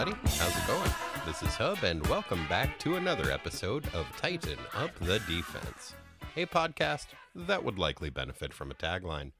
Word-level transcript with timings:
everybody. 0.00 0.28
How's 0.38 0.56
it 0.56 0.66
going? 0.66 0.90
This 1.26 1.42
is 1.42 1.54
Hub, 1.56 1.82
and 1.82 2.06
welcome 2.06 2.46
back 2.48 2.78
to 2.78 2.96
another 2.96 3.30
episode 3.30 3.86
of 3.92 4.06
Tighten 4.16 4.56
Up 4.74 4.98
the 4.98 5.18
Defense, 5.20 5.94
a 6.36 6.46
podcast 6.46 7.08
that 7.34 7.62
would 7.62 7.78
likely 7.78 8.08
benefit 8.08 8.54
from 8.54 8.70
a 8.70 8.74
tagline. 8.74 9.32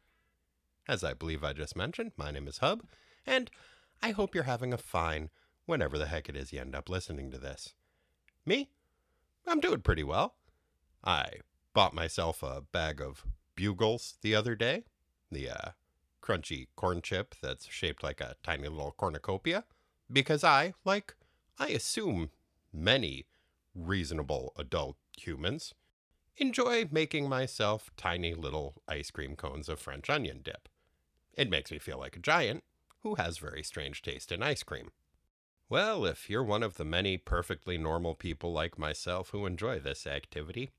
As 0.86 1.02
I 1.02 1.14
believe 1.14 1.42
I 1.42 1.54
just 1.54 1.76
mentioned, 1.76 2.12
my 2.18 2.30
name 2.30 2.46
is 2.46 2.58
Hub, 2.58 2.82
and 3.26 3.50
I 4.02 4.10
hope 4.10 4.34
you're 4.34 4.44
having 4.44 4.74
a 4.74 4.78
fine 4.78 5.30
whenever 5.64 5.96
the 5.96 6.06
heck 6.06 6.28
it 6.28 6.36
is 6.36 6.52
you 6.52 6.60
end 6.60 6.74
up 6.74 6.90
listening 6.90 7.30
to 7.30 7.38
this. 7.38 7.72
Me? 8.44 8.68
I'm 9.46 9.60
doing 9.60 9.80
pretty 9.80 10.04
well. 10.04 10.34
I 11.02 11.30
bought 11.72 11.94
myself 11.94 12.42
a 12.42 12.60
bag 12.60 13.00
of 13.00 13.24
bugles 13.54 14.18
the 14.20 14.34
other 14.34 14.54
day, 14.54 14.84
the 15.32 15.48
uh, 15.48 15.70
crunchy 16.22 16.66
corn 16.76 17.00
chip 17.00 17.34
that's 17.40 17.66
shaped 17.66 18.02
like 18.02 18.20
a 18.20 18.36
tiny 18.42 18.68
little 18.68 18.94
cornucopia, 18.98 19.64
because 20.12 20.44
I, 20.44 20.74
like, 20.84 21.14
I 21.58 21.68
assume 21.68 22.30
many 22.72 23.26
reasonable 23.74 24.52
adult 24.56 24.96
humans, 25.16 25.74
enjoy 26.36 26.88
making 26.90 27.28
myself 27.28 27.90
tiny 27.96 28.34
little 28.34 28.82
ice 28.88 29.10
cream 29.10 29.36
cones 29.36 29.68
of 29.68 29.78
French 29.78 30.08
onion 30.08 30.40
dip. 30.42 30.68
It 31.34 31.50
makes 31.50 31.70
me 31.70 31.78
feel 31.78 31.98
like 31.98 32.16
a 32.16 32.20
giant 32.20 32.64
who 33.02 33.14
has 33.16 33.38
very 33.38 33.62
strange 33.62 34.02
taste 34.02 34.32
in 34.32 34.42
ice 34.42 34.62
cream. 34.62 34.90
Well, 35.68 36.04
if 36.04 36.28
you're 36.28 36.42
one 36.42 36.62
of 36.62 36.76
the 36.76 36.84
many 36.84 37.16
perfectly 37.16 37.78
normal 37.78 38.14
people 38.14 38.52
like 38.52 38.78
myself 38.78 39.30
who 39.30 39.46
enjoy 39.46 39.78
this 39.78 40.06
activity, 40.06 40.70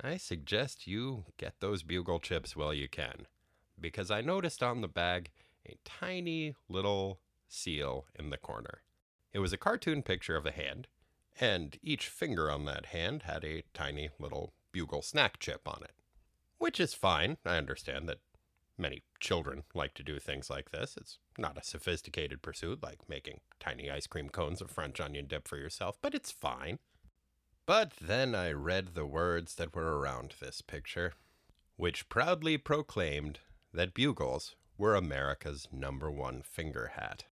I 0.00 0.16
suggest 0.16 0.86
you 0.86 1.24
get 1.36 1.54
those 1.60 1.82
bugle 1.82 2.20
chips 2.20 2.54
while 2.54 2.72
you 2.72 2.88
can, 2.88 3.26
because 3.78 4.10
I 4.10 4.20
noticed 4.20 4.62
on 4.62 4.80
the 4.80 4.88
bag 4.88 5.30
a 5.68 5.76
tiny 5.84 6.54
little 6.68 7.18
seal 7.50 8.06
in 8.14 8.30
the 8.30 8.38
corner. 8.38 8.82
It 9.32 9.40
was 9.40 9.52
a 9.52 9.58
cartoon 9.58 10.02
picture 10.02 10.36
of 10.36 10.46
a 10.46 10.52
hand, 10.52 10.88
and 11.38 11.78
each 11.82 12.08
finger 12.08 12.50
on 12.50 12.64
that 12.64 12.86
hand 12.86 13.24
had 13.24 13.44
a 13.44 13.64
tiny 13.74 14.10
little 14.18 14.52
bugle 14.72 15.02
snack 15.02 15.38
chip 15.38 15.66
on 15.66 15.82
it. 15.84 15.94
Which 16.58 16.80
is 16.80 16.94
fine. 16.94 17.36
I 17.44 17.56
understand 17.56 18.08
that 18.08 18.20
many 18.76 19.02
children 19.20 19.64
like 19.74 19.94
to 19.94 20.02
do 20.02 20.18
things 20.18 20.50
like 20.50 20.70
this. 20.70 20.96
It's 20.96 21.18
not 21.38 21.58
a 21.58 21.64
sophisticated 21.64 22.42
pursuit 22.42 22.82
like 22.82 23.08
making 23.08 23.40
tiny 23.58 23.90
ice 23.90 24.06
cream 24.06 24.28
cones 24.30 24.60
of 24.60 24.70
French 24.70 25.00
onion 25.00 25.26
dip 25.26 25.46
for 25.46 25.56
yourself, 25.56 25.98
but 26.00 26.14
it's 26.14 26.30
fine. 26.30 26.78
But 27.66 27.92
then 28.00 28.34
I 28.34 28.52
read 28.52 28.94
the 28.94 29.06
words 29.06 29.54
that 29.56 29.74
were 29.74 29.98
around 29.98 30.34
this 30.40 30.60
picture, 30.60 31.12
which 31.76 32.08
proudly 32.08 32.58
proclaimed 32.58 33.40
that 33.72 33.94
bugles 33.94 34.56
were 34.76 34.96
America's 34.96 35.68
number 35.70 36.10
one 36.10 36.42
finger 36.42 36.92
hat. 36.96 37.24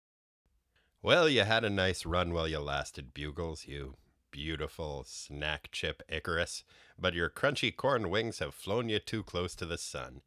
Well, 1.01 1.29
you 1.29 1.43
had 1.45 1.65
a 1.65 1.71
nice 1.71 2.05
run 2.05 2.33
while 2.33 2.49
you 2.49 2.59
lasted, 2.59 3.15
Bugles, 3.15 3.67
you 3.67 3.95
beautiful 4.31 5.05
snack 5.07 5.69
chip 5.73 6.03
Icarus, 6.09 6.65
but 6.99 7.15
your 7.15 7.31
crunchy 7.31 7.75
corn 7.75 8.11
wings 8.11 8.41
have 8.41 8.55
flown 8.55 8.89
you 8.89 8.99
too 8.99 9.23
close 9.23 9.55
to 9.55 9.65
the 9.65 9.79
sun. 9.79 10.23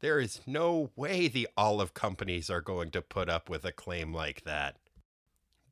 There 0.00 0.18
is 0.18 0.40
no 0.46 0.90
way 0.96 1.28
the 1.28 1.48
olive 1.56 1.94
companies 1.94 2.50
are 2.50 2.60
going 2.60 2.90
to 2.92 3.02
put 3.02 3.28
up 3.28 3.48
with 3.48 3.64
a 3.64 3.72
claim 3.72 4.12
like 4.12 4.44
that. 4.44 4.76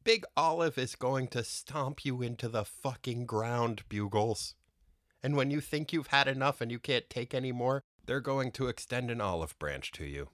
Big 0.03 0.25
Olive 0.37 0.77
is 0.77 0.97
going 0.97 1.29
to 1.29 1.43
stomp 1.43 2.05
you 2.05 2.21
into 2.21 2.49
the 2.49 2.65
fucking 2.65 3.25
ground, 3.25 3.83
Bugles. 3.89 4.55
And 5.23 5.37
when 5.37 5.51
you 5.51 5.63
think 5.63 5.93
you've 5.93 6.09
had 6.09 6.29
enough 6.29 6.61
and 6.61 6.71
you 6.71 6.79
can't 6.79 7.09
take 7.09 7.33
any 7.33 7.53
more, 7.53 7.83
they're 8.05 8.21
going 8.21 8.53
to 8.53 8.69
extend 8.69 9.11
an 9.11 9.23
olive 9.23 9.59
branch 9.59 9.93
to 9.93 10.05
you. 10.05 10.29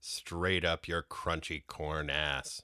Straight 0.00 0.64
up 0.64 0.86
your 0.86 1.02
crunchy 1.02 1.66
corn 1.66 2.10
ass. 2.10 2.60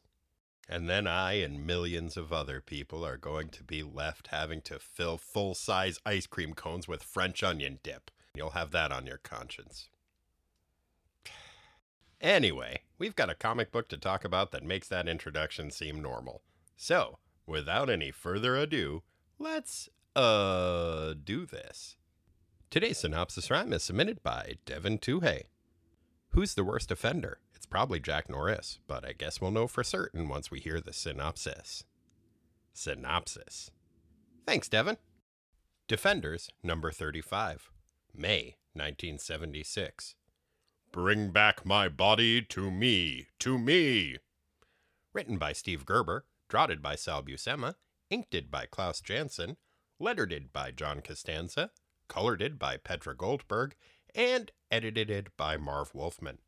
And 0.72 0.88
then 0.88 1.08
I 1.08 1.32
and 1.32 1.66
millions 1.66 2.16
of 2.16 2.32
other 2.32 2.60
people 2.60 3.04
are 3.04 3.16
going 3.16 3.48
to 3.48 3.64
be 3.64 3.82
left 3.82 4.28
having 4.28 4.60
to 4.62 4.78
fill 4.78 5.18
full 5.18 5.52
size 5.56 5.98
ice 6.06 6.28
cream 6.28 6.54
cones 6.54 6.86
with 6.86 7.02
French 7.02 7.42
onion 7.42 7.80
dip. 7.82 8.08
You'll 8.36 8.50
have 8.50 8.70
that 8.70 8.92
on 8.92 9.04
your 9.04 9.18
conscience. 9.18 9.88
Anyway, 12.22 12.82
we've 12.98 13.16
got 13.16 13.30
a 13.30 13.34
comic 13.34 13.72
book 13.72 13.88
to 13.88 13.96
talk 13.96 14.26
about 14.26 14.50
that 14.50 14.62
makes 14.62 14.86
that 14.88 15.08
introduction 15.08 15.70
seem 15.70 16.02
normal. 16.02 16.42
So, 16.76 17.16
without 17.46 17.88
any 17.88 18.10
further 18.10 18.56
ado, 18.56 19.02
let's, 19.38 19.88
uh, 20.14 21.14
do 21.24 21.46
this. 21.46 21.96
Today's 22.68 22.98
synopsis 22.98 23.50
rhyme 23.50 23.72
is 23.72 23.82
submitted 23.84 24.22
by 24.22 24.56
Devin 24.66 24.98
Tuhey. 24.98 25.44
Who's 26.32 26.52
the 26.52 26.62
worst 26.62 26.90
offender? 26.90 27.38
It's 27.60 27.66
probably 27.66 28.00
Jack 28.00 28.30
Norris, 28.30 28.78
but 28.88 29.04
I 29.04 29.12
guess 29.12 29.38
we'll 29.38 29.50
know 29.50 29.66
for 29.66 29.84
certain 29.84 30.30
once 30.30 30.50
we 30.50 30.60
hear 30.60 30.80
the 30.80 30.94
synopsis. 30.94 31.84
Synopsis. 32.72 33.70
Thanks, 34.46 34.66
Devin. 34.66 34.96
Defenders, 35.86 36.48
number 36.62 36.90
35, 36.90 37.70
May 38.14 38.56
1976. 38.72 40.14
Bring 40.90 41.32
back 41.32 41.66
my 41.66 41.90
body 41.90 42.40
to 42.40 42.70
me, 42.70 43.26
to 43.40 43.58
me. 43.58 44.16
Written 45.12 45.36
by 45.36 45.52
Steve 45.52 45.84
Gerber, 45.84 46.24
draughted 46.48 46.80
by 46.80 46.94
Sal 46.94 47.22
Buscema, 47.22 47.74
inked 48.08 48.50
by 48.50 48.64
Klaus 48.64 49.02
Janson, 49.02 49.58
lettered 49.98 50.50
by 50.50 50.70
John 50.70 51.02
Costanza, 51.02 51.72
colored 52.08 52.58
by 52.58 52.78
Petra 52.78 53.14
Goldberg, 53.14 53.74
and 54.14 54.50
edited 54.70 55.28
by 55.36 55.58
Marv 55.58 55.94
Wolfman. 55.94 56.38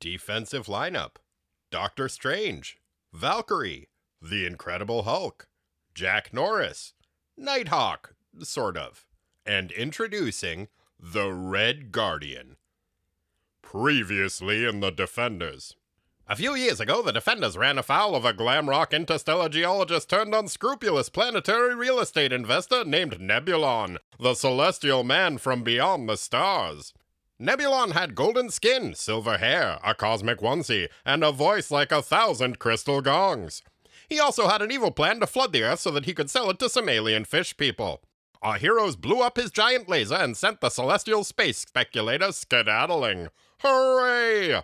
Defensive 0.00 0.66
lineup 0.66 1.16
Doctor 1.70 2.08
Strange, 2.08 2.78
Valkyrie, 3.12 3.88
The 4.22 4.46
Incredible 4.46 5.02
Hulk, 5.02 5.48
Jack 5.94 6.32
Norris, 6.32 6.94
Nighthawk, 7.36 8.14
sort 8.40 8.76
of, 8.76 9.06
and 9.44 9.72
introducing 9.72 10.68
the 11.00 11.32
Red 11.32 11.90
Guardian. 11.90 12.56
Previously 13.60 14.64
in 14.64 14.80
the 14.80 14.90
Defenders. 14.90 15.74
A 16.28 16.36
few 16.36 16.54
years 16.54 16.78
ago, 16.78 17.02
the 17.02 17.12
Defenders 17.12 17.56
ran 17.56 17.78
afoul 17.78 18.14
of 18.14 18.24
a 18.24 18.32
glam 18.32 18.68
rock 18.68 18.92
interstellar 18.92 19.48
geologist 19.48 20.10
turned 20.10 20.34
unscrupulous 20.34 21.08
planetary 21.08 21.74
real 21.74 21.98
estate 21.98 22.32
investor 22.32 22.84
named 22.84 23.18
Nebulon, 23.18 23.96
the 24.20 24.34
celestial 24.34 25.02
man 25.02 25.38
from 25.38 25.62
beyond 25.62 26.08
the 26.08 26.16
stars. 26.16 26.92
Nebulon 27.40 27.92
had 27.92 28.16
golden 28.16 28.50
skin, 28.50 28.94
silver 28.94 29.38
hair, 29.38 29.78
a 29.84 29.94
cosmic 29.94 30.40
onesie, 30.40 30.88
and 31.06 31.22
a 31.22 31.30
voice 31.30 31.70
like 31.70 31.92
a 31.92 32.02
thousand 32.02 32.58
crystal 32.58 33.00
gongs. 33.00 33.62
He 34.08 34.18
also 34.18 34.48
had 34.48 34.60
an 34.60 34.72
evil 34.72 34.90
plan 34.90 35.20
to 35.20 35.26
flood 35.26 35.52
the 35.52 35.62
Earth 35.62 35.78
so 35.78 35.92
that 35.92 36.04
he 36.04 36.14
could 36.14 36.30
sell 36.30 36.50
it 36.50 36.58
to 36.58 36.68
some 36.68 36.88
alien 36.88 37.24
fish 37.24 37.56
people. 37.56 38.02
Our 38.42 38.56
heroes 38.56 38.96
blew 38.96 39.20
up 39.20 39.36
his 39.36 39.52
giant 39.52 39.88
laser 39.88 40.16
and 40.16 40.36
sent 40.36 40.60
the 40.60 40.68
celestial 40.68 41.22
space 41.22 41.58
speculator 41.58 42.32
skedaddling. 42.32 43.28
Hooray! 43.60 44.62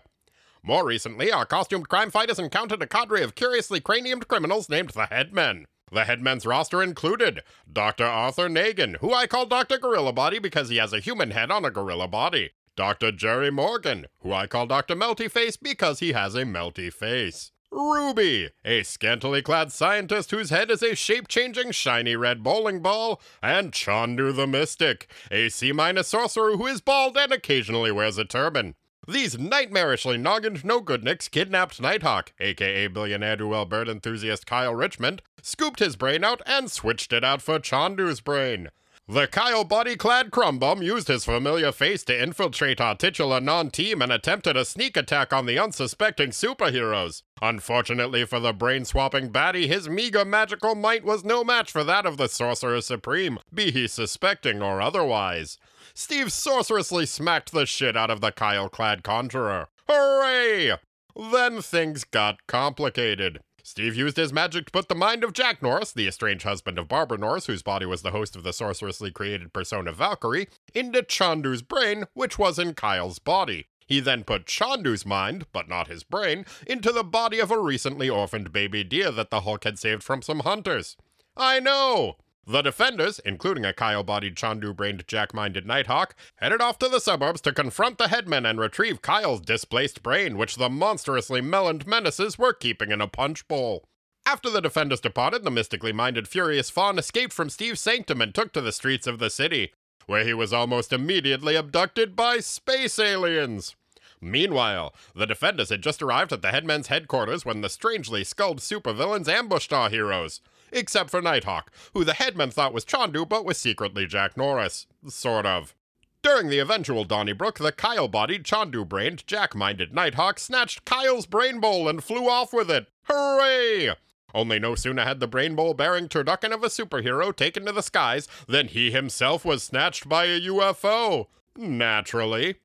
More 0.65 0.85
recently, 0.85 1.31
our 1.31 1.47
costumed 1.47 1.89
crime 1.89 2.11
fighters 2.11 2.41
encountered 2.41 2.83
a 2.83 2.89
cadre 2.89 3.23
of 3.23 3.37
curiously 3.37 3.81
craniumed 3.81 4.27
criminals 4.27 4.69
named 4.69 4.91
the 4.91 5.07
Headmen. 5.07 5.67
The 5.93 6.07
Headmen's 6.07 6.45
roster 6.45 6.83
included 6.83 7.43
Dr. 7.73 8.05
Arthur 8.05 8.49
Nagan, 8.49 8.97
who 8.97 9.15
I 9.15 9.29
call 9.29 9.47
Dr. 9.47 9.79
Gorilla 9.79 10.13
Body 10.13 10.41
because 10.41 10.71
he 10.71 10.79
has 10.79 10.93
a 10.93 10.99
human 10.99 11.31
head 11.31 11.53
on 11.53 11.65
a 11.65 11.71
gorilla 11.71 12.09
body. 12.09 12.51
Dr. 12.77 13.13
Jerry 13.13 13.51
Morgan, 13.51 14.07
who 14.21 14.33
I 14.33 14.47
call 14.47 14.67
Dr. 14.67 14.97
Melty 14.97 15.31
Face 15.31 15.57
because 15.57 16.01
he 16.01 16.13
has 16.13 16.35
a 16.35 16.43
melty 16.43 16.93
face. 16.93 17.53
Ruby, 17.71 18.51
a 18.65 18.85
scantily 18.85 19.43
clad 19.43 19.73
scientist 19.73 20.31
whose 20.31 20.51
head 20.51 20.71
is 20.71 20.83
a 20.83 20.95
shape 20.95 21.27
changing 21.27 21.73
shiny 21.73 22.15
red 22.15 22.43
bowling 22.43 22.81
ball, 22.81 23.21
and 23.43 23.73
Chandu 23.73 24.33
the 24.33 24.47
Mystic, 24.47 25.11
a 25.31 25.49
C 25.49 25.73
minus 25.73 26.09
sorcerer 26.09 26.57
who 26.57 26.67
is 26.67 26.81
bald 26.81 27.17
and 27.17 27.33
occasionally 27.33 27.91
wears 27.91 28.17
a 28.17 28.25
turban. 28.25 28.77
These 29.09 29.37
nightmarishly 29.37 30.21
noggined 30.21 30.65
no 30.65 30.81
goodniks 30.81 31.31
kidnapped 31.31 31.81
Nighthawk, 31.81 32.33
aka 32.39 32.87
billionaire 32.87 33.37
duel 33.37 33.67
bird 33.67 33.89
enthusiast 33.89 34.47
Kyle 34.47 34.75
Richmond, 34.75 35.21
scooped 35.43 35.81
his 35.81 35.97
brain 35.97 36.25
out, 36.25 36.41
and 36.47 36.71
switched 36.71 37.13
it 37.13 37.25
out 37.25 37.43
for 37.43 37.59
Chandu's 37.59 38.21
brain. 38.21 38.71
The 39.07 39.27
Kyle 39.27 39.65
body 39.65 39.97
clad 39.97 40.31
Crumbum 40.31 40.83
used 40.83 41.09
his 41.09 41.27
familiar 41.27 41.73
face 41.73 42.05
to 42.05 42.23
infiltrate 42.23 42.81
our 42.81 42.95
titular 42.95 43.39
non 43.39 43.71
team 43.71 44.01
and 44.01 44.11
attempted 44.11 44.57
a 44.57 44.65
sneak 44.65 44.97
attack 44.97 45.31
on 45.31 45.45
the 45.45 45.59
unsuspecting 45.59 46.31
superheroes. 46.31 47.21
Unfortunately 47.43 48.25
for 48.25 48.41
the 48.41 48.55
brain 48.55 48.87
swapping 48.87 49.31
baddie, 49.31 49.67
his 49.67 49.91
meager 49.91 50.25
magical 50.25 50.75
might 50.75 51.05
was 51.05 51.23
no 51.23 51.45
match 51.45 51.71
for 51.71 51.85
that 51.85 52.07
of 52.07 52.17
the 52.17 52.29
Sorcerer 52.29 52.81
Supreme, 52.81 53.39
be 53.53 53.71
he 53.71 53.87
suspecting 53.87 54.63
or 54.63 54.81
otherwise. 54.81 55.59
Steve 55.93 56.33
sorcerously 56.33 57.05
smacked 57.05 57.53
the 57.53 57.67
shit 57.67 57.99
out 57.99 58.11
of 58.11 58.23
the 58.23 58.33
Kyle 58.33 58.71
clad 58.71 59.03
conjurer. 59.05 59.69
Hooray! 59.87 60.79
Then 61.15 61.61
things 61.61 62.05
got 62.05 62.47
complicated. 62.47 63.41
Steve 63.67 63.97
used 63.97 64.19
his 64.19 64.31
magic 64.31 64.67
to 64.67 64.73
put 64.73 64.91
the 64.91 64.95
mind 64.95 65.25
of 65.25 65.33
Jack 65.33 65.63
Norris, 65.63 65.91
the 65.91 66.07
estranged 66.07 66.45
husband 66.45 66.79
of 66.79 66.87
Barbara 66.87 67.17
Norris, 67.17 67.47
whose 67.47 67.63
body 67.63 67.87
was 67.87 68.03
the 68.03 68.11
host 68.11 68.37
of 68.37 68.43
the 68.43 68.53
sorcerously 68.53 69.11
created 69.11 69.55
persona 69.55 69.91
Valkyrie, 69.91 70.49
into 70.75 71.03
Chandu's 71.03 71.63
brain, 71.63 72.05
which 72.13 72.39
was 72.39 72.59
in 72.59 72.75
Kyle's 72.75 73.19
body. 73.19 73.69
He 73.87 74.01
then 74.01 74.23
put 74.23 74.45
Chandu's 74.45 75.07
mind, 75.07 75.47
but 75.51 75.67
not 75.67 75.89
his 75.89 76.05
brain, 76.05 76.45
into 76.67 76.93
the 76.93 77.03
body 77.03 77.39
of 77.39 77.51
a 77.51 77.59
recently 77.59 78.11
orphaned 78.11 78.53
baby 78.53 78.85
deer 78.85 79.11
that 79.11 79.31
the 79.31 79.41
Hulk 79.41 79.65
had 79.65 79.79
saved 79.79 80.03
from 80.03 80.21
some 80.21 80.41
hunters. 80.41 80.99
I 81.35 81.59
know! 81.59 82.17
The 82.47 82.61
defenders, 82.61 83.21
including 83.21 83.65
a 83.65 83.73
Kyle 83.73 84.03
bodied 84.03 84.37
Chandu 84.37 84.75
brained 84.75 85.07
jack 85.07 85.33
minded 85.33 85.67
Nighthawk, 85.67 86.15
headed 86.37 86.61
off 86.61 86.79
to 86.81 86.89
the 86.89 87.01
suburbs 87.01 87.41
to 87.43 87.53
confront 87.53 87.97
the 87.97 88.09
headmen 88.09 88.45
and 88.45 88.61
retrieve 88.61 89.01
Kyle's 89.01 89.41
displaced 89.41 90.03
brain, 90.03 90.37
which 90.37 90.57
the 90.57 90.69
monstrously 90.69 91.41
meloned 91.41 91.87
menaces 91.87 92.39
were 92.39 92.53
keeping 92.53 92.91
in 92.91 93.01
a 93.01 93.09
punch 93.09 93.49
bowl. 93.49 93.89
After 94.27 94.51
the 94.51 94.61
defenders 94.61 95.01
departed, 95.01 95.45
the 95.45 95.51
mystically 95.51 95.93
minded 95.93 96.29
Furious 96.29 96.69
Fawn 96.69 96.99
escaped 96.99 97.33
from 97.33 97.49
Steve's 97.49 97.81
sanctum 97.81 98.21
and 98.21 98.35
took 98.35 98.53
to 98.53 98.61
the 98.61 98.73
streets 98.73 99.07
of 99.07 99.19
the 99.19 99.31
city, 99.31 99.73
where 100.07 100.25
he 100.25 100.35
was 100.35 100.53
almost 100.53 100.93
immediately 100.93 101.57
abducted 101.57 102.15
by 102.15 102.41
space 102.41 102.99
aliens. 102.99 103.75
Meanwhile, 104.21 104.95
the 105.15 105.27
defenders 105.27 105.71
had 105.71 105.83
just 105.83 106.03
arrived 106.03 106.33
at 106.33 106.43
the 106.43 106.51
headmen's 106.51 106.89
headquarters 106.89 107.47
when 107.47 107.63
the 107.63 107.69
strangely 107.71 108.23
skulled 108.23 108.61
supervillains 108.61 109.29
ambushed 109.29 109.73
our 109.73 109.89
heroes 109.89 110.41
except 110.75 111.11
for 111.11 111.23
Nighthawk, 111.23 111.73
who 111.95 112.05
the 112.05 112.15
headman 112.15 112.51
thought 112.51 112.75
was 112.75 112.85
Chandu 112.85 113.27
but 113.29 113.45
was 113.45 113.59
secretly 113.59 114.07
Jack 114.07 114.37
Norris. 114.37 114.87
Sort 115.09 115.47
of. 115.47 115.75
During 116.23 116.49
the 116.49 116.59
eventual 116.59 117.05
Donnybrook, 117.05 117.59
the 117.59 117.71
Kyle 117.71 118.09
bodied, 118.09 118.45
Chandu 118.45 118.85
brained, 118.87 119.27
Jack 119.27 119.55
minded 119.55 119.93
Nighthawk 119.93 120.39
snatched 120.39 120.85
Kyle's 120.85 121.27
brain 121.27 121.61
bowl 121.61 121.89
and 121.89 122.03
flew 122.03 122.29
off 122.29 122.53
with 122.53 122.71
it. 122.71 122.89
Hooray! 123.05 123.95
Only 124.35 124.59
no 124.59 124.75
sooner 124.75 125.05
had 125.05 125.21
the 125.21 125.29
brain 125.29 125.55
bowl 125.55 125.75
bearing 125.75 126.09
turducken 126.09 126.53
of 126.53 126.65
a 126.65 126.69
superhero 126.69 127.35
taken 127.35 127.67
to 127.67 127.73
the 127.73 127.83
skies 127.83 128.27
than 128.49 128.69
he 128.69 128.91
himself 128.91 129.45
was 129.45 129.63
snatched 129.63 130.09
by 130.09 130.25
a 130.25 130.41
UFO. 130.41 131.27
Naturally. 131.57 132.57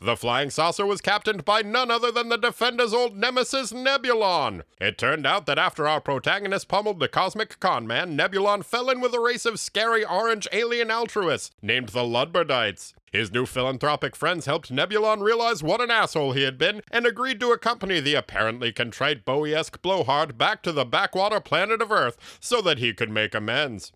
The 0.00 0.16
flying 0.16 0.50
saucer 0.50 0.86
was 0.86 1.00
captained 1.00 1.44
by 1.44 1.62
none 1.62 1.90
other 1.90 2.12
than 2.12 2.28
the 2.28 2.36
Defender's 2.36 2.94
old 2.94 3.16
nemesis, 3.16 3.72
Nebulon. 3.72 4.62
It 4.80 4.96
turned 4.96 5.26
out 5.26 5.46
that 5.46 5.58
after 5.58 5.88
our 5.88 6.00
protagonist 6.00 6.68
pummeled 6.68 7.00
the 7.00 7.08
cosmic 7.08 7.58
conman, 7.58 8.16
Nebulon 8.16 8.64
fell 8.64 8.90
in 8.90 9.00
with 9.00 9.12
a 9.12 9.20
race 9.20 9.44
of 9.44 9.58
scary 9.58 10.04
orange 10.04 10.46
alien 10.52 10.92
altruists 10.92 11.50
named 11.62 11.88
the 11.88 12.04
Ludbardites. 12.04 12.94
His 13.10 13.32
new 13.32 13.44
philanthropic 13.44 14.14
friends 14.14 14.46
helped 14.46 14.70
Nebulon 14.70 15.20
realize 15.20 15.62
what 15.62 15.80
an 15.80 15.90
asshole 15.90 16.32
he 16.32 16.42
had 16.42 16.58
been 16.58 16.82
and 16.92 17.04
agreed 17.04 17.40
to 17.40 17.52
accompany 17.52 17.98
the 17.98 18.14
apparently 18.14 18.70
contrite 18.70 19.24
Bowie 19.24 19.54
esque 19.54 19.82
blowhard 19.82 20.38
back 20.38 20.62
to 20.62 20.72
the 20.72 20.84
backwater 20.84 21.40
planet 21.40 21.82
of 21.82 21.90
Earth 21.90 22.38
so 22.38 22.60
that 22.60 22.78
he 22.78 22.92
could 22.92 23.10
make 23.10 23.34
amends. 23.34 23.92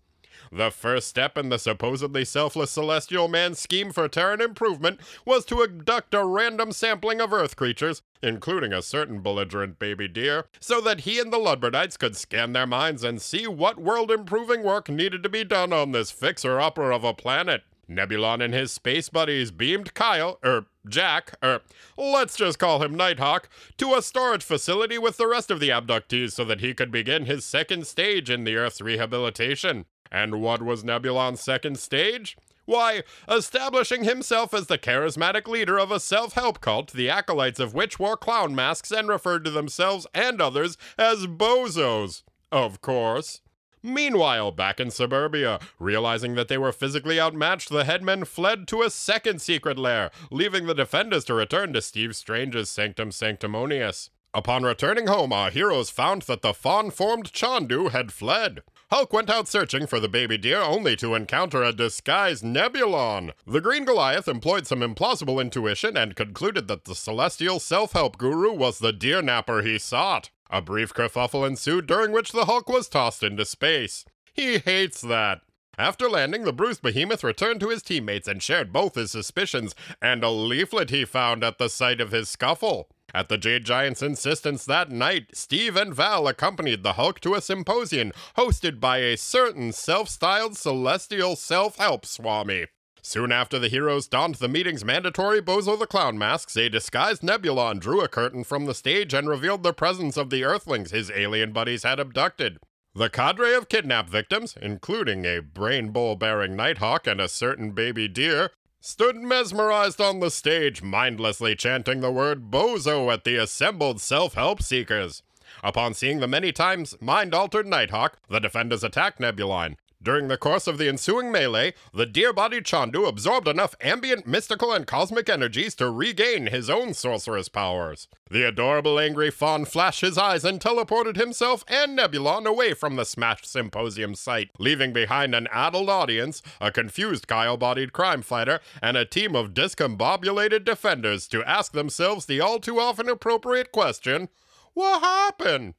The 0.55 0.69
first 0.69 1.07
step 1.07 1.35
in 1.35 1.49
the 1.49 1.57
supposedly 1.57 2.23
selfless 2.23 2.69
celestial 2.69 3.27
man's 3.27 3.57
scheme 3.57 3.91
for 3.91 4.07
Terran 4.07 4.39
improvement 4.39 4.99
was 5.25 5.45
to 5.45 5.63
abduct 5.63 6.13
a 6.13 6.23
random 6.23 6.71
sampling 6.71 7.19
of 7.19 7.33
Earth 7.33 7.55
creatures, 7.55 8.03
including 8.21 8.71
a 8.71 8.83
certain 8.83 9.21
belligerent 9.21 9.79
baby 9.79 10.07
deer, 10.07 10.45
so 10.59 10.79
that 10.79 11.01
he 11.01 11.19
and 11.19 11.33
the 11.33 11.39
Ludbardites 11.39 11.97
could 11.97 12.15
scan 12.15 12.53
their 12.53 12.67
minds 12.67 13.03
and 13.03 13.19
see 13.19 13.47
what 13.47 13.81
world 13.81 14.11
improving 14.11 14.61
work 14.61 14.89
needed 14.89 15.23
to 15.23 15.29
be 15.29 15.43
done 15.43 15.73
on 15.73 15.91
this 15.91 16.11
fixer 16.11 16.61
upper 16.61 16.91
of 16.91 17.03
a 17.03 17.15
planet. 17.15 17.63
Nebulon 17.89 18.39
and 18.39 18.53
his 18.53 18.71
space 18.71 19.09
buddies 19.09 19.49
beamed 19.49 19.95
Kyle, 19.95 20.37
er, 20.45 20.67
Jack, 20.87 21.33
er, 21.43 21.61
let's 21.97 22.35
just 22.35 22.59
call 22.59 22.83
him 22.83 22.95
Nighthawk, 22.95 23.49
to 23.77 23.95
a 23.95 24.03
storage 24.03 24.43
facility 24.43 24.99
with 24.99 25.17
the 25.17 25.27
rest 25.27 25.49
of 25.49 25.59
the 25.59 25.69
abductees 25.69 26.33
so 26.33 26.45
that 26.45 26.61
he 26.61 26.75
could 26.75 26.91
begin 26.91 27.25
his 27.25 27.43
second 27.43 27.87
stage 27.87 28.29
in 28.29 28.43
the 28.43 28.55
Earth's 28.55 28.81
rehabilitation. 28.81 29.85
And 30.13 30.39
what 30.39 30.61
was 30.61 30.83
Nebulon's 30.83 31.41
second 31.41 31.79
stage? 31.79 32.37
Why, 32.65 33.01
establishing 33.27 34.03
himself 34.03 34.53
as 34.53 34.67
the 34.67 34.77
charismatic 34.77 35.47
leader 35.47 35.77
of 35.77 35.91
a 35.91 35.99
self 35.99 36.33
help 36.33 36.61
cult, 36.61 36.93
the 36.93 37.09
acolytes 37.09 37.59
of 37.59 37.73
which 37.73 37.99
wore 37.99 38.15
clown 38.15 38.55
masks 38.55 38.91
and 38.91 39.09
referred 39.09 39.43
to 39.45 39.51
themselves 39.51 40.07
and 40.13 40.39
others 40.39 40.77
as 40.97 41.25
bozos. 41.25 42.23
Of 42.51 42.79
course. 42.79 43.41
Meanwhile, 43.85 44.51
back 44.51 44.79
in 44.79 44.91
suburbia, 44.91 45.59
realizing 45.77 46.35
that 46.35 46.47
they 46.47 46.57
were 46.57 46.71
physically 46.71 47.19
outmatched, 47.19 47.69
the 47.69 47.83
headmen 47.83 48.23
fled 48.23 48.65
to 48.69 48.81
a 48.81 48.89
second 48.89 49.41
secret 49.41 49.77
lair, 49.77 50.09
leaving 50.31 50.67
the 50.67 50.73
defenders 50.73 51.25
to 51.25 51.33
return 51.33 51.73
to 51.73 51.81
Steve 51.81 52.15
Strange's 52.15 52.69
Sanctum 52.69 53.11
Sanctimonious. 53.11 54.09
Upon 54.33 54.63
returning 54.63 55.07
home, 55.07 55.33
our 55.33 55.51
heroes 55.51 55.89
found 55.89 56.23
that 56.23 56.41
the 56.41 56.53
fawn 56.53 56.91
formed 56.91 57.33
Chandu 57.33 57.91
had 57.91 58.13
fled. 58.13 58.61
Hulk 58.93 59.11
went 59.11 59.31
out 59.31 59.47
searching 59.47 59.87
for 59.87 59.99
the 59.99 60.07
baby 60.07 60.37
deer 60.37 60.61
only 60.61 60.95
to 60.97 61.15
encounter 61.15 61.63
a 61.63 61.73
disguised 61.73 62.43
Nebulon. 62.43 63.31
The 63.47 63.59
Green 63.59 63.85
Goliath 63.85 64.27
employed 64.27 64.67
some 64.67 64.81
implausible 64.81 65.41
intuition 65.41 65.97
and 65.97 66.15
concluded 66.15 66.67
that 66.67 66.85
the 66.85 66.93
celestial 66.93 67.59
self 67.59 67.93
help 67.93 68.19
guru 68.19 68.53
was 68.53 68.77
the 68.77 68.93
deer 68.93 69.23
napper 69.23 69.63
he 69.63 69.79
sought. 69.79 70.29
A 70.51 70.61
brief 70.61 70.93
kerfuffle 70.93 71.43
ensued 71.43 71.87
during 71.87 72.11
which 72.11 72.33
the 72.33 72.45
Hulk 72.45 72.69
was 72.69 72.87
tossed 72.87 73.23
into 73.23 73.45
space. 73.45 74.05
He 74.31 74.59
hates 74.59 75.01
that. 75.01 75.41
After 75.75 76.07
landing, 76.07 76.43
the 76.43 76.53
bruised 76.53 76.83
behemoth 76.83 77.23
returned 77.23 77.61
to 77.61 77.69
his 77.69 77.81
teammates 77.81 78.27
and 78.27 78.43
shared 78.43 78.71
both 78.71 78.93
his 78.93 79.09
suspicions 79.09 79.73
and 80.03 80.23
a 80.23 80.29
leaflet 80.29 80.91
he 80.91 81.03
found 81.03 81.43
at 81.43 81.57
the 81.57 81.67
site 81.67 81.99
of 81.99 82.11
his 82.11 82.29
scuffle. 82.29 82.89
At 83.13 83.29
the 83.29 83.37
Jade 83.37 83.63
Giant's 83.63 84.01
insistence 84.01 84.65
that 84.65 84.89
night, 84.89 85.27
Steve 85.33 85.75
and 85.75 85.93
Val 85.93 86.27
accompanied 86.27 86.81
the 86.81 86.93
Hulk 86.93 87.19
to 87.19 87.35
a 87.35 87.41
symposium 87.41 88.11
hosted 88.35 88.79
by 88.79 88.97
a 88.97 89.17
certain 89.17 89.71
self 89.71 90.09
styled 90.09 90.57
celestial 90.57 91.35
self 91.35 91.77
help 91.77 92.05
swami. 92.05 92.67
Soon 93.03 93.31
after 93.31 93.59
the 93.59 93.67
heroes 93.67 94.07
donned 94.07 94.35
the 94.35 94.47
meeting's 94.47 94.85
mandatory 94.85 95.41
Bozo 95.41 95.77
the 95.77 95.85
Clown 95.85 96.17
masks, 96.17 96.55
a 96.55 96.69
disguised 96.69 97.21
Nebulon 97.21 97.79
drew 97.79 98.01
a 98.01 98.07
curtain 98.07 98.43
from 98.43 98.65
the 98.65 98.73
stage 98.73 99.13
and 99.13 99.27
revealed 99.27 99.61
the 99.61 99.73
presence 99.73 100.17
of 100.17 100.29
the 100.29 100.43
Earthlings 100.43 100.91
his 100.91 101.11
alien 101.11 101.51
buddies 101.51 101.83
had 101.83 101.99
abducted. 101.99 102.59
The 102.95 103.09
cadre 103.09 103.53
of 103.55 103.69
kidnap 103.69 104.09
victims, 104.09 104.55
including 104.61 105.25
a 105.25 105.41
brain 105.41 105.89
bowl 105.89 106.15
bearing 106.15 106.55
Nighthawk 106.55 107.05
and 107.05 107.19
a 107.19 107.27
certain 107.27 107.71
baby 107.71 108.07
deer, 108.07 108.51
stood 108.85 109.15
mesmerized 109.15 110.01
on 110.01 110.19
the 110.19 110.29
stage, 110.29 110.83
mindlessly 110.83 111.55
chanting 111.55 112.01
the 112.01 112.11
word 112.11 112.51
bozo 112.51 113.11
at 113.13 113.23
the 113.23 113.37
assembled 113.37 114.01
self 114.01 114.33
help 114.33 114.61
seekers. 114.61 115.23
Upon 115.63 115.93
seeing 115.93 116.19
the 116.19 116.27
many 116.27 116.51
times 116.51 116.93
mind 116.99 117.33
altered 117.33 117.65
Nighthawk, 117.65 118.17
the 118.29 118.41
defenders 118.41 118.83
attacked 118.83 119.21
Nebulon, 119.21 119.77
during 120.03 120.27
the 120.27 120.37
course 120.37 120.67
of 120.67 120.77
the 120.77 120.89
ensuing 120.89 121.31
melee, 121.31 121.73
the 121.93 122.05
deer 122.05 122.33
bodied 122.33 122.65
Chandu 122.65 123.07
absorbed 123.07 123.47
enough 123.47 123.75
ambient, 123.81 124.27
mystical, 124.27 124.73
and 124.73 124.85
cosmic 124.85 125.29
energies 125.29 125.75
to 125.75 125.89
regain 125.89 126.47
his 126.47 126.69
own 126.69 126.93
sorceress 126.93 127.47
powers. 127.49 128.07
The 128.29 128.47
adorable 128.47 128.99
angry 128.99 129.31
fawn 129.31 129.65
flashed 129.65 130.01
his 130.01 130.17
eyes 130.17 130.43
and 130.43 130.59
teleported 130.59 131.15
himself 131.15 131.63
and 131.67 131.97
Nebulon 131.97 132.45
away 132.45 132.73
from 132.73 132.95
the 132.95 133.05
smashed 133.05 133.45
symposium 133.45 134.15
site, 134.15 134.49
leaving 134.59 134.91
behind 134.91 135.33
an 135.33 135.47
addled 135.51 135.89
audience, 135.89 136.41
a 136.59 136.71
confused 136.71 137.27
Kyle 137.27 137.57
bodied 137.57 137.93
crime 137.93 138.21
fighter, 138.21 138.59
and 138.81 138.97
a 138.97 139.05
team 139.05 139.35
of 139.35 139.53
discombobulated 139.53 140.65
defenders 140.65 141.27
to 141.29 141.43
ask 141.43 141.71
themselves 141.71 142.25
the 142.25 142.41
all 142.41 142.59
too 142.59 142.79
often 142.79 143.07
appropriate 143.07 143.71
question 143.71 144.29
What 144.73 145.01
happened? 145.01 145.75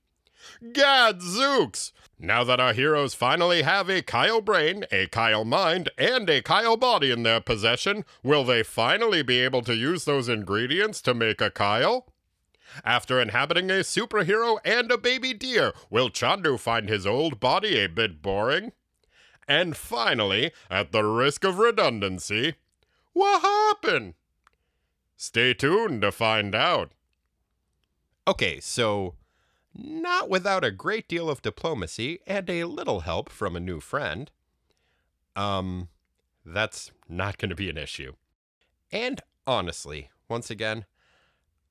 Gadzooks! 0.73 1.93
Now 2.19 2.45
that 2.45 2.61
our 2.61 2.73
heroes 2.73 3.15
finally 3.15 3.63
have 3.63 3.91
a 3.91 4.01
Kyle 4.01 4.41
brain, 4.41 4.85
a 4.93 5.07
Kyle 5.09 5.45
mind, 5.45 5.91
and 5.99 6.31
a 6.31 6.43
Kyle 6.43 6.77
body 6.77 7.11
in 7.11 7.23
their 7.23 7.41
possession, 7.41 8.05
will 8.23 8.45
they 8.45 8.63
finally 8.63 9.23
be 9.23 9.41
able 9.41 9.63
to 9.63 9.75
use 9.75 10.05
those 10.05 10.29
ingredients 10.29 11.03
to 11.03 11.15
make 11.15 11.41
a 11.41 11.51
Kyle? 11.51 12.07
After 12.85 13.21
inhabiting 13.21 13.71
a 13.71 13.81
superhero 13.81 14.59
and 14.65 14.91
a 14.91 14.99
baby 14.99 15.35
deer, 15.35 15.73
will 15.91 16.09
Chandu 16.09 16.59
find 16.59 16.89
his 16.89 17.07
old 17.07 17.41
body 17.41 17.79
a 17.79 17.89
bit 17.89 18.23
boring? 18.23 18.73
And 19.47 19.77
finally, 19.77 20.53
at 20.71 20.93
the 20.93 21.05
risk 21.05 21.45
of 21.45 21.59
redundancy, 21.59 22.55
what 23.13 23.43
happened? 23.43 24.15
Stay 25.17 25.55
tuned 25.55 26.03
to 26.03 26.11
find 26.11 26.55
out. 26.55 26.93
Okay, 28.27 28.59
so 28.61 29.15
not 29.75 30.29
without 30.29 30.65
a 30.65 30.71
great 30.71 31.09
deal 31.09 31.29
of 31.29 31.43
diplomacy 31.43 32.21
and 32.27 32.49
a 32.49 32.65
little 32.65 33.01
help 33.01 33.29
from 33.29 33.57
a 33.57 33.61
new 33.61 33.81
friend. 33.81 34.31
Um, 35.35 35.89
that's 36.45 36.91
not 37.09 37.39
going 37.39 37.51
to 37.51 37.57
be 37.57 37.71
an 37.71 37.79
issue. 37.79 38.13
And 38.93 39.21
honestly, 39.47 40.11
once 40.29 40.51
again, 40.51 40.85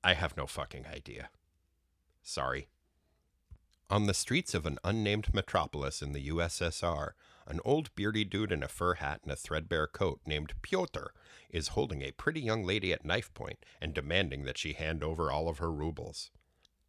I 0.03 0.13
have 0.15 0.35
no 0.35 0.45
fucking 0.45 0.85
idea. 0.85 1.29
Sorry. 2.21 2.67
On 3.89 4.05
the 4.05 4.13
streets 4.13 4.53
of 4.53 4.65
an 4.65 4.79
unnamed 4.83 5.33
metropolis 5.33 6.01
in 6.01 6.13
the 6.13 6.27
USSR, 6.29 7.11
an 7.45 7.59
old 7.63 7.93
beardy 7.95 8.23
dude 8.23 8.51
in 8.51 8.63
a 8.63 8.67
fur 8.67 8.95
hat 8.95 9.21
and 9.23 9.31
a 9.31 9.35
threadbare 9.35 9.87
coat 9.87 10.21
named 10.25 10.53
Pyotr 10.61 11.13
is 11.49 11.69
holding 11.69 12.01
a 12.01 12.11
pretty 12.11 12.41
young 12.41 12.65
lady 12.65 12.91
at 12.91 13.05
knife 13.05 13.33
point 13.33 13.63
and 13.79 13.93
demanding 13.93 14.43
that 14.45 14.57
she 14.57 14.73
hand 14.73 15.03
over 15.03 15.31
all 15.31 15.47
of 15.47 15.59
her 15.59 15.71
rubles. 15.71 16.31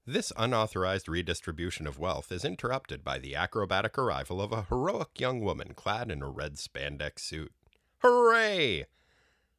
This 0.06 0.34
unauthorized 0.36 1.08
redistribution 1.08 1.86
of 1.86 1.98
wealth 1.98 2.30
is 2.30 2.44
interrupted 2.44 3.02
by 3.02 3.18
the 3.18 3.34
acrobatic 3.34 3.96
arrival 3.96 4.42
of 4.42 4.52
a 4.52 4.64
heroic 4.64 5.18
young 5.18 5.40
woman 5.40 5.72
clad 5.72 6.10
in 6.10 6.20
a 6.20 6.28
red 6.28 6.56
spandex 6.56 7.20
suit. 7.20 7.54
Hooray! 8.02 8.84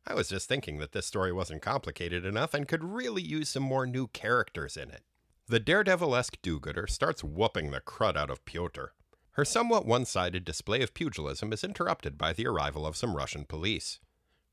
I 0.05 0.13
was 0.13 0.29
just 0.29 0.47
thinking 0.47 0.77
that 0.77 0.91
this 0.91 1.07
story 1.07 1.33
wasn't 1.33 1.63
complicated 1.63 2.25
enough 2.25 2.53
and 2.53 2.67
could 2.67 2.83
really 2.83 3.23
use 3.23 3.49
some 3.49 3.63
more 3.63 3.87
new 3.87 4.05
characters 4.09 4.77
in 4.77 4.91
it. 4.91 5.01
The 5.47 5.59
daredevil 5.59 6.15
esque 6.15 6.37
do 6.43 6.59
gooder 6.59 6.85
starts 6.85 7.23
whooping 7.23 7.71
the 7.71 7.81
crud 7.81 8.15
out 8.15 8.29
of 8.29 8.45
Pyotr. 8.45 8.93
Her 9.31 9.45
somewhat 9.45 9.87
one 9.87 10.05
sided 10.05 10.45
display 10.45 10.83
of 10.83 10.93
pugilism 10.93 11.53
is 11.53 11.63
interrupted 11.63 12.19
by 12.19 12.33
the 12.33 12.45
arrival 12.45 12.85
of 12.85 12.95
some 12.95 13.15
Russian 13.17 13.45
police. 13.45 13.99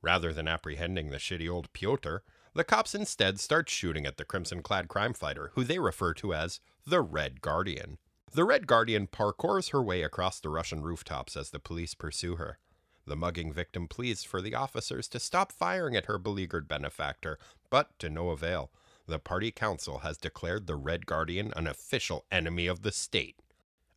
Rather 0.00 0.32
than 0.32 0.48
apprehending 0.48 1.10
the 1.10 1.18
shitty 1.18 1.50
old 1.50 1.70
Pyotr, 1.74 2.24
the 2.54 2.64
cops 2.64 2.94
instead 2.94 3.40
start 3.40 3.68
shooting 3.68 4.06
at 4.06 4.16
the 4.16 4.24
crimson 4.24 4.62
clad 4.62 4.88
crime 4.88 5.14
fighter, 5.14 5.50
who 5.54 5.64
they 5.64 5.78
refer 5.78 6.12
to 6.14 6.34
as 6.34 6.60
the 6.86 7.00
Red 7.00 7.40
Guardian. 7.40 7.98
The 8.32 8.44
Red 8.44 8.66
Guardian 8.66 9.06
parkours 9.06 9.70
her 9.70 9.82
way 9.82 10.02
across 10.02 10.40
the 10.40 10.48
Russian 10.48 10.82
rooftops 10.82 11.36
as 11.36 11.50
the 11.50 11.58
police 11.58 11.94
pursue 11.94 12.36
her. 12.36 12.58
The 13.06 13.16
mugging 13.16 13.52
victim 13.52 13.88
pleads 13.88 14.22
for 14.22 14.40
the 14.40 14.54
officers 14.54 15.08
to 15.08 15.20
stop 15.20 15.50
firing 15.50 15.96
at 15.96 16.06
her 16.06 16.18
beleaguered 16.18 16.68
benefactor, 16.68 17.38
but 17.68 17.98
to 17.98 18.08
no 18.08 18.30
avail. 18.30 18.70
The 19.06 19.18
party 19.18 19.50
council 19.50 19.98
has 19.98 20.16
declared 20.18 20.66
the 20.66 20.76
Red 20.76 21.06
Guardian 21.06 21.52
an 21.56 21.66
official 21.66 22.24
enemy 22.30 22.66
of 22.66 22.82
the 22.82 22.92
state. 22.92 23.36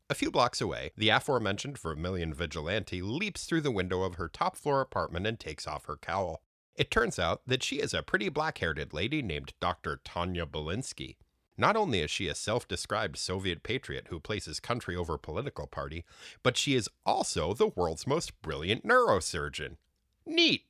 A 0.10 0.16
few 0.16 0.32
blocks 0.32 0.62
away, 0.62 0.92
the 0.98 1.10
aforementioned 1.10 1.78
Vermilion 1.78 2.34
vigilante 2.34 3.02
leaps 3.02 3.46
through 3.46 3.62
the 3.62 3.72
window 3.72 4.04
of 4.04 4.16
her 4.16 4.28
top 4.28 4.56
floor 4.56 4.82
apartment 4.82 5.26
and 5.28 5.40
takes 5.40 5.68
off 5.68 5.86
her 5.86 5.98
cowl. 5.98 6.42
It 6.76 6.92
turns 6.92 7.18
out 7.18 7.42
that 7.48 7.64
she 7.64 7.78
is 7.80 7.94
a 7.94 8.04
pretty 8.04 8.30
black 8.30 8.58
haired 8.58 8.94
lady 8.94 9.22
named 9.22 9.54
Dr. 9.60 10.02
Tanya 10.04 10.46
Belinsky. 10.46 11.16
Not 11.58 11.78
only 11.78 12.02
is 12.02 12.12
she 12.12 12.28
a 12.28 12.36
self 12.36 12.68
described 12.68 13.18
Soviet 13.18 13.64
patriot 13.64 14.08
who 14.10 14.20
places 14.20 14.60
country 14.60 14.96
over 14.96 15.18
political 15.18 15.68
party, 15.68 16.04
but 16.44 16.58
she 16.58 16.76
is 16.76 16.90
also 17.06 17.54
the 17.54 17.68
world's 17.68 18.06
most 18.06 18.42
brilliant 18.42 18.86
neurosurgeon. 18.86 19.78
Neat! 20.26 20.66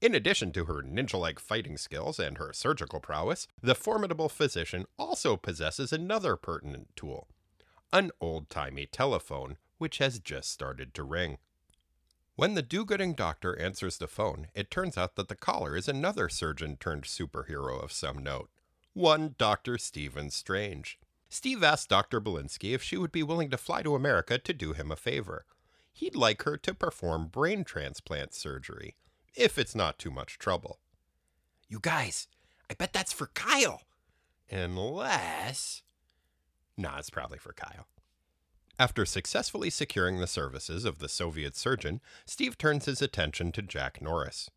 In 0.00 0.14
addition 0.14 0.52
to 0.52 0.66
her 0.66 0.82
ninja 0.82 1.18
like 1.18 1.40
fighting 1.40 1.76
skills 1.78 2.20
and 2.20 2.38
her 2.38 2.52
surgical 2.52 3.00
prowess, 3.00 3.48
the 3.60 3.74
formidable 3.74 4.28
physician 4.28 4.84
also 4.98 5.36
possesses 5.36 5.92
another 5.92 6.36
pertinent 6.36 6.88
tool 6.94 7.26
an 7.94 8.10
old 8.20 8.50
timey 8.50 8.86
telephone, 8.86 9.56
which 9.78 9.98
has 9.98 10.18
just 10.18 10.50
started 10.50 10.92
to 10.92 11.04
ring. 11.04 11.38
When 12.36 12.54
the 12.54 12.62
do 12.62 12.84
gooding 12.84 13.14
doctor 13.14 13.56
answers 13.60 13.98
the 13.98 14.08
phone, 14.08 14.48
it 14.54 14.68
turns 14.68 14.98
out 14.98 15.14
that 15.14 15.28
the 15.28 15.36
caller 15.36 15.76
is 15.76 15.86
another 15.86 16.28
surgeon 16.28 16.76
turned 16.76 17.04
superhero 17.04 17.80
of 17.82 17.92
some 17.92 18.18
note 18.18 18.50
one 18.92 19.34
Dr. 19.38 19.76
Stephen 19.78 20.30
Strange. 20.30 20.98
Steve 21.28 21.62
asked 21.64 21.88
Dr. 21.88 22.20
Belinsky 22.20 22.74
if 22.74 22.82
she 22.82 22.96
would 22.96 23.10
be 23.12 23.24
willing 23.24 23.50
to 23.50 23.56
fly 23.56 23.82
to 23.82 23.94
America 23.94 24.38
to 24.38 24.52
do 24.52 24.72
him 24.72 24.90
a 24.90 24.96
favor. 24.96 25.44
He'd 25.92 26.14
like 26.14 26.42
her 26.42 26.56
to 26.56 26.74
perform 26.74 27.26
brain 27.26 27.64
transplant 27.64 28.34
surgery, 28.34 28.96
if 29.34 29.58
it's 29.58 29.74
not 29.74 29.98
too 29.98 30.10
much 30.10 30.38
trouble. 30.38 30.78
You 31.68 31.80
guys, 31.80 32.28
I 32.70 32.74
bet 32.74 32.92
that's 32.92 33.12
for 33.12 33.28
Kyle. 33.34 33.82
Unless. 34.50 35.82
Nah, 36.76 36.98
it's 36.98 37.10
probably 37.10 37.38
for 37.38 37.52
Kyle. 37.52 37.86
After 38.78 39.06
successfully 39.06 39.70
securing 39.70 40.18
the 40.18 40.26
services 40.26 40.84
of 40.84 40.98
the 40.98 41.08
Soviet 41.08 41.56
surgeon, 41.56 42.00
Steve 42.26 42.58
turns 42.58 42.86
his 42.86 43.00
attention 43.00 43.52
to 43.52 43.62
Jack 43.62 44.02
Norris. 44.02 44.50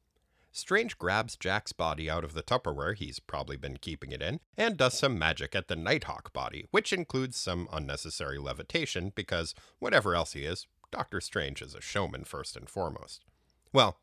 Strange 0.51 0.97
grabs 0.97 1.36
Jack's 1.36 1.71
body 1.71 2.09
out 2.09 2.24
of 2.24 2.33
the 2.33 2.41
Tupperware 2.41 2.95
he's 2.95 3.19
probably 3.19 3.57
been 3.57 3.77
keeping 3.77 4.12
it 4.12 4.24
in, 4.24 4.39
and 4.57 4.75
does 4.75 4.97
some 4.97 5.19
magic 5.19 5.53
at 5.53 5.67
the 5.67 5.75
Nighthawk 5.75 6.33
body, 6.33 6.65
which 6.71 6.91
includes 6.91 7.38
some 7.38 7.69
unnecessary 7.71 8.39
levitation 8.39 9.12
because, 9.13 9.53
whatever 9.77 10.15
else 10.15 10.33
he 10.33 10.45
is, 10.45 10.65
Doctor 10.89 11.21
Strange 11.21 11.62
is 11.62 11.75
a 11.75 11.81
showman 11.81 12.24
first 12.24 12.57
and 12.57 12.67
foremost. 12.67 13.24
Well, 13.71 14.00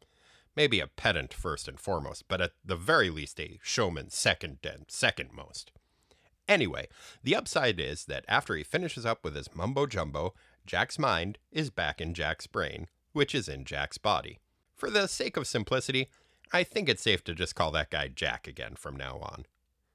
maybe 0.54 0.78
a 0.78 0.86
pedant 0.86 1.34
first 1.34 1.66
and 1.66 1.80
foremost, 1.80 2.28
but 2.28 2.40
at 2.40 2.52
the 2.64 2.76
very 2.76 3.10
least 3.10 3.40
a 3.40 3.58
showman 3.64 4.10
second 4.10 4.58
and 4.62 4.84
second 4.86 5.32
most. 5.32 5.72
Anyway, 6.48 6.88
the 7.22 7.34
upside 7.34 7.80
is 7.80 8.04
that 8.04 8.24
after 8.28 8.54
he 8.56 8.62
finishes 8.62 9.06
up 9.06 9.24
with 9.24 9.34
his 9.34 9.54
mumbo 9.54 9.86
jumbo, 9.86 10.34
Jack's 10.66 10.98
mind 10.98 11.38
is 11.50 11.70
back 11.70 12.00
in 12.00 12.14
Jack's 12.14 12.46
brain, 12.46 12.86
which 13.12 13.34
is 13.34 13.48
in 13.48 13.64
Jack's 13.64 13.98
body. 13.98 14.40
For 14.74 14.90
the 14.90 15.06
sake 15.06 15.36
of 15.36 15.46
simplicity, 15.46 16.08
I 16.52 16.62
think 16.62 16.88
it's 16.88 17.02
safe 17.02 17.24
to 17.24 17.34
just 17.34 17.54
call 17.54 17.70
that 17.72 17.90
guy 17.90 18.08
Jack 18.08 18.46
again 18.46 18.74
from 18.76 18.96
now 18.96 19.18
on. 19.18 19.46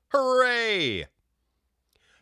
Hooray! 0.10 1.06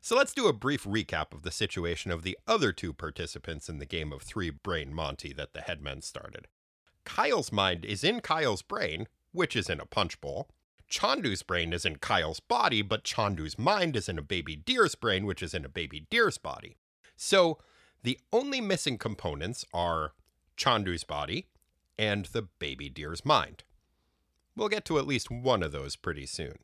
So 0.01 0.15
let's 0.15 0.34
do 0.34 0.48
a 0.48 0.53
brief 0.53 0.84
recap 0.84 1.34
of 1.34 1.43
the 1.43 1.51
situation 1.51 2.12
of 2.12 2.24
the 2.24 2.38
other 2.48 2.72
two 2.72 2.93
participants 2.93 3.67
in 3.67 3.79
the 3.79 3.86
game 3.86 4.13
of 4.13 4.22
three 4.22 4.50
brain 4.50 4.93
Monty 4.93 5.34
that 5.34 5.53
the 5.53 5.62
headmen 5.62 6.01
started. 6.01 6.48
Kyle's 7.03 7.51
mind 7.51 7.86
is 7.86 8.03
in 8.03 8.19
Kyle's 8.19 8.62
brain, 8.62 9.07
which 9.31 9.55
is 9.55 9.69
in 9.69 9.79
a 9.79 9.86
punch 9.86 10.19
bowl. 10.19 10.50
Chandu's 10.89 11.44
brain 11.44 11.74
is 11.74 11.86
in 11.86 11.98
Kyle's 11.98 12.39
body, 12.39 12.82
but 12.82 13.03
Chandu's 13.03 13.60
mind 13.60 13.96
is 13.96 14.08
in 14.08 14.17
a 14.17 14.22
baby 14.22 14.56
deer's 14.56 14.96
brain, 14.96 15.25
which 15.25 15.44
is 15.44 15.53
in 15.53 15.65
a 15.65 15.70
baby 15.70 16.08
deer's 16.10 16.38
body. 16.38 16.77
So 17.15 17.58
the 18.03 18.20
only 18.32 18.62
missing 18.62 18.98
components 18.98 19.65
are 19.74 20.13
Chandu's 20.56 21.03
body 21.03 21.48
and 21.98 22.25
the 22.25 22.44
baby 22.44 22.89
deer's 22.89 23.25
mind. 23.25 23.63
We'll 24.56 24.70
get 24.70 24.86
to 24.86 24.98
at 24.98 25.08
least 25.08 25.29
one 25.29 25.62
of 25.62 25.72
those 25.72 25.96
pretty 25.96 26.25
soon. 26.25 26.60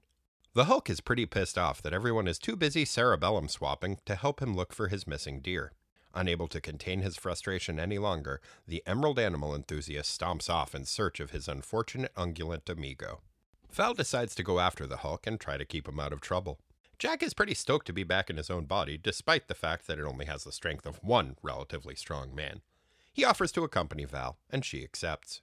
The 0.54 0.66
Hulk 0.66 0.90
is 0.90 1.02
pretty 1.02 1.26
pissed 1.26 1.58
off 1.58 1.82
that 1.82 1.94
everyone 1.94 2.28
is 2.28 2.38
too 2.38 2.56
busy 2.56 2.86
cerebellum 2.86 3.48
swapping 3.48 3.98
to 4.06 4.16
help 4.16 4.42
him 4.42 4.56
look 4.56 4.72
for 4.72 4.88
his 4.88 5.08
missing 5.08 5.42
deer. 5.42 5.74
Unable 6.14 6.48
to 6.50 6.62
contain 6.62 7.02
his 7.02 7.18
frustration 7.18 7.80
any 7.80 7.98
longer, 7.98 8.40
the 8.68 8.84
emerald 8.86 9.18
animal 9.18 9.56
enthusiast 9.56 10.20
stomps 10.20 10.50
off 10.50 10.76
in 10.76 10.86
search 10.86 11.20
of 11.20 11.32
his 11.32 11.48
unfortunate 11.48 12.14
ungulate 12.16 12.70
amigo. 12.70 13.22
Val 13.74 13.96
decides 13.96 14.36
to 14.36 14.44
go 14.44 14.60
after 14.60 14.86
the 14.86 14.98
Hulk 14.98 15.26
and 15.26 15.40
try 15.40 15.58
to 15.58 15.66
keep 15.66 15.88
him 15.88 16.00
out 16.00 16.14
of 16.14 16.22
trouble. 16.22 16.60
Jack 17.00 17.24
is 17.24 17.34
pretty 17.34 17.56
stoked 17.56 17.88
to 17.88 17.94
be 17.94 18.04
back 18.04 18.30
in 18.30 18.38
his 18.38 18.52
own 18.52 18.66
body, 18.66 19.00
despite 19.02 19.48
the 19.48 19.56
fact 19.56 19.88
that 19.88 19.98
it 19.98 20.06
only 20.06 20.26
has 20.26 20.44
the 20.44 20.52
strength 20.52 20.86
of 20.86 21.04
one 21.04 21.36
relatively 21.42 21.96
strong 21.96 22.36
man. 22.36 22.62
He 23.12 23.26
offers 23.26 23.52
to 23.54 23.64
accompany 23.64 24.06
Val, 24.06 24.38
and 24.52 24.64
she 24.64 24.84
accepts. 24.84 25.42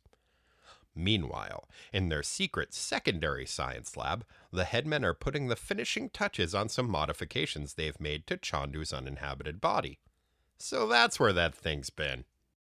Meanwhile, 0.95 1.69
in 1.93 2.09
their 2.09 2.23
secret 2.23 2.73
secondary 2.73 3.47
science 3.47 3.97
lab, 3.97 4.25
the 4.53 4.65
headmen 4.65 5.05
are 5.05 5.15
putting 5.15 5.49
the 5.49 5.57
finishing 5.57 6.09
touches 6.09 6.55
on 6.55 6.69
some 6.69 6.89
modifications 6.89 7.75
they've 7.75 8.01
made 8.01 8.27
to 8.29 8.37
Chandu's 8.37 8.93
uninhabited 8.93 9.61
body. 9.61 9.99
So 10.59 10.87
that's 10.87 11.19
where 11.19 11.33
that 11.33 11.55
thing's 11.55 11.91
been. 11.91 12.25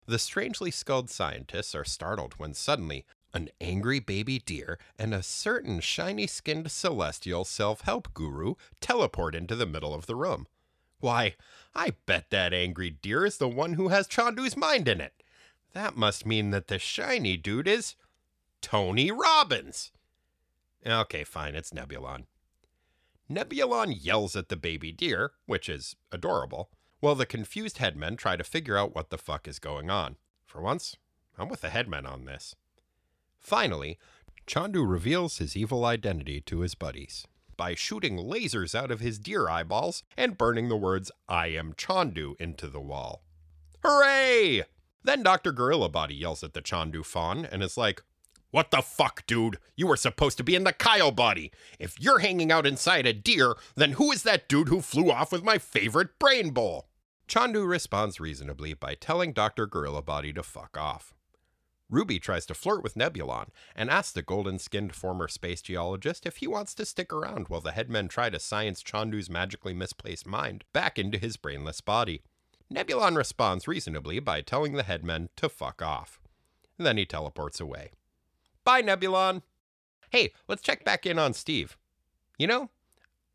The 0.05 0.19
strangely 0.19 0.71
skulled 0.71 1.09
scientists 1.09 1.75
are 1.75 1.85
startled 1.85 2.33
when 2.37 2.53
suddenly 2.53 3.05
an 3.33 3.49
angry 3.61 3.99
baby 3.99 4.39
deer 4.39 4.77
and 4.97 5.13
a 5.13 5.23
certain 5.23 5.79
shiny 5.79 6.27
skinned 6.27 6.71
celestial 6.71 7.45
self 7.45 7.81
help 7.81 8.13
guru 8.13 8.55
teleport 8.81 9.35
into 9.35 9.55
the 9.55 9.65
middle 9.65 9.93
of 9.93 10.05
the 10.05 10.15
room. 10.15 10.47
Why, 10.99 11.35
I 11.73 11.93
bet 12.05 12.29
that 12.29 12.53
angry 12.53 12.89
deer 12.89 13.25
is 13.25 13.37
the 13.37 13.47
one 13.47 13.73
who 13.73 13.89
has 13.89 14.07
Chandu's 14.07 14.57
mind 14.57 14.87
in 14.87 14.99
it. 14.99 15.23
That 15.73 15.95
must 15.95 16.25
mean 16.25 16.49
that 16.51 16.67
the 16.67 16.79
shiny 16.79 17.37
dude 17.37 17.67
is 17.67 17.95
Tony 18.61 19.11
Robbins. 19.11 19.91
Okay, 20.85 21.23
fine, 21.23 21.55
it's 21.55 21.71
Nebulon. 21.71 22.25
Nebulon 23.29 23.95
yells 23.97 24.35
at 24.35 24.49
the 24.49 24.55
baby 24.55 24.91
deer, 24.91 25.33
which 25.45 25.69
is 25.69 25.95
adorable, 26.11 26.69
while 26.99 27.15
the 27.15 27.25
confused 27.25 27.77
headmen 27.77 28.17
try 28.17 28.35
to 28.35 28.43
figure 28.43 28.77
out 28.77 28.95
what 28.95 29.09
the 29.09 29.17
fuck 29.17 29.47
is 29.47 29.59
going 29.59 29.89
on. 29.89 30.17
For 30.45 30.61
once, 30.61 30.97
I'm 31.37 31.47
with 31.47 31.61
the 31.61 31.69
headmen 31.69 32.05
on 32.05 32.25
this. 32.25 32.55
Finally, 33.39 33.97
Chandu 34.47 34.83
reveals 34.83 35.37
his 35.37 35.55
evil 35.55 35.85
identity 35.85 36.41
to 36.41 36.61
his 36.61 36.75
buddies 36.75 37.25
by 37.55 37.75
shooting 37.75 38.17
lasers 38.17 38.73
out 38.73 38.89
of 38.89 39.01
his 39.01 39.19
deer 39.19 39.49
eyeballs 39.49 40.03
and 40.15 40.37
burning 40.37 40.69
the 40.69 40.77
words, 40.77 41.11
I 41.27 41.47
am 41.47 41.73
Chandu, 41.73 42.35
into 42.39 42.67
the 42.67 42.79
wall. 42.79 43.21
Hooray! 43.83 44.63
Then 45.03 45.23
Dr. 45.23 45.51
Gorilla 45.51 45.89
Body 45.89 46.15
yells 46.15 46.43
at 46.43 46.53
the 46.53 46.61
Chandu 46.61 47.03
fawn 47.03 47.45
and 47.45 47.61
is 47.61 47.77
like, 47.77 48.01
what 48.51 48.71
the 48.71 48.81
fuck, 48.81 49.27
dude? 49.27 49.57
You 49.75 49.87
were 49.87 49.97
supposed 49.97 50.37
to 50.37 50.43
be 50.43 50.55
in 50.55 50.63
the 50.63 50.73
Kyle 50.73 51.11
body. 51.11 51.51
If 51.77 51.99
you're 51.99 52.19
hanging 52.19 52.51
out 52.51 52.65
inside 52.65 53.05
a 53.05 53.13
deer, 53.13 53.55
then 53.75 53.91
who 53.93 54.11
is 54.11 54.23
that 54.23 54.49
dude 54.49 54.69
who 54.69 54.81
flew 54.81 55.11
off 55.11 55.31
with 55.31 55.43
my 55.43 55.57
favorite 55.57 56.17
brain 56.17 56.49
bowl? 56.51 56.87
Chandu 57.27 57.67
responds 57.67 58.19
reasonably 58.19 58.73
by 58.73 58.95
telling 58.95 59.33
Dr. 59.33 59.67
Gorilla 59.67 60.01
Body 60.01 60.33
to 60.33 60.41
fuck 60.41 60.77
off. 60.77 61.13
Ruby 61.89 62.19
tries 62.19 62.45
to 62.45 62.53
flirt 62.53 62.83
with 62.83 62.95
Nebulon 62.95 63.47
and 63.75 63.89
asks 63.89 64.11
the 64.11 64.21
golden 64.21 64.59
skinned 64.59 64.93
former 64.93 65.27
space 65.27 65.61
geologist 65.61 66.25
if 66.25 66.37
he 66.37 66.47
wants 66.47 66.75
to 66.75 66.85
stick 66.85 67.11
around 67.11 67.47
while 67.47 67.61
the 67.61 67.71
headmen 67.71 68.07
try 68.07 68.29
to 68.29 68.39
science 68.39 68.83
Chandu's 68.83 69.29
magically 69.29 69.73
misplaced 69.73 70.27
mind 70.27 70.63
back 70.71 70.99
into 70.99 71.17
his 71.17 71.37
brainless 71.37 71.81
body. 71.81 72.21
Nebulon 72.71 73.17
responds 73.17 73.67
reasonably 73.67 74.19
by 74.19 74.41
telling 74.41 74.73
the 74.73 74.83
headmen 74.83 75.29
to 75.37 75.49
fuck 75.49 75.81
off. 75.81 76.19
Then 76.77 76.97
he 76.97 77.05
teleports 77.05 77.59
away. 77.59 77.91
Bye, 78.63 78.83
Nebulon. 78.83 79.41
Hey, 80.11 80.31
let's 80.47 80.61
check 80.61 80.85
back 80.85 81.07
in 81.07 81.17
on 81.17 81.33
Steve. 81.33 81.77
You 82.37 82.45
know, 82.45 82.69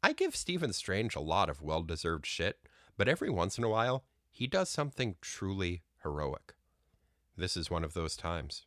I 0.03 0.13
give 0.13 0.37
Stephen 0.37 0.73
Strange 0.73 1.17
a 1.17 1.21
lot 1.21 1.51
of 1.51 1.61
well 1.61 1.83
deserved 1.83 2.27
shit, 2.27 2.61
but 2.97 3.09
every 3.09 3.31
once 3.31 3.59
in 3.59 3.65
a 3.65 3.69
while, 3.69 4.05
he 4.31 4.47
does 4.47 4.69
something 4.69 5.17
truly 5.21 5.83
heroic. 6.03 6.54
This 7.37 7.57
is 7.57 7.71
one 7.71 7.85
of 7.85 7.95
those 7.95 8.17
times. 8.17 8.65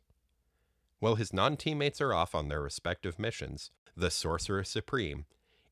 While 1.00 1.14
his 1.14 1.32
non 1.32 1.56
teammates 1.56 2.00
are 2.00 2.12
off 2.12 2.34
on 2.34 2.48
their 2.48 2.60
respective 2.60 3.18
missions, 3.18 3.70
the 3.96 4.10
Sorcerer 4.10 4.64
Supreme 4.64 5.26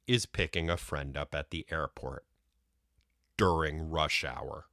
is 0.07 0.27
picking 0.27 0.71
a 0.71 0.77
friend 0.77 1.17
up 1.17 1.35
at 1.35 1.51
the 1.51 1.67
airport 1.71 2.25
during 3.37 3.91
rush 3.91 4.25
hour. 4.25 4.67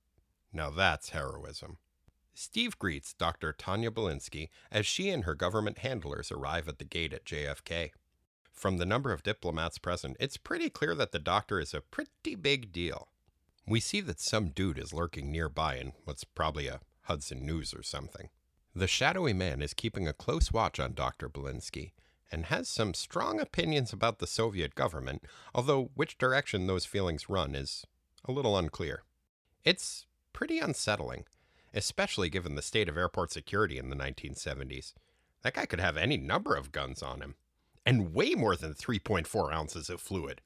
Now 0.52 0.70
that's 0.70 1.10
heroism. 1.10 1.78
Steve 2.34 2.80
greets 2.80 3.14
Dr. 3.14 3.54
Tanya 3.54 3.92
Belinsky 3.92 4.50
as 4.72 4.86
she 4.86 5.10
and 5.10 5.24
her 5.24 5.36
government 5.36 5.80
handlers 5.80 6.32
arrive 6.32 6.68
at 6.68 6.80
the 6.80 6.86
gate 6.86 7.14
at 7.14 7.26
JFK. 7.26 7.92
From 8.52 8.78
the 8.78 8.86
number 8.86 9.12
of 9.12 9.24
diplomats 9.24 9.78
present, 9.78 10.18
it's 10.20 10.38
pretty 10.38 10.70
clear 10.70 10.96
that 10.96 11.12
the 11.12 11.20
doctor 11.20 11.60
is 11.60 11.74
a 11.74 11.82
pretty 11.82 12.36
big 12.36 12.72
deal. 12.72 13.10
We 13.68 13.80
see 13.80 14.02
that 14.02 14.20
some 14.20 14.50
dude 14.50 14.78
is 14.78 14.94
lurking 14.94 15.32
nearby 15.32 15.78
in 15.78 15.94
what's 16.06 16.24
probably 16.24 16.68
a 16.68 16.82
Hudson 17.04 17.46
News 17.46 17.74
or 17.74 17.84
something. 17.84 18.30
The 18.76 18.88
shadowy 18.88 19.34
man 19.34 19.62
is 19.62 19.74
keeping 19.74 20.08
a 20.08 20.14
close 20.14 20.52
watch 20.52 20.80
on 20.80 20.94
Dr. 20.94 21.30
Belinsky 21.30 21.92
and 22.32 22.48
has 22.48 22.68
some 22.68 22.96
strong 22.96 23.40
opinions 23.40 23.94
about 23.94 24.18
the 24.18 24.26
Soviet 24.26 24.74
government, 24.74 25.24
although 25.54 25.92
which 25.94 26.18
direction 26.18 26.66
those 26.66 26.86
feelings 26.86 27.30
run 27.30 27.54
is 27.54 27.86
a 28.26 28.32
little 28.32 28.58
unclear. 28.58 29.04
It's 29.64 30.08
pretty 30.34 30.58
unsettling, 30.58 31.26
especially 31.74 32.30
given 32.30 32.56
the 32.56 32.62
state 32.62 32.90
of 32.90 32.98
airport 32.98 33.32
security 33.32 33.78
in 33.78 33.90
the 33.90 33.96
1970s. 33.96 34.94
That 35.44 35.54
guy 35.54 35.66
could 35.68 35.80
have 35.80 35.98
any 35.98 36.18
number 36.18 36.56
of 36.56 36.72
guns 36.72 37.04
on 37.04 37.22
him, 37.22 37.36
and 37.86 38.14
way 38.14 38.34
more 38.34 38.56
than 38.56 38.74
3.4 38.74 39.54
ounces 39.54 39.90
of 39.90 40.02
fluid. 40.02 40.42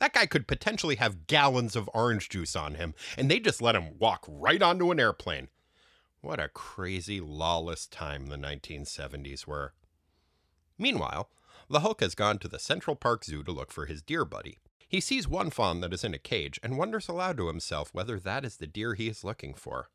That 0.00 0.12
guy 0.12 0.26
could 0.26 0.48
potentially 0.48 0.96
have 0.96 1.26
gallons 1.26 1.76
of 1.76 1.90
orange 1.92 2.28
juice 2.28 2.56
on 2.56 2.74
him, 2.74 2.94
and 3.16 3.30
they 3.30 3.40
just 3.40 3.62
let 3.62 3.74
him 3.74 3.98
walk 3.98 4.24
right 4.26 4.62
onto 4.62 4.90
an 4.90 4.98
airplane. 5.00 5.48
What 6.20 6.40
a 6.40 6.48
crazy, 6.48 7.20
lawless 7.20 7.86
time 7.86 8.26
the 8.26 8.36
1970s 8.36 9.46
were. 9.46 9.72
Meanwhile, 10.76 11.30
the 11.70 11.80
Hulk 11.80 12.00
has 12.00 12.14
gone 12.14 12.38
to 12.38 12.48
the 12.48 12.58
Central 12.58 12.96
Park 12.96 13.24
Zoo 13.24 13.44
to 13.44 13.52
look 13.52 13.70
for 13.70 13.86
his 13.86 14.02
deer 14.02 14.24
buddy. 14.24 14.58
He 14.88 15.00
sees 15.00 15.28
one 15.28 15.50
fawn 15.50 15.80
that 15.80 15.92
is 15.92 16.02
in 16.02 16.14
a 16.14 16.18
cage 16.18 16.58
and 16.62 16.78
wonders 16.78 17.08
aloud 17.08 17.36
to 17.36 17.48
himself 17.48 17.92
whether 17.92 18.18
that 18.18 18.44
is 18.44 18.56
the 18.56 18.66
deer 18.66 18.94
he 18.94 19.08
is 19.08 19.22
looking 19.22 19.54
for. 19.54 19.90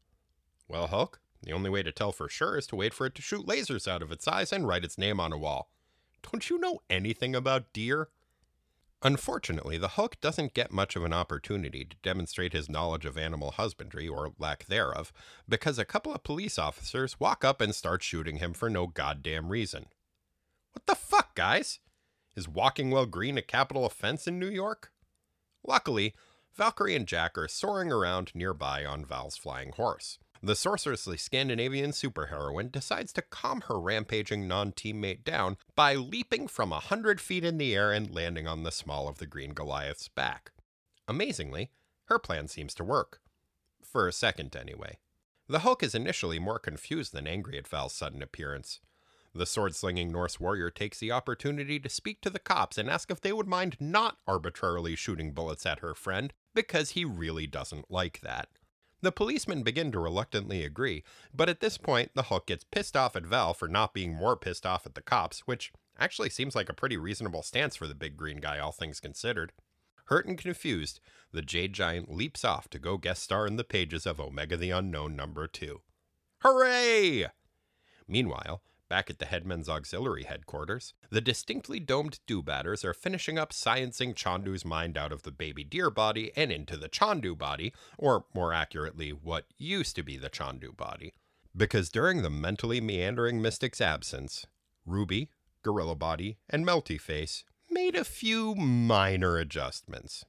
Well, 0.68 0.88
Hulk, 0.88 1.20
the 1.42 1.52
only 1.52 1.70
way 1.70 1.84
to 1.84 1.92
tell 1.92 2.12
for 2.12 2.30
sure 2.30 2.58
is 2.58 2.68
to 2.68 2.76
wait 2.76 2.94
for 2.94 3.06
it 3.06 3.16
to 3.16 3.22
shoot 3.22 3.46
lasers 3.46 3.88
out 3.88 4.02
of 4.02 4.12
its 4.12 4.28
eyes 4.28 4.54
and 4.54 4.68
write 4.68 4.86
its 4.86 4.98
name 4.98 5.20
on 5.20 5.34
a 5.34 5.38
wall. 5.38 5.72
Don't 6.32 6.50
you 6.50 6.58
know 6.58 6.80
anything 6.90 7.36
about 7.36 7.74
deer? 7.74 8.10
Unfortunately, 9.06 9.78
the 9.78 9.90
Hulk 9.90 10.22
doesn't 10.22 10.54
get 10.54 10.72
much 10.72 10.96
of 10.96 11.04
an 11.04 11.12
opportunity 11.12 11.84
to 11.84 11.98
demonstrate 12.02 12.54
his 12.54 12.70
knowledge 12.70 13.06
of 13.06 13.18
animal 13.18 13.52
husbandry, 13.52 14.08
or 14.08 14.32
lack 14.40 14.66
thereof, 14.68 15.12
because 15.48 15.78
a 15.78 15.84
couple 15.84 16.14
of 16.14 16.24
police 16.24 16.58
officers 16.58 17.20
walk 17.20 17.44
up 17.44 17.60
and 17.60 17.76
start 17.76 18.02
shooting 18.02 18.38
him 18.38 18.54
for 18.54 18.70
no 18.70 18.88
goddamn 18.88 19.50
reason. 19.50 19.88
What 20.72 20.86
the 20.88 20.96
fuck, 20.96 21.36
guys? 21.36 21.80
Is 22.36 22.48
walking 22.48 22.92
while 22.92 23.06
green 23.06 23.38
a 23.38 23.42
capital 23.42 23.86
offense 23.86 24.26
in 24.26 24.40
New 24.40 24.50
York? 24.50 24.92
Luckily, 25.68 26.14
Valkyrie 26.56 26.96
and 26.96 27.08
Jack 27.08 27.38
are 27.38 27.50
soaring 27.50 27.92
around 27.92 28.32
nearby 28.34 28.86
on 28.86 29.04
Val's 29.04 29.36
flying 29.36 29.74
horse. 29.74 30.18
The 30.46 30.58
sorcerously 30.58 31.16
Scandinavian 31.16 31.92
superheroine 31.92 32.70
decides 32.70 33.14
to 33.14 33.22
calm 33.22 33.62
her 33.62 33.80
rampaging 33.80 34.46
non 34.46 34.74
teammate 34.74 35.24
down 35.24 35.56
by 35.74 35.96
leaping 35.96 36.50
from 36.50 36.74
a 36.74 36.82
hundred 36.82 37.22
feet 37.22 37.46
in 37.46 37.58
the 37.58 37.74
air 37.74 37.94
and 37.94 38.14
landing 38.14 38.46
on 38.46 38.64
the 38.64 38.72
small 38.72 39.08
of 39.08 39.20
the 39.20 39.26
green 39.26 39.54
Goliath's 39.54 40.10
back. 40.10 40.52
Amazingly, 41.08 41.72
her 42.08 42.20
plan 42.20 42.50
seems 42.50 42.74
to 42.74 42.84
work. 42.84 43.22
For 43.86 44.06
a 44.06 44.12
second, 44.12 44.54
anyway. 44.54 44.98
The 45.48 45.60
Hulk 45.60 45.82
is 45.82 45.96
initially 45.96 46.40
more 46.40 46.60
confused 46.60 47.14
than 47.14 47.26
angry 47.26 47.58
at 47.58 47.68
Val's 47.68 47.94
sudden 47.94 48.22
appearance. 48.22 48.82
The 49.34 49.46
sword 49.46 49.76
slinging 49.76 50.12
Norse 50.12 50.42
warrior 50.42 50.70
takes 50.70 51.00
the 51.00 51.14
opportunity 51.14 51.80
to 51.80 51.88
speak 51.88 52.20
to 52.20 52.30
the 52.30 52.38
cops 52.38 52.78
and 52.78 52.90
ask 52.90 53.10
if 53.10 53.22
they 53.22 53.32
would 53.32 53.48
mind 53.48 53.78
not 53.80 54.18
arbitrarily 54.28 54.98
shooting 54.98 55.32
bullets 55.32 55.66
at 55.66 55.80
her 55.80 55.96
friend, 55.96 56.34
because 56.54 56.92
he 56.92 57.06
really 57.06 57.48
doesn't 57.48 57.90
like 57.90 58.20
that. 58.20 58.50
The 59.04 59.12
policemen 59.12 59.64
begin 59.64 59.92
to 59.92 60.00
reluctantly 60.00 60.64
agree, 60.64 61.04
but 61.34 61.50
at 61.50 61.60
this 61.60 61.78
point, 61.78 62.12
the 62.16 62.22
Hulk 62.22 62.48
gets 62.48 62.64
pissed 62.64 62.96
off 62.96 63.18
at 63.18 63.26
Val 63.26 63.54
for 63.54 63.68
not 63.68 63.94
being 63.94 64.14
more 64.14 64.38
pissed 64.38 64.66
off 64.66 64.86
at 64.86 64.96
the 64.96 65.02
cops, 65.02 65.42
which 65.42 65.74
actually 66.00 66.30
seems 66.30 66.56
like 66.56 66.70
a 66.70 66.74
pretty 66.74 66.96
reasonable 66.96 67.44
stance 67.44 67.76
for 67.76 67.86
the 67.86 67.96
big 67.96 68.16
green 68.16 68.38
guy, 68.38 68.60
all 68.60 68.72
things 68.72 69.02
considered. 69.02 69.52
Hurt 70.06 70.26
and 70.26 70.38
confused, 70.38 71.02
the 71.34 71.42
Jade 71.42 71.74
Giant 71.74 72.10
leaps 72.10 72.46
off 72.46 72.70
to 72.70 72.80
go 72.80 72.96
guest 72.96 73.22
star 73.22 73.46
in 73.46 73.58
the 73.58 73.66
pages 73.66 74.06
of 74.06 74.22
Omega 74.22 74.56
the 74.56 74.72
Unknown 74.72 75.18
number 75.18 75.48
2. 75.48 75.82
Hooray! 76.40 77.26
Meanwhile, 78.08 78.62
Back 78.94 79.10
at 79.10 79.18
the 79.18 79.26
Headman's 79.26 79.70
Auxiliary 79.70 80.26
headquarters, 80.26 80.94
the 81.10 81.20
distinctly 81.20 81.80
domed 81.80 82.20
Doobatters 82.28 82.86
are 82.86 82.94
finishing 82.94 83.40
up 83.40 83.52
sciencing 83.52 84.14
Chandu's 84.14 84.64
mind 84.64 85.00
out 85.00 85.12
of 85.12 85.24
the 85.24 85.32
baby 85.32 85.64
deer 85.64 85.90
body 85.90 86.32
and 86.36 86.52
into 86.52 86.78
the 86.78 86.88
Chandu 86.88 87.36
body, 87.36 87.74
or 87.98 88.26
more 88.36 88.54
accurately, 88.54 89.10
what 89.10 89.46
used 89.58 89.96
to 89.96 90.04
be 90.04 90.16
the 90.16 90.30
Chandu 90.30 90.78
body. 90.78 91.16
Because 91.58 91.90
during 91.90 92.22
the 92.22 92.30
mentally 92.30 92.80
meandering 92.80 93.42
mystic's 93.42 93.82
absence, 93.82 94.46
Ruby, 94.86 95.32
Gorilla 95.64 95.96
Body, 95.96 96.38
and 96.48 96.64
Melty 96.64 97.02
Face 97.02 97.44
made 97.72 97.96
a 97.96 98.04
few 98.04 98.54
minor 98.54 99.40
adjustments. 99.40 100.24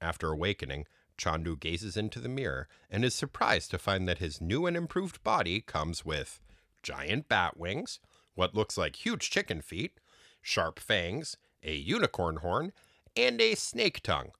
After 0.00 0.32
awakening, 0.32 0.86
Chandu 1.18 1.60
gazes 1.60 1.98
into 1.98 2.18
the 2.18 2.30
mirror 2.30 2.66
and 2.90 3.04
is 3.04 3.14
surprised 3.14 3.70
to 3.72 3.78
find 3.78 4.08
that 4.08 4.20
his 4.20 4.40
new 4.40 4.64
and 4.64 4.74
improved 4.74 5.22
body 5.22 5.60
comes 5.60 6.02
with 6.02 6.40
giant 6.84 7.28
bat 7.28 7.56
wings, 7.56 7.98
what 8.34 8.54
looks 8.54 8.78
like 8.78 9.04
huge 9.04 9.30
chicken 9.30 9.60
feet, 9.60 9.98
sharp 10.40 10.78
fangs, 10.78 11.36
a 11.64 11.74
unicorn 11.74 12.36
horn, 12.36 12.72
and 13.16 13.40
a 13.40 13.56
snake 13.56 14.02
tongue. 14.02 14.30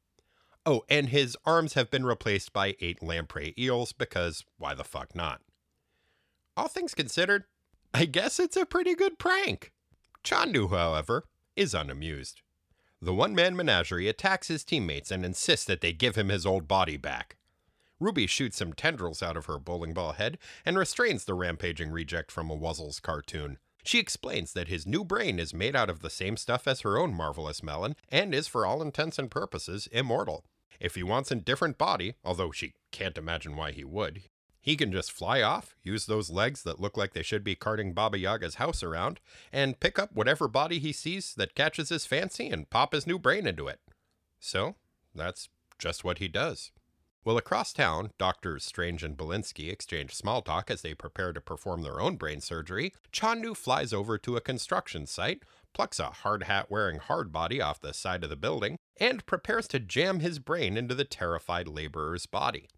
Oh, 0.67 0.85
and 0.89 1.09
his 1.09 1.37
arms 1.45 1.75
have 1.75 1.91
been 1.91 2.07
replaced 2.07 2.53
by 2.53 2.77
eight 2.81 3.03
lamprey 3.03 3.55
eels 3.59 3.93
because 3.93 4.45
why 4.59 4.75
the 4.75 4.85
fuck 4.85 5.15
not? 5.15 5.41
All 6.57 6.69
things 6.69 6.95
considered, 6.95 7.45
I 7.93 8.05
guess 8.05 8.39
it's 8.39 8.57
a 8.57 8.65
pretty 8.65 8.95
good 8.95 9.19
prank. 9.19 9.73
Chandu, 10.23 10.69
however, 10.71 11.25
is 11.57 11.75
unamused. 11.75 12.43
The 13.01 13.15
one 13.15 13.35
man 13.35 13.55
menagerie 13.57 14.09
attacks 14.09 14.49
his 14.49 14.65
teammates 14.65 15.11
and 15.11 15.25
insists 15.25 15.67
that 15.67 15.81
they 15.81 15.93
give 15.93 16.17
him 16.17 16.29
his 16.29 16.47
old 16.47 16.67
body 16.67 16.97
back. 16.97 17.37
Ruby 18.05 18.27
shoots 18.27 18.59
some 18.59 18.75
tendrils 18.75 19.23
out 19.23 19.35
of 19.35 19.47
her 19.47 19.59
bowling 19.59 19.95
ball 19.95 20.13
head 20.13 20.37
and 20.67 20.77
restrains 20.77 21.25
the 21.25 21.33
rampaging 21.33 21.91
reject 21.91 22.31
from 22.31 22.51
a 22.51 22.57
Wuzzles 22.57 23.01
cartoon. 23.01 23.57
She 23.83 23.99
explains 23.99 24.53
that 24.53 24.69
his 24.69 24.87
new 24.87 25.07
brain 25.07 25.39
is 25.39 25.55
made 25.55 25.75
out 25.75 25.89
of 25.89 26.01
the 26.01 26.11
same 26.11 26.37
stuff 26.37 26.69
as 26.69 26.83
her 26.83 26.99
own 26.99 27.15
marvelous 27.15 27.63
melon 27.63 27.97
and 28.11 28.35
is, 28.35 28.47
for 28.47 28.67
all 28.67 28.83
intents 28.83 29.19
and 29.19 29.31
purposes, 29.31 29.89
immortal. 29.91 30.45
If 30.79 30.97
he 30.97 31.03
wants 31.03 31.31
a 31.31 31.37
different 31.37 31.79
body, 31.79 32.13
although 32.23 32.51
she 32.51 32.75
can't 32.93 33.17
imagine 33.17 33.57
why 33.57 33.73
he 33.73 33.85
would, 33.85 34.21
he 34.61 34.77
can 34.77 34.93
just 34.93 35.11
fly 35.11 35.41
off, 35.41 35.75
use 35.83 36.05
those 36.05 36.29
legs 36.29 36.63
that 36.65 36.81
look 36.81 36.99
like 36.99 37.15
they 37.15 37.23
should 37.23 37.43
be 37.43 37.55
carting 37.55 37.95
Baba 37.95 38.19
Yaga's 38.19 38.57
house 38.57 38.83
around, 38.83 39.19
and 39.51 39.81
pick 39.81 39.99
up 39.99 40.15
whatever 40.15 40.47
body 40.47 40.79
he 40.79 40.93
sees 40.93 41.33
that 41.37 41.55
catches 41.55 41.89
his 41.89 42.05
fancy 42.05 42.51
and 42.51 42.69
pop 42.69 42.93
his 42.93 43.07
new 43.07 43.19
brain 43.19 43.47
into 43.47 43.67
it. 43.67 43.81
So, 44.39 44.75
that's 45.15 45.49
just 45.79 46.05
what 46.05 46.19
he 46.19 46.29
does. 46.29 46.71
Well, 47.25 47.39
across 47.39 47.73
town, 47.73 48.11
doctors 48.19 48.67
Strange 48.67 49.03
and 49.03 49.17
Belinsky 49.17 49.73
exchange 49.73 50.15
small 50.15 50.43
talk 50.43 50.71
as 50.71 50.83
they 50.83 50.93
prepare 50.93 51.33
to 51.33 51.41
perform 51.41 51.81
their 51.81 51.99
own 51.99 52.17
brain 52.17 52.43
surgery. 52.43 52.93
Chandu 53.13 53.57
flies 53.57 53.95
over 53.95 54.19
to 54.19 54.37
a 54.37 54.43
construction 54.43 55.07
site, 55.07 55.43
plucks 55.73 55.99
a 55.99 56.11
hard 56.11 56.43
hat 56.43 56.71
wearing 56.71 56.99
hard 56.99 57.33
body 57.33 57.63
off 57.63 57.81
the 57.81 57.95
side 57.95 58.25
of 58.25 58.31
the 58.31 58.37
building, 58.37 58.77
and 58.99 59.25
prepares 59.25 59.67
to 59.69 59.81
jam 59.81 60.21
his 60.21 60.39
brain 60.39 60.77
into 60.77 60.95
the 60.95 61.05
terrified 61.05 61.67
laborer's 61.67 62.27
body. 62.27 62.69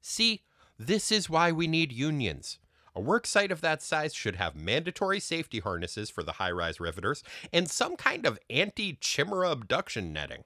See, 0.00 0.42
this 0.76 1.12
is 1.12 1.30
why 1.30 1.52
we 1.52 1.68
need 1.68 1.92
unions. 1.92 2.58
A 2.96 3.00
work 3.00 3.28
site 3.28 3.52
of 3.52 3.60
that 3.60 3.80
size 3.80 4.12
should 4.12 4.34
have 4.36 4.56
mandatory 4.56 5.20
safety 5.20 5.60
harnesses 5.60 6.10
for 6.10 6.24
the 6.24 6.32
high 6.32 6.50
rise 6.50 6.80
riveters 6.80 7.22
and 7.52 7.70
some 7.70 7.94
kind 7.94 8.26
of 8.26 8.40
anti 8.50 8.98
chimera 9.00 9.52
abduction 9.52 10.12
netting. 10.12 10.42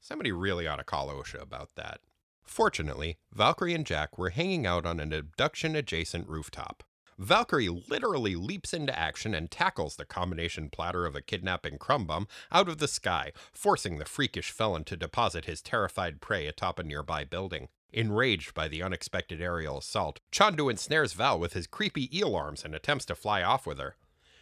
Somebody 0.00 0.32
really 0.32 0.66
ought 0.66 0.76
to 0.76 0.84
call 0.84 1.10
OSHA 1.10 1.42
about 1.42 1.68
that. 1.76 2.00
Fortunately, 2.44 3.18
Valkyrie 3.32 3.74
and 3.74 3.86
Jack 3.86 4.18
were 4.18 4.30
hanging 4.30 4.66
out 4.66 4.86
on 4.86 5.00
an 5.00 5.12
abduction 5.12 5.74
adjacent 5.74 6.28
rooftop. 6.28 6.84
Valkyrie 7.18 7.68
literally 7.68 8.34
leaps 8.34 8.74
into 8.74 8.96
action 8.98 9.34
and 9.34 9.50
tackles 9.50 9.96
the 9.96 10.04
combination 10.04 10.68
platter 10.68 11.06
of 11.06 11.14
a 11.14 11.22
kidnapping 11.22 11.78
crumb 11.78 12.06
bum 12.06 12.26
out 12.50 12.68
of 12.68 12.78
the 12.78 12.88
sky, 12.88 13.32
forcing 13.52 13.98
the 13.98 14.04
freakish 14.04 14.50
felon 14.50 14.84
to 14.84 14.96
deposit 14.96 15.44
his 15.44 15.62
terrified 15.62 16.20
prey 16.20 16.46
atop 16.46 16.78
a 16.78 16.82
nearby 16.82 17.24
building. 17.24 17.68
Enraged 17.92 18.54
by 18.54 18.66
the 18.66 18.82
unexpected 18.82 19.40
aerial 19.40 19.78
assault, 19.78 20.18
Chandu 20.32 20.68
ensnares 20.68 21.12
Val 21.12 21.38
with 21.38 21.52
his 21.52 21.68
creepy 21.68 22.16
eel 22.16 22.34
arms 22.34 22.64
and 22.64 22.74
attempts 22.74 23.04
to 23.04 23.14
fly 23.14 23.42
off 23.42 23.66
with 23.66 23.78
her. 23.78 23.96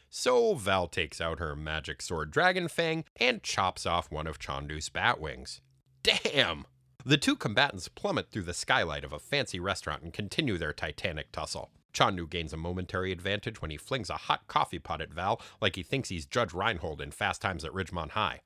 So 0.09 0.55
Val 0.55 0.89
takes 0.89 1.21
out 1.21 1.39
her 1.39 1.55
magic 1.55 2.01
sword 2.01 2.31
Dragon 2.31 2.69
Fang 2.69 3.05
and 3.17 3.43
chops 3.43 3.85
off 3.85 4.11
one 4.11 4.27
of 4.27 4.39
Chandu's 4.39 4.89
bat 4.89 5.21
wings. 5.21 5.61
Damn! 6.03 6.65
The 7.05 7.17
two 7.17 7.35
combatants 7.35 7.89
plummet 7.89 8.31
through 8.31 8.45
the 8.45 8.55
skylight 8.55 9.03
of 9.03 9.13
a 9.13 9.19
fancy 9.19 9.59
restaurant 9.59 10.03
and 10.03 10.13
continue 10.13 10.57
their 10.57 10.73
titanic 10.73 11.33
tussle. 11.33 11.71
Chandu 11.93 12.31
gains 12.31 12.53
a 12.53 12.57
momentary 12.57 13.11
advantage 13.11 13.61
when 13.61 13.73
he 13.73 13.77
flings 13.77 14.09
a 14.09 14.15
hot 14.15 14.47
coffee 14.47 14.79
pot 14.79 15.01
at 15.01 15.13
Val 15.13 15.41
like 15.61 15.75
he 15.75 15.83
thinks 15.83 16.11
he's 16.11 16.27
Judge 16.27 16.53
Reinhold 16.53 17.01
in 17.01 17.11
Fast 17.11 17.43
Times 17.43 17.65
at 17.65 17.73
Ridgemont 17.73 18.11
High. 18.11 18.43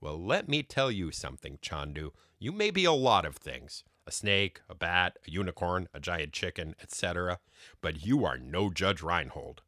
Well, 0.00 0.20
let 0.20 0.48
me 0.48 0.64
tell 0.64 0.90
you 0.90 1.12
something, 1.12 1.58
Chandu. 1.62 2.10
You 2.40 2.50
may 2.50 2.72
be 2.72 2.84
a 2.84 2.92
lot 2.92 3.24
of 3.24 3.36
things 3.36 3.84
a 4.04 4.10
snake, 4.10 4.60
a 4.68 4.74
bat, 4.74 5.16
a 5.28 5.30
unicorn, 5.30 5.86
a 5.94 6.00
giant 6.00 6.32
chicken, 6.32 6.74
etc. 6.82 7.38
But 7.80 8.04
you 8.04 8.24
are 8.24 8.36
no 8.36 8.68
Judge 8.68 9.00
Reinhold. 9.00 9.62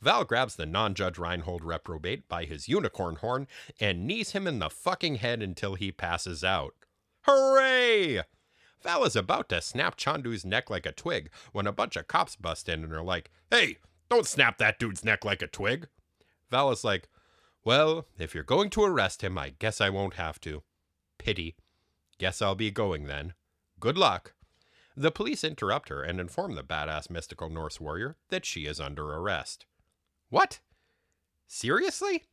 Val 0.00 0.24
grabs 0.24 0.56
the 0.56 0.64
non 0.64 0.94
Judge 0.94 1.18
Reinhold 1.18 1.62
reprobate 1.62 2.26
by 2.26 2.46
his 2.46 2.70
unicorn 2.70 3.16
horn 3.16 3.46
and 3.78 4.06
knees 4.06 4.30
him 4.30 4.46
in 4.46 4.60
the 4.60 4.70
fucking 4.70 5.16
head 5.16 5.42
until 5.42 5.74
he 5.74 5.92
passes 5.92 6.42
out. 6.42 6.74
Hooray! 7.30 8.22
Val 8.82 9.04
is 9.04 9.14
about 9.14 9.48
to 9.50 9.60
snap 9.62 9.96
Chandu's 9.96 10.44
neck 10.44 10.68
like 10.68 10.84
a 10.84 10.90
twig 10.90 11.30
when 11.52 11.68
a 11.68 11.72
bunch 11.72 11.94
of 11.94 12.08
cops 12.08 12.34
bust 12.34 12.68
in 12.68 12.82
and 12.82 12.92
are 12.92 13.04
like, 13.04 13.30
Hey, 13.52 13.76
don't 14.08 14.26
snap 14.26 14.58
that 14.58 14.80
dude's 14.80 15.04
neck 15.04 15.24
like 15.24 15.40
a 15.40 15.46
twig. 15.46 15.86
Val 16.50 16.72
is 16.72 16.82
like, 16.82 17.08
Well, 17.64 18.06
if 18.18 18.34
you're 18.34 18.42
going 18.42 18.68
to 18.70 18.82
arrest 18.82 19.22
him, 19.22 19.38
I 19.38 19.50
guess 19.60 19.80
I 19.80 19.90
won't 19.90 20.14
have 20.14 20.40
to. 20.40 20.64
Pity. 21.18 21.54
Guess 22.18 22.42
I'll 22.42 22.56
be 22.56 22.72
going 22.72 23.04
then. 23.04 23.34
Good 23.78 23.96
luck. 23.96 24.34
The 24.96 25.12
police 25.12 25.44
interrupt 25.44 25.88
her 25.88 26.02
and 26.02 26.18
inform 26.18 26.56
the 26.56 26.64
badass 26.64 27.10
mystical 27.10 27.48
Norse 27.48 27.80
warrior 27.80 28.16
that 28.30 28.44
she 28.44 28.66
is 28.66 28.80
under 28.80 29.14
arrest. 29.14 29.66
What? 30.30 30.58
Seriously? 31.46 32.24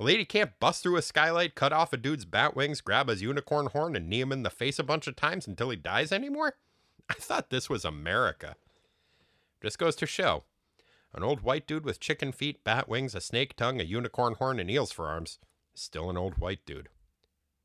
A 0.00 0.02
lady 0.02 0.24
can't 0.24 0.58
bust 0.58 0.82
through 0.82 0.96
a 0.96 1.02
skylight, 1.02 1.54
cut 1.54 1.74
off 1.74 1.92
a 1.92 1.98
dude's 1.98 2.24
bat 2.24 2.56
wings, 2.56 2.80
grab 2.80 3.08
his 3.08 3.20
unicorn 3.20 3.66
horn, 3.66 3.94
and 3.94 4.08
knee 4.08 4.22
him 4.22 4.32
in 4.32 4.44
the 4.44 4.48
face 4.48 4.78
a 4.78 4.82
bunch 4.82 5.06
of 5.06 5.14
times 5.14 5.46
until 5.46 5.68
he 5.68 5.76
dies 5.76 6.10
anymore? 6.10 6.54
I 7.10 7.14
thought 7.14 7.50
this 7.50 7.68
was 7.68 7.84
America. 7.84 8.56
Just 9.62 9.78
goes 9.78 9.94
to 9.96 10.06
show. 10.06 10.44
An 11.12 11.22
old 11.22 11.42
white 11.42 11.66
dude 11.66 11.84
with 11.84 12.00
chicken 12.00 12.32
feet, 12.32 12.64
bat 12.64 12.88
wings, 12.88 13.14
a 13.14 13.20
snake 13.20 13.56
tongue, 13.56 13.78
a 13.78 13.84
unicorn 13.84 14.36
horn, 14.36 14.58
and 14.58 14.70
eels 14.70 14.90
for 14.90 15.06
arms. 15.06 15.38
Still 15.74 16.08
an 16.08 16.16
old 16.16 16.38
white 16.38 16.64
dude. 16.64 16.88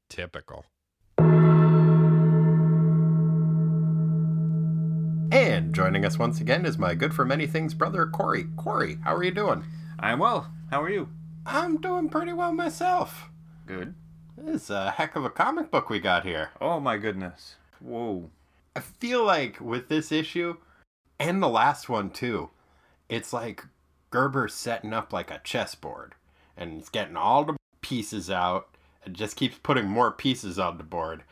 Typical. 0.10 0.66
And 5.32 5.74
joining 5.74 6.04
us 6.04 6.20
once 6.20 6.42
again 6.42 6.66
is 6.66 6.78
my 6.78 6.96
good 6.96 7.14
for 7.14 7.24
many 7.24 7.48
things 7.48 7.74
brother, 7.74 8.06
Corey. 8.08 8.48
Corey, 8.58 8.98
how 9.06 9.16
are 9.16 9.24
you 9.24 9.32
doing? 9.32 9.64
I'm 9.98 10.20
well. 10.20 10.52
How 10.70 10.82
are 10.84 10.90
you? 10.90 11.08
I'm 11.46 11.78
doing 11.78 12.10
pretty 12.10 12.34
well 12.34 12.54
myself. 12.54 13.30
Good. 13.66 13.94
This 14.38 14.64
is 14.64 14.70
a 14.70 14.92
heck 14.92 15.16
of 15.16 15.24
a 15.26 15.30
comic 15.30 15.72
book 15.72 15.90
we 15.90 16.00
got 16.00 16.26
here. 16.26 16.50
Oh 16.60 16.80
my 16.80 16.98
goodness. 16.98 17.56
Whoa. 17.80 18.30
I 18.76 18.80
feel 18.82 19.24
like 19.24 19.62
with 19.62 19.88
this 19.88 20.12
issue 20.12 20.58
and 21.20 21.42
the 21.42 21.48
last 21.50 21.88
one 21.88 22.10
too, 22.10 22.50
it's 23.08 23.32
like 23.32 23.64
Gerber's 24.12 24.54
setting 24.54 24.94
up 24.94 25.14
like 25.14 25.32
a 25.32 25.40
chessboard 25.44 26.16
and 26.58 26.74
he's 26.74 26.90
getting 26.90 27.16
all 27.16 27.46
the 27.46 27.56
pieces 27.82 28.30
out 28.30 28.68
and 29.06 29.16
just 29.16 29.36
keeps 29.38 29.58
putting 29.62 29.88
more 29.88 30.12
pieces 30.12 30.60
on 30.60 30.78
the 30.78 30.84
board. 30.84 31.24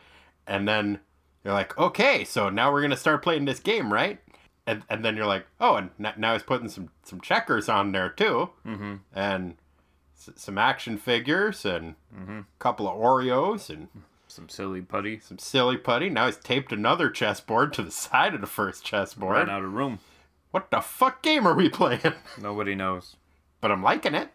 And 0.47 0.67
then 0.67 0.99
you're 1.43 1.54
like, 1.54 1.78
okay, 1.78 2.23
so 2.23 2.49
now 2.49 2.71
we're 2.71 2.82
gonna 2.82 2.95
start 2.95 3.23
playing 3.23 3.45
this 3.45 3.60
game, 3.60 3.91
right? 3.91 4.19
And 4.65 4.84
and 4.89 5.04
then 5.04 5.17
you're 5.17 5.26
like, 5.26 5.45
oh, 5.60 5.76
and 5.76 5.89
now 6.17 6.34
he's 6.34 6.43
putting 6.43 6.69
some 6.69 6.89
some 7.04 7.19
checkers 7.19 7.67
on 7.67 7.91
there 7.91 8.10
too, 8.10 8.49
Mm-hmm. 8.65 8.95
and 9.13 9.56
s- 10.27 10.29
some 10.36 10.57
action 10.57 10.97
figures 10.97 11.65
and 11.65 11.95
Mm-hmm. 12.15 12.39
a 12.39 12.45
couple 12.59 12.88
of 12.88 12.95
Oreos 12.97 13.69
and 13.69 13.88
Some 14.27 14.49
silly 14.49 14.81
putty. 14.81 15.19
some 15.19 15.38
silly 15.39 15.77
putty. 15.77 16.09
Now 16.09 16.25
he's 16.27 16.38
taped 16.38 16.71
another 16.71 17.09
chessboard 17.09 17.73
to 17.73 17.81
the 17.83 17.91
side 17.91 18.33
of 18.33 18.41
the 18.41 18.47
first 18.47 18.83
chessboard. 18.86 19.38
Ran 19.38 19.49
out 19.49 19.63
of 19.63 19.73
room. 19.73 19.99
What 20.51 20.69
the 20.71 20.81
fuck 20.81 21.21
game 21.23 21.47
are 21.47 21.55
we 21.55 21.69
playing? 21.69 22.13
Nobody 22.41 22.75
knows. 22.75 23.15
but 23.62 23.71
I'm 23.71 23.81
liking 23.83 24.13
it. 24.15 24.29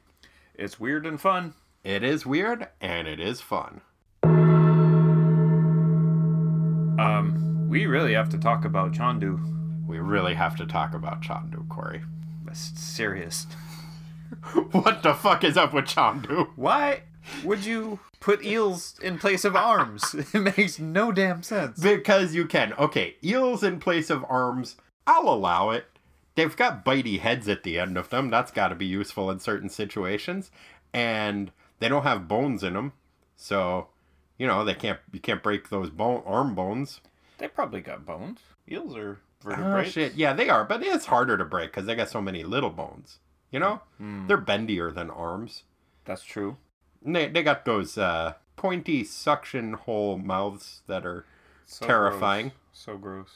It's 0.55 0.81
weird 0.81 1.07
and 1.07 1.21
fun. 1.21 1.55
It 1.85 2.03
is 2.03 2.27
weird 2.27 2.69
and 2.81 3.07
it 3.07 3.21
is 3.21 3.41
fun. 3.41 3.81
Um, 6.99 7.67
we 7.69 7.87
really 7.87 8.15
have 8.15 8.29
to 8.31 8.39
talk 8.39 8.65
about 8.65 8.93
Chandu. 8.93 9.39
We 9.87 9.99
really 10.01 10.35
have 10.35 10.57
to 10.57 10.67
talk 10.67 10.95
about 10.95 11.23
Chandu, 11.23 11.69
Corey. 11.69 12.03
That's 12.45 12.59
serious. 12.79 13.47
what 14.73 15.03
the 15.03 15.15
fuck 15.15 15.45
is 15.45 15.57
up 15.57 15.73
with 15.73 15.87
Chandu? 15.87 16.51
Why 16.57 17.03
would 17.45 17.65
you 17.65 17.99
put 18.21 18.45
eels 18.45 18.99
in 19.03 19.19
place 19.19 19.45
of 19.45 19.57
arms? 19.57 20.15
It 20.35 20.41
makes 20.41 20.79
no 20.79 21.13
damn 21.13 21.43
sense. 21.43 21.81
Because 21.81 22.35
you 22.35 22.47
can. 22.47 22.73
Okay, 22.75 23.17
eels 23.23 23.63
in 23.63 23.81
place 23.81 24.11
of 24.11 24.25
arms, 24.29 24.77
I'll 25.07 25.29
allow 25.29 25.71
it. 25.71 25.87
They've 26.35 26.57
got 26.57 26.85
bitey 26.85 27.19
heads 27.19 27.49
at 27.49 27.65
the 27.65 27.79
end 27.79 27.97
of 27.97 28.11
them. 28.11 28.31
That's 28.31 28.53
got 28.53 28.69
to 28.69 28.75
be 28.75 28.87
useful 28.87 29.31
in 29.31 29.41
certain 29.41 29.69
situations. 29.69 30.51
And 30.93 31.51
they 31.81 31.89
don't 31.89 32.05
have 32.05 32.29
bones 32.29 32.63
in 32.63 32.75
them. 32.75 32.93
So, 33.37 33.89
you 34.37 34.47
know, 34.47 34.65
they 34.65 34.75
can't 34.75 34.99
you 35.13 35.21
can't 35.21 35.43
break 35.43 35.69
those 35.69 35.91
bone 35.91 36.23
arm 36.27 36.55
bones. 36.55 37.01
They 37.39 37.49
probably 37.49 37.81
got 37.81 38.07
bones. 38.07 38.41
Eels 38.71 38.97
are 38.97 39.19
Oh 39.47 39.83
shit. 39.85 40.15
Yeah, 40.15 40.33
they 40.33 40.49
are, 40.49 40.65
but 40.65 40.83
it's 40.83 41.07
harder 41.07 41.37
to 41.37 41.45
break 41.45 41.73
cuz 41.73 41.87
they 41.87 41.95
got 41.95 42.11
so 42.11 42.21
many 42.21 42.45
little 42.45 42.71
bones. 42.71 43.19
You 43.51 43.59
know? 43.61 43.83
Hmm, 43.99 44.27
They're 44.27 44.37
bendier 44.41 44.93
than 44.95 45.11
arms. 45.11 45.63
that's 46.05 46.23
true. 46.23 46.57
And 47.05 47.15
they 47.15 47.29
they 47.29 47.43
got 47.43 47.65
those 47.65 47.97
uh 47.99 48.35
pointy 48.57 49.05
suction 49.05 49.75
hole 49.75 50.19
mouths 50.19 50.83
that 50.87 51.07
are 51.07 51.25
So 51.65 51.87
Terrifying. 51.87 52.49
gross. 52.49 52.59
So 52.73 52.97
gross. 52.99 53.31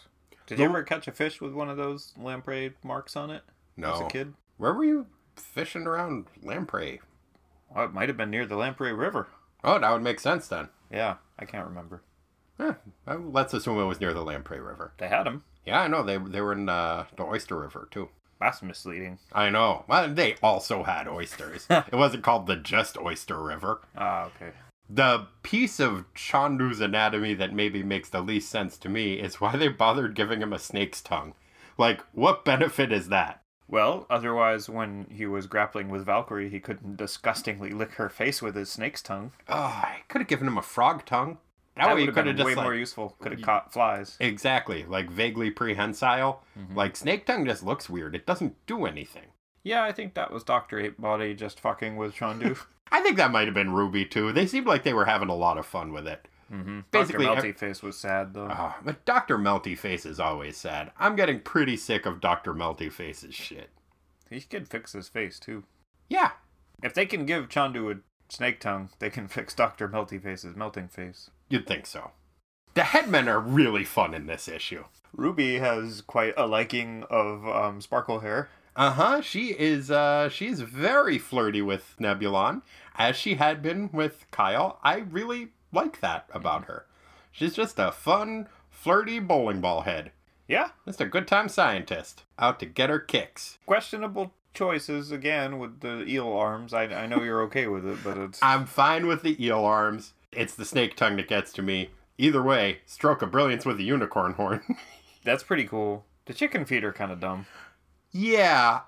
Did 0.47 0.59
The- 0.59 0.63
you 0.65 0.69
ever 0.69 0.83
catch 0.83 1.07
a 1.09 1.13
fish 1.13 1.41
with 1.41 1.53
one 1.53 1.69
of 1.71 1.77
those 1.77 2.13
lamprey 2.19 2.75
marks 2.83 3.15
on 3.17 3.31
it 3.31 3.43
no. 3.77 3.93
as 3.95 4.01
a 4.01 4.07
kid? 4.07 4.35
Where 4.57 4.73
were 4.73 4.85
you 4.85 5.07
fishing 5.37 5.87
around 5.87 6.27
lamprey? 6.43 7.01
Well, 7.75 7.85
it 7.87 7.93
might 7.95 8.09
have 8.09 8.19
been 8.19 8.31
near 8.31 8.45
the 8.47 8.57
Lamprey 8.57 8.93
River. 8.93 9.29
Oh, 9.65 9.79
that 9.79 9.91
would 9.91 10.03
make 10.03 10.21
sense 10.21 10.47
then. 10.49 10.69
Yeah, 10.91 11.17
I 11.39 11.47
can't 11.47 11.67
remember. 11.67 12.03
Eh, 12.61 12.75
let's 13.07 13.55
assume 13.55 13.79
it 13.79 13.85
was 13.87 13.99
near 14.01 14.13
the 14.13 14.23
Lamprey 14.25 14.61
River. 14.61 14.93
They 14.99 15.09
had 15.09 15.25
them. 15.25 15.45
Yeah, 15.65 15.81
I 15.81 15.89
know 15.89 16.03
they 16.03 16.19
they 16.19 16.41
were 16.43 16.53
in 16.53 16.69
uh, 16.69 17.07
the 17.17 17.23
Oyster 17.25 17.59
River 17.59 17.89
too. 17.91 18.11
That's 18.43 18.63
misleading. 18.63 19.19
I 19.33 19.51
know. 19.51 19.85
Well, 19.87 20.13
they 20.13 20.35
also 20.43 20.83
had 20.83 21.07
oysters. 21.07 21.67
it 21.71 21.93
wasn't 21.93 22.25
called 22.25 22.47
the 22.47 22.57
Just 22.57 22.99
Oyster 22.99 23.41
River. 23.41 23.81
Ah, 23.97 24.25
okay. 24.25 24.53
The 24.91 25.29
piece 25.43 25.79
of 25.79 26.13
Chandu's 26.15 26.81
anatomy 26.81 27.35
that 27.35 27.55
maybe 27.55 27.83
makes 27.83 28.09
the 28.09 28.21
least 28.21 28.51
sense 28.51 28.77
to 28.79 28.89
me 28.89 29.15
is 29.15 29.41
why 29.41 29.57
they 29.57 29.69
bothered 29.69 30.17
giving 30.17 30.43
him 30.43 30.53
a 30.53 30.59
snake's 30.59 31.01
tongue. 31.01 31.35
Like, 31.79 32.01
what 32.13 32.45
benefit 32.45 32.93
is 32.93 33.09
that? 33.09 33.43
Well, 33.69 34.07
otherwise, 34.11 34.69
when 34.69 35.07
he 35.11 35.25
was 35.25 35.47
grappling 35.47 35.89
with 35.89 36.05
Valkyrie, 36.05 36.51
he 36.51 36.61
couldn't 36.61 36.97
disgustingly 36.97 37.71
lick 37.71 37.93
her 37.93 38.11
face 38.11 38.43
with 38.43 38.55
his 38.55 38.71
snake's 38.71 39.01
tongue. 39.01 39.33
Oh, 39.49 39.55
I 39.55 40.01
could 40.09 40.21
have 40.21 40.29
given 40.29 40.49
him 40.49 40.59
a 40.59 40.63
frog 40.63 41.07
tongue. 41.07 41.39
That, 41.77 41.95
way 41.95 42.03
you 42.03 42.13
could 42.13 42.27
have 42.27 42.27
have 42.27 42.37
been 42.37 42.37
just 42.37 42.47
way 42.47 42.55
like, 42.55 42.65
more 42.65 42.75
useful. 42.75 43.17
Could 43.21 43.33
have 43.33 43.43
caught 43.43 43.73
flies. 43.73 44.17
exactly 44.21 44.85
like 44.85 45.11
vaguely 45.11 45.51
prehensile. 45.51 46.43
Like 46.75 46.97
snake 46.97 47.25
tongue 47.27 47.47
just 47.47 47.63
looks 47.63 47.89
weird. 47.89 48.15
It 48.15 48.27
doesn't 48.27 48.55
do 48.67 48.85
anything. 48.85 49.25
Yeah, 49.65 49.85
I 49.85 49.93
think 49.93 50.15
that 50.15 50.33
was 50.33 50.43
Doctor 50.45 50.81
Ape 50.81 51.01
Body 51.01 51.35
just 51.35 51.61
fucking 51.61 51.97
with 51.97 52.15
Chandu. 52.15 52.59
I 52.93 53.01
think 53.01 53.17
that 53.17 53.31
might 53.31 53.47
have 53.47 53.55
been 53.55 53.73
Ruby 53.73 54.05
too. 54.05 54.33
They 54.33 54.47
seemed 54.47 54.67
like 54.67 54.83
they 54.83 54.93
were 54.93 55.05
having 55.07 55.29
a 55.29 55.35
lot 55.35 55.57
of 55.57 55.65
fun 55.65 55.93
with 55.93 56.07
it. 56.07 56.29
mm-hmm. 56.53 56.81
Basically, 56.91 57.25
Doctor 57.25 57.49
Melty 57.49 57.57
Face 57.57 57.83
was 57.83 57.97
sad 57.97 58.35
though. 58.35 58.49
Ah, 58.51 58.79
but 58.85 59.05
Dr. 59.05 59.39
Melty 59.39 59.79
Face 59.79 60.05
is 60.05 60.21
always 60.21 60.57
sad. 60.59 60.91
I'm 60.99 61.17
getting 61.17 61.41
pretty 61.41 61.77
sick 61.77 62.05
of 62.05 62.21
Dr. 62.21 62.53
Melty 62.53 62.93
Face's 62.93 63.35
shit. 63.35 63.71
he 64.29 64.41
could 64.41 64.69
fix 64.69 64.93
his 64.93 65.09
face 65.09 65.39
too. 65.39 65.65
Yeah, 66.09 66.33
If 66.83 66.93
they 66.93 67.07
can 67.07 67.25
give 67.25 67.49
Chandu 67.49 67.91
a 67.91 68.01
snake 68.29 68.61
tongue, 68.61 68.91
they 68.99 69.09
can 69.09 69.29
fix 69.29 69.55
Doctor 69.55 69.89
Melty 69.89 70.23
Face's 70.23 70.57
melting 70.57 70.89
face. 70.89 71.31
You'd 71.53 71.67
think 71.67 71.87
so. 71.87 72.11
The 72.75 72.85
headmen 72.85 73.29
are 73.29 73.39
really 73.41 73.85
fun 73.85 74.15
in 74.15 74.27
this 74.27 74.49
issue. 74.49 74.85
Ruby 75.15 75.59
has 75.59 76.01
quite 76.01 76.33
a 76.39 76.47
liking 76.47 77.05
of 77.11 77.47
um, 77.47 77.81
sparkle 77.83 78.21
hair. 78.21 78.49
Uh 78.75 78.93
huh. 78.93 79.21
She 79.21 79.49
is. 79.49 79.91
Uh, 79.91 80.31
she's 80.31 80.61
very 80.63 81.19
flirty 81.19 81.61
with 81.61 81.95
Nebulon, 82.01 82.63
as 82.97 83.17
she 83.17 83.35
had 83.35 83.61
been 83.63 83.91
with 83.93 84.25
Kyle. 84.31 84.79
I 84.83 84.99
really 85.01 85.49
like 85.73 86.01
that 86.01 86.27
about 86.33 86.65
her. 86.65 86.87
She's 87.31 87.55
just 87.55 87.79
a 87.79 87.93
fun, 87.93 88.49
flirty 88.71 89.19
bowling 89.19 89.61
ball 89.61 89.83
head. 89.83 90.13
Yeah, 90.49 90.71
Just 90.87 91.01
a 91.01 91.07
good 91.07 91.29
time 91.29 91.49
scientist 91.49 92.25
out 92.39 92.59
to 92.61 92.67
get 92.67 92.91
her 92.91 92.99
kicks. 92.99 93.59
questionable 93.67 94.35
choices 94.55 95.11
again 95.11 95.59
with 95.59 95.81
the 95.81 96.05
eel 96.07 96.29
arms. 96.31 96.75
I, 96.75 96.85
I 96.85 97.07
know 97.07 97.23
you're 97.23 97.43
okay 97.45 97.69
with 97.69 97.87
it, 97.87 97.99
but 98.05 98.19
it's 98.19 98.39
I'm 98.43 98.67
fine 98.67 99.07
with 99.07 99.23
the 99.23 99.43
eel 99.43 99.61
arms. 99.65 100.13
It's 100.33 100.55
the 100.55 100.65
snake 100.65 100.97
tongue 100.97 101.17
that 101.17 101.29
gets 101.29 101.53
to 101.55 101.63
me. 101.63 101.91
Either 102.19 102.43
way, 102.43 102.81
stroke 102.87 103.23
of 103.23 103.31
brilliance 103.31 103.65
with 103.65 103.79
a 103.79 103.83
unicorn 103.83 104.35
horn. 104.35 104.63
that's 105.25 105.43
pretty 105.43 105.65
cool. 105.65 106.05
The 106.27 106.35
chicken 106.35 106.65
feet 106.65 106.85
are 106.85 106.93
kind 106.93 107.11
of 107.11 107.21
dumb. 107.21 107.47
yeah, 108.13 108.81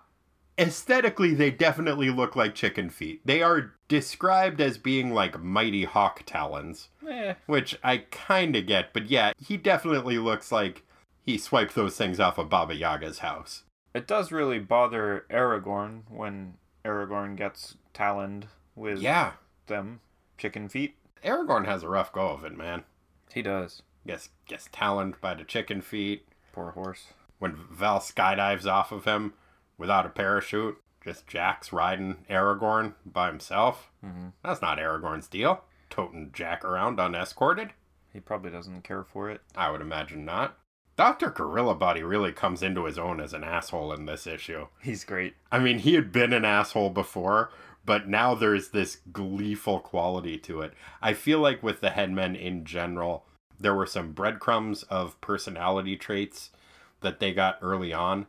aesthetically, 0.59 1.35
they 1.35 1.51
definitely 1.51 2.11
look 2.11 2.37
like 2.37 2.55
chicken 2.55 2.91
feet. 2.91 3.21
They 3.25 3.43
are 3.43 3.73
described 3.89 4.61
as 4.61 4.79
being 4.79 5.13
like 5.13 5.41
mighty 5.43 5.85
hawk 5.85 6.23
talons. 6.27 6.89
Eh, 7.09 7.35
which 7.47 7.77
I 7.83 7.99
kind 8.11 8.55
of 8.57 8.67
get, 8.67 8.93
but 8.93 9.07
yeah, 9.11 9.33
he 9.39 9.57
definitely 9.57 10.19
looks 10.19 10.53
like 10.53 10.83
he 11.23 11.39
swiped 11.39 11.75
those 11.75 11.97
things 11.97 12.21
off 12.21 12.39
of 12.39 12.49
Baba 12.51 12.75
Yaga's 12.75 13.19
house. 13.19 13.65
It 13.95 14.07
does 14.07 14.31
really 14.33 14.59
bother 14.59 15.25
Aragorn 15.31 16.03
when 16.09 16.55
Aragorn 16.85 17.37
gets 17.37 17.77
taloned 17.93 18.47
with 18.77 19.01
Yeah, 19.01 19.33
them 19.67 20.01
chicken 20.39 20.69
feet. 20.69 20.97
Aragorn 21.25 21.65
has 21.67 21.83
a 21.83 21.89
rough 21.89 22.13
go 22.13 22.29
of 22.29 22.45
it, 22.45 22.57
man. 22.57 22.85
He 23.33 23.43
does. 23.43 23.83
Gets 24.07 24.31
gets 24.47 24.69
taloned 24.71 25.21
by 25.21 25.35
the 25.35 25.45
chicken 25.45 25.81
feet. 25.81 26.27
Poor 26.53 26.73
horse. 26.73 27.07
When 27.39 27.57
Val 27.57 27.99
skydives 28.01 28.67
off 28.67 28.93
of 28.93 29.05
him 29.07 29.33
without 29.79 30.07
a 30.07 30.11
parachute, 30.11 30.77
just 31.03 31.27
Jack's 31.27 31.73
riding 31.73 32.25
Aragorn 32.31 32.95
by 33.05 33.27
himself. 33.29 33.91
hmm 34.03 34.29
That's 34.45 34.63
not 34.63 34.79
Aragorn's 34.79 35.27
deal. 35.29 35.65
Toting 35.91 36.31
Jack 36.33 36.65
around 36.65 36.99
unescorted. 37.01 37.71
He 38.13 38.21
probably 38.21 38.51
doesn't 38.51 38.85
care 38.85 39.05
for 39.05 39.31
it. 39.31 39.41
I 39.57 39.71
would 39.71 39.81
imagine 39.81 40.25
not. 40.25 40.57
Dr. 40.97 41.31
Gorilla 41.31 41.75
Body 41.75 42.05
really 42.05 42.31
comes 42.33 42.63
into 42.63 42.85
his 42.85 42.99
own 42.99 43.21
as 43.21 43.33
an 43.33 43.43
asshole 43.43 43.93
in 43.93 44.07
this 44.07 44.27
issue. 44.29 44.69
He's 44.81 45.03
great. 45.03 45.35
I 45.51 45.59
mean, 45.59 45.81
he 45.81 45.95
had 45.95 46.13
been 46.13 46.33
an 46.33 46.45
asshole 46.45 46.91
before, 46.91 47.51
but 47.85 48.09
now 48.09 48.35
there's 48.35 48.69
this 48.71 48.99
gleeful 49.13 49.81
quality 49.81 50.39
to 50.39 50.61
it. 50.63 50.73
I 51.03 51.13
feel 51.13 51.39
like 51.39 51.63
with 51.63 51.81
the 51.81 51.91
headmen 51.91 52.35
in 52.37 52.65
general, 52.65 53.27
there 53.59 53.75
were 53.75 53.87
some 53.87 54.13
breadcrumbs 54.13 54.83
of 54.85 55.21
personality 55.21 55.97
traits 55.97 56.51
that 57.01 57.21
they 57.21 57.33
got 57.33 57.59
early 57.61 57.93
on, 57.93 58.27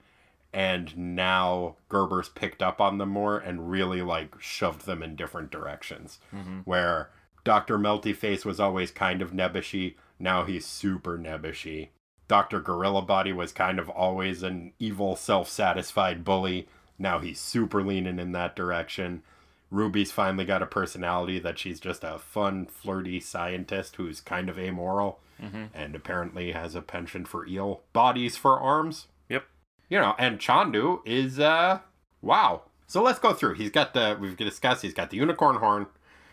and 0.53 0.95
now 0.97 1.75
Gerber's 1.89 2.29
picked 2.29 2.61
up 2.61 2.79
on 2.79 2.97
them 2.97 3.09
more 3.09 3.37
and 3.37 3.69
really 3.69 4.01
like 4.01 4.35
shoved 4.39 4.85
them 4.85 5.01
in 5.01 5.15
different 5.15 5.51
directions. 5.51 6.19
Mhm. 6.33 6.61
Where 6.65 7.11
Dr. 7.43 7.77
Melty 7.77 8.15
Face 8.15 8.45
was 8.45 8.59
always 8.59 8.91
kind 8.91 9.21
of 9.21 9.31
nebbishy, 9.31 9.95
now 10.19 10.43
he's 10.45 10.65
super 10.65 11.17
nebbishy. 11.17 11.89
Dr. 12.27 12.59
Gorilla 12.59 13.01
Body 13.03 13.31
was 13.33 13.51
kind 13.51 13.77
of 13.77 13.89
always 13.89 14.41
an 14.43 14.73
evil, 14.79 15.15
self 15.15 15.47
satisfied 15.47 16.23
bully. 16.23 16.67
Now 16.97 17.19
he's 17.19 17.39
super 17.39 17.83
leaning 17.83 18.17
in 18.19 18.31
that 18.31 18.55
direction. 18.55 19.21
Ruby's 19.71 20.11
finally 20.11 20.45
got 20.45 20.61
a 20.61 20.65
personality 20.67 21.39
that 21.39 21.57
she's 21.59 21.79
just 21.79 22.03
a 22.03 22.19
fun, 22.19 22.65
flirty 22.65 23.19
scientist 23.19 23.95
who's 23.97 24.21
kind 24.21 24.49
of 24.49 24.57
amoral 24.59 25.19
Mhm. 25.41 25.69
and 25.73 25.95
apparently 25.95 26.51
has 26.53 26.75
a 26.75 26.81
penchant 26.81 27.27
for 27.27 27.45
eel 27.45 27.81
bodies 27.91 28.37
for 28.37 28.59
arms. 28.59 29.07
Yep. 29.27 29.45
You 29.89 29.99
know, 29.99 30.15
and 30.17 30.39
Chandu 30.39 31.01
is, 31.05 31.39
uh, 31.39 31.79
wow. 32.21 32.63
So 32.87 33.01
let's 33.01 33.19
go 33.19 33.33
through. 33.33 33.55
He's 33.55 33.71
got 33.71 33.93
the, 33.93 34.17
we've 34.19 34.37
discussed, 34.37 34.81
he's 34.83 34.93
got 34.93 35.09
the 35.09 35.17
unicorn 35.17 35.57
horn, 35.57 35.87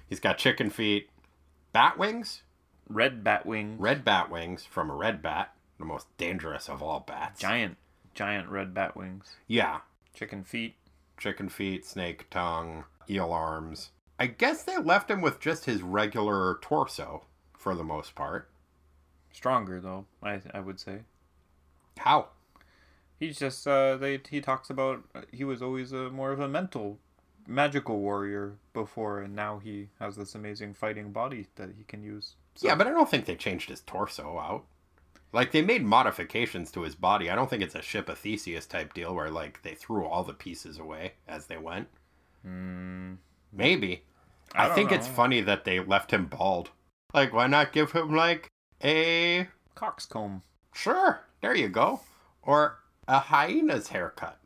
he's 0.06 0.20
got 0.20 0.38
chicken 0.38 0.70
feet, 0.70 1.10
bat 1.72 1.98
wings, 1.98 2.42
Red 2.88 3.24
bat 3.24 3.46
wings, 3.46 3.80
red 3.80 4.04
bat 4.04 4.28
wings 4.30 4.66
from 4.66 4.90
a 4.90 4.94
red 4.94 5.22
bat, 5.22 5.54
the 5.78 5.84
most 5.84 6.14
dangerous 6.18 6.68
of 6.68 6.82
all 6.82 7.00
bats. 7.00 7.40
Giant, 7.40 7.78
giant 8.14 8.48
red 8.50 8.74
bat 8.74 8.94
wings. 8.96 9.36
Yeah. 9.46 9.80
Chicken 10.14 10.44
feet. 10.44 10.74
Chicken 11.16 11.48
feet, 11.48 11.86
snake 11.86 12.28
tongue, 12.28 12.84
eel 13.10 13.32
arms. 13.32 13.90
I 14.18 14.26
guess 14.26 14.62
they 14.62 14.76
left 14.78 15.10
him 15.10 15.20
with 15.20 15.40
just 15.40 15.64
his 15.64 15.82
regular 15.82 16.58
torso 16.62 17.24
for 17.56 17.74
the 17.74 17.84
most 17.84 18.14
part. 18.14 18.48
Stronger 19.32 19.80
though, 19.80 20.06
I 20.22 20.40
I 20.52 20.60
would 20.60 20.78
say. 20.78 21.00
How? 21.98 22.28
He's 23.18 23.38
just 23.38 23.66
uh 23.66 23.96
they 23.96 24.20
he 24.28 24.40
talks 24.40 24.68
about 24.70 25.02
uh, 25.14 25.22
he 25.32 25.44
was 25.44 25.62
always 25.62 25.92
a 25.92 26.10
more 26.10 26.32
of 26.32 26.40
a 26.40 26.48
mental 26.48 26.98
magical 27.46 27.98
warrior 27.98 28.56
before 28.72 29.20
and 29.20 29.34
now 29.34 29.58
he 29.58 29.88
has 29.98 30.16
this 30.16 30.34
amazing 30.34 30.74
fighting 30.74 31.10
body 31.12 31.46
that 31.56 31.70
he 31.76 31.84
can 31.84 32.02
use. 32.02 32.34
So- 32.54 32.68
Yeah, 32.68 32.74
but 32.74 32.86
I 32.86 32.90
don't 32.90 33.08
think 33.10 33.24
they 33.24 33.34
changed 33.36 33.68
his 33.70 33.80
torso 33.80 34.38
out. 34.38 34.64
Like 35.32 35.50
they 35.52 35.62
made 35.62 35.82
modifications 35.84 36.70
to 36.72 36.82
his 36.82 36.94
body. 36.94 37.30
I 37.30 37.34
don't 37.34 37.48
think 37.48 37.62
it's 37.62 37.74
a 37.74 37.80
ship 37.82 38.08
of 38.10 38.18
Theseus 38.18 38.66
type 38.66 38.92
deal 38.92 39.14
where 39.14 39.30
like 39.30 39.62
they 39.62 39.74
threw 39.74 40.04
all 40.04 40.24
the 40.24 40.34
pieces 40.34 40.78
away 40.78 41.14
as 41.26 41.46
they 41.46 41.56
went. 41.56 41.88
Mm, 42.46 43.18
Maybe. 43.52 44.04
I 44.54 44.68
I, 44.70 44.74
think 44.74 44.92
it's 44.92 45.06
funny 45.06 45.40
that 45.40 45.64
they 45.64 45.80
left 45.80 46.10
him 46.10 46.26
bald. 46.26 46.70
Like 47.14 47.32
why 47.32 47.46
not 47.46 47.72
give 47.72 47.92
him 47.92 48.14
like 48.14 48.50
a 48.82 49.48
coxcomb 49.74 50.42
sure, 50.74 51.20
there 51.40 51.54
you 51.54 51.68
go. 51.68 52.00
Or 52.42 52.78
a 53.06 53.18
hyena's 53.18 53.88
haircut. 53.88 54.38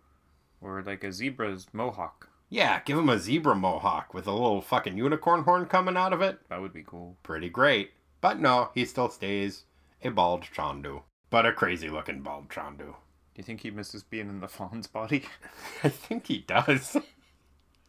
or 0.60 0.82
like 0.82 1.04
a 1.04 1.12
zebra's 1.12 1.66
mohawk. 1.72 2.28
Yeah, 2.48 2.80
give 2.84 2.98
him 2.98 3.08
a 3.08 3.18
zebra 3.18 3.54
mohawk 3.56 4.14
with 4.14 4.26
a 4.26 4.32
little 4.32 4.60
fucking 4.60 4.96
unicorn 4.96 5.42
horn 5.42 5.66
coming 5.66 5.96
out 5.96 6.12
of 6.12 6.22
it. 6.22 6.38
That 6.48 6.60
would 6.60 6.72
be 6.72 6.84
cool. 6.84 7.16
Pretty 7.22 7.48
great. 7.48 7.90
But 8.20 8.40
no, 8.40 8.70
he 8.74 8.84
still 8.84 9.08
stays 9.08 9.64
a 10.02 10.10
bald 10.10 10.42
Chandu. 10.42 11.02
But 11.30 11.46
a 11.46 11.52
crazy 11.52 11.88
looking 11.88 12.22
bald 12.22 12.48
Chandu. 12.48 12.94
Do 13.34 13.40
you 13.40 13.44
think 13.44 13.60
he 13.60 13.70
misses 13.70 14.02
being 14.04 14.28
in 14.28 14.40
the 14.40 14.48
fawn's 14.48 14.86
body? 14.86 15.24
I 15.84 15.88
think 15.88 16.26
he 16.26 16.38
does. 16.38 16.96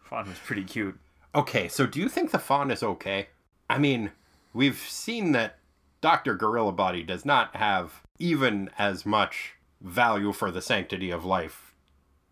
Fawn 0.10 0.28
was 0.30 0.39
pretty 0.39 0.63
cute. 0.63 0.98
okay, 1.36 1.67
so 1.67 1.86
do 1.86 2.00
you 2.00 2.10
think 2.10 2.32
the 2.32 2.39
fawn 2.39 2.72
is 2.72 2.82
okay? 2.84 3.28
I 3.70 3.78
mean, 3.78 4.12
we've 4.54 4.78
seen 4.78 5.34
that 5.34 5.58
Dr. 6.02 6.36
Gorilla 6.36 6.72
Body 6.72 7.04
does 7.04 7.26
not 7.26 7.56
have 7.56 8.02
even 8.20 8.70
as 8.78 9.06
much 9.06 9.54
value 9.82 10.32
for 10.32 10.50
the 10.52 10.62
sanctity 10.62 11.12
of 11.12 11.26
life 11.26 11.74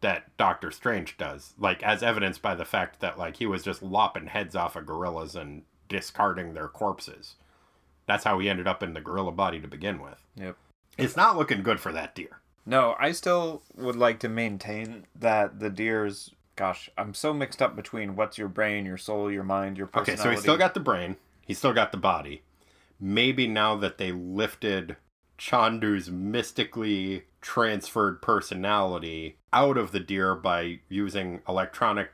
that 0.02 0.36
Doctor 0.38 0.72
Strange 0.72 1.18
does. 1.18 1.54
Like, 1.58 1.84
as 1.84 2.02
evidenced 2.04 2.42
by 2.42 2.56
the 2.56 2.66
fact 2.66 3.00
that, 3.02 3.18
like, 3.18 3.38
he 3.38 3.46
was 3.46 3.64
just 3.64 3.84
lopping 3.84 4.28
heads 4.28 4.56
off 4.56 4.76
of 4.76 4.86
gorillas 4.86 5.36
and 5.36 5.64
discarding 5.90 6.54
their 6.54 6.68
corpses. 6.68 7.36
That's 8.06 8.24
how 8.24 8.40
he 8.40 8.50
ended 8.50 8.68
up 8.68 8.84
in 8.84 8.94
the 8.94 9.02
gorilla 9.02 9.32
body 9.32 9.60
to 9.60 9.68
begin 9.68 10.02
with. 10.02 10.22
Yep. 10.36 10.56
It's 10.98 11.18
not 11.18 11.38
looking 11.38 11.64
good 11.64 11.80
for 11.80 11.92
that 11.92 12.16
deer. 12.16 12.40
No, 12.66 12.96
I 13.00 13.12
still 13.12 13.62
would 13.76 13.96
like 13.96 14.20
to 14.20 14.30
maintain 14.30 15.06
that 15.16 15.60
the 15.60 15.70
deer's. 15.70 16.32
Gosh, 16.56 16.90
I'm 16.98 17.14
so 17.14 17.34
mixed 17.34 17.62
up 17.62 17.76
between 17.76 18.16
what's 18.16 18.38
your 18.38 18.48
brain, 18.48 18.86
your 18.86 18.98
soul, 18.98 19.32
your 19.32 19.44
mind, 19.44 19.78
your 19.78 19.88
personality. 19.88 20.12
Okay, 20.14 20.24
so 20.24 20.30
he's 20.32 20.40
still 20.42 20.58
got 20.58 20.74
the 20.74 20.80
brain. 20.80 21.18
He's 21.46 21.58
still 21.58 21.74
got 21.74 21.92
the 21.92 21.98
body. 21.98 22.44
Maybe 23.00 23.46
now 23.48 23.76
that 23.76 23.98
they 23.98 24.12
lifted 24.14 24.96
Chandu's 25.38 26.10
mystically 26.10 27.24
transferred 27.42 28.22
personality 28.22 29.38
out 29.52 29.78
of 29.78 29.92
the 29.92 30.00
deer 30.00 30.34
by 30.34 30.80
using 30.88 31.42
electronic 31.48 32.10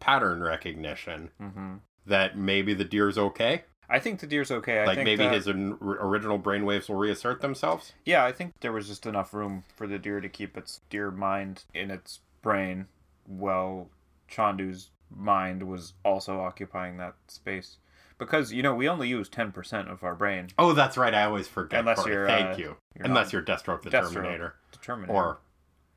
pattern 0.00 0.42
recognition, 0.42 1.30
hmm 1.38 1.74
that 2.06 2.36
maybe 2.36 2.74
the 2.74 2.84
deer's 2.84 3.16
okay. 3.16 3.64
I 3.88 3.98
think 3.98 4.20
the 4.20 4.26
deer's 4.26 4.50
okay. 4.50 4.80
I 4.80 4.84
like 4.84 4.98
maybe 4.98 5.24
that- 5.24 5.32
his 5.32 5.48
original 5.48 6.38
brainwaves 6.38 6.86
will 6.88 6.96
reassert 6.96 7.40
themselves. 7.40 7.94
Yeah, 8.04 8.24
I 8.26 8.32
think 8.32 8.52
there 8.60 8.72
was 8.72 8.88
just 8.88 9.06
enough 9.06 9.32
room 9.32 9.64
for 9.74 9.86
the 9.86 9.98
deer 9.98 10.20
to 10.20 10.28
keep 10.28 10.56
its 10.58 10.80
deer 10.90 11.10
mind 11.10 11.64
in 11.72 11.90
its 11.90 12.20
brain, 12.42 12.88
while 13.26 13.90
Chandu's 14.30 14.90
mind 15.14 15.62
was 15.62 15.92
also 16.04 16.40
occupying 16.40 16.96
that 16.98 17.14
space. 17.28 17.76
Because 18.18 18.52
you 18.52 18.62
know 18.62 18.74
we 18.74 18.88
only 18.88 19.08
use 19.08 19.28
ten 19.28 19.50
percent 19.52 19.88
of 19.88 20.04
our 20.04 20.14
brain. 20.14 20.48
Oh, 20.58 20.72
that's 20.72 20.96
right. 20.96 21.12
I 21.12 21.24
always 21.24 21.48
forget. 21.48 21.80
Unless 21.80 22.00
Corey. 22.02 22.12
you're, 22.12 22.26
Thank 22.26 22.54
uh, 22.54 22.56
you. 22.58 22.76
you're 22.96 23.06
Unless 23.06 23.32
you're 23.32 23.42
Deathstroke 23.42 23.82
the 23.82 23.90
Deathstroke. 23.90 24.12
Terminator. 24.14 24.54
Determined. 24.72 25.10
or 25.10 25.38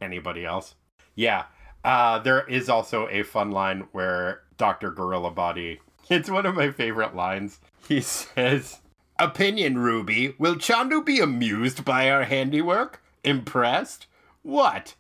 anybody 0.02 0.46
else. 0.46 0.76
Yeah. 1.16 1.46
Uh, 1.84 2.20
there 2.20 2.46
is 2.48 2.70
also 2.70 3.08
a 3.10 3.24
fun 3.24 3.52
line 3.52 3.88
where 3.92 4.42
Dr. 4.58 4.90
Gorilla 4.92 5.32
Body, 5.32 5.80
it's 6.10 6.30
one 6.30 6.46
of 6.46 6.56
my 6.56 6.72
favorite 6.72 7.16
lines. 7.16 7.60
He 7.88 8.02
says, 8.02 8.80
Opinion, 9.20 9.78
Ruby. 9.78 10.36
Will 10.38 10.56
Chandu 10.56 11.02
be 11.06 11.20
amused 11.20 11.86
by 11.86 12.10
our 12.10 12.24
handiwork? 12.24 13.02
Impressed? 13.24 14.08
What? 14.42 14.96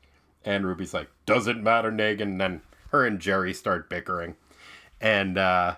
And 0.45 0.65
Ruby's 0.65 0.93
like, 0.93 1.09
Doesn't 1.27 1.61
matter, 1.61 1.91
Nagan. 1.91 2.21
And 2.23 2.41
then 2.41 2.61
her 2.91 3.05
and 3.05 3.19
Jerry 3.19 3.53
start 3.53 3.89
bickering. 3.89 4.35
And, 4.99 5.37
uh, 5.37 5.75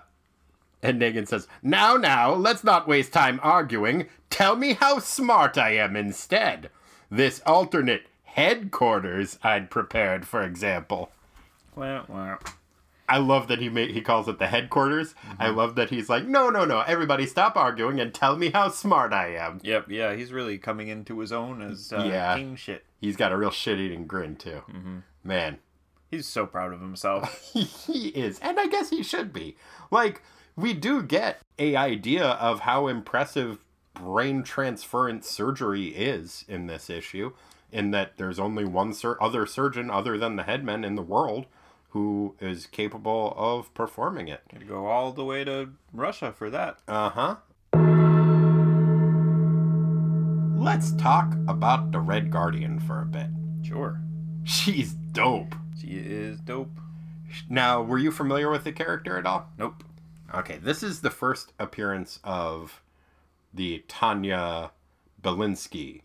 and 0.82 0.98
Nagan 1.00 1.28
says, 1.28 1.46
Now, 1.62 1.96
now, 1.96 2.32
let's 2.32 2.64
not 2.64 2.88
waste 2.88 3.12
time 3.12 3.38
arguing. 3.42 4.06
Tell 4.30 4.56
me 4.56 4.72
how 4.72 4.98
smart 5.00 5.58
I 5.58 5.72
am 5.76 5.94
instead. 5.96 6.70
This 7.10 7.42
alternate 7.44 8.04
headquarters 8.24 9.38
I'd 9.42 9.70
prepared, 9.70 10.26
for 10.26 10.42
example. 10.42 11.10
Wah. 11.76 12.38
I 13.08 13.18
love 13.18 13.48
that 13.48 13.58
he 13.58 13.68
made, 13.68 13.90
he 13.90 14.00
calls 14.02 14.28
it 14.28 14.38
the 14.38 14.46
headquarters. 14.46 15.16
I 15.40 15.48
love 15.48 15.74
that 15.74 15.90
he's 15.90 16.08
like, 16.08 16.24
no, 16.26 16.48
no, 16.48 16.64
no, 16.64 16.82
everybody 16.82 17.26
stop 17.26 17.56
arguing 17.56 17.98
and 17.98 18.14
tell 18.14 18.36
me 18.36 18.50
how 18.50 18.68
smart 18.68 19.12
I 19.12 19.34
am. 19.34 19.58
Yep. 19.64 19.86
Yeah, 19.90 20.14
he's 20.14 20.30
really 20.32 20.58
coming 20.58 20.86
into 20.86 21.18
his 21.18 21.32
own 21.32 21.60
as 21.60 21.92
uh, 21.92 22.04
Yeah. 22.04 22.36
king 22.36 22.54
shit. 22.54 22.84
He's 23.00 23.16
got 23.16 23.32
a 23.32 23.36
real 23.36 23.50
shit-eating 23.50 24.06
grin 24.06 24.36
too. 24.36 24.62
Man, 25.22 25.58
He's 26.10 26.26
so 26.26 26.44
proud 26.44 26.72
of 26.72 26.80
himself. 26.80 27.40
he, 27.52 28.08
is, 28.08 28.40
and 28.40 28.58
I 28.58 28.66
guess 28.66 28.90
he 28.90 29.02
should 29.02 29.32
be. 29.32 29.56
Like, 29.92 30.22
we 30.56 30.74
do 30.74 31.02
get 31.02 31.40
a 31.58 31.76
idea 31.76 32.24
of 32.24 32.60
how 32.60 32.88
impressive 32.88 33.58
brain 33.94 34.42
transference 34.42 35.28
surgery 35.28 35.88
is 35.88 36.44
in 36.48 36.66
this 36.66 36.90
issue, 36.90 37.32
in 37.70 37.92
that 37.92 38.16
there's 38.16 38.40
only 38.40 38.64
one 38.64 38.92
sur- 38.92 39.18
other 39.20 39.46
surgeon 39.46 39.88
other 39.88 40.18
than 40.18 40.34
the 40.34 40.42
headman 40.42 40.84
in 40.84 40.96
the 40.96 41.02
world 41.02 41.46
who 41.90 42.34
is 42.40 42.66
capable 42.66 43.32
of 43.36 43.72
performing 43.74 44.26
it. 44.26 44.42
Gonna 44.52 44.64
go 44.64 44.86
all 44.86 45.12
the 45.12 45.24
way 45.24 45.44
to 45.44 45.70
Russia 45.92 46.32
for 46.32 46.50
that. 46.50 46.78
Uh 46.88 47.10
huh. 47.10 47.36
let's 50.56 50.92
talk 50.92 51.34
about 51.48 51.90
the 51.90 51.98
Red 51.98 52.30
Guardian 52.30 52.78
for 52.80 53.00
a 53.00 53.06
bit. 53.06 53.28
Sure. 53.62 54.00
She's 54.44 54.92
dope. 54.92 55.54
She 55.80 55.88
is 55.88 56.38
dope. 56.40 56.70
Now, 57.48 57.82
were 57.82 57.98
you 57.98 58.10
familiar 58.10 58.50
with 58.50 58.64
the 58.64 58.72
character 58.72 59.18
at 59.18 59.26
all? 59.26 59.48
Nope. 59.58 59.84
Okay, 60.34 60.58
this 60.58 60.82
is 60.82 61.00
the 61.00 61.10
first 61.10 61.52
appearance 61.58 62.20
of 62.24 62.82
the 63.52 63.84
Tanya 63.88 64.70
Belinsky 65.20 66.02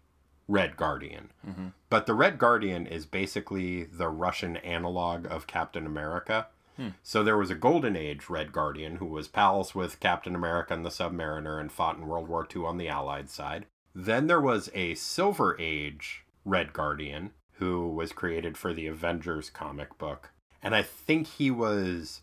Red 0.48 0.78
Guardian. 0.78 1.32
Mm-hmm. 1.48 1.68
But 1.90 2.06
the 2.06 2.14
Red 2.14 2.38
Guardian 2.38 2.88
is 2.88 3.06
basically 3.06 3.84
the 3.84 4.10
Russian 4.10 4.58
analog 4.58 5.26
of 5.32 5.48
Captain 5.48 5.86
America. 5.86 6.48
Hmm. 6.76 6.90
So 7.04 7.24
there 7.24 7.38
was 7.38 7.50
a 7.50 7.56
Golden 7.56 7.96
Age 7.96 8.30
Red 8.30 8.52
Guardian 8.52 8.98
who 8.98 9.06
was 9.06 9.28
pals 9.28 9.74
with 9.74 10.00
Captain 10.00 10.36
America 10.36 10.74
and 10.74 10.86
the 10.86 10.90
Submariner 10.90 11.60
and 11.60 11.72
fought 11.72 11.98
in 11.98 12.08
World 12.08 12.28
War 12.28 12.48
II 12.54 12.66
on 12.66 12.78
the 12.78 12.90
Allied 12.90 13.30
side. 13.30 13.66
Then 13.94 14.28
there 14.28 14.42
was 14.42 14.70
a 14.74 14.96
Silver 14.96 15.56
Age 15.60 16.26
Red 16.44 16.74
Guardian 16.74 17.32
who 17.58 17.88
was 17.88 18.12
created 18.12 18.58
for 18.58 18.74
the 18.74 18.88
Avengers 18.88 19.50
comic 19.50 19.98
book. 19.98 20.32
And 20.62 20.76
I 20.76 20.82
think 20.82 21.28
he 21.28 21.52
was 21.52 22.22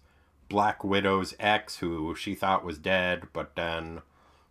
Black 0.48 0.84
Widow's 0.84 1.34
ex, 1.40 1.76
who 1.76 2.14
she 2.14 2.34
thought 2.34 2.64
was 2.64 2.78
dead, 2.78 3.28
but 3.32 3.56
then 3.56 4.02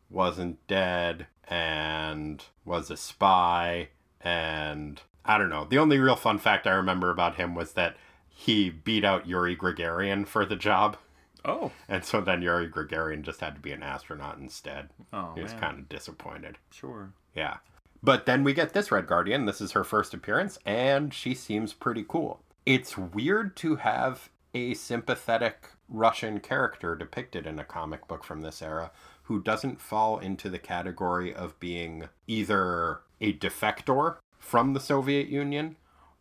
wasn't 0.10 0.66
dead 0.68 1.28
and 1.48 2.44
was 2.66 2.90
a 2.90 2.98
spy. 2.98 3.90
And 4.22 5.02
I 5.26 5.38
don't 5.38 5.50
know. 5.50 5.66
The 5.70 5.78
only 5.78 6.00
real 6.00 6.16
fun 6.16 6.40
fact 6.40 6.66
I 6.68 6.72
remember 6.72 7.10
about 7.10 7.36
him 7.36 7.54
was 7.54 7.74
that 7.74 7.98
he 8.28 8.70
beat 8.70 9.06
out 9.06 9.28
Yuri 9.28 9.56
Gagarin 9.56 10.26
for 10.26 10.46
the 10.46 10.56
job. 10.56 10.98
Oh. 11.44 11.72
And 11.88 12.06
so 12.06 12.22
then 12.22 12.42
Yuri 12.42 12.70
Gagarin 12.70 13.24
just 13.24 13.42
had 13.42 13.56
to 13.56 13.62
be 13.62 13.72
an 13.72 13.84
astronaut 13.84 14.38
instead. 14.38 14.90
Oh, 15.12 15.34
he 15.36 15.42
was 15.42 15.54
kind 15.54 15.80
of 15.80 15.90
disappointed. 15.90 16.58
Sure. 16.72 17.12
Yeah. 17.36 17.58
But 18.04 18.26
then 18.26 18.44
we 18.44 18.54
get 18.54 18.74
this 18.74 18.92
Red 18.92 19.08
Guardian. 19.08 19.46
This 19.46 19.62
is 19.62 19.74
her 19.74 19.84
first 19.84 20.14
appearance, 20.14 20.58
and 20.66 21.14
she 21.14 21.36
seems 21.36 21.74
pretty 21.74 22.04
cool. 22.08 22.42
It's 22.66 22.98
weird 22.98 23.56
to 23.58 23.76
have 23.78 24.30
a 24.54 24.74
sympathetic 24.74 25.70
Russian 25.88 26.40
character 26.40 26.96
depicted 26.96 27.46
in 27.46 27.60
a 27.60 27.64
comic 27.64 28.08
book 28.08 28.24
from 28.24 28.42
this 28.42 28.62
era 28.62 28.92
who 29.24 29.42
doesn't 29.42 29.82
fall 29.82 30.20
into 30.20 30.50
the 30.50 30.60
category 30.60 31.34
of 31.34 31.60
being 31.60 32.10
either 32.28 33.02
a 33.20 33.34
defector 33.34 34.18
from 34.40 34.74
the 34.74 34.80
Soviet 34.80 35.28
Union 35.28 35.78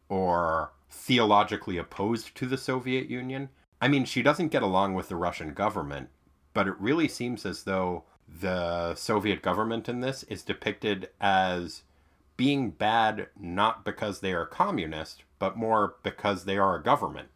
or 0.09 0.73
theologically 0.91 1.79
opposed 1.79 2.35
to 2.35 2.47
the 2.47 2.59
Soviet 2.59 3.09
Union. 3.09 3.49
I 3.81 3.89
mean, 3.89 4.05
she 4.05 4.23
doesn't 4.23 4.49
get 4.49 4.63
along 4.63 4.95
with 4.95 5.09
the 5.09 5.17
Russian 5.17 5.55
government, 5.55 6.11
but 6.53 6.69
it 6.69 6.79
really 6.79 7.09
seems 7.09 7.47
as 7.47 7.63
though 7.63 8.05
the 8.41 8.95
Soviet 8.95 9.43
government 9.43 9.89
in 9.89 10.01
this 10.01 10.23
is 10.25 10.43
depicted 10.43 11.11
as 11.21 11.83
being 12.37 12.71
bad 12.71 13.29
not 13.39 13.85
because 13.85 14.21
they 14.21 14.33
are 14.33 14.47
communist, 14.47 15.25
but 15.39 15.57
more 15.57 15.97
because 16.03 16.45
they 16.45 16.57
are 16.57 16.77
a 16.77 16.83
government. 16.83 17.29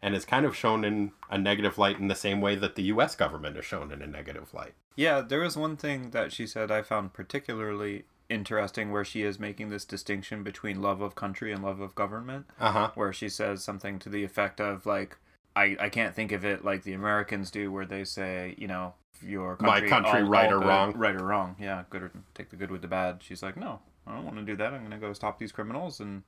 And 0.00 0.14
is 0.14 0.24
kind 0.24 0.46
of 0.46 0.56
shown 0.56 0.84
in 0.84 1.12
a 1.28 1.36
negative 1.36 1.76
light 1.76 1.98
in 1.98 2.08
the 2.08 2.14
same 2.14 2.40
way 2.40 2.54
that 2.54 2.76
the 2.76 2.84
US 2.84 3.16
government 3.16 3.56
is 3.56 3.64
shown 3.64 3.90
in 3.90 4.00
a 4.00 4.06
negative 4.06 4.54
light. 4.54 4.74
Yeah, 4.94 5.20
there 5.20 5.40
was 5.40 5.56
one 5.56 5.76
thing 5.76 6.10
that 6.10 6.32
she 6.32 6.46
said 6.46 6.70
I 6.70 6.82
found 6.82 7.12
particularly 7.12 8.04
interesting 8.28 8.90
where 8.90 9.04
she 9.04 9.22
is 9.22 9.38
making 9.38 9.70
this 9.70 9.84
distinction 9.84 10.42
between 10.42 10.82
love 10.82 11.00
of 11.00 11.14
country 11.14 11.52
and 11.52 11.62
love 11.62 11.80
of 11.80 11.94
government. 11.94 12.46
Uh 12.60 12.72
huh. 12.72 12.90
Where 12.94 13.12
she 13.12 13.28
says 13.28 13.62
something 13.62 13.98
to 14.00 14.08
the 14.08 14.24
effect 14.24 14.60
of, 14.60 14.86
like, 14.86 15.16
I, 15.56 15.76
I 15.80 15.88
can't 15.88 16.14
think 16.14 16.32
of 16.32 16.44
it 16.44 16.64
like 16.64 16.84
the 16.84 16.92
Americans 16.92 17.50
do, 17.50 17.72
where 17.72 17.86
they 17.86 18.04
say, 18.04 18.54
you 18.58 18.68
know, 18.68 18.94
your 19.22 19.56
My 19.60 19.80
country, 19.80 19.88
country, 19.88 20.22
all- 20.22 20.28
right 20.28 20.48
all 20.52 20.54
or 20.58 20.60
good, 20.60 20.68
wrong. 20.68 20.92
right 20.96 21.14
or 21.14 21.24
wrong, 21.24 21.56
yeah, 21.58 21.84
good 21.90 22.02
or 22.02 22.12
take 22.34 22.50
the 22.50 22.56
good 22.56 22.70
with 22.70 22.82
the 22.82 22.88
bad. 22.88 23.22
She's 23.22 23.42
like, 23.42 23.56
no, 23.56 23.80
I 24.06 24.14
don't 24.14 24.24
want 24.24 24.36
to 24.36 24.42
do 24.42 24.56
that. 24.56 24.72
I'm 24.72 24.82
gonna 24.82 24.98
go 24.98 25.12
stop 25.12 25.38
these 25.38 25.52
criminals, 25.52 26.00
and 26.00 26.22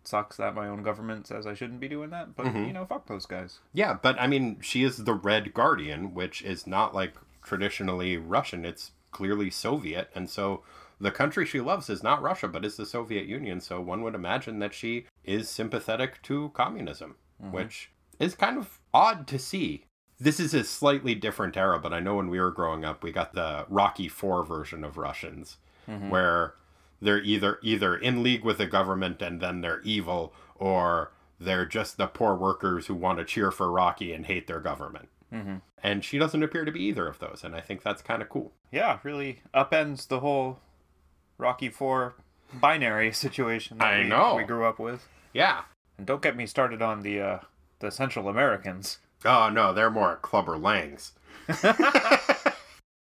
it 0.00 0.08
sucks 0.08 0.36
that 0.36 0.54
my 0.54 0.66
own 0.68 0.82
government 0.82 1.26
says 1.26 1.46
I 1.46 1.54
shouldn't 1.54 1.80
be 1.80 1.88
doing 1.88 2.10
that, 2.10 2.34
but 2.36 2.46
Mhm. 2.46 2.66
you 2.66 2.72
know, 2.72 2.84
fuck 2.84 3.06
those 3.06 3.26
guys. 3.26 3.60
Yeah, 3.72 3.94
but 4.00 4.20
I 4.20 4.26
mean, 4.26 4.60
she 4.60 4.82
is 4.82 4.98
the 5.04 5.14
Red 5.14 5.54
Guardian, 5.54 6.14
which 6.14 6.42
is 6.42 6.66
not 6.66 6.94
like 6.94 7.14
traditionally 7.42 8.16
Russian. 8.16 8.64
It's 8.64 8.92
clearly 9.10 9.50
Soviet. 9.50 10.10
And 10.14 10.28
so 10.30 10.62
the 11.00 11.10
country 11.10 11.44
she 11.44 11.60
loves 11.60 11.90
is 11.90 12.02
not 12.02 12.22
Russia, 12.22 12.48
but 12.48 12.64
is 12.64 12.76
the 12.76 12.86
Soviet 12.86 13.26
Union. 13.26 13.60
So 13.60 13.80
one 13.80 14.02
would 14.02 14.14
imagine 14.14 14.58
that 14.60 14.72
she 14.74 15.06
is 15.24 15.48
sympathetic 15.48 16.22
to 16.22 16.50
communism, 16.54 17.16
which 17.38 17.90
is 18.18 18.34
kind 18.34 18.56
of 18.56 18.80
odd 18.94 19.26
to 19.26 19.38
see. 19.38 19.84
This 20.22 20.38
is 20.38 20.54
a 20.54 20.62
slightly 20.62 21.16
different 21.16 21.56
era, 21.56 21.80
but 21.80 21.92
I 21.92 21.98
know 21.98 22.14
when 22.14 22.28
we 22.28 22.38
were 22.38 22.52
growing 22.52 22.84
up, 22.84 23.02
we 23.02 23.10
got 23.10 23.32
the 23.32 23.66
Rocky 23.68 24.06
4 24.08 24.44
version 24.44 24.84
of 24.84 24.96
Russians, 24.96 25.56
where 26.08 26.54
they're 27.00 27.20
either 27.22 27.58
either 27.62 27.96
in 27.96 28.22
league 28.22 28.44
with 28.44 28.58
the 28.58 28.66
government 28.66 29.20
and 29.20 29.40
then 29.40 29.62
they're 29.62 29.80
evil, 29.82 30.32
or 30.54 31.10
they're 31.40 31.66
just 31.66 31.96
the 31.96 32.06
poor 32.06 32.36
workers 32.36 32.86
who 32.86 32.94
want 32.94 33.18
to 33.18 33.24
cheer 33.24 33.50
for 33.50 33.68
Rocky 33.70 34.12
and 34.12 34.26
hate 34.26 34.46
their 34.46 34.60
government. 34.60 35.08
Mm-hmm. 35.32 35.56
And 35.82 36.04
she 36.04 36.18
doesn't 36.18 36.42
appear 36.42 36.64
to 36.64 36.70
be 36.70 36.82
either 36.84 37.08
of 37.08 37.18
those, 37.18 37.42
and 37.42 37.56
I 37.56 37.60
think 37.60 37.82
that's 37.82 38.00
kind 38.00 38.22
of 38.22 38.28
cool. 38.28 38.52
Yeah, 38.70 39.00
really 39.02 39.40
upends 39.52 40.06
the 40.06 40.20
whole 40.20 40.60
Rocky 41.36 41.68
Four 41.68 42.14
binary 42.54 43.10
situation 43.24 43.78
that 43.78 43.92
I 43.92 43.98
we, 44.02 44.08
know. 44.08 44.36
we 44.36 44.44
grew 44.44 44.64
up 44.64 44.78
with. 44.78 45.08
Yeah. 45.32 45.62
And 45.98 46.06
don't 46.06 46.22
get 46.22 46.36
me 46.36 46.46
started 46.46 46.80
on 46.80 47.00
the 47.00 47.20
uh, 47.20 47.38
the 47.80 47.90
Central 47.90 48.28
Americans. 48.28 48.98
Oh 49.24 49.48
no, 49.50 49.72
they're 49.72 49.90
more 49.90 50.16
Clubber 50.16 50.56
Langs. 50.58 51.12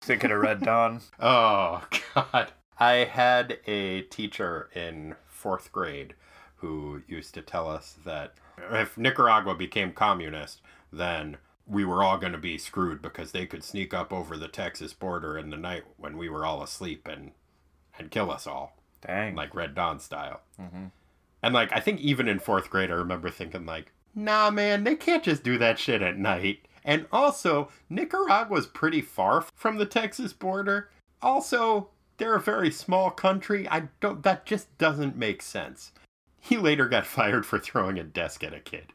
Thinking 0.02 0.32
of 0.32 0.40
Red 0.40 0.62
Dawn. 0.62 1.02
Oh 1.20 1.84
God. 2.16 2.52
I 2.80 2.94
had 3.06 3.60
a 3.66 4.02
teacher 4.04 4.70
in 4.76 5.16
fourth 5.28 5.72
grade 5.72 6.14
who 6.58 7.02
used 7.08 7.34
to 7.34 7.42
tell 7.42 7.68
us 7.70 7.96
that 8.06 8.34
if 8.72 8.98
Nicaragua 8.98 9.56
became 9.56 9.92
communist, 9.92 10.62
then 10.92 11.38
we 11.66 11.84
were 11.84 12.04
all 12.04 12.18
going 12.18 12.32
to 12.32 12.38
be 12.38 12.58
screwed 12.58 13.02
because 13.02 13.32
they 13.32 13.46
could 13.46 13.64
sneak 13.64 13.94
up 13.94 14.14
over 14.14 14.38
the 14.38 14.48
Texas 14.48 14.94
border 14.94 15.38
in 15.38 15.50
the 15.50 15.58
night 15.58 15.84
when 15.98 16.18
we 16.18 16.30
were 16.30 16.46
all 16.46 16.64
asleep 16.64 17.08
and 17.08 17.32
and 18.00 18.12
kill 18.12 18.30
us 18.32 18.46
all, 18.46 18.78
Dang. 19.02 19.36
like 19.36 19.56
Red 19.56 19.74
Dawn 19.76 20.00
style. 20.00 20.42
Mhm. 20.60 20.92
And 21.44 21.54
like 21.54 21.72
I 21.74 21.80
think 21.80 22.00
even 22.00 22.28
in 22.28 22.40
fourth 22.40 22.70
grade, 22.70 22.92
I 22.92 22.96
remember 22.96 23.30
thinking 23.30 23.66
like, 23.66 23.92
Nah, 24.18 24.50
man, 24.50 24.84
they 24.84 24.96
can't 24.96 25.24
just 25.24 25.44
do 25.44 25.60
that 25.60 25.78
shit 25.78 26.02
at 26.02 26.18
night. 26.18 26.62
And 26.84 27.06
also, 27.12 27.70
Nicaragua's 27.88 28.66
pretty 28.66 29.00
far 29.02 29.46
from 29.54 29.78
the 29.78 29.86
Texas 29.86 30.34
border. 30.34 30.90
Also, 31.22 31.90
they're 32.18 32.34
a 32.36 32.40
very 32.42 32.72
small 32.72 33.12
country. 33.12 33.68
I 33.70 33.90
don't. 34.00 34.24
That 34.24 34.46
just 34.48 34.76
doesn't 34.80 35.16
make 35.16 35.44
sense. 35.44 35.92
He 36.40 36.58
later 36.58 36.88
got 36.88 37.06
fired 37.18 37.46
for 37.46 37.60
throwing 37.60 38.00
a 38.00 38.04
desk 38.04 38.44
at 38.44 38.54
a 38.56 38.60
kid. 38.60 38.88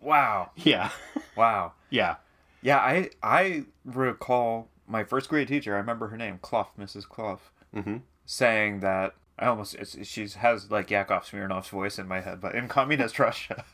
Wow. 0.00 0.50
Yeah, 0.54 0.90
Wow. 1.36 1.72
yeah. 1.90 2.16
Yeah, 2.62 2.78
I 2.78 3.10
I 3.24 3.64
recall 3.84 4.68
my 4.86 5.02
first 5.02 5.28
grade 5.28 5.48
teacher. 5.48 5.74
I 5.74 5.78
remember 5.78 6.08
her 6.08 6.16
name, 6.16 6.38
Clough, 6.42 6.68
Mrs. 6.78 7.08
Clough, 7.08 7.40
Mm-hmm. 7.74 7.96
saying 8.24 8.80
that 8.80 9.14
I 9.38 9.46
almost 9.46 9.76
she 10.04 10.28
has 10.28 10.70
like 10.70 10.90
Yakov 10.90 11.24
Smirnoff's 11.24 11.70
voice 11.70 11.98
in 11.98 12.06
my 12.06 12.20
head, 12.20 12.40
but 12.40 12.54
in 12.54 12.68
communist 12.68 13.18
Russia, 13.18 13.64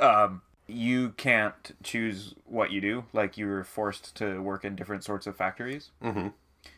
um, 0.00 0.42
you 0.66 1.10
can't 1.10 1.76
choose 1.82 2.34
what 2.44 2.72
you 2.72 2.80
do. 2.80 3.04
Like 3.12 3.36
you 3.36 3.46
were 3.46 3.64
forced 3.64 4.14
to 4.16 4.40
work 4.40 4.64
in 4.64 4.76
different 4.76 5.04
sorts 5.04 5.26
of 5.26 5.36
factories. 5.36 5.90
Mm-hmm. 6.02 6.28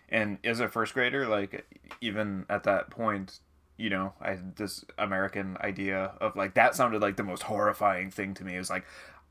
And 0.09 0.39
as 0.45 0.61
a 0.61 0.69
first 0.69 0.95
grader, 0.95 1.27
like 1.27 1.67
even 2.01 2.47
at 2.49 2.65
that 2.65 2.91
point, 2.91 3.41
you 3.77 3.91
know, 3.91 4.15
I 4.21 4.39
this 4.57 4.85
American 4.99 5.57
idea 5.61 6.13
of 6.21 6.37
like 6.37 6.55
that 6.55 6.75
sounded 6.75 7.03
like 7.03 7.17
the 7.17 7.23
most 7.23 7.45
horrifying 7.45 8.11
thing 8.11 8.35
to 8.35 8.45
me. 8.45 8.57
It 8.57 8.59
was 8.59 8.71
like, 8.71 8.85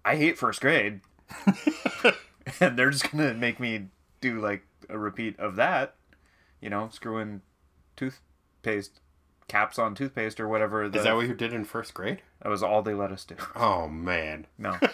I 0.04 0.16
hate 0.16 0.38
first 0.38 0.62
grade, 0.62 1.02
and 2.60 2.78
they're 2.78 2.92
just 2.92 3.12
gonna 3.12 3.34
make 3.34 3.60
me 3.60 3.88
do 4.22 4.40
like 4.40 4.66
a 4.90 4.98
repeat 4.98 5.40
of 5.40 5.56
that. 5.56 5.96
You 6.62 6.70
know, 6.70 6.90
screwing 6.92 7.42
toothpaste 7.96 9.00
caps 9.48 9.78
on 9.80 9.96
toothpaste 9.96 10.40
or 10.40 10.48
whatever. 10.48 10.90
The, 10.90 11.00
Is 11.00 11.04
that 11.06 11.16
what 11.16 11.28
you 11.28 11.34
did 11.34 11.54
in 11.54 11.66
first 11.66 11.94
grade? 11.94 12.22
that 12.42 12.50
was 12.50 12.64
all 12.64 12.82
they 12.82 12.94
let 12.94 13.12
us 13.12 13.26
do. 13.26 13.36
Oh 13.56 13.88
man. 13.88 14.48
No. 14.58 14.78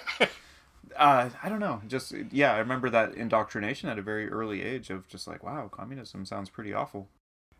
Uh, 0.97 1.30
I 1.41 1.47
don't 1.47 1.62
know. 1.62 1.82
Just 1.88 2.14
yeah, 2.32 2.54
I 2.54 2.58
remember 2.60 2.89
that 2.89 3.14
indoctrination 3.14 3.88
at 3.88 3.97
a 3.97 4.02
very 4.02 4.30
early 4.30 4.62
age 4.62 4.89
of 4.89 5.08
just 5.08 5.26
like, 5.26 5.41
wow, 5.41 5.70
communism 5.72 6.26
sounds 6.26 6.49
pretty 6.49 6.74
awful. 6.74 7.08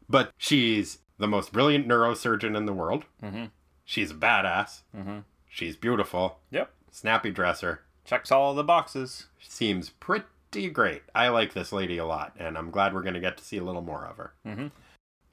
But 0.10 0.34
she's 0.38 1.00
the 1.18 1.30
most 1.30 1.54
brilliant 1.54 1.88
neurosurgeon 1.88 2.58
in 2.58 2.66
the 2.66 2.74
world. 2.74 3.06
Mm-hmm. 3.24 3.46
She's 3.86 4.12
a 4.12 4.16
badass. 4.16 4.82
Mm-hmm. 4.96 5.20
She's 5.48 5.78
beautiful. 5.78 6.40
Yep. 6.52 6.72
Snappy 6.92 7.32
dresser. 7.32 7.82
Checks 8.04 8.32
all 8.34 8.54
the 8.54 8.64
boxes. 8.66 9.28
seems 9.40 9.90
pretty 9.92 10.70
great. 10.70 11.04
I 11.16 11.30
like 11.30 11.54
this 11.54 11.72
lady 11.72 11.98
a 11.98 12.06
lot, 12.06 12.36
and 12.38 12.58
I'm 12.58 12.70
glad 12.70 12.94
we're 12.94 13.02
going 13.04 13.14
to 13.14 13.20
get 13.22 13.38
to 13.38 13.46
see 13.46 13.58
a 13.58 13.64
little 13.64 13.82
more 13.82 14.06
of 14.06 14.18
her. 14.18 14.34
Mm-hmm. 14.46 14.68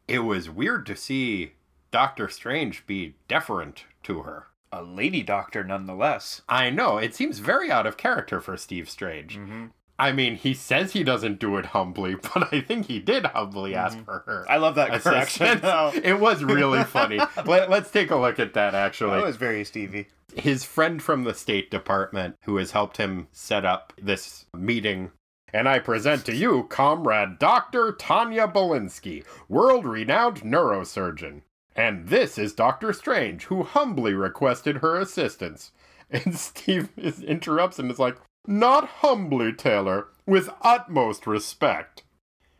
It 0.08 0.20
was 0.20 0.48
weird 0.50 0.86
to 0.86 0.96
see 0.96 1.52
Doctor 1.90 2.28
Strange 2.28 2.86
be 2.86 3.14
deferent 3.28 3.78
to 4.04 4.22
her. 4.22 4.46
A 4.72 4.82
lady 4.82 5.22
doctor, 5.22 5.62
nonetheless. 5.64 6.42
I 6.48 6.70
know, 6.70 6.98
it 6.98 7.14
seems 7.14 7.38
very 7.38 7.70
out 7.70 7.86
of 7.86 7.96
character 7.96 8.40
for 8.40 8.56
Steve 8.56 8.88
Strange. 8.90 9.36
Mm-hmm. 9.38 9.66
I 10.00 10.12
mean, 10.12 10.36
he 10.36 10.54
says 10.54 10.92
he 10.92 11.02
doesn't 11.02 11.40
do 11.40 11.56
it 11.56 11.66
humbly, 11.66 12.14
but 12.34 12.52
I 12.52 12.60
think 12.60 12.86
he 12.86 13.00
did 13.00 13.26
humbly 13.26 13.74
ask 13.74 14.02
for 14.04 14.22
her. 14.26 14.46
I 14.48 14.56
love 14.58 14.76
that 14.76 15.00
correction. 15.02 15.60
though. 15.60 15.92
It 15.94 16.20
was 16.20 16.44
really 16.44 16.84
funny. 16.84 17.18
Let, 17.46 17.68
let's 17.68 17.90
take 17.90 18.10
a 18.10 18.16
look 18.16 18.38
at 18.38 18.54
that 18.54 18.74
actually. 18.74 19.16
That 19.18 19.26
was 19.26 19.36
very 19.36 19.64
Stevie. 19.64 20.06
his 20.36 20.64
friend 20.64 21.02
from 21.02 21.24
the 21.24 21.34
State 21.34 21.70
Department 21.70 22.36
who 22.44 22.56
has 22.56 22.70
helped 22.70 22.96
him 22.98 23.26
set 23.32 23.64
up 23.64 23.92
this 24.00 24.46
meeting. 24.54 25.10
And 25.52 25.68
I 25.68 25.78
present 25.78 26.26
to 26.26 26.34
you 26.34 26.64
Comrade 26.64 27.38
Dr. 27.38 27.92
Tania 27.92 28.46
Belinsky, 28.46 29.24
world 29.48 29.86
renowned 29.86 30.42
neurosurgeon. 30.42 31.42
And 31.74 32.08
this 32.08 32.38
is 32.38 32.52
Dr. 32.52 32.92
Strange, 32.92 33.44
who 33.44 33.62
humbly 33.62 34.12
requested 34.12 34.78
her 34.78 34.98
assistance. 34.98 35.72
And 36.10 36.38
Steve 36.38 36.88
is, 36.96 37.22
interrupts 37.22 37.78
and 37.78 37.90
is 37.90 37.98
like, 37.98 38.16
Not 38.46 38.88
humbly, 38.88 39.52
Taylor, 39.52 40.06
with 40.24 40.48
utmost 40.62 41.26
respect. 41.26 42.02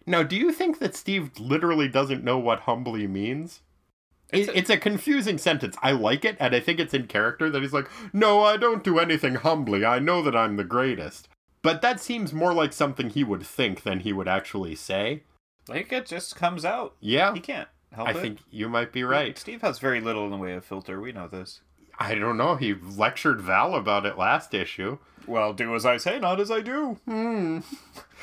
Now, 0.06 0.22
do 0.22 0.36
you 0.36 0.52
think 0.52 0.80
that 0.80 0.94
Steve 0.94 1.30
literally 1.38 1.88
doesn't 1.88 2.22
know 2.22 2.38
what 2.38 2.60
humbly 2.60 3.06
means? 3.06 3.62
It, 4.30 4.50
it's 4.54 4.68
a 4.68 4.76
confusing 4.76 5.38
sentence. 5.38 5.76
I 5.82 5.92
like 5.92 6.26
it, 6.26 6.36
and 6.38 6.54
I 6.54 6.60
think 6.60 6.78
it's 6.78 6.92
in 6.92 7.06
character 7.06 7.48
that 7.48 7.62
he's 7.62 7.72
like, 7.72 7.88
No, 8.12 8.42
I 8.42 8.58
don't 8.58 8.84
do 8.84 8.98
anything 8.98 9.36
humbly. 9.36 9.84
I 9.84 9.98
know 9.98 10.22
that 10.22 10.36
I'm 10.36 10.56
the 10.56 10.64
greatest. 10.64 11.28
But 11.68 11.82
that 11.82 12.00
seems 12.00 12.32
more 12.32 12.54
like 12.54 12.72
something 12.72 13.10
he 13.10 13.22
would 13.24 13.42
think 13.42 13.82
than 13.82 14.00
he 14.00 14.12
would 14.14 14.26
actually 14.26 14.74
say. 14.74 15.22
Like 15.68 15.92
it 15.92 16.06
just 16.06 16.34
comes 16.34 16.64
out. 16.64 16.94
Yeah, 16.98 17.34
He 17.34 17.40
can't 17.40 17.68
help 17.92 18.08
I 18.08 18.12
it. 18.12 18.16
think 18.22 18.38
you 18.50 18.70
might 18.70 18.90
be 18.90 19.04
right. 19.04 19.36
Steve 19.36 19.60
has 19.60 19.78
very 19.78 20.00
little 20.00 20.24
in 20.24 20.30
the 20.30 20.38
way 20.38 20.54
of 20.54 20.64
filter. 20.64 20.98
We 20.98 21.12
know 21.12 21.28
this. 21.28 21.60
I 21.98 22.14
don't 22.14 22.38
know. 22.38 22.56
He 22.56 22.72
lectured 22.74 23.42
Val 23.42 23.74
about 23.74 24.06
it 24.06 24.16
last 24.16 24.54
issue. 24.54 24.96
Well, 25.26 25.52
do 25.52 25.74
as 25.74 25.84
I 25.84 25.98
say, 25.98 26.18
not 26.18 26.40
as 26.40 26.50
I 26.50 26.62
do. 26.62 26.98
Hmm. 27.06 27.58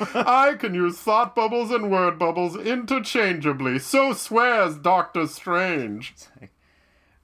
I 0.12 0.54
can 0.58 0.74
use 0.74 0.98
thought 0.98 1.36
bubbles 1.36 1.70
and 1.70 1.88
word 1.88 2.18
bubbles 2.18 2.56
interchangeably. 2.56 3.78
So 3.78 4.12
swears 4.12 4.76
Doctor 4.76 5.28
Strange. 5.28 6.14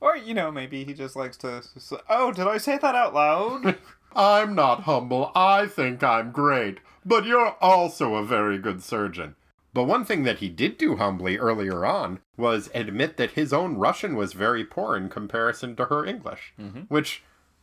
Or 0.01 0.17
you 0.17 0.35
know, 0.35 0.53
maybe 0.53 0.85
he 0.85 0.95
just 0.95 1.17
likes 1.17 1.37
to. 1.39 1.63
Oh, 2.09 2.31
did 2.31 2.47
I 2.47 2.59
say 2.59 2.79
that 2.79 2.95
out 2.95 3.13
loud? 3.13 3.77
I'm 4.15 4.55
not 4.55 4.83
humble. 4.83 5.33
I 5.35 5.67
think 5.67 6.03
I'm 6.03 6.33
great. 6.33 6.79
But 7.05 7.25
you're 7.27 7.57
also 7.61 8.15
a 8.15 8.25
very 8.25 8.59
good 8.59 8.83
surgeon. 8.83 9.35
But 9.75 9.85
one 9.85 10.05
thing 10.05 10.23
that 10.25 10.39
he 10.39 10.49
did 10.49 10.77
do 10.77 10.97
humbly 10.97 11.39
earlier 11.39 11.85
on 11.87 12.21
was 12.37 12.71
admit 12.75 13.17
that 13.17 13.33
his 13.33 13.53
own 13.53 13.77
Russian 13.77 14.15
was 14.17 14.35
very 14.35 14.65
poor 14.65 14.97
in 14.97 15.09
comparison 15.09 15.75
to 15.77 15.87
her 15.87 16.05
English. 16.05 16.53
Which 16.89 17.23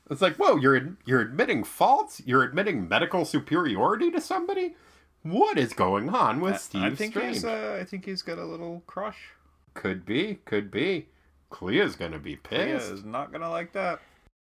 it's 0.09 0.21
like, 0.21 0.37
whoa, 0.37 0.55
you're 0.57 0.97
you're 1.05 1.21
admitting 1.21 1.63
faults? 1.63 2.21
You're 2.25 2.43
admitting 2.43 2.89
medical 2.89 3.25
superiority 3.25 4.09
to 4.11 4.19
somebody? 4.19 4.75
What 5.21 5.57
is 5.59 5.73
going 5.73 6.09
on 6.09 6.39
with 6.39 6.59
Steve 6.59 6.81
I 6.83 6.95
think 6.95 7.13
Strange? 7.13 7.35
he's. 7.35 7.45
Uh, 7.45 7.77
I 7.79 7.83
think 7.85 8.05
he's 8.05 8.21
got 8.23 8.37
a 8.39 8.45
little 8.45 8.81
crush. 8.87 9.17
Could 9.75 10.05
be, 10.05 10.39
could 10.45 10.71
be. 10.71 11.07
Clea's 11.49 11.95
gonna 11.95 12.19
be 12.19 12.35
pissed. 12.35 12.91
is 12.91 13.03
not 13.03 13.31
gonna 13.31 13.49
like 13.49 13.73
that. 13.73 13.99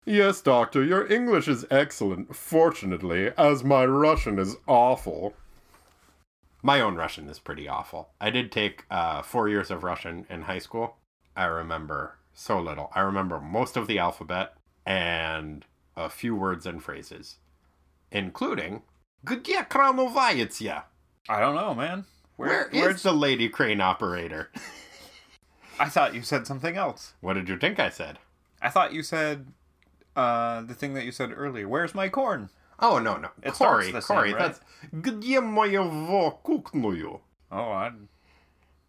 Yes, 0.06 0.42
Doctor, 0.42 0.84
your 0.84 1.12
English 1.12 1.48
is 1.48 1.66
excellent, 1.70 2.36
fortunately, 2.36 3.32
as 3.38 3.64
my 3.64 3.86
Russian 3.86 4.40
is 4.40 4.56
awful. 4.66 5.36
My 6.64 6.82
own 6.82 6.96
Russian 6.96 7.30
is 7.30 7.40
pretty 7.40 7.68
awful. 7.68 8.10
I 8.20 8.32
did 8.32 8.52
take 8.52 8.86
uh, 8.90 9.22
four 9.22 9.48
years 9.48 9.70
of 9.70 9.84
Russian 9.84 10.26
in 10.30 10.44
high 10.44 10.60
school. 10.60 10.98
I 11.36 11.46
remember 11.46 12.18
so 12.34 12.60
little. 12.60 12.92
I 12.96 13.02
remember 13.02 13.40
most 13.40 13.78
of 13.78 13.88
the 13.88 14.00
alphabet 14.00 14.56
and 14.86 15.66
a 15.96 16.10
few 16.10 16.36
words 16.36 16.66
and 16.66 16.84
phrases, 16.84 17.38
including 18.12 18.82
Где 19.26 19.68
крановается? 19.68 20.84
I 21.28 21.40
don't 21.40 21.56
know, 21.56 21.76
man. 21.76 22.06
Where 22.38 22.68
is 22.70 22.82
where's 22.82 23.04
the 23.04 23.14
lady 23.14 23.50
crane 23.50 23.82
operator? 23.82 24.50
I 25.80 25.90
thought 25.90 26.16
you 26.16 26.22
said 26.22 26.48
something 26.48 26.78
else. 26.78 27.14
What 27.22 27.34
did 27.34 27.50
you 27.50 27.58
think 27.58 27.80
I 27.80 27.90
said? 27.90 28.20
I 28.62 28.70
thought 28.70 28.94
you 28.94 29.04
said 29.04 29.48
uh, 30.16 30.62
the 30.62 30.74
thing 30.74 30.94
that 30.96 31.06
you 31.06 31.12
said 31.12 31.32
earlier. 31.36 31.68
Where's 31.68 31.94
my 31.96 32.10
corn? 32.10 32.50
Oh 32.80 32.98
no 33.00 33.18
no, 33.18 33.30
It 33.44 33.56
starts 33.56 33.86
Corey, 33.88 33.92
the 33.92 34.02
same, 34.02 34.16
Corey, 34.18 34.34
right? 34.34 34.40
that's 34.40 34.62
где 34.94 35.42
моего 35.42 36.40
кукную? 36.44 37.20
Oh, 37.52 37.72
I. 37.72 37.92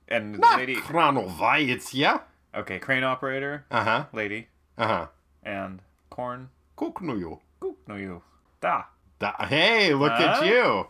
And 0.09 0.35
the 0.35 0.39
Not 0.39 0.59
lady. 0.59 0.77
крановается. 0.77 2.23
Okay, 2.55 2.79
crane 2.79 3.05
operator, 3.05 3.65
Uh 3.71 3.85
huh. 3.85 4.05
lady, 4.13 4.49
Uh 4.79 4.87
huh. 4.87 5.07
and 5.43 5.81
corn. 6.11 6.51
Кукную. 6.77 7.41
Goop, 7.61 7.77
no 7.87 7.97
you. 7.97 8.23
Da. 8.61 8.85
Da- 9.19 9.47
hey, 9.47 9.93
look 9.95 10.13
at 10.13 10.39
Huh? 10.39 10.45
you. 10.45 10.87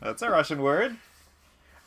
That's 0.00 0.22
a 0.22 0.30
Russian 0.30 0.62
word. 0.62 0.96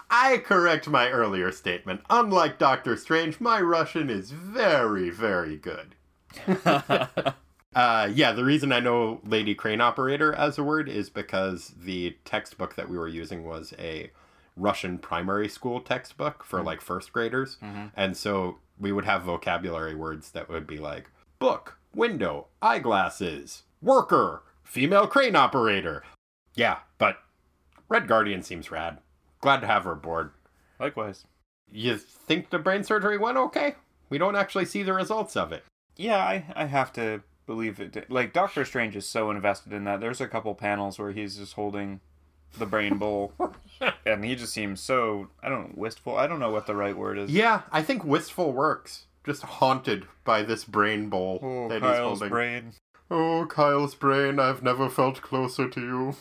I 0.10 0.38
correct 0.38 0.88
my 0.88 1.10
earlier 1.10 1.52
statement. 1.52 2.02
Unlike 2.10 2.58
Doctor 2.60 2.96
Strange, 2.96 3.40
my 3.40 3.60
Russian 3.62 4.10
is 4.10 4.32
very, 4.32 5.10
very 5.10 5.58
good. 5.58 5.96
Uh, 7.75 8.11
yeah, 8.13 8.33
the 8.33 8.45
reason 8.45 8.73
I 8.73 8.81
know 8.81 9.21
Lady 9.25 9.55
Crane 9.55 9.81
Operator 9.81 10.33
as 10.33 10.59
a 10.59 10.65
word 10.65 10.89
is 10.89 11.09
because 11.09 11.73
the 11.81 12.17
textbook 12.25 12.75
that 12.77 12.89
we 12.91 12.99
were 12.99 13.09
using 13.09 13.45
was 13.45 13.73
a 13.79 14.11
Russian 14.57 14.99
primary 14.99 15.49
school 15.49 15.81
textbook 15.81 16.45
for 16.45 16.63
like 16.63 16.81
first 16.81 17.13
graders. 17.13 17.59
And 17.97 18.17
so 18.17 18.59
we 18.79 18.93
would 18.93 19.05
have 19.05 19.23
vocabulary 19.23 19.95
words 19.95 20.33
that 20.33 20.49
would 20.49 20.67
be 20.67 20.79
like 20.79 21.11
book, 21.39 21.79
window, 21.95 22.49
eyeglasses, 22.61 23.63
worker, 23.81 24.43
female 24.65 25.07
crane 25.07 25.37
operator. 25.37 26.03
Yeah, 26.55 26.79
but 26.99 27.19
Red 27.89 28.09
Guardian 28.09 28.43
seems 28.43 28.71
rad. 28.71 28.99
Glad 29.41 29.61
to 29.61 29.67
have 29.69 29.85
her 29.85 29.93
aboard. 29.93 30.33
Likewise. 30.79 31.25
You 31.73 31.97
think 31.97 32.51
the 32.51 32.59
brain 32.59 32.83
surgery 32.83 33.17
went 33.17 33.39
okay? 33.39 33.77
We 34.09 34.19
don't 34.19 34.35
actually 34.37 34.65
see 34.65 34.83
the 34.83 34.93
results 34.93 35.37
of 35.37 35.53
it. 35.53 35.65
Yeah, 35.97 36.19
I, 36.19 36.45
I 36.57 36.65
have 36.65 36.93
to 36.95 37.23
believe 37.51 37.81
it. 37.81 37.91
did- 37.91 38.09
Like, 38.09 38.33
Doctor 38.33 38.65
Strange 38.65 38.95
is 38.95 39.07
so 39.07 39.29
invested 39.33 39.73
in 39.73 39.83
that. 39.85 39.99
There's 40.01 40.21
a 40.21 40.29
couple 40.29 40.55
panels 40.55 41.01
where 41.01 41.11
he's 41.11 41.37
just 41.37 41.55
holding 41.55 41.99
the 42.59 42.65
brain 42.67 42.97
bowl, 42.97 43.33
and 44.07 44.25
he 44.25 44.37
just 44.37 44.53
seems 44.53 44.81
so, 44.81 45.29
I 45.43 45.49
don't 45.49 45.71
know, 45.71 45.75
wistful. 45.75 46.17
I 46.17 46.29
don't 46.29 46.39
know 46.39 46.51
what 46.53 46.67
the 46.69 46.77
right 46.77 46.97
word 46.97 47.19
is. 47.19 47.31
Yeah, 47.31 47.63
I 47.73 47.83
think 47.83 48.05
wistful 48.05 48.53
works. 48.53 49.07
Just 49.27 49.43
haunted 49.43 50.07
by 50.25 50.43
this 50.45 50.65
brain 50.65 51.09
bowl 51.09 51.41
Oh, 51.43 51.69
that 51.69 51.83
he's 51.83 51.91
Kyle's 51.91 52.19
holding. 52.21 52.29
brain. 52.29 52.73
Oh, 53.11 53.47
Kyle's 53.47 53.97
brain, 53.97 54.39
I've 54.39 54.63
never 54.63 54.89
felt 54.89 55.21
closer 55.21 55.69
to 55.69 55.81
you. 55.81 56.15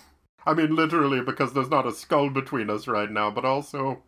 I 0.47 0.55
mean, 0.55 0.75
literally, 0.75 1.21
because 1.21 1.53
there's 1.53 1.69
not 1.69 1.85
a 1.85 1.91
skull 1.91 2.31
between 2.31 2.71
us 2.71 2.87
right 2.87 3.11
now, 3.11 3.29
but 3.29 3.45
also, 3.45 4.01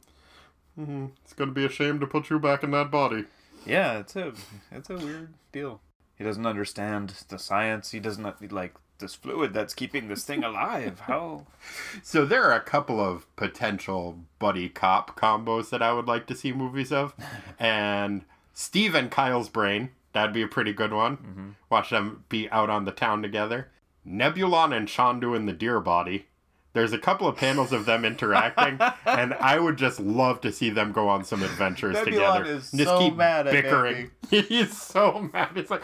mhm, 0.80 1.12
it's 1.24 1.34
gonna 1.34 1.52
be 1.52 1.66
a 1.66 1.70
shame 1.70 2.00
to 2.00 2.08
put 2.08 2.32
you 2.32 2.40
back 2.40 2.64
in 2.64 2.72
that 2.72 2.90
body. 2.90 3.26
Yeah, 3.66 4.00
it's 4.00 4.16
a 4.16 4.34
it's 4.72 4.90
a 4.90 4.96
weird 4.96 5.34
deal. 5.52 5.82
He 6.22 6.28
doesn't 6.28 6.46
understand 6.46 7.16
the 7.30 7.40
science. 7.40 7.90
He 7.90 8.00
doesn't 8.00 8.52
like 8.52 8.76
this 9.00 9.16
fluid 9.16 9.56
that's 9.56 9.74
keeping 9.74 10.08
this 10.08 10.24
thing 10.24 10.44
alive. 10.44 11.00
How? 11.00 11.48
So 12.04 12.26
there 12.26 12.44
are 12.44 12.54
a 12.54 12.62
couple 12.62 13.00
of 13.00 13.26
potential 13.36 14.20
buddy 14.38 14.70
cop 14.70 15.20
combos 15.20 15.72
that 15.72 15.82
I 15.82 15.94
would 15.94 16.06
like 16.06 16.28
to 16.28 16.36
see 16.36 16.54
movies 16.54 16.92
of, 16.92 17.16
and 17.60 18.24
Steve 18.54 18.94
and 18.94 19.10
Kyle's 19.10 19.50
brain. 19.50 19.90
That'd 20.14 20.32
be 20.32 20.44
a 20.44 20.48
pretty 20.48 20.74
good 20.74 20.94
one. 20.94 21.18
Mm-hmm. 21.18 21.50
Watch 21.72 21.90
them 21.90 22.24
be 22.30 22.48
out 22.52 22.70
on 22.70 22.86
the 22.86 22.92
town 22.92 23.24
together. 23.24 23.72
Nebulon 24.08 24.78
and 24.78 24.88
Chondu 24.88 25.36
in 25.36 25.48
the 25.48 25.54
deer 25.54 25.80
body. 25.80 26.28
There's 26.74 26.94
a 26.94 26.98
couple 26.98 27.28
of 27.28 27.36
panels 27.36 27.74
of 27.74 27.86
them 27.86 28.06
interacting, 28.06 28.80
and 29.06 29.34
I 29.34 29.60
would 29.60 29.78
just 29.78 30.00
love 30.00 30.40
to 30.42 30.52
see 30.52 30.70
them 30.70 30.92
go 30.92 31.10
on 31.10 31.24
some 31.26 31.44
adventures 31.44 31.98
Nebulon 31.98 32.06
together. 32.06 32.46
is 32.46 32.72
just 32.72 32.86
so 32.86 33.00
keep 33.00 33.16
mad 33.18 33.48
at 33.48 33.54
bickering. 33.54 34.12
He's 34.30 34.78
so 34.78 35.30
mad. 35.34 35.58
It's 35.58 35.70
like, 35.70 35.84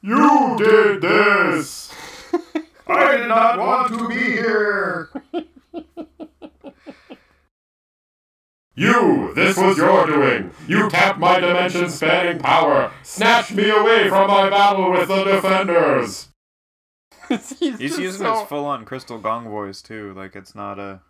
you 0.00 0.56
did 0.58 1.02
this. 1.02 1.92
I 2.88 3.16
did 3.18 3.28
not 3.28 3.58
want 3.58 3.98
to 3.98 4.08
be 4.08 4.14
here. 4.14 5.10
You, 8.74 9.34
this 9.34 9.56
was 9.56 9.76
your 9.76 10.06
doing. 10.06 10.52
You 10.68 10.88
tapped 10.88 11.18
my 11.18 11.40
dimension 11.40 11.90
spanning 11.90 12.38
power, 12.38 12.92
snatched 13.02 13.52
me 13.52 13.70
away 13.70 14.08
from 14.08 14.28
my 14.28 14.48
battle 14.48 14.92
with 14.92 15.08
the 15.08 15.24
defenders. 15.24 16.28
He's, 17.28 17.58
He's 17.58 17.80
using 17.98 18.26
so- 18.26 18.40
his 18.40 18.48
full-on 18.48 18.84
crystal 18.84 19.18
gong 19.18 19.48
voice 19.48 19.82
too. 19.82 20.14
Like 20.14 20.34
it's 20.36 20.54
not 20.54 20.78
a 20.78 21.00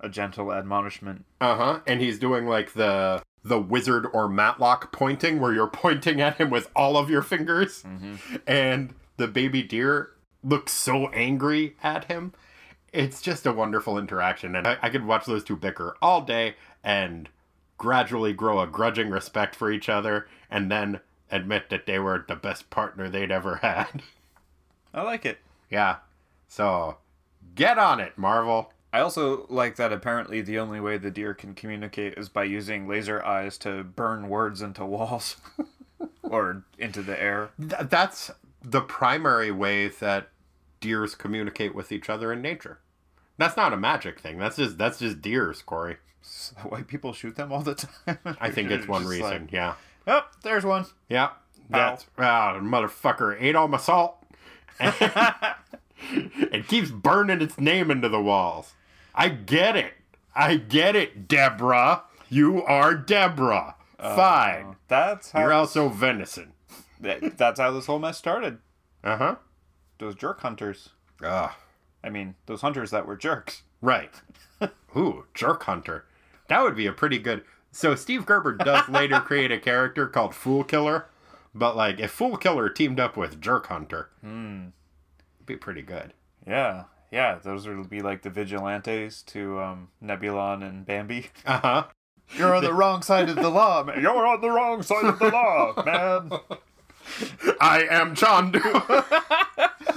a 0.00 0.08
gentle 0.08 0.52
admonishment. 0.52 1.24
Uh-huh. 1.40 1.80
And 1.86 2.00
he's 2.00 2.18
doing 2.18 2.46
like 2.46 2.72
the 2.74 3.22
the 3.42 3.60
wizard 3.60 4.06
or 4.12 4.28
Matlock 4.28 4.92
pointing 4.92 5.40
where 5.40 5.52
you're 5.52 5.66
pointing 5.68 6.20
at 6.20 6.36
him 6.36 6.50
with 6.50 6.70
all 6.76 6.96
of 6.96 7.10
your 7.10 7.22
fingers. 7.22 7.84
And 8.46 8.94
the 9.16 9.28
baby 9.28 9.62
deer 9.62 10.10
looks 10.44 10.72
so 10.72 11.08
angry 11.08 11.76
at 11.82 12.04
him. 12.04 12.32
It's 12.92 13.20
just 13.20 13.46
a 13.46 13.52
wonderful 13.52 13.98
interaction. 13.98 14.54
And 14.56 14.66
I, 14.66 14.78
I 14.82 14.88
could 14.90 15.04
watch 15.04 15.26
those 15.26 15.44
two 15.44 15.56
bicker 15.56 15.96
all 16.00 16.22
day 16.22 16.54
and 16.82 17.28
gradually 17.76 18.32
grow 18.32 18.60
a 18.60 18.66
grudging 18.66 19.10
respect 19.10 19.54
for 19.54 19.70
each 19.70 19.88
other 19.88 20.26
and 20.50 20.70
then 20.70 21.00
admit 21.30 21.70
that 21.70 21.86
they 21.86 21.98
were 21.98 22.24
the 22.26 22.36
best 22.36 22.70
partner 22.70 23.08
they'd 23.08 23.30
ever 23.30 23.56
had. 23.56 24.02
I 24.94 25.02
like 25.02 25.26
it. 25.26 25.38
Yeah. 25.70 25.96
So 26.48 26.98
get 27.54 27.78
on 27.78 28.00
it, 28.00 28.16
Marvel. 28.16 28.72
I 28.92 29.00
also 29.00 29.46
like 29.48 29.76
that 29.76 29.92
apparently 29.92 30.40
the 30.40 30.58
only 30.58 30.80
way 30.80 30.96
the 30.96 31.10
deer 31.10 31.34
can 31.34 31.54
communicate 31.54 32.14
is 32.16 32.28
by 32.28 32.44
using 32.44 32.88
laser 32.88 33.24
eyes 33.24 33.58
to 33.58 33.84
burn 33.84 34.28
words 34.28 34.62
into 34.62 34.84
walls 34.84 35.36
or 36.22 36.64
into 36.78 37.02
the 37.02 37.20
air. 37.20 37.50
Th- 37.58 37.88
that's 37.88 38.30
the 38.62 38.80
primary 38.80 39.50
way 39.50 39.88
that 39.88 40.28
deers 40.80 41.14
communicate 41.14 41.74
with 41.74 41.92
each 41.92 42.08
other 42.08 42.32
in 42.32 42.40
nature. 42.40 42.78
That's 43.36 43.56
not 43.56 43.72
a 43.72 43.76
magic 43.76 44.20
thing. 44.20 44.38
That's 44.38 44.56
just 44.56 44.78
that's 44.78 44.98
just 44.98 45.20
deers, 45.20 45.62
Corey. 45.62 45.98
So 46.22 46.56
why 46.68 46.82
people 46.82 47.12
shoot 47.12 47.36
them 47.36 47.52
all 47.52 47.62
the 47.62 47.74
time? 47.74 48.18
I 48.40 48.50
think 48.50 48.70
it's 48.70 48.88
one 48.88 49.06
reason. 49.06 49.24
like, 49.24 49.52
yeah. 49.52 49.74
oh, 50.06 50.26
there's 50.42 50.64
one. 50.64 50.86
Yeah. 51.08 51.30
That's 51.70 52.06
ah, 52.16 52.58
motherfucker 52.60 53.36
ate 53.38 53.54
all 53.54 53.68
my 53.68 53.76
salt. 53.76 54.16
it 56.00 56.68
keeps 56.68 56.90
burning 56.90 57.40
its 57.42 57.58
name 57.58 57.90
into 57.90 58.08
the 58.08 58.20
walls. 58.20 58.74
I 59.14 59.28
get 59.28 59.76
it. 59.76 59.94
I 60.34 60.56
get 60.56 60.94
it, 60.96 61.26
Deborah. 61.28 62.04
You 62.30 62.62
are 62.64 62.94
Deborah. 62.94 63.74
Fine. 63.98 64.76
That's 64.86 65.32
how 65.32 65.40
You're 65.40 65.52
also 65.52 65.88
venison. 65.88 66.52
that- 67.00 67.36
that's 67.36 67.58
how 67.58 67.70
this 67.72 67.86
whole 67.86 67.98
mess 67.98 68.16
started. 68.18 68.58
Uh 69.02 69.16
huh. 69.16 69.36
Those 69.98 70.14
jerk 70.14 70.40
hunters. 70.40 70.90
Ah, 71.22 71.56
I 72.04 72.10
mean, 72.10 72.36
those 72.46 72.60
hunters 72.60 72.90
that 72.92 73.06
were 73.06 73.16
jerks. 73.16 73.62
right. 73.80 74.12
Ooh, 74.96 75.26
jerk 75.34 75.64
hunter. 75.64 76.04
That 76.48 76.62
would 76.62 76.76
be 76.76 76.86
a 76.86 76.92
pretty 76.92 77.18
good. 77.18 77.42
So 77.72 77.94
Steve 77.94 78.24
Gerber 78.24 78.52
does 78.54 78.88
later 78.88 79.20
create 79.20 79.52
a 79.52 79.58
character 79.58 80.06
called 80.06 80.34
Fool 80.34 80.64
Killer, 80.64 81.06
but 81.58 81.76
like 81.76 81.98
if 82.00 82.10
Fool 82.10 82.36
Killer 82.36 82.68
teamed 82.68 83.00
up 83.00 83.16
with 83.16 83.40
Jerk 83.40 83.66
Hunter, 83.66 84.10
Hmm. 84.20 84.68
it'd 85.36 85.46
be 85.46 85.56
pretty 85.56 85.82
good. 85.82 86.14
Yeah, 86.46 86.84
yeah. 87.10 87.38
Those 87.42 87.66
would 87.66 87.90
be 87.90 88.00
like 88.00 88.22
the 88.22 88.30
vigilantes 88.30 89.22
to 89.24 89.60
um, 89.60 89.88
Nebulon 90.02 90.62
and 90.66 90.86
Bambi. 90.86 91.26
Uh 91.46 91.60
huh. 91.60 91.84
You're 92.36 92.54
on 92.54 92.62
the 92.62 92.72
wrong 92.80 93.02
side 93.02 93.28
of 93.30 93.36
the 93.36 93.48
law, 93.48 93.82
man. 93.84 94.00
You're 94.02 94.26
on 94.26 94.40
the 94.40 94.50
wrong 94.50 94.82
side 94.82 95.04
of 95.04 95.18
the 95.18 95.28
law, 95.30 95.82
man. 95.86 96.30
I 97.60 97.84
am 97.90 98.14
Chondu. 98.14 98.60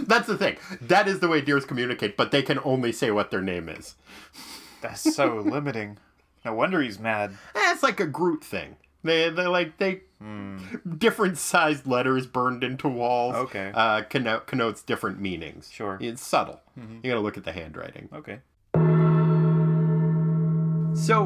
That's 0.08 0.28
the 0.28 0.38
thing. 0.38 0.58
That 0.82 1.08
is 1.10 1.20
the 1.20 1.28
way 1.28 1.42
deers 1.42 1.66
communicate, 1.66 2.16
but 2.18 2.32
they 2.32 2.42
can 2.42 2.60
only 2.64 2.92
say 2.94 3.12
what 3.12 3.32
their 3.32 3.42
name 3.42 3.68
is. 3.70 3.96
That's 4.82 5.14
so 5.16 5.36
limiting. 5.46 5.98
No 6.46 6.54
wonder 6.54 6.82
he's 6.82 7.00
mad. 7.00 7.32
Eh, 7.54 7.72
It's 7.74 7.84
like 7.84 8.00
a 8.00 8.08
Groot 8.08 8.44
thing. 8.44 8.78
They 9.04 9.30
they 9.30 9.46
like 9.48 9.78
they 9.78 10.02
different 10.98 11.38
sized 11.38 11.88
letters 11.88 12.28
burned 12.28 12.64
into 12.64 12.88
walls. 12.88 13.36
Okay. 13.36 13.72
Uh, 13.74 14.04
connote, 14.04 14.48
connotes 14.48 14.84
different 14.84 15.20
meanings. 15.20 15.70
Sure. 15.72 15.98
It's 16.02 16.26
subtle. 16.26 16.62
You 16.76 17.10
got 17.10 17.16
to 17.16 17.22
look 17.22 17.38
at 17.38 17.44
the 17.44 17.52
handwriting. 17.52 18.10
Okay. 18.14 18.40
So, 20.94 21.26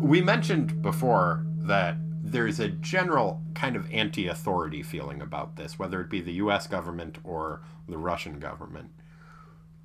we 0.00 0.20
mentioned 0.20 0.82
before 0.82 1.44
that 1.58 1.96
there's 2.22 2.60
a 2.60 2.68
general 2.68 3.40
kind 3.54 3.76
of 3.76 3.90
anti 3.92 4.26
authority 4.26 4.82
feeling 4.82 5.20
about 5.20 5.56
this, 5.56 5.78
whether 5.78 6.00
it 6.00 6.10
be 6.10 6.20
the 6.20 6.32
US 6.34 6.66
government 6.66 7.18
or 7.24 7.62
the 7.88 7.98
Russian 7.98 8.38
government. 8.38 8.90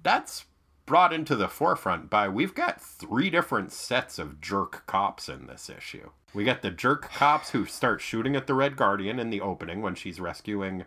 That's 0.04 0.46
brought 0.88 1.14
into 1.14 1.36
the 1.36 1.48
forefront 1.48 2.10
by 2.10 2.28
we've 2.28 2.56
got 2.56 2.82
three 2.82 3.30
different 3.30 3.72
sets 3.72 4.18
of 4.18 4.42
jerk 4.42 4.88
cops 4.88 5.30
in 5.30 5.46
this 5.46 5.70
issue. 5.70 6.10
We 6.34 6.44
got 6.44 6.64
the 6.64 6.72
jerk 6.72 7.12
cops 7.12 7.52
who 7.52 7.66
start 7.66 8.02
shooting 8.02 8.36
at 8.36 8.48
the 8.48 8.56
Red 8.56 8.76
Guardian 8.76 9.20
in 9.20 9.30
the 9.30 9.42
opening 9.42 9.84
when 9.84 9.94
she's 9.94 10.20
rescuing 10.20 10.86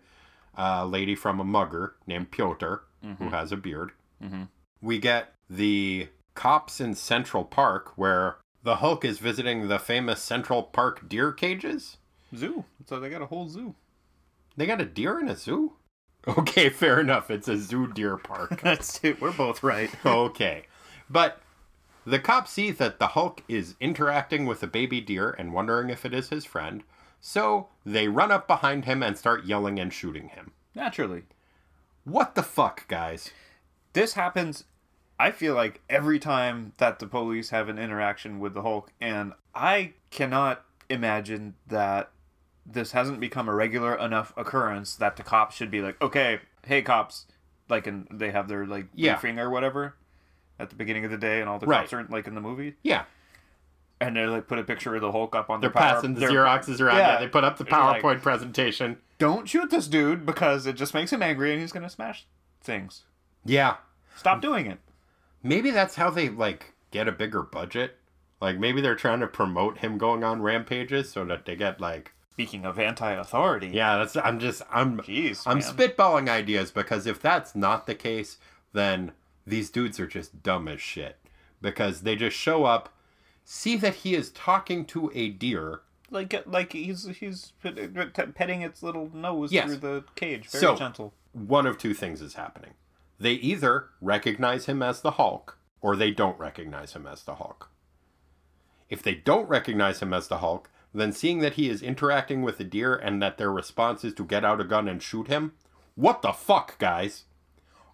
a 0.57 0.85
lady 0.85 1.15
from 1.15 1.39
a 1.39 1.45
mugger 1.45 1.95
named 2.07 2.33
Pyotr, 2.33 2.83
who 3.03 3.09
mm-hmm. 3.09 3.29
has 3.29 3.53
a 3.53 3.57
beard. 3.57 3.93
Mm-hmm. 4.23 4.45
We 4.83 4.99
get 4.99 5.35
the 5.49 6.09
cops 6.35 6.81
in 6.81 6.95
Central 6.95 7.45
Park 7.45 7.93
where 7.97 8.39
the 8.63 8.77
Hulk 8.77 9.05
is 9.05 9.19
visiting 9.19 9.69
the 9.69 9.79
famous 9.79 10.23
Central 10.23 10.63
Park 10.63 11.09
deer 11.09 11.33
cages. 11.33 11.99
Zoo. 12.35 12.65
So 12.87 13.01
they 13.01 13.11
got 13.11 13.23
a 13.23 13.27
whole 13.27 13.49
zoo. 13.49 13.75
They 14.57 14.67
got 14.67 14.81
a 14.81 14.85
deer 14.85 15.19
in 15.19 15.29
a 15.29 15.37
zoo? 15.37 15.75
Okay, 16.29 16.69
fair 16.69 17.01
enough. 17.01 17.31
It's 17.31 17.49
a 17.49 17.57
zoo 17.57 17.87
deer 17.93 18.17
park. 18.17 18.61
That's 18.63 19.03
it. 19.03 19.21
We're 19.21 19.33
both 19.33 19.63
right. 19.63 19.91
okay. 20.07 20.65
But 21.09 21.41
the 22.05 22.19
cops 22.19 22.53
see 22.53 22.71
that 22.73 22.99
the 22.99 23.09
Hulk 23.09 23.43
is 23.49 23.75
interacting 23.81 24.47
with 24.47 24.63
a 24.63 24.67
baby 24.67 25.01
deer 25.01 25.31
and 25.31 25.53
wondering 25.53 25.91
if 25.91 26.05
it 26.05 26.13
is 26.15 26.29
his 26.29 26.45
friend. 26.45 26.83
So 27.21 27.69
they 27.85 28.09
run 28.09 28.31
up 28.31 28.47
behind 28.47 28.85
him 28.85 29.03
and 29.03 29.17
start 29.17 29.45
yelling 29.45 29.79
and 29.79 29.93
shooting 29.93 30.29
him. 30.29 30.53
Naturally. 30.75 31.25
What 32.05 32.35
the 32.35 32.43
fuck, 32.43 32.89
guys? 32.89 33.31
This 33.93 34.15
happens, 34.15 34.65
I 35.19 35.31
feel 35.31 35.55
like, 35.55 35.81
every 35.89 36.19
time 36.19 36.73
that 36.79 36.99
the 36.99 37.07
police 37.07 37.51
have 37.51 37.69
an 37.69 37.79
interaction 37.79 38.41
with 38.41 38.55
the 38.55 38.63
Hulk, 38.63 38.93
and 39.01 39.33
I 39.55 39.93
cannot 40.11 40.65
imagine 40.89 41.55
that 41.67 42.11
this 42.73 42.93
hasn't 42.93 43.21
become 43.21 43.49
a 43.49 43.55
regular 43.55 43.95
enough 43.97 44.33
occurrence 44.37 44.95
that 44.97 45.17
the 45.17 45.23
cops 45.23 45.57
should 45.57 45.71
be 45.71 45.81
like, 45.83 46.01
okay, 46.01 46.41
hey, 46.67 46.83
cops, 46.83 47.27
like, 47.69 47.87
and 47.87 48.07
they 48.11 48.31
have 48.31 48.49
their, 48.49 48.67
like, 48.67 48.87
Yeah. 48.95 49.15
briefing 49.15 49.39
or 49.39 49.51
whatever 49.51 49.95
at 50.59 50.71
the 50.71 50.77
beginning 50.77 51.05
of 51.05 51.11
the 51.11 51.17
day, 51.19 51.41
and 51.41 51.49
all 51.49 51.59
the 51.59 51.67
Right. 51.67 51.81
cops 51.81 51.93
aren't 51.93 52.11
like, 52.11 52.27
in 52.27 52.35
the 52.35 52.41
movie, 52.41 52.75
Yeah, 52.83 53.05
and 54.01 54.17
they, 54.17 54.27
like, 54.27 54.47
put 54.47 54.59
a 54.59 54.63
picture 54.65 54.95
of 54.95 55.01
the 55.01 55.11
Hulk 55.13 55.35
up 55.35 55.51
on 55.51 55.61
they're 55.61 55.71
their 55.71 55.81
power- 55.83 55.95
passing 55.95 56.15
the 56.15 56.21
their- 56.21 56.31
Xeroxes 56.31 56.81
around. 56.81 56.99
Yeah, 56.99 57.13
Yeah. 57.15 57.19
they 57.21 57.29
put 57.29 57.45
up 57.45 57.57
the 57.57 57.65
They're 57.65 57.79
like- 57.79 58.03
PowerPoint 58.03 58.23
presentation. 58.23 58.99
Don't 59.19 59.49
shoot 59.49 59.71
this 59.71 59.87
dude 59.89 60.25
because 60.25 60.67
it 60.67 60.75
just 60.75 60.95
makes 60.95 61.13
him 61.13 61.23
angry 61.23 61.53
and 61.53 61.61
he's 61.61 61.73
gonna 61.73 61.91
smash 61.91 62.27
things. 62.63 63.05
Yeah, 63.45 63.77
Stop 64.17 64.41
doing 64.41 64.67
it. 64.67 64.79
maybe 65.43 65.71
that's 65.71 65.97
how 65.97 66.11
they 66.11 66.29
like 66.29 66.73
get 66.91 67.09
a 67.09 67.13
bigger 67.13 67.43
budget. 67.43 67.97
Like 68.41 68.59
maybe 68.59 68.81
they're 68.81 68.95
trying 68.95 69.21
to 69.21 69.27
promote 69.27 69.79
him 69.79 69.99
going 69.99 70.25
on 70.25 70.41
rampages 70.43 71.11
so 71.11 71.25
that 71.27 71.45
they 71.47 71.57
get 71.57 71.81
like 71.81 72.13
Speaking 72.41 72.65
of 72.65 72.79
anti-authority, 72.79 73.69
yeah. 73.69 73.99
That's 73.99 74.17
I'm 74.17 74.39
just 74.39 74.63
I'm 74.73 74.99
jeez, 75.03 75.43
I'm 75.47 75.59
man. 75.59 75.67
spitballing 75.73 76.29
ideas 76.31 76.71
because 76.71 77.07
if 77.07 77.21
that's 77.21 77.55
not 77.55 77.87
the 77.87 77.95
case, 77.95 78.39
then 78.73 79.13
these 79.47 79.69
dudes 79.69 80.01
are 80.01 80.07
just 80.07 80.43
dumb 80.43 80.67
as 80.67 80.81
shit 80.81 81.19
because 81.61 82.01
they 82.01 82.17
just 82.17 82.35
show 82.37 82.65
up, 82.65 82.95
see 83.45 83.77
that 83.77 83.97
he 83.97 84.15
is 84.15 84.31
talking 84.31 84.87
to 84.87 85.11
a 85.15 85.29
deer. 85.29 85.83
like 86.11 86.35
like 86.47 86.73
he's 86.73 87.07
he's 87.19 87.53
petting 87.63 88.63
its 88.63 88.83
little 88.83 89.11
nose 89.15 89.53
Yes. 89.53 89.67
through 89.67 89.77
the 89.77 90.05
cage, 90.15 90.49
very 90.49 90.63
So- 90.63 90.77
gentle. 90.77 91.13
One 91.33 91.67
of 91.67 91.77
two 91.77 91.93
things 91.93 92.23
is 92.23 92.35
happening. 92.35 92.73
They 93.19 93.33
either 93.35 93.91
recognize 94.01 94.65
him 94.65 94.83
as 94.83 95.03
the 95.03 95.13
Hulk 95.13 95.59
or 95.83 95.95
they 95.95 96.11
don't 96.11 96.39
recognize 96.39 96.95
him 96.95 97.07
as 97.07 97.23
the 97.23 97.35
Hulk. 97.35 97.69
If 98.89 99.03
they 99.03 99.15
don't 99.15 99.47
recognize 99.49 100.01
him 100.01 100.15
as 100.15 100.27
the 100.29 100.39
Hulk, 100.39 100.71
then 100.93 101.13
seeing 101.13 101.39
that 101.41 101.55
he 101.55 101.69
is 101.69 101.83
interacting 101.83 102.43
with 102.43 102.59
the 102.59 102.65
deer 102.65 102.95
and 102.95 103.23
that 103.23 103.39
their 103.39 103.53
response 103.53 104.05
is 104.05 104.15
to 104.15 104.25
get 104.25 104.45
out 104.45 104.61
a 104.61 104.65
gun 104.65 104.89
and 104.89 105.03
shoot 105.03 105.29
him, 105.29 105.53
what 105.95 106.23
the 106.23 106.33
fuck, 106.33 106.79
guys? 106.79 107.25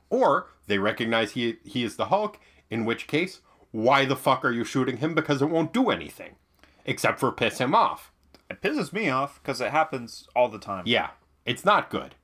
Or 0.09 0.49
they 0.66 0.78
recognize 0.78 1.32
he 1.32 1.57
he 1.64 1.84
is 1.84 1.97
the 1.97 2.07
Hulk, 2.07 2.38
in 2.70 2.84
which 2.84 3.07
case, 3.07 3.40
why 3.72 4.05
the 4.05 4.16
fuck 4.16 4.44
are 4.44 4.53
you 4.53 4.64
shooting 4.64 4.99
him? 4.99 5.14
Because 5.14 5.42
it 5.42 5.51
won't 5.51 5.72
do 5.72 5.90
anything. 5.90 6.36
Except 6.84 7.18
for 7.18 7.32
piss 7.32 7.59
him 7.59 7.74
off. 7.74 8.12
It 8.49 8.62
pisses 8.62 8.92
me 8.92 9.11
off 9.11 9.42
because 9.42 9.61
it 9.61 9.72
happens 9.72 10.28
all 10.36 10.49
the 10.49 10.59
time. 10.59 10.84
Yeah, 10.86 11.11
it's 11.44 11.64
not 11.64 11.90
good. 11.90 12.14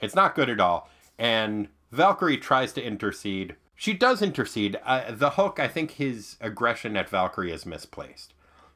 It's 0.00 0.14
not 0.14 0.34
good 0.34 0.48
at 0.48 0.60
all. 0.60 0.88
And 1.18 1.68
Valkyrie 1.90 2.38
tries 2.38 2.72
to 2.74 2.82
intercede. 2.82 3.56
She 3.74 3.92
does 3.92 4.22
intercede. 4.22 4.78
Uh, 4.84 5.10
the 5.10 5.30
Hulk, 5.30 5.58
I 5.58 5.66
think 5.66 5.92
his 5.92 6.36
aggression 6.40 6.96
at 6.96 7.08
Valkyrie 7.08 7.52
is 7.52 7.66
misplaced 7.66 8.32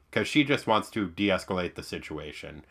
because 0.09 0.27
she 0.27 0.43
just 0.43 0.67
wants 0.67 0.89
to 0.91 1.07
de-escalate 1.07 1.75
the 1.75 1.83
situation 1.83 2.63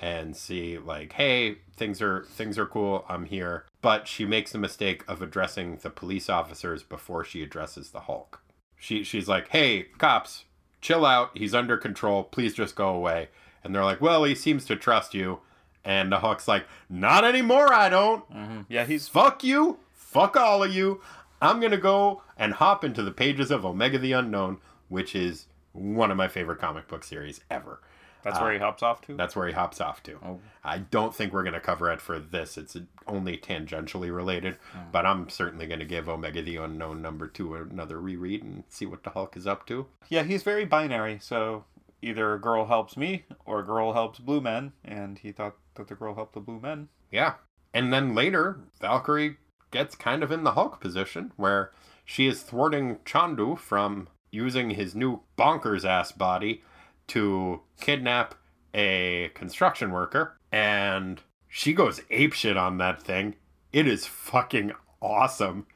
and 0.00 0.36
see 0.36 0.78
like, 0.78 1.12
hey, 1.12 1.58
things 1.76 2.02
are 2.02 2.24
things 2.24 2.58
are 2.58 2.66
cool. 2.66 3.04
I'm 3.08 3.26
here. 3.26 3.66
But 3.80 4.08
she 4.08 4.24
makes 4.24 4.52
the 4.52 4.58
mistake 4.58 5.04
of 5.06 5.22
addressing 5.22 5.76
the 5.76 5.90
police 5.90 6.28
officers 6.28 6.82
before 6.82 7.24
she 7.24 7.42
addresses 7.42 7.90
the 7.90 8.00
Hulk. 8.00 8.40
She 8.76 9.04
she's 9.04 9.28
like, 9.28 9.48
hey, 9.48 9.84
cops, 9.98 10.44
chill 10.80 11.06
out. 11.06 11.30
He's 11.34 11.54
under 11.54 11.76
control. 11.76 12.24
Please 12.24 12.52
just 12.54 12.74
go 12.74 12.88
away. 12.88 13.28
And 13.62 13.74
they're 13.74 13.84
like, 13.84 14.00
well, 14.00 14.24
he 14.24 14.34
seems 14.34 14.64
to 14.66 14.76
trust 14.76 15.14
you. 15.14 15.38
And 15.84 16.10
the 16.12 16.18
Hulk's 16.18 16.48
like, 16.48 16.66
not 16.88 17.24
anymore, 17.24 17.72
I 17.72 17.88
don't. 17.88 18.28
Mm-hmm. 18.30 18.60
yeah, 18.68 18.84
he's 18.84 19.08
Fuck 19.08 19.42
you. 19.44 19.78
Fuck 19.94 20.36
all 20.36 20.62
of 20.62 20.72
you. 20.72 21.00
I'm 21.40 21.58
going 21.58 21.72
to 21.72 21.78
go 21.78 22.22
and 22.36 22.54
hop 22.54 22.84
into 22.84 23.02
the 23.02 23.10
pages 23.10 23.50
of 23.50 23.64
Omega 23.64 23.98
the 23.98 24.12
Unknown, 24.12 24.58
which 24.88 25.16
is 25.16 25.46
one 25.72 26.10
of 26.10 26.16
my 26.16 26.28
favorite 26.28 26.58
comic 26.58 26.88
book 26.88 27.04
series 27.04 27.40
ever. 27.50 27.80
that's 28.22 28.40
where 28.40 28.52
he 28.52 28.58
uh, 28.58 28.62
hops 28.62 28.82
off 28.82 29.00
to. 29.02 29.16
That's 29.16 29.34
where 29.34 29.46
he 29.46 29.52
hops 29.52 29.80
off 29.80 30.02
to. 30.04 30.18
Oh. 30.24 30.40
I 30.62 30.78
don't 30.78 31.14
think 31.14 31.32
we're 31.32 31.42
going 31.42 31.54
to 31.54 31.60
cover 31.60 31.90
it 31.90 32.00
for 32.00 32.18
this. 32.18 32.56
It's 32.56 32.76
only 33.06 33.36
tangentially 33.36 34.14
related, 34.14 34.58
oh. 34.74 34.78
but 34.92 35.06
I'm 35.06 35.28
certainly 35.28 35.66
going 35.66 35.80
to 35.80 35.84
give 35.84 36.08
Omega 36.08 36.42
the 36.42 36.56
Unknown 36.56 37.02
number 37.02 37.26
two 37.26 37.54
another 37.54 38.00
reread 38.00 38.42
and 38.42 38.64
see 38.68 38.86
what 38.86 39.02
the 39.02 39.10
Hulk 39.10 39.36
is 39.36 39.46
up 39.46 39.66
to. 39.66 39.86
Yeah, 40.08 40.22
he's 40.22 40.42
very 40.42 40.64
binary. 40.64 41.18
So 41.20 41.64
either 42.00 42.34
a 42.34 42.40
girl 42.40 42.66
helps 42.66 42.96
me 42.96 43.24
or 43.44 43.60
a 43.60 43.66
girl 43.66 43.92
helps 43.92 44.18
blue 44.18 44.40
men, 44.40 44.72
and 44.84 45.18
he 45.18 45.32
thought 45.32 45.56
that 45.74 45.88
the 45.88 45.94
girl 45.94 46.14
helped 46.14 46.34
the 46.34 46.40
blue 46.40 46.60
men. 46.60 46.88
Yeah. 47.10 47.34
And 47.74 47.92
then 47.92 48.14
later, 48.14 48.60
Valkyrie 48.80 49.36
gets 49.70 49.94
kind 49.94 50.22
of 50.22 50.30
in 50.30 50.44
the 50.44 50.52
Hulk 50.52 50.80
position 50.80 51.32
where 51.36 51.72
she 52.04 52.26
is 52.26 52.42
thwarting 52.42 52.96
Chondu 53.04 53.58
from 53.58 54.08
using 54.32 54.70
his 54.70 54.94
new 54.96 55.20
bonkers 55.38 55.84
ass 55.84 56.10
body 56.10 56.62
to 57.08 57.60
kidnap 57.80 58.34
a 58.74 59.30
construction 59.34 59.92
worker. 59.92 60.36
And 60.50 61.20
she 61.48 61.72
goes 61.72 62.00
apeshit 62.10 62.56
on 62.60 62.78
that 62.78 63.02
thing. 63.02 63.36
It 63.72 63.86
is 63.86 64.06
fucking 64.06 64.72
awesome. 65.00 65.66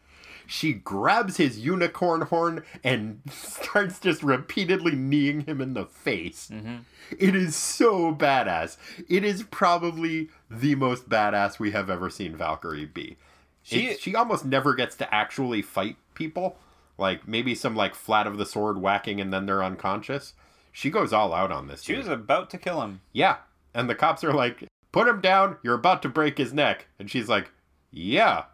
She 0.48 0.72
grabs 0.72 1.36
his 1.38 1.58
unicorn 1.58 2.22
horn 2.22 2.62
and 2.84 3.20
starts 3.30 3.98
just 4.00 4.22
repeatedly 4.22 4.92
kneeing 4.94 5.40
him 5.42 5.60
in 5.60 5.74
the 5.74 5.84
face. 5.86 6.48
Mm-hmm. 6.52 6.76
It 7.18 7.34
is 7.36 7.54
so 7.56 8.14
badass. 8.14 8.76
It 9.08 9.24
is 9.24 9.42
probably 9.44 10.30
the 10.50 10.74
most 10.76 11.08
badass 11.08 11.58
we 11.58 11.72
have 11.72 11.90
ever 11.90 12.08
seen 12.10 12.34
Valkyrie 12.36 12.86
be. 12.86 13.16
She- 13.62 13.94
She 13.94 13.96
she 13.98 14.14
almost 14.14 14.44
never 14.44 14.74
gets 14.74 14.94
to 14.96 15.12
actually 15.14 15.60
fight 15.62 15.96
people. 16.14 16.58
Like 16.98 17.28
maybe 17.28 17.54
some 17.54 17.76
like 17.76 17.94
flat 17.94 18.26
of 18.26 18.38
the 18.38 18.46
sword 18.46 18.78
whacking 18.78 19.20
and 19.20 19.32
then 19.32 19.46
they're 19.46 19.64
unconscious. 19.64 20.34
She 20.72 20.90
goes 20.90 21.12
all 21.12 21.32
out 21.32 21.52
on 21.52 21.68
this. 21.68 21.82
She 21.82 21.92
dude. 21.92 22.00
was 22.00 22.08
about 22.08 22.50
to 22.50 22.58
kill 22.58 22.82
him. 22.82 23.00
Yeah. 23.12 23.36
And 23.74 23.88
the 23.88 23.94
cops 23.94 24.24
are 24.24 24.32
like, 24.32 24.64
put 24.92 25.08
him 25.08 25.20
down. 25.20 25.56
You're 25.62 25.74
about 25.74 26.02
to 26.02 26.08
break 26.08 26.38
his 26.38 26.52
neck. 26.52 26.86
And 26.98 27.10
she's 27.10 27.28
like, 27.28 27.50
yeah, 27.90 28.44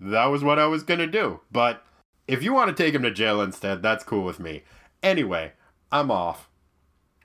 that 0.00 0.26
was 0.26 0.44
what 0.44 0.58
I 0.58 0.66
was 0.66 0.82
going 0.82 1.00
to 1.00 1.06
do. 1.06 1.40
But 1.50 1.84
if 2.26 2.42
you 2.42 2.52
want 2.52 2.74
to 2.74 2.82
take 2.82 2.94
him 2.94 3.02
to 3.02 3.10
jail 3.10 3.40
instead, 3.40 3.82
that's 3.82 4.04
cool 4.04 4.24
with 4.24 4.40
me. 4.40 4.62
Anyway, 5.02 5.52
I'm 5.90 6.10
off. 6.10 6.48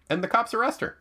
And 0.09 0.23
the 0.23 0.27
cops 0.27 0.53
arrest 0.53 0.81
her. 0.81 0.97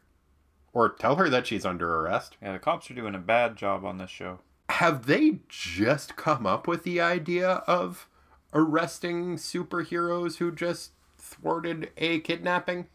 Or 0.72 0.88
tell 0.88 1.16
her 1.16 1.28
that 1.28 1.46
she's 1.46 1.66
under 1.66 2.00
arrest. 2.00 2.36
Yeah, 2.40 2.52
the 2.52 2.58
cops 2.58 2.90
are 2.90 2.94
doing 2.94 3.14
a 3.14 3.18
bad 3.18 3.56
job 3.56 3.84
on 3.84 3.98
this 3.98 4.10
show. 4.10 4.40
Have 4.70 5.06
they 5.06 5.40
just 5.48 6.16
come 6.16 6.46
up 6.46 6.66
with 6.66 6.82
the 6.82 7.00
idea 7.00 7.62
of 7.66 8.08
arresting 8.52 9.36
superheroes 9.36 10.36
who 10.36 10.52
just 10.52 10.92
thwarted 11.18 11.90
a 11.96 12.20
kidnapping? 12.20 12.86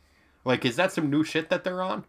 Like, 0.45 0.65
is 0.65 0.75
that 0.77 0.91
some 0.91 1.09
new 1.09 1.23
shit 1.23 1.49
that 1.49 1.63
they're 1.63 1.81
on? 1.81 2.05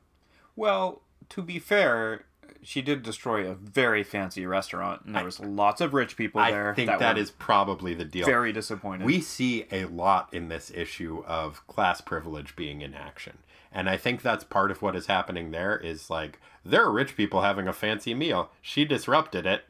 Well, 0.54 1.02
to 1.30 1.42
be 1.42 1.58
fair, 1.58 2.24
she 2.62 2.82
did 2.82 3.02
destroy 3.02 3.48
a 3.48 3.54
very 3.54 4.02
fancy 4.02 4.46
restaurant, 4.46 5.02
and 5.04 5.14
there 5.14 5.24
was 5.24 5.40
lots 5.40 5.80
of 5.80 5.94
rich 5.94 6.16
people 6.16 6.40
there. 6.42 6.72
I 6.72 6.74
think 6.74 6.90
that 6.98 7.16
were 7.16 7.20
is 7.20 7.30
probably 7.30 7.94
the 7.94 8.04
deal. 8.04 8.26
very 8.26 8.52
disappointed. 8.52 9.04
We 9.04 9.20
see 9.20 9.66
a 9.70 9.84
lot 9.86 10.32
in 10.32 10.48
this 10.48 10.70
issue 10.74 11.22
of 11.26 11.66
class 11.66 12.00
privilege 12.00 12.56
being 12.56 12.82
in 12.82 12.94
action. 12.94 13.38
And 13.72 13.88
I 13.88 13.96
think 13.96 14.22
that's 14.22 14.44
part 14.44 14.70
of 14.70 14.82
what 14.82 14.96
is 14.96 15.06
happening 15.06 15.50
there 15.50 15.76
is 15.76 16.08
like 16.08 16.40
there 16.64 16.84
are 16.84 16.92
rich 16.92 17.16
people 17.16 17.42
having 17.42 17.68
a 17.68 17.72
fancy 17.72 18.14
meal. 18.14 18.50
She 18.62 18.84
disrupted 18.84 19.46
it. 19.46 19.64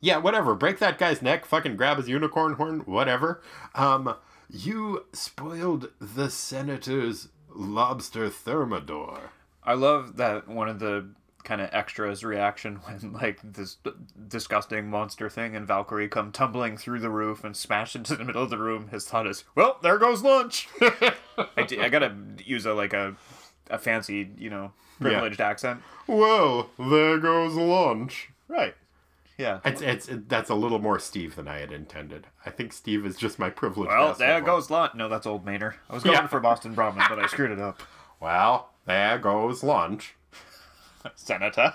Yeah, 0.00 0.18
whatever. 0.18 0.54
Break 0.54 0.78
that 0.78 0.98
guy's 0.98 1.22
neck, 1.22 1.44
fucking 1.44 1.76
grab 1.76 1.96
his 1.98 2.08
unicorn 2.08 2.54
horn, 2.54 2.80
whatever. 2.80 3.42
Um 3.74 4.14
you 4.50 5.04
spoiled 5.12 5.90
the 6.00 6.30
senator's 6.30 7.28
lobster 7.54 8.28
thermidor. 8.30 9.30
I 9.62 9.74
love 9.74 10.16
that 10.16 10.48
one 10.48 10.68
of 10.68 10.78
the 10.78 11.10
kind 11.44 11.60
of 11.60 11.68
extras 11.72 12.24
reaction 12.24 12.76
when 12.84 13.12
like 13.12 13.40
this 13.42 13.76
disgusting 14.28 14.88
monster 14.90 15.28
thing 15.30 15.54
and 15.56 15.66
Valkyrie 15.66 16.08
come 16.08 16.32
tumbling 16.32 16.76
through 16.76 17.00
the 17.00 17.10
roof 17.10 17.44
and 17.44 17.56
smash 17.56 17.94
into 17.96 18.16
the 18.16 18.24
middle 18.24 18.42
of 18.42 18.50
the 18.50 18.58
room. 18.58 18.88
His 18.88 19.04
thought 19.06 19.26
is, 19.26 19.44
"Well, 19.54 19.78
there 19.82 19.98
goes 19.98 20.22
lunch." 20.22 20.68
I, 20.80 21.62
d- 21.66 21.80
I 21.80 21.88
gotta 21.88 22.14
use 22.44 22.66
a 22.66 22.74
like 22.74 22.92
a 22.92 23.16
a 23.70 23.78
fancy, 23.78 24.30
you 24.38 24.48
know, 24.50 24.72
privileged 25.00 25.40
accent. 25.40 25.82
Well, 26.06 26.70
there 26.78 27.18
goes 27.18 27.54
lunch. 27.54 28.30
Right. 28.48 28.74
Yeah. 29.38 29.60
It's, 29.64 29.80
it's 29.80 30.08
that's 30.26 30.50
a 30.50 30.54
little 30.54 30.80
more 30.80 30.98
Steve 30.98 31.36
than 31.36 31.46
I 31.48 31.58
had 31.60 31.70
intended. 31.72 32.26
I 32.44 32.50
think 32.50 32.72
Steve 32.72 33.06
is 33.06 33.16
just 33.16 33.38
my 33.38 33.50
privileged. 33.50 33.88
Well, 33.90 34.08
asshole. 34.10 34.26
there 34.26 34.40
goes 34.40 34.68
lunch. 34.68 34.94
No, 34.94 35.08
that's 35.08 35.26
Old 35.26 35.46
Maynard. 35.46 35.76
I 35.88 35.94
was 35.94 36.02
going 36.02 36.16
Yeah. 36.16 36.26
for 36.26 36.40
Boston 36.40 36.74
Brahmin, 36.74 37.04
but 37.08 37.18
I 37.20 37.26
screwed 37.28 37.52
it 37.52 37.60
up. 37.60 37.80
Well, 38.20 38.70
there 38.84 39.16
goes 39.18 39.62
lunch. 39.62 40.16
Senator. 41.14 41.72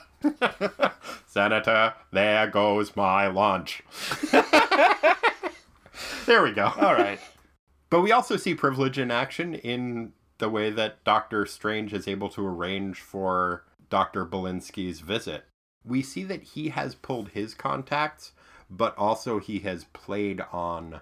Senator, 1.26 1.94
there 2.12 2.48
goes 2.48 2.98
my 2.98 3.28
lunch. 3.28 3.82
there 6.26 6.44
we 6.44 6.52
go. 6.52 6.66
All 6.78 6.94
right. 6.96 7.20
But 7.90 8.02
we 8.02 8.12
also 8.12 8.36
see 8.38 8.56
privilege 8.56 8.98
in 9.00 9.10
action 9.12 9.54
in 9.56 10.12
the 10.40 10.50
way 10.50 10.70
that 10.72 11.04
Doctor 11.04 11.46
Strange 11.46 11.94
is 11.94 12.08
able 12.10 12.28
to 12.30 12.46
arrange 12.46 13.00
for 13.00 13.64
Dr. 13.90 14.26
Belinsky's 14.26 15.00
visit. 15.00 15.46
We 15.86 16.02
see 16.02 16.24
that 16.26 16.44
he 16.44 16.70
has 16.70 16.96
pulled 16.96 17.30
his 17.30 17.54
contacts, 17.54 18.32
but 18.70 18.98
also 18.98 19.40
he 19.40 19.60
has 19.60 19.84
played 19.86 20.42
on 20.52 21.02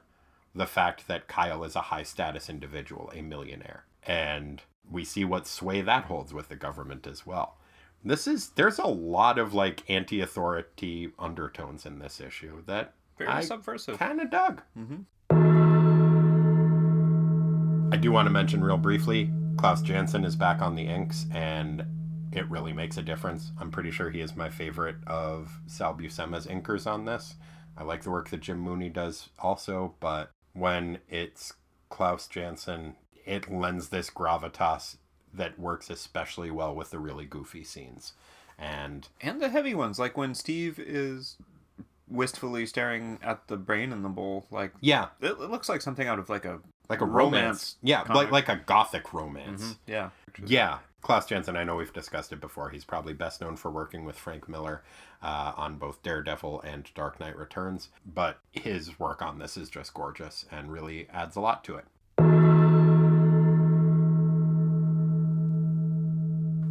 the 0.56 0.66
fact 0.66 1.08
that 1.08 1.28
Kyle 1.28 1.64
is 1.64 1.76
a 1.76 1.82
high 1.82 2.04
status 2.04 2.50
individual, 2.50 3.12
a 3.16 3.22
millionaire. 3.22 3.86
And 4.04 4.62
we 4.90 5.06
see 5.06 5.24
what 5.24 5.48
sway 5.48 5.82
that 5.82 6.06
holds 6.06 6.34
with 6.34 6.50
the 6.50 6.56
government 6.56 7.06
as 7.08 7.26
well. 7.26 7.58
This 8.04 8.26
is 8.26 8.50
there's 8.50 8.80
a 8.80 8.88
lot 8.88 9.38
of 9.38 9.54
like 9.54 9.88
anti-authority 9.90 11.12
undertones 11.20 11.86
in 11.86 12.00
this 12.00 12.20
issue 12.20 12.64
that 12.66 12.94
Very 13.20 13.30
I 13.30 13.42
subversive. 13.42 14.00
kind 14.00 14.20
of 14.20 14.32
dug. 14.32 14.64
Mhm. 14.78 15.06
I 17.94 17.98
do 17.98 18.12
want 18.12 18.26
to 18.26 18.32
mention 18.32 18.64
real 18.64 18.78
briefly 18.78 19.30
Klaus 19.58 19.82
Janson 19.84 20.26
is 20.26 20.36
back 20.36 20.62
on 20.62 20.76
the 20.76 20.82
inks, 20.88 21.28
and 21.32 21.86
it 22.32 22.50
really 22.50 22.74
makes 22.74 22.98
a 22.98 23.02
difference. 23.02 23.52
I'm 23.60 23.72
pretty 23.72 23.92
sure 23.92 24.10
he 24.10 24.22
is 24.22 24.36
my 24.36 24.50
favorite 24.50 24.96
of 25.08 25.60
Sal 25.68 25.94
Buscema's 25.94 26.48
inkers 26.48 26.88
on 26.88 27.06
this. 27.06 27.36
I 27.78 27.84
like 27.84 28.04
the 28.04 28.12
work 28.12 28.30
that 28.30 28.42
Jim 28.42 28.60
Mooney 28.60 28.90
does 28.90 29.30
also, 29.40 29.96
but 30.00 30.32
when 30.54 31.00
it's 31.10 31.54
Klaus 31.90 32.28
Janson, 32.28 32.96
it 33.26 33.52
lends 33.52 33.90
this 33.90 34.10
gravitas 34.10 34.98
that 35.34 35.58
works 35.60 35.90
especially 35.90 36.52
well 36.52 36.76
with 36.76 36.92
the 36.92 37.00
really 37.00 37.26
goofy 37.26 37.64
scenes. 37.64 38.14
And 38.60 39.08
And 39.22 39.42
the 39.42 39.50
heavy 39.50 39.74
ones, 39.74 39.98
like 40.00 40.18
when 40.18 40.36
Steve 40.36 40.78
is 40.80 41.38
wistfully 42.12 42.66
staring 42.66 43.18
at 43.24 43.48
the 43.48 43.58
brain 43.58 43.92
in 43.92 44.04
the 44.04 44.10
bowl. 44.10 44.46
Like 44.52 44.74
yeah, 44.82 45.08
it, 45.22 45.32
it 45.32 45.50
looks 45.50 45.70
like 45.70 45.82
something 45.82 46.08
out 46.08 46.20
of 46.20 46.30
like 46.30 46.46
a 46.46 46.60
like 46.90 47.02
a 47.02 47.06
romance. 47.06 47.32
Romance 47.34 47.76
Yeah, 47.82 48.04
comic. 48.04 48.32
like 48.32 48.48
like 48.48 48.60
a 48.60 48.62
gothic 48.66 49.14
romance. 49.14 49.62
Mm-hmm. 49.62 49.92
yeah. 49.92 50.10
Yeah, 50.46 50.80
Klaus 51.02 51.26
Janson, 51.26 51.58
I 51.58 51.64
know 51.64 51.76
we've 51.76 51.92
discussed 51.92 52.32
it 52.32 52.40
before. 52.40 52.70
He's 52.70 52.86
probably 52.86 53.14
best 53.14 53.42
known 53.42 53.56
for 53.56 53.72
working 53.72 54.06
with 54.06 54.18
Frank 54.18 54.48
Miller 54.48 54.84
uh, 55.24 55.54
on 55.58 55.78
both 55.78 56.04
Daredevil 56.04 56.62
and 56.62 56.90
Dark 56.94 57.20
Knight 57.20 57.36
Returns, 57.36 57.90
but 58.06 58.40
his 58.52 59.00
work 59.00 59.22
on 59.22 59.40
this 59.40 59.58
is 59.58 59.70
just 59.70 59.94
gorgeous 59.94 60.46
and 60.52 60.72
really 60.72 61.08
adds 61.12 61.36
a 61.36 61.42
lot 61.42 61.64
to 61.64 61.76
it. 61.76 61.86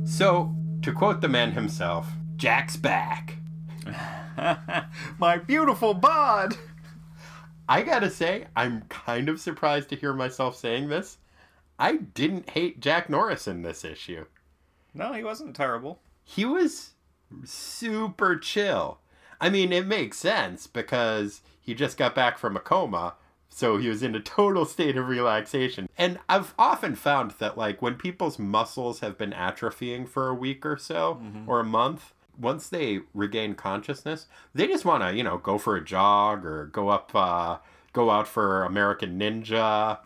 So, 0.07 0.55
to 0.83 0.93
quote 0.93 1.21
the 1.21 1.29
man 1.29 1.53
himself, 1.53 2.09
Jack's 2.37 2.77
back. 2.77 3.37
My 5.19 5.39
beautiful 5.39 5.93
bod. 5.93 6.57
I 7.69 7.83
gotta 7.83 8.11
say, 8.11 8.47
I'm 8.57 8.83
kind 8.83 9.29
of 9.29 9.41
surprised 9.41 9.89
to 9.91 9.97
hear 9.97 10.13
myself 10.13 10.57
saying 10.57 10.89
this. 10.89 11.19
I 11.81 11.97
didn't 11.97 12.51
hate 12.51 12.79
Jack 12.81 13.09
Norris 13.11 13.49
in 13.49 13.63
this 13.63 13.85
issue. 13.85 14.27
No, 14.95 15.13
he 15.13 15.25
wasn't 15.25 15.57
terrible. 15.57 16.01
he 16.23 16.45
was 16.45 16.91
super 17.45 18.37
chill. 18.37 18.99
I 19.41 19.49
mean, 19.51 19.73
it 19.73 19.87
makes 19.87 20.19
sense 20.19 20.67
because 20.67 21.41
he 21.61 21.75
just 21.75 21.97
got 21.97 22.15
back 22.15 22.39
from 22.39 22.57
a 22.57 22.61
coma, 22.61 23.15
so 23.49 23.79
he 23.79 23.89
was 23.89 24.03
in 24.03 24.15
a 24.15 24.21
total 24.21 24.65
state 24.65 24.97
of 24.97 25.09
relaxation. 25.09 25.89
And 25.97 26.19
I've 26.29 26.55
often 26.59 26.95
found 26.95 27.33
that, 27.39 27.57
like, 27.57 27.81
when 27.81 27.95
people's 27.95 28.39
muscles 28.39 29.01
have 29.01 29.17
been 29.17 29.33
atrophying 29.33 30.09
for 30.09 30.29
a 30.29 30.35
week 30.35 30.65
or 30.67 30.77
so, 30.77 31.21
or 31.47 31.61
a 31.61 31.65
month, 31.65 32.13
once 32.39 32.69
they 32.69 33.01
regain 33.15 33.55
consciousness, 33.55 34.27
they 34.55 34.67
just 34.67 34.85
want 34.85 35.03
to, 35.03 35.15
you 35.15 35.23
know, 35.23 35.39
go 35.39 35.59
for 35.59 35.77
a 35.77 35.85
jog 35.85 36.45
or 36.45 36.67
go 36.67 36.89
up, 36.89 37.11
uh, 37.15 37.59
go 37.93 38.11
out 38.11 38.29
for 38.29 38.65
American 38.65 39.19
Ninja. 39.19 39.99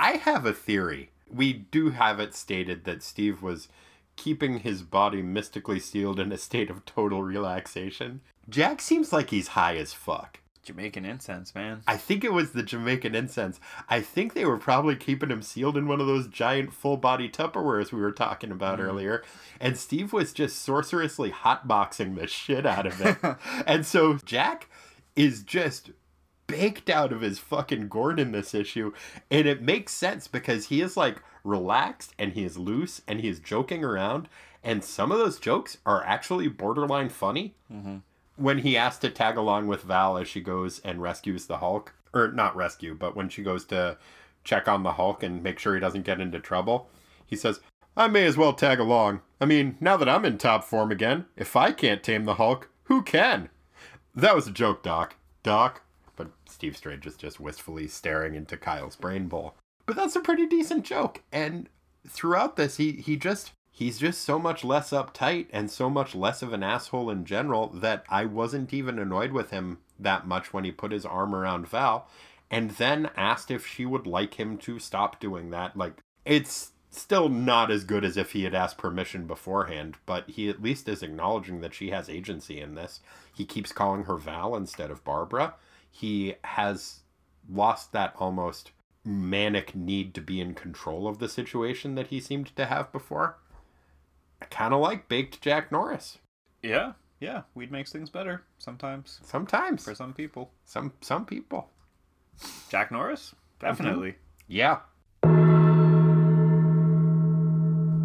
I 0.00 0.12
have 0.12 0.46
a 0.46 0.54
theory. 0.54 1.10
We 1.30 1.52
do 1.52 1.90
have 1.90 2.20
it 2.20 2.34
stated 2.34 2.84
that 2.84 3.02
Steve 3.02 3.42
was 3.42 3.68
keeping 4.16 4.60
his 4.60 4.80
body 4.80 5.20
mystically 5.20 5.78
sealed 5.78 6.18
in 6.18 6.32
a 6.32 6.38
state 6.38 6.70
of 6.70 6.86
total 6.86 7.22
relaxation. 7.22 8.22
Jack 8.48 8.80
seems 8.80 9.12
like 9.12 9.28
he's 9.28 9.48
high 9.48 9.76
as 9.76 9.92
fuck. 9.92 10.40
Jamaican 10.62 11.04
incense, 11.04 11.54
man. 11.54 11.82
I 11.86 11.98
think 11.98 12.24
it 12.24 12.32
was 12.32 12.52
the 12.52 12.62
Jamaican 12.62 13.14
incense. 13.14 13.60
I 13.90 14.00
think 14.00 14.32
they 14.32 14.46
were 14.46 14.56
probably 14.56 14.96
keeping 14.96 15.30
him 15.30 15.42
sealed 15.42 15.76
in 15.76 15.86
one 15.86 16.00
of 16.00 16.06
those 16.06 16.28
giant 16.28 16.72
full 16.72 16.96
body 16.96 17.28
Tupperwares 17.28 17.92
we 17.92 18.00
were 18.00 18.10
talking 18.10 18.50
about 18.50 18.78
mm-hmm. 18.78 18.88
earlier. 18.88 19.22
And 19.60 19.76
Steve 19.76 20.14
was 20.14 20.32
just 20.32 20.62
sorcerously 20.62 21.30
hotboxing 21.30 22.14
the 22.14 22.26
shit 22.26 22.64
out 22.64 22.86
of 22.86 23.00
it. 23.02 23.18
and 23.66 23.84
so 23.84 24.14
Jack 24.24 24.70
is 25.14 25.42
just 25.42 25.90
baked 26.50 26.90
out 26.90 27.12
of 27.12 27.20
his 27.20 27.38
fucking 27.38 27.88
gourd 27.88 28.20
in 28.20 28.32
this 28.32 28.54
issue. 28.54 28.92
And 29.30 29.46
it 29.46 29.62
makes 29.62 29.92
sense 29.92 30.28
because 30.28 30.66
he 30.66 30.80
is 30.80 30.96
like 30.96 31.22
relaxed 31.44 32.14
and 32.18 32.32
he 32.32 32.44
is 32.44 32.58
loose 32.58 33.02
and 33.06 33.20
he 33.20 33.28
is 33.28 33.38
joking 33.40 33.84
around. 33.84 34.28
And 34.62 34.84
some 34.84 35.10
of 35.10 35.18
those 35.18 35.38
jokes 35.40 35.78
are 35.86 36.04
actually 36.04 36.48
borderline 36.48 37.08
funny. 37.08 37.54
Mm-hmm. 37.72 37.96
when 38.36 38.58
he 38.58 38.76
asked 38.76 39.02
to 39.02 39.10
tag 39.10 39.36
along 39.36 39.66
with 39.66 39.82
Val 39.82 40.16
as 40.16 40.26
she 40.26 40.40
goes 40.40 40.78
and 40.80 41.02
rescues 41.02 41.46
the 41.46 41.58
Hulk, 41.58 41.94
or 42.12 42.32
not 42.32 42.56
rescue, 42.56 42.94
but 42.94 43.14
when 43.14 43.28
she 43.28 43.42
goes 43.42 43.64
to 43.66 43.98
check 44.44 44.66
on 44.66 44.82
the 44.82 44.92
Hulk 44.92 45.22
and 45.22 45.42
make 45.42 45.58
sure 45.58 45.74
he 45.74 45.80
doesn't 45.80 46.04
get 46.06 46.20
into 46.20 46.40
trouble, 46.40 46.88
he 47.26 47.36
says, 47.36 47.60
I 47.96 48.08
may 48.08 48.24
as 48.24 48.36
well 48.36 48.52
tag 48.54 48.80
along. 48.80 49.20
I 49.40 49.44
mean, 49.44 49.76
now 49.80 49.96
that 49.98 50.08
I'm 50.08 50.24
in 50.24 50.38
top 50.38 50.64
form 50.64 50.90
again, 50.90 51.26
if 51.36 51.54
I 51.54 51.72
can't 51.72 52.02
tame 52.02 52.24
the 52.24 52.34
Hulk, 52.36 52.68
who 52.84 53.02
can? 53.02 53.50
That 54.14 54.34
was 54.34 54.46
a 54.48 54.52
joke, 54.52 54.82
Doc. 54.82 55.16
Doc? 55.42 55.82
But 56.16 56.30
Steve 56.48 56.76
Strange 56.76 57.06
is 57.06 57.16
just 57.16 57.40
wistfully 57.40 57.86
staring 57.88 58.34
into 58.34 58.56
Kyle's 58.56 58.96
brain 58.96 59.26
bowl. 59.26 59.54
But 59.86 59.96
that's 59.96 60.16
a 60.16 60.20
pretty 60.20 60.46
decent 60.46 60.84
joke. 60.84 61.22
And 61.32 61.68
throughout 62.06 62.56
this, 62.56 62.76
he, 62.76 62.92
he 62.92 63.16
just 63.16 63.52
he's 63.72 63.98
just 63.98 64.22
so 64.22 64.38
much 64.38 64.64
less 64.64 64.90
uptight 64.90 65.46
and 65.52 65.70
so 65.70 65.88
much 65.88 66.14
less 66.14 66.42
of 66.42 66.52
an 66.52 66.62
asshole 66.62 67.10
in 67.10 67.24
general 67.24 67.68
that 67.68 68.04
I 68.08 68.24
wasn't 68.24 68.74
even 68.74 68.98
annoyed 68.98 69.32
with 69.32 69.50
him 69.50 69.78
that 69.98 70.26
much 70.26 70.52
when 70.52 70.64
he 70.64 70.72
put 70.72 70.92
his 70.92 71.06
arm 71.06 71.34
around 71.34 71.68
Val 71.68 72.08
and 72.50 72.72
then 72.72 73.10
asked 73.16 73.50
if 73.50 73.66
she 73.66 73.86
would 73.86 74.06
like 74.06 74.34
him 74.34 74.58
to 74.58 74.78
stop 74.78 75.20
doing 75.20 75.50
that. 75.50 75.76
Like, 75.76 76.02
it's 76.24 76.72
still 76.90 77.28
not 77.28 77.70
as 77.70 77.84
good 77.84 78.04
as 78.04 78.16
if 78.16 78.32
he 78.32 78.42
had 78.42 78.54
asked 78.54 78.76
permission 78.76 79.26
beforehand, 79.26 79.96
but 80.04 80.28
he 80.28 80.48
at 80.48 80.62
least 80.62 80.88
is 80.88 81.02
acknowledging 81.02 81.60
that 81.60 81.74
she 81.74 81.90
has 81.90 82.10
agency 82.10 82.60
in 82.60 82.74
this. 82.74 83.00
He 83.32 83.44
keeps 83.44 83.72
calling 83.72 84.04
her 84.04 84.16
Val 84.16 84.56
instead 84.56 84.90
of 84.90 85.04
Barbara. 85.04 85.54
He 85.90 86.34
has 86.44 87.00
lost 87.48 87.92
that 87.92 88.14
almost 88.18 88.70
manic 89.04 89.74
need 89.74 90.14
to 90.14 90.20
be 90.20 90.40
in 90.40 90.54
control 90.54 91.08
of 91.08 91.18
the 91.18 91.28
situation 91.28 91.94
that 91.94 92.08
he 92.08 92.20
seemed 92.20 92.54
to 92.56 92.66
have 92.66 92.92
before. 92.92 93.38
I 94.40 94.44
kind 94.46 94.72
of 94.72 94.80
like 94.80 95.08
baked 95.08 95.40
Jack 95.40 95.72
Norris. 95.72 96.18
Yeah, 96.62 96.92
yeah. 97.18 97.42
Weed 97.54 97.70
makes 97.72 97.92
things 97.92 98.10
better 98.10 98.42
sometimes 98.58 99.20
Sometimes. 99.22 99.84
for 99.84 99.94
some 99.94 100.12
people. 100.12 100.50
Some 100.64 100.92
some 101.00 101.24
people. 101.26 101.70
Jack 102.70 102.90
Norris, 102.90 103.34
definitely. 103.58 104.16
Yeah. 104.46 104.78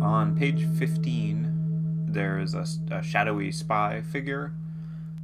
On 0.01 0.35
page 0.37 0.65
fifteen, 0.77 2.07
there 2.09 2.39
is 2.39 2.53
a, 2.53 2.65
a 2.91 3.01
shadowy 3.03 3.51
spy 3.51 4.01
figure. 4.01 4.53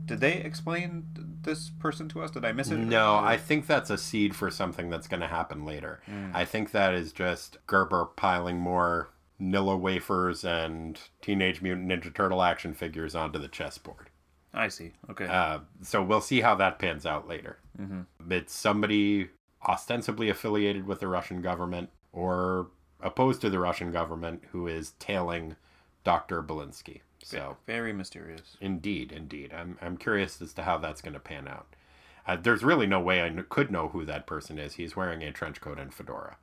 Did 0.06 0.20
they 0.20 0.34
explain 0.36 1.06
this 1.44 1.72
person 1.80 2.08
to 2.10 2.22
us? 2.22 2.32
Did 2.32 2.46
I 2.46 2.52
miss 2.52 2.70
it? 2.72 2.78
No, 2.78 3.16
I 3.16 3.38
think 3.38 3.68
that's 3.68 3.90
a 3.90 3.98
seed 3.98 4.36
for 4.36 4.50
something 4.50 4.90
that's 4.90 5.08
going 5.08 5.22
to 5.22 5.28
happen 5.28 5.66
later. 5.66 6.02
Mm. 6.10 6.32
I 6.34 6.46
think 6.46 6.72
that 6.72 6.94
is 6.94 7.12
just 7.12 7.58
Gerber 7.68 8.06
piling 8.06 8.60
more 8.60 9.10
Nilla 9.42 9.80
wafers 9.80 10.44
and 10.44 11.00
Teenage 11.22 11.62
Mutant 11.62 11.88
Ninja 11.88 12.14
Turtle 12.14 12.44
action 12.44 12.74
figures 12.74 13.16
onto 13.16 13.40
the 13.40 13.48
chessboard. 13.48 14.10
I 14.54 14.68
see. 14.68 14.92
Okay. 15.10 15.26
Uh, 15.26 15.60
so 15.82 16.04
we'll 16.04 16.22
see 16.22 16.42
how 16.42 16.56
that 16.56 16.80
pans 16.80 17.06
out 17.06 17.28
later. 17.28 17.58
mm-hmm. 17.80 18.02
It's 18.32 18.54
somebody 18.54 19.30
ostensibly 19.68 20.30
affiliated 20.30 20.86
with 20.86 21.00
the 21.00 21.08
Russian 21.08 21.42
government 21.42 21.90
or 22.12 22.68
opposed 23.00 23.42
to 23.42 23.50
the 23.50 23.60
Russian 23.60 23.92
government 23.92 24.44
who 24.52 24.68
is 24.68 24.92
tailing 25.00 25.56
Dr. 26.04 26.44
Belinsky. 26.44 27.02
So, 27.24 27.58
Very 27.68 27.94
mysterious. 27.94 28.58
indeed, 28.60 29.12
indeed. 29.12 29.54
I'm, 29.54 29.78
I'm 29.82 29.98
curious 29.98 30.42
as 30.42 30.54
to 30.54 30.64
how 30.64 30.78
that's 30.78 31.02
going 31.02 31.14
to 31.14 31.20
pan 31.20 31.48
out. 31.48 31.68
Uh, 32.28 32.36
there's 32.36 32.64
really 32.64 32.88
no 32.88 33.00
way 33.00 33.22
I 33.24 33.30
kn- 33.30 33.46
could 33.50 33.72
know 33.72 33.88
who 33.90 34.06
that 34.06 34.28
person 34.28 34.58
is. 34.60 34.74
He's 34.76 34.96
wearing 34.96 35.22
a 35.24 35.32
trench 35.32 35.60
coat 35.62 35.80
and 35.80 35.94
fedora. 35.94 36.38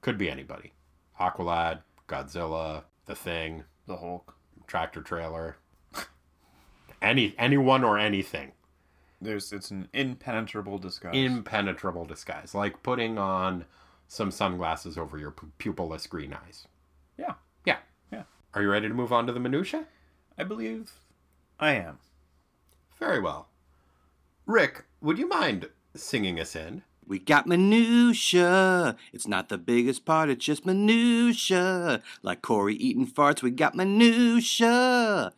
Could 0.00 0.18
be 0.18 0.30
anybody. 0.30 0.72
Aqualad, 1.20 1.80
Godzilla, 2.08 2.82
The 3.06 3.14
Thing, 3.14 3.64
The 3.86 3.96
Hulk. 3.96 4.34
Tractor 4.66 5.02
Trailer. 5.02 5.56
Any 7.02 7.34
anyone 7.38 7.84
or 7.84 7.98
anything. 7.98 8.52
There's 9.20 9.52
it's 9.52 9.70
an 9.70 9.88
impenetrable 9.92 10.78
disguise. 10.78 11.14
impenetrable 11.14 12.06
disguise, 12.06 12.54
like 12.54 12.82
putting 12.82 13.18
on 13.18 13.66
some 14.08 14.30
sunglasses 14.30 14.96
over 14.96 15.18
your 15.18 15.30
pu- 15.30 15.50
pupilless 15.58 16.08
green 16.08 16.32
eyes. 16.32 16.66
yeah, 17.18 17.34
Yeah. 17.66 17.78
Yeah. 18.10 18.22
Are 18.54 18.62
you 18.62 18.70
ready 18.70 18.88
to 18.88 18.94
move 18.94 19.12
on 19.12 19.26
to 19.26 19.32
the 19.32 19.40
minutia? 19.40 19.86
I 20.38 20.44
believe 20.44 20.92
I 21.58 21.72
am. 21.74 21.98
Very 22.98 23.20
well. 23.20 23.48
Rick, 24.46 24.84
would 25.00 25.18
you 25.18 25.28
mind 25.28 25.68
singing 25.94 26.38
us 26.40 26.56
in? 26.56 26.82
We 27.06 27.18
got 27.18 27.46
minutia. 27.46 28.96
It's 29.12 29.26
not 29.28 29.48
the 29.48 29.58
biggest 29.58 30.04
part, 30.04 30.30
it's 30.30 30.44
just 30.44 30.64
minutia. 30.66 32.02
Like 32.22 32.42
Corey 32.42 32.74
eating 32.74 33.06
farts, 33.06 33.42
we 33.42 33.50
got 33.50 33.74
minutia. 33.74 35.32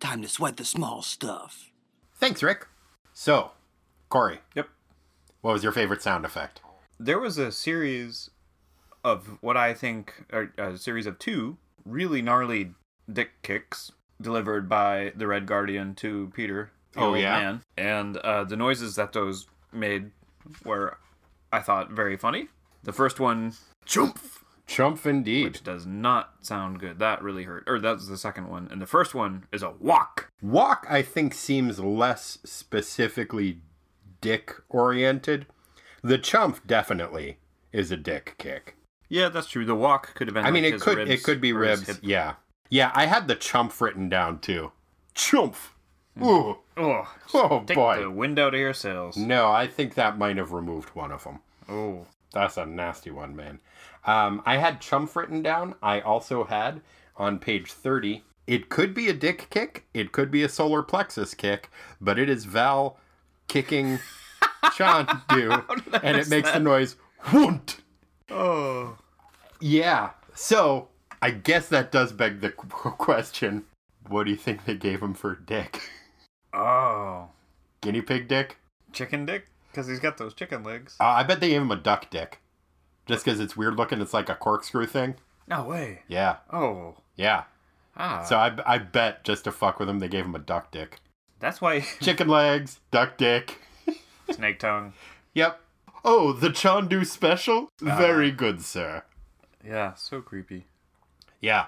Time 0.00 0.22
to 0.22 0.28
sweat 0.28 0.56
the 0.56 0.64
small 0.64 1.02
stuff. 1.02 1.70
Thanks, 2.16 2.42
Rick. 2.42 2.66
So, 3.12 3.52
Corey, 4.08 4.40
Yep. 4.54 4.68
what 5.42 5.52
was 5.52 5.62
your 5.62 5.72
favorite 5.72 6.02
sound 6.02 6.24
effect? 6.24 6.60
There 6.98 7.18
was 7.18 7.36
a 7.38 7.52
series 7.52 8.30
of 9.04 9.38
what 9.42 9.56
I 9.56 9.74
think 9.74 10.24
are 10.32 10.52
a 10.56 10.78
series 10.78 11.06
of 11.06 11.18
two 11.18 11.58
really 11.84 12.22
gnarly 12.22 12.74
dick 13.12 13.42
kicks 13.42 13.92
delivered 14.22 14.68
by 14.68 15.12
the 15.16 15.26
Red 15.26 15.46
Guardian 15.46 15.94
to 15.96 16.32
Peter. 16.34 16.70
the 16.92 17.00
Oh, 17.00 17.06
old 17.10 17.18
yeah? 17.18 17.38
man. 17.40 17.62
and 17.76 18.16
uh, 18.18 18.44
the 18.44 18.56
noises 18.56 18.96
that 18.96 19.12
those 19.12 19.46
made 19.72 20.10
were, 20.64 20.98
I 21.52 21.60
thought, 21.60 21.90
very 21.90 22.16
funny. 22.16 22.48
The 22.84 22.92
first 22.92 23.20
one, 23.20 23.52
chump, 23.86 24.18
chump 24.66 25.06
indeed. 25.06 25.44
which 25.44 25.64
does 25.64 25.86
not 25.86 26.34
sound 26.40 26.80
good, 26.80 26.98
that 26.98 27.22
really 27.22 27.44
hurt. 27.44 27.64
Or 27.66 27.78
that's 27.78 28.08
the 28.08 28.16
second 28.18 28.48
one, 28.48 28.68
and 28.70 28.80
the 28.82 28.86
first 28.86 29.14
one 29.14 29.44
is 29.52 29.62
a 29.62 29.70
walk. 29.70 30.30
Walk, 30.42 30.86
I 30.90 31.02
think, 31.02 31.32
seems 31.34 31.78
less 31.78 32.38
specifically 32.44 33.60
dick 34.20 34.54
oriented. 34.68 35.46
The 36.02 36.18
chump 36.18 36.66
definitely 36.66 37.38
is 37.72 37.90
a 37.92 37.96
dick 37.96 38.34
kick. 38.38 38.76
Yeah, 39.08 39.28
that's 39.28 39.46
true. 39.46 39.64
The 39.64 39.74
walk 39.74 40.14
could 40.14 40.26
have 40.26 40.34
been. 40.34 40.44
I 40.44 40.50
mean, 40.50 40.64
like 40.64 40.74
it 40.74 40.80
could 40.80 40.96
ribs 40.98 41.10
it 41.10 41.22
could 41.22 41.40
be 41.40 41.52
ribs. 41.52 42.00
Yeah, 42.02 42.34
yeah. 42.72 42.90
I 42.94 43.06
had 43.06 43.28
the 43.28 43.34
chump 43.36 43.78
written 43.80 44.08
down 44.08 44.38
too. 44.40 44.72
Chump. 45.14 45.54
Ooh. 46.22 46.56
Oh, 46.76 47.06
Oh 47.34 47.62
take 47.66 47.76
boy. 47.76 48.00
the 48.00 48.10
wind 48.10 48.38
out 48.38 48.54
of 48.54 48.60
your 48.60 48.72
sails. 48.74 49.16
No, 49.16 49.50
I 49.50 49.66
think 49.66 49.94
that 49.94 50.18
might 50.18 50.36
have 50.38 50.52
removed 50.52 50.88
one 50.90 51.10
of 51.12 51.24
them. 51.24 51.40
Oh, 51.68 52.06
That's 52.32 52.56
a 52.56 52.64
nasty 52.66 53.10
one, 53.10 53.34
man. 53.36 53.60
Um, 54.06 54.42
I 54.46 54.56
had 54.56 54.80
chump 54.80 55.14
written 55.14 55.42
down. 55.42 55.74
I 55.82 56.00
also 56.00 56.44
had 56.44 56.80
on 57.16 57.38
page 57.38 57.72
thirty. 57.72 58.24
It 58.46 58.68
could 58.68 58.92
be 58.94 59.08
a 59.08 59.12
dick 59.14 59.46
kick. 59.50 59.84
It 59.94 60.12
could 60.12 60.30
be 60.30 60.42
a 60.42 60.48
solar 60.48 60.82
plexus 60.82 61.32
kick, 61.34 61.70
but 62.00 62.18
it 62.18 62.28
is 62.28 62.44
Val 62.46 62.98
kicking 63.48 64.00
Chondu, 64.64 66.00
and 66.02 66.16
it 66.16 66.28
makes 66.28 66.50
the 66.50 66.58
noise 66.60 66.96
whoont. 67.26 67.76
oh. 68.30 68.96
Yeah. 69.60 70.10
So 70.34 70.88
I 71.22 71.30
guess 71.30 71.68
that 71.68 71.90
does 71.92 72.12
beg 72.12 72.40
the 72.40 72.50
question: 72.98 73.64
What 74.08 74.24
do 74.24 74.30
you 74.30 74.36
think 74.36 74.64
they 74.64 74.74
gave 74.74 75.00
him 75.02 75.14
for 75.14 75.34
dick? 75.36 75.80
Oh. 76.52 77.28
Guinea 77.80 78.02
pig 78.02 78.28
dick? 78.28 78.58
Chicken 78.92 79.24
dick? 79.26 79.46
Because 79.70 79.86
he's 79.86 80.00
got 80.00 80.18
those 80.18 80.34
chicken 80.34 80.62
legs. 80.62 80.96
Uh, 81.00 81.04
I 81.04 81.22
bet 81.22 81.40
they 81.40 81.48
gave 81.48 81.62
him 81.62 81.70
a 81.70 81.76
duck 81.76 82.10
dick, 82.10 82.40
just 83.06 83.24
because 83.24 83.40
it's 83.40 83.56
weird 83.56 83.76
looking. 83.76 84.00
It's 84.00 84.12
like 84.12 84.28
a 84.28 84.34
corkscrew 84.34 84.86
thing. 84.86 85.14
No 85.48 85.64
way. 85.64 86.02
Yeah, 86.08 86.36
Oh. 86.52 86.96
yeah. 87.16 87.44
Ah. 87.96 88.22
So 88.22 88.36
I, 88.36 88.54
I 88.66 88.78
bet 88.78 89.24
just 89.24 89.44
to 89.44 89.52
fuck 89.52 89.78
with 89.78 89.88
him, 89.88 89.98
they 89.98 90.08
gave 90.08 90.24
him 90.24 90.34
a 90.34 90.38
duck 90.38 90.70
dick. 90.70 90.98
that's 91.40 91.60
why 91.60 91.80
Chicken 92.00 92.28
legs, 92.28 92.80
duck 92.90 93.16
dick. 93.16 93.60
snake 94.30 94.58
tongue. 94.58 94.92
Yep. 95.34 95.60
Oh, 96.04 96.32
the 96.32 96.48
Chondu 96.48 97.06
special? 97.06 97.68
Very 97.80 98.30
good, 98.30 98.60
sir. 98.62 99.04
Yeah, 99.64 99.94
so 99.94 100.20
creepy. 100.20 100.66
Yeah. 101.42 101.66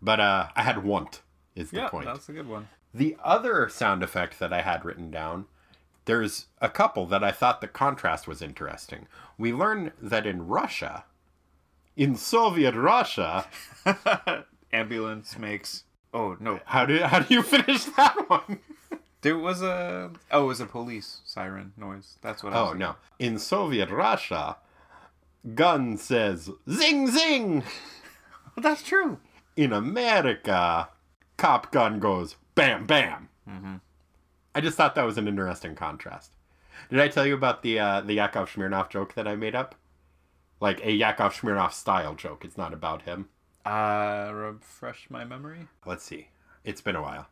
But 0.00 0.20
uh 0.20 0.48
I 0.54 0.62
had 0.62 0.84
want 0.84 1.22
is 1.56 1.70
the 1.70 1.78
yeah, 1.78 1.88
point. 1.88 2.06
that's 2.06 2.28
a 2.28 2.32
good 2.32 2.48
one. 2.48 2.68
The 2.92 3.16
other 3.24 3.68
sound 3.68 4.04
effect 4.04 4.38
that 4.38 4.52
I 4.52 4.62
had 4.62 4.84
written 4.84 5.10
down, 5.10 5.46
there's 6.04 6.46
a 6.60 6.68
couple 6.68 7.06
that 7.06 7.24
I 7.24 7.32
thought 7.32 7.60
the 7.60 7.66
contrast 7.66 8.28
was 8.28 8.40
interesting. 8.40 9.08
We 9.36 9.52
learn 9.52 9.92
that 10.00 10.26
in 10.26 10.46
Russia, 10.46 11.04
in 11.96 12.14
Soviet 12.16 12.74
Russia, 12.74 13.46
Ambulance 14.72 15.38
makes. 15.38 15.84
Oh 16.12 16.36
no, 16.38 16.60
how 16.66 16.84
do 16.84 16.98
how 16.98 17.20
do 17.20 17.32
you 17.34 17.42
finish 17.42 17.84
that 17.84 18.28
one? 18.28 18.60
there 19.22 19.38
was 19.38 19.62
a. 19.62 20.10
Oh, 20.30 20.44
it 20.44 20.46
was 20.46 20.60
a 20.60 20.66
police 20.66 21.20
siren 21.24 21.72
noise. 21.76 22.18
That's 22.22 22.42
what. 22.42 22.52
I 22.52 22.62
was 22.62 22.70
Oh 22.72 22.76
no. 22.76 22.96
In 23.18 23.38
Soviet 23.38 23.90
Russia, 23.90 24.56
gun 25.54 25.96
says 25.96 26.50
zing 26.68 27.08
zing. 27.08 27.62
Well, 28.54 28.62
that's 28.62 28.82
true. 28.82 29.18
In 29.56 29.72
America, 29.72 30.88
cop 31.36 31.72
gun 31.72 31.98
goes 32.00 32.36
bam 32.54 32.86
bam. 32.86 33.28
Mm-hmm. 33.48 33.76
I 34.54 34.60
just 34.60 34.76
thought 34.76 34.94
that 34.94 35.04
was 35.04 35.18
an 35.18 35.28
interesting 35.28 35.74
contrast. 35.74 36.32
Did 36.90 37.00
I 37.00 37.08
tell 37.08 37.26
you 37.26 37.34
about 37.34 37.62
the 37.62 37.78
uh, 37.78 38.00
the 38.00 38.14
Yakov 38.14 38.52
Smirnoff 38.52 38.90
joke 38.90 39.14
that 39.14 39.26
I 39.26 39.36
made 39.36 39.54
up? 39.54 39.74
Like 40.60 40.84
a 40.84 40.92
Yakov 40.92 41.34
Smirnoff 41.34 41.72
style 41.72 42.14
joke. 42.14 42.44
It's 42.44 42.56
not 42.56 42.72
about 42.72 43.02
him. 43.02 43.28
Uh, 43.64 44.30
refresh 44.32 45.08
my 45.10 45.24
memory. 45.24 45.68
Let's 45.86 46.04
see. 46.04 46.28
It's 46.64 46.80
been 46.80 46.96
a 46.96 47.02
while. 47.02 47.26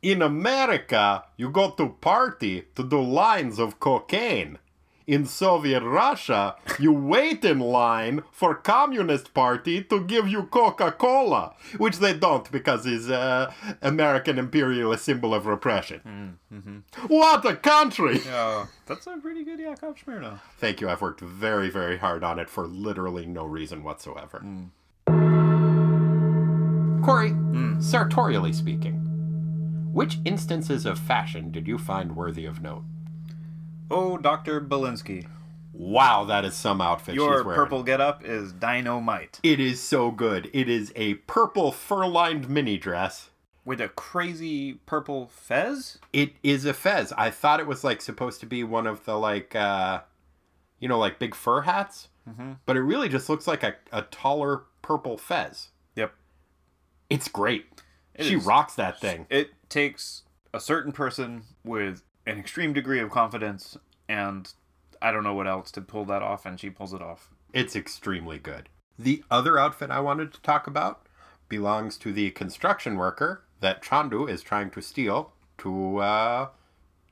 In 0.00 0.22
America, 0.22 1.24
you 1.36 1.50
go 1.50 1.70
to 1.70 1.90
party 2.00 2.64
to 2.74 2.82
do 2.82 3.00
lines 3.00 3.58
of 3.58 3.78
cocaine. 3.78 4.58
In 5.06 5.26
Soviet 5.26 5.82
Russia, 5.82 6.56
you 6.78 6.92
wait 6.92 7.44
in 7.44 7.58
line 7.58 8.22
for 8.30 8.54
Communist 8.54 9.34
Party 9.34 9.82
to 9.84 10.04
give 10.04 10.28
you 10.28 10.44
Coca-Cola, 10.44 11.54
which 11.76 11.98
they 11.98 12.14
don't 12.14 12.50
because 12.52 12.86
it's 12.86 13.08
uh, 13.08 13.52
American 13.80 14.38
imperialist 14.38 15.04
symbol 15.04 15.34
of 15.34 15.46
repression. 15.46 16.00
Hmm, 16.00 16.56
mm-hmm. 16.56 17.06
What 17.08 17.44
a 17.44 17.56
country! 17.56 18.20
Oh, 18.28 18.68
that's 18.86 19.06
a 19.06 19.16
pretty 19.16 19.44
good 19.44 19.58
Yakov 19.58 19.96
Smirnoff. 19.96 20.40
Thank 20.58 20.80
you. 20.80 20.88
I've 20.88 21.02
worked 21.02 21.20
very, 21.20 21.68
very 21.68 21.98
hard 21.98 22.22
on 22.22 22.38
it 22.38 22.48
for 22.48 22.66
literally 22.66 23.26
no 23.26 23.44
reason 23.44 23.82
whatsoever. 23.82 24.38
Hmm. 24.38 24.64
Corey, 27.04 27.30
hmm. 27.30 27.80
sartorially 27.80 28.52
speaking, 28.52 28.94
which 29.92 30.18
instances 30.24 30.86
of 30.86 30.98
fashion 30.98 31.50
did 31.50 31.66
you 31.66 31.76
find 31.76 32.14
worthy 32.14 32.44
of 32.44 32.62
note? 32.62 32.84
Oh, 33.92 34.16
Dr. 34.18 34.60
Belinsky. 34.60 35.26
Wow, 35.72 36.24
that 36.24 36.44
is 36.44 36.54
some 36.54 36.80
outfit 36.80 37.14
Your 37.14 37.38
she's 37.38 37.44
wearing. 37.44 37.56
purple 37.58 37.82
getup 37.82 38.24
is 38.24 38.52
dynamite. 38.52 39.40
It 39.42 39.58
is 39.60 39.80
so 39.80 40.10
good. 40.10 40.50
It 40.52 40.68
is 40.68 40.92
a 40.96 41.14
purple 41.14 41.72
fur-lined 41.72 42.48
mini 42.48 42.78
dress. 42.78 43.30
With 43.64 43.80
a 43.80 43.88
crazy 43.88 44.74
purple 44.86 45.28
fez? 45.28 45.98
It 46.12 46.32
is 46.42 46.64
a 46.64 46.74
fez. 46.74 47.12
I 47.16 47.30
thought 47.30 47.60
it 47.60 47.66
was 47.66 47.84
like 47.84 48.00
supposed 48.00 48.40
to 48.40 48.46
be 48.46 48.64
one 48.64 48.86
of 48.86 49.04
the 49.04 49.16
like, 49.18 49.54
uh, 49.54 50.00
you 50.80 50.88
know, 50.88 50.98
like 50.98 51.18
big 51.18 51.34
fur 51.34 51.62
hats, 51.62 52.08
Mhm. 52.28 52.58
but 52.66 52.76
it 52.76 52.82
really 52.82 53.08
just 53.08 53.28
looks 53.28 53.46
like 53.46 53.62
a, 53.62 53.74
a 53.92 54.02
taller 54.02 54.64
purple 54.82 55.16
fez. 55.16 55.68
Yep. 55.96 56.12
It's 57.08 57.28
great. 57.28 57.66
It 58.14 58.24
she 58.24 58.34
is. 58.36 58.44
rocks 58.44 58.74
that 58.74 59.00
thing. 59.00 59.26
It 59.30 59.50
takes 59.68 60.22
a 60.52 60.60
certain 60.60 60.92
person 60.92 61.44
with 61.64 62.02
an 62.26 62.38
extreme 62.38 62.72
degree 62.72 63.00
of 63.00 63.10
confidence 63.10 63.76
and 64.08 64.52
I 65.02 65.10
don't 65.10 65.24
know 65.24 65.34
what 65.34 65.48
else 65.48 65.72
to 65.72 65.80
pull 65.80 66.04
that 66.06 66.22
off, 66.22 66.46
and 66.46 66.58
she 66.58 66.70
pulls 66.70 66.92
it 66.92 67.02
off. 67.02 67.30
It's 67.52 67.74
extremely 67.74 68.38
good. 68.38 68.68
The 68.96 69.24
other 69.30 69.58
outfit 69.58 69.90
I 69.90 69.98
wanted 69.98 70.32
to 70.32 70.40
talk 70.42 70.68
about 70.68 71.06
belongs 71.48 71.98
to 71.98 72.12
the 72.12 72.30
construction 72.30 72.96
worker 72.96 73.42
that 73.60 73.82
Chondu 73.82 74.30
is 74.30 74.42
trying 74.42 74.70
to 74.70 74.80
steal 74.80 75.32
to 75.58 75.98
uh, 75.98 76.48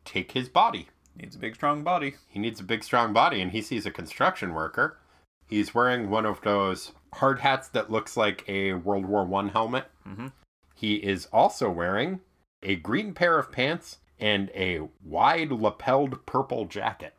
take 0.04 0.32
his 0.32 0.48
body. 0.48 0.88
Needs 1.16 1.34
a 1.34 1.38
big, 1.38 1.56
strong 1.56 1.82
body. 1.82 2.14
He 2.28 2.38
needs 2.38 2.60
a 2.60 2.64
big, 2.64 2.84
strong 2.84 3.12
body, 3.12 3.40
and 3.42 3.50
he 3.50 3.60
sees 3.60 3.84
a 3.84 3.90
construction 3.90 4.54
worker. 4.54 4.98
He's 5.46 5.74
wearing 5.74 6.10
one 6.10 6.24
of 6.24 6.40
those 6.42 6.92
hard 7.14 7.40
hats 7.40 7.66
that 7.68 7.90
looks 7.90 8.16
like 8.16 8.44
a 8.48 8.74
World 8.74 9.04
War 9.04 9.24
One 9.24 9.48
helmet. 9.48 9.90
Mhm. 10.06 10.32
He 10.76 10.94
is 10.94 11.26
also 11.26 11.68
wearing 11.68 12.20
a 12.62 12.76
green 12.76 13.14
pair 13.14 13.38
of 13.38 13.50
pants 13.50 13.98
and 14.20 14.50
a 14.54 14.88
wide 15.02 15.50
lapelled 15.50 16.24
purple 16.26 16.66
jacket. 16.66 17.14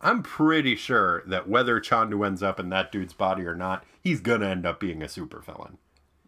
I'm 0.00 0.22
pretty 0.22 0.76
sure 0.76 1.22
that 1.26 1.48
whether 1.48 1.80
Chondu 1.80 2.26
ends 2.26 2.42
up 2.42 2.58
in 2.58 2.70
that 2.70 2.90
dude's 2.90 3.12
body 3.12 3.44
or 3.44 3.54
not, 3.54 3.84
he's 4.02 4.20
gonna 4.20 4.48
end 4.48 4.66
up 4.66 4.80
being 4.80 5.02
a 5.02 5.06
supervillain. 5.06 5.76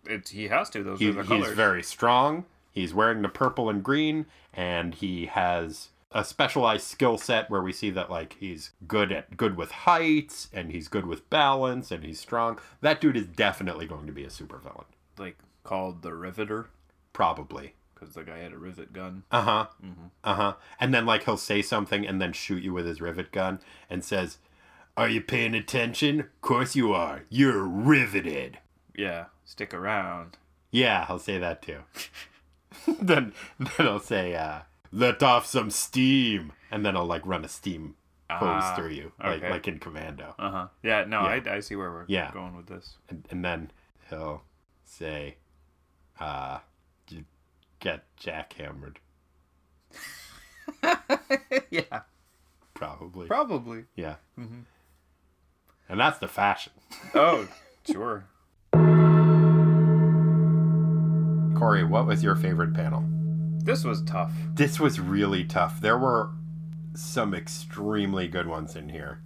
It, 0.04 0.28
he 0.28 0.48
has 0.48 0.68
to. 0.70 0.82
Those 0.82 0.98
He, 0.98 1.08
are 1.10 1.22
the 1.22 1.36
he's 1.36 1.48
very 1.48 1.82
strong. 1.82 2.44
He's 2.70 2.94
wearing 2.94 3.22
the 3.22 3.28
purple 3.28 3.68
and 3.68 3.82
green, 3.82 4.26
and 4.52 4.94
he 4.94 5.26
has 5.26 5.88
a 6.10 6.24
specialized 6.24 6.86
skill 6.86 7.16
set 7.16 7.48
where 7.50 7.62
we 7.62 7.72
see 7.72 7.90
that 7.90 8.10
like 8.10 8.36
he's 8.38 8.72
good 8.86 9.10
at 9.12 9.36
good 9.36 9.56
with 9.56 9.70
heights, 9.70 10.48
and 10.52 10.70
he's 10.70 10.88
good 10.88 11.06
with 11.06 11.28
balance, 11.30 11.90
and 11.90 12.04
he's 12.04 12.20
strong. 12.20 12.58
That 12.80 13.00
dude 13.00 13.16
is 13.16 13.26
definitely 13.26 13.86
going 13.86 14.06
to 14.06 14.12
be 14.12 14.24
a 14.24 14.28
supervillain, 14.28 14.84
like 15.18 15.38
called 15.64 16.02
the 16.02 16.14
Riveter 16.14 16.68
probably. 17.12 17.74
Because 18.02 18.14
the 18.14 18.24
guy 18.24 18.38
had 18.38 18.52
a 18.52 18.58
rivet 18.58 18.92
gun. 18.92 19.22
Uh 19.30 19.42
huh. 19.42 19.66
Mm-hmm. 19.84 20.06
Uh 20.24 20.34
huh. 20.34 20.54
And 20.80 20.92
then 20.92 21.06
like 21.06 21.24
he'll 21.24 21.36
say 21.36 21.62
something 21.62 22.06
and 22.06 22.20
then 22.20 22.32
shoot 22.32 22.62
you 22.62 22.72
with 22.72 22.86
his 22.86 23.00
rivet 23.00 23.30
gun 23.32 23.60
and 23.88 24.04
says, 24.04 24.38
"Are 24.96 25.08
you 25.08 25.20
paying 25.20 25.54
attention? 25.54 26.20
Of 26.20 26.40
course 26.40 26.74
you 26.74 26.92
are. 26.92 27.22
You're 27.28 27.62
riveted." 27.62 28.58
Yeah, 28.96 29.26
stick 29.44 29.72
around. 29.72 30.36
Yeah, 30.70 31.06
I'll 31.08 31.18
say 31.18 31.38
that 31.38 31.62
too. 31.62 31.78
then 33.00 33.32
then 33.58 33.86
I'll 33.86 34.00
say, 34.00 34.34
uh, 34.34 34.60
let 34.90 35.22
off 35.22 35.46
some 35.46 35.70
steam. 35.70 36.52
And 36.70 36.84
then 36.86 36.96
I'll 36.96 37.04
like 37.06 37.26
run 37.26 37.44
a 37.44 37.48
steam 37.48 37.94
hose 38.30 38.62
Ah, 38.64 38.74
through 38.74 38.90
you. 38.90 39.12
Like 39.22 39.42
okay. 39.42 39.50
like 39.50 39.68
in 39.68 39.78
commando. 39.78 40.34
Uh 40.38 40.50
huh. 40.50 40.66
Yeah, 40.82 41.04
no, 41.04 41.20
Yeah. 41.22 41.40
I, 41.46 41.54
I 41.56 41.60
see 41.60 41.76
where 41.76 41.90
we're 41.90 42.04
Yeah. 42.08 42.30
going 42.32 42.56
with 42.56 42.66
this. 42.66 42.96
And, 43.08 43.26
and 43.30 43.44
then 43.44 43.70
he'll 44.08 44.42
say, 44.84 45.36
uh 46.18 46.58
"You 46.62 46.71
get 47.82 48.04
jackhammered. 48.16 48.96
yeah, 51.70 52.00
Probably. 52.74 53.26
probably. 53.26 53.84
yeah. 53.96 54.16
Mhm. 54.38 54.62
And 55.88 56.00
that's 56.00 56.18
the 56.18 56.28
fashion. 56.28 56.72
Oh, 57.14 57.48
sure. 57.90 58.24
Corey, 61.58 61.84
what 61.84 62.06
was 62.06 62.22
your 62.24 62.34
favorite 62.36 62.72
panel? 62.74 63.04
This 63.64 63.84
was 63.84 64.02
tough. 64.02 64.32
This 64.54 64.80
was 64.80 64.98
really 64.98 65.44
tough. 65.44 65.80
There 65.80 65.98
were 65.98 66.30
some 66.94 67.34
extremely 67.34 68.26
good 68.28 68.46
ones 68.46 68.74
in 68.76 68.88
here. 68.88 69.20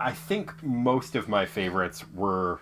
I 0.00 0.12
think 0.12 0.62
most 0.62 1.14
of 1.14 1.28
my 1.28 1.44
favorites 1.46 2.04
were 2.14 2.60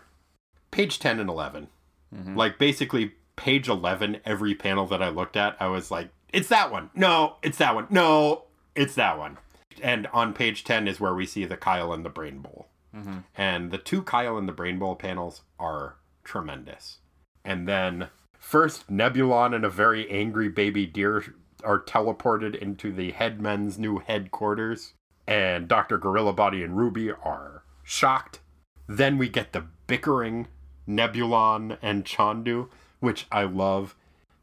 page 0.71 0.99
10 0.99 1.21
and 1.21 1.29
11. 1.31 1.69
Mhm. 2.15 2.37
Like 2.37 2.59
basically 2.59 3.13
page 3.43 3.69
11 3.69 4.21
every 4.25 4.55
panel 4.55 4.87
that 4.87 5.03
I 5.03 5.09
looked 5.09 5.37
at, 5.37 5.57
I 5.59 5.67
was 5.67 5.91
like, 5.91 6.11
it's 6.33 6.49
that 6.49 6.71
one. 6.71 6.91
No, 6.95 7.39
it's 7.43 7.59
that 7.59 7.75
one. 7.75 7.89
No, 7.91 8.45
it's 8.77 8.95
that 8.95 9.19
one. 9.19 9.37
And 9.83 10.07
on 10.13 10.33
page 10.33 10.63
10 10.63 10.87
is 10.87 11.01
where 11.01 11.13
we 11.13 11.27
see 11.27 11.45
the 11.45 11.57
Kyle 11.57 11.93
and 11.93 12.05
the 12.05 12.09
Brain 12.09 12.39
Bowl. 12.39 12.69
Mhm. 12.95 13.25
And 13.35 13.73
the 13.73 13.79
two 13.79 14.03
Kyle 14.03 14.39
and 14.39 14.49
the 14.49 14.53
Brain 14.53 14.79
Bowl 14.79 14.95
panels 14.95 15.43
are 15.59 15.97
tremendous. 16.23 16.99
And 17.45 17.67
then 17.67 18.11
first 18.39 18.89
Nebulon 18.89 19.57
and 19.57 19.65
a 19.65 19.69
very 19.71 20.09
angry 20.09 20.49
baby 20.49 20.87
deer 20.87 21.25
are 21.65 21.81
teleported 21.81 22.55
into 22.55 22.93
the 22.93 23.11
headmen's 23.11 23.77
new 23.77 23.99
headquarters. 23.99 24.95
And 25.27 25.67
Dr. 25.67 25.99
Gorilla 25.99 26.33
Body 26.33 26.63
and 26.63 26.77
Ruby 26.77 27.11
are 27.11 27.65
shocked. 27.83 28.39
Then 28.87 29.19
we 29.19 29.29
get 29.29 29.53
the 29.53 29.67
bickering 29.89 30.47
Nebulon 30.89 31.79
and 31.83 32.05
Chondu, 32.05 32.69
which 33.03 33.27
I 33.31 33.43
love. 33.43 33.95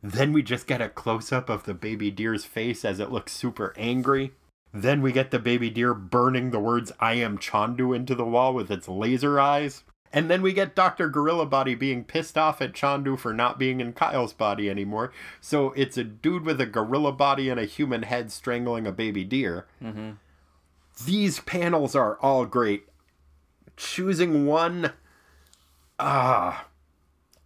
Then 0.03 0.31
we 0.33 0.43
just 0.43 0.67
get 0.67 0.81
a 0.81 0.89
close 0.89 1.31
up 1.31 1.49
of 1.49 1.63
the 1.63 1.73
baby 1.73 2.11
deer's 2.11 2.45
face 2.45 2.85
as 2.85 2.99
it 2.99 3.11
looks 3.11 3.31
super 3.31 3.73
angry. 3.77 4.33
Then 4.73 5.01
we 5.01 5.11
get 5.11 5.31
the 5.31 5.39
baby 5.39 5.69
deer 5.69 5.93
burning 5.93 6.51
the 6.51 6.59
words 6.59 6.91
I 6.99 7.13
am 7.15 7.37
Chondu 7.37 7.95
into 7.95 8.13
the 8.13 8.25
wall 8.25 8.53
with 8.53 8.69
its 8.69 8.87
laser 8.87 9.39
eyes. 9.39 9.83
And 10.11 10.29
then 10.29 10.41
we 10.41 10.53
get 10.53 10.75
Dr. 10.75 11.07
Gorilla 11.07 11.45
Body 11.45 11.75
being 11.75 12.03
pissed 12.03 12.37
off 12.37 12.61
at 12.61 12.73
Chondu 12.73 13.17
for 13.17 13.31
not 13.33 13.59
being 13.59 13.79
in 13.79 13.93
Kyle's 13.93 14.33
body 14.33 14.69
anymore. 14.69 15.11
So 15.39 15.71
it's 15.73 15.97
a 15.97 16.03
dude 16.03 16.45
with 16.45 16.59
a 16.59 16.65
gorilla 16.65 17.11
body 17.11 17.49
and 17.49 17.59
a 17.59 17.65
human 17.65 18.03
head 18.03 18.31
strangling 18.31 18.87
a 18.87 18.91
baby 18.91 19.23
deer. 19.23 19.67
Mhm. 19.81 20.17
These 21.05 21.41
panels 21.41 21.95
are 21.95 22.17
all 22.21 22.45
great. 22.45 22.87
Choosing 23.77 24.45
one, 24.45 24.93
ah, 25.99 26.65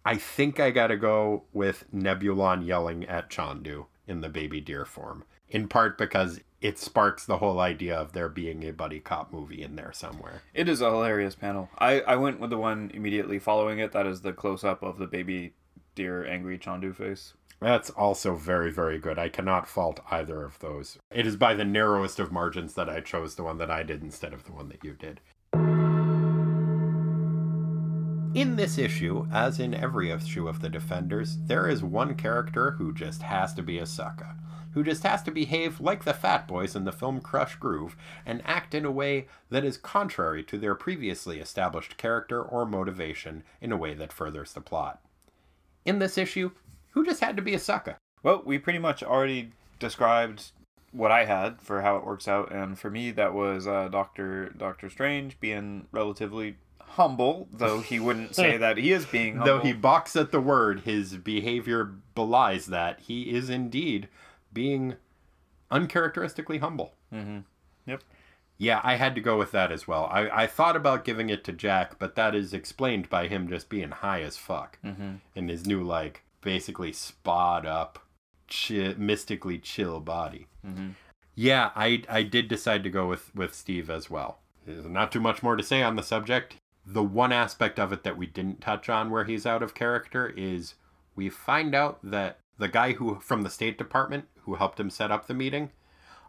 I 0.04 0.16
think 0.16 0.60
I 0.60 0.70
gotta 0.70 0.96
go 0.96 1.44
with 1.52 1.84
Nebulon 1.94 2.66
yelling 2.66 3.04
at 3.04 3.30
Chondu 3.30 3.86
in 4.06 4.20
the 4.20 4.28
baby 4.28 4.60
deer 4.60 4.84
form. 4.84 5.24
In 5.48 5.68
part 5.68 5.96
because 5.96 6.40
it 6.60 6.78
sparks 6.78 7.26
the 7.26 7.38
whole 7.38 7.60
idea 7.60 7.94
of 7.94 8.12
there 8.12 8.28
being 8.28 8.64
a 8.64 8.72
buddy 8.72 8.98
cop 8.98 9.32
movie 9.32 9.62
in 9.62 9.76
there 9.76 9.92
somewhere. 9.92 10.42
It 10.54 10.68
is 10.68 10.80
a 10.80 10.90
hilarious 10.90 11.34
panel. 11.34 11.68
I, 11.78 12.00
I 12.00 12.16
went 12.16 12.40
with 12.40 12.50
the 12.50 12.58
one 12.58 12.90
immediately 12.94 13.38
following 13.38 13.78
it. 13.78 13.92
That 13.92 14.06
is 14.06 14.22
the 14.22 14.32
close 14.32 14.64
up 14.64 14.82
of 14.82 14.98
the 14.98 15.06
baby 15.06 15.54
deer 15.94 16.26
angry 16.26 16.58
Chondu 16.58 16.94
face. 16.94 17.34
That's 17.60 17.90
also 17.90 18.34
very, 18.34 18.70
very 18.70 18.98
good. 18.98 19.18
I 19.18 19.28
cannot 19.28 19.68
fault 19.68 20.00
either 20.10 20.42
of 20.44 20.58
those. 20.58 20.98
It 21.10 21.26
is 21.26 21.36
by 21.36 21.54
the 21.54 21.64
narrowest 21.64 22.18
of 22.18 22.32
margins 22.32 22.74
that 22.74 22.90
I 22.90 23.00
chose 23.00 23.34
the 23.34 23.44
one 23.44 23.58
that 23.58 23.70
I 23.70 23.82
did 23.82 24.02
instead 24.02 24.32
of 24.32 24.44
the 24.44 24.52
one 24.52 24.68
that 24.68 24.84
you 24.84 24.92
did. 24.92 25.20
In 28.34 28.56
this 28.56 28.78
issue, 28.78 29.28
as 29.32 29.60
in 29.60 29.74
every 29.74 30.10
issue 30.10 30.48
of 30.48 30.60
the 30.60 30.68
Defenders, 30.68 31.38
there 31.46 31.68
is 31.68 31.84
one 31.84 32.16
character 32.16 32.72
who 32.72 32.92
just 32.92 33.22
has 33.22 33.54
to 33.54 33.62
be 33.62 33.78
a 33.78 33.86
sucker. 33.86 34.34
Who 34.72 34.82
just 34.82 35.04
has 35.04 35.22
to 35.22 35.30
behave 35.30 35.80
like 35.80 36.02
the 36.02 36.12
fat 36.12 36.48
boys 36.48 36.74
in 36.74 36.82
the 36.82 36.90
film 36.90 37.20
Krush 37.20 37.56
Groove 37.60 37.94
and 38.26 38.42
act 38.44 38.74
in 38.74 38.84
a 38.84 38.90
way 38.90 39.28
that 39.50 39.64
is 39.64 39.76
contrary 39.76 40.42
to 40.42 40.58
their 40.58 40.74
previously 40.74 41.38
established 41.38 41.96
character 41.96 42.42
or 42.42 42.66
motivation 42.66 43.44
in 43.60 43.70
a 43.70 43.76
way 43.76 43.94
that 43.94 44.12
furthers 44.12 44.52
the 44.52 44.60
plot. 44.60 45.00
In 45.84 46.00
this 46.00 46.18
issue, 46.18 46.50
who 46.90 47.06
just 47.06 47.20
had 47.20 47.36
to 47.36 47.42
be 47.42 47.54
a 47.54 47.58
sucker? 47.60 47.98
Well, 48.24 48.42
we 48.44 48.58
pretty 48.58 48.80
much 48.80 49.04
already 49.04 49.52
described 49.78 50.50
what 50.90 51.12
I 51.12 51.24
had 51.26 51.60
for 51.60 51.82
how 51.82 51.98
it 51.98 52.04
works 52.04 52.26
out, 52.26 52.50
and 52.50 52.76
for 52.76 52.90
me, 52.90 53.12
that 53.12 53.32
was 53.32 53.68
uh, 53.68 53.86
Doctor 53.86 54.48
Doctor 54.48 54.90
Strange 54.90 55.38
being 55.38 55.86
relatively 55.92 56.56
humble, 56.94 57.48
though 57.52 57.80
he 57.80 58.00
wouldn't 58.00 58.34
say 58.34 58.56
that 58.64 58.76
he 58.78 58.92
is 58.92 59.06
being 59.06 59.36
humble. 59.36 59.58
Though 59.58 59.62
he 59.62 59.72
balks 59.72 60.16
at 60.16 60.32
the 60.32 60.40
word, 60.40 60.80
his 60.80 61.16
behavior 61.16 61.92
belies 62.14 62.66
that. 62.66 63.00
He 63.00 63.34
is 63.34 63.48
indeed 63.50 64.08
being 64.52 64.96
uncharacteristically 65.70 66.58
humble. 66.58 66.94
Mm-hmm. 67.12 67.40
Yep. 67.86 68.02
Yeah, 68.56 68.80
I 68.84 68.94
had 68.96 69.14
to 69.16 69.20
go 69.20 69.36
with 69.36 69.50
that 69.52 69.72
as 69.72 69.88
well. 69.88 70.08
I, 70.12 70.42
I 70.44 70.46
thought 70.46 70.76
about 70.76 71.04
giving 71.04 71.28
it 71.28 71.42
to 71.44 71.52
Jack, 71.52 71.98
but 71.98 72.14
that 72.14 72.34
is 72.34 72.54
explained 72.54 73.10
by 73.10 73.26
him 73.26 73.48
just 73.48 73.68
being 73.68 73.90
high 73.90 74.22
as 74.22 74.36
fuck 74.36 74.78
Mm-hmm. 74.84 75.14
in 75.34 75.48
his 75.48 75.66
new, 75.66 75.82
like, 75.82 76.22
basically 76.40 76.92
spot 76.92 77.66
up, 77.66 77.98
chi- 78.48 78.94
mystically 78.96 79.58
chill 79.58 79.98
body. 80.00 80.46
Mm-hmm. 80.66 80.90
Yeah, 81.34 81.70
I 81.74 82.04
I 82.08 82.22
did 82.22 82.46
decide 82.46 82.84
to 82.84 82.90
go 82.90 83.08
with 83.08 83.34
with 83.34 83.54
Steve 83.56 83.90
as 83.90 84.08
well. 84.08 84.38
There's 84.64 84.84
not 84.86 85.10
too 85.10 85.18
much 85.18 85.42
more 85.42 85.56
to 85.56 85.64
say 85.64 85.82
on 85.82 85.96
the 85.96 86.02
subject. 86.04 86.54
The 86.86 87.02
one 87.02 87.32
aspect 87.32 87.78
of 87.78 87.92
it 87.92 88.04
that 88.04 88.18
we 88.18 88.26
didn't 88.26 88.60
touch 88.60 88.88
on 88.88 89.10
where 89.10 89.24
he's 89.24 89.46
out 89.46 89.62
of 89.62 89.74
character 89.74 90.32
is 90.36 90.74
we 91.16 91.30
find 91.30 91.74
out 91.74 91.98
that 92.02 92.38
the 92.58 92.68
guy 92.68 92.92
who 92.92 93.18
from 93.20 93.42
the 93.42 93.50
State 93.50 93.78
Department 93.78 94.26
who 94.42 94.54
helped 94.54 94.78
him 94.78 94.90
set 94.90 95.10
up 95.10 95.26
the 95.26 95.34
meeting 95.34 95.70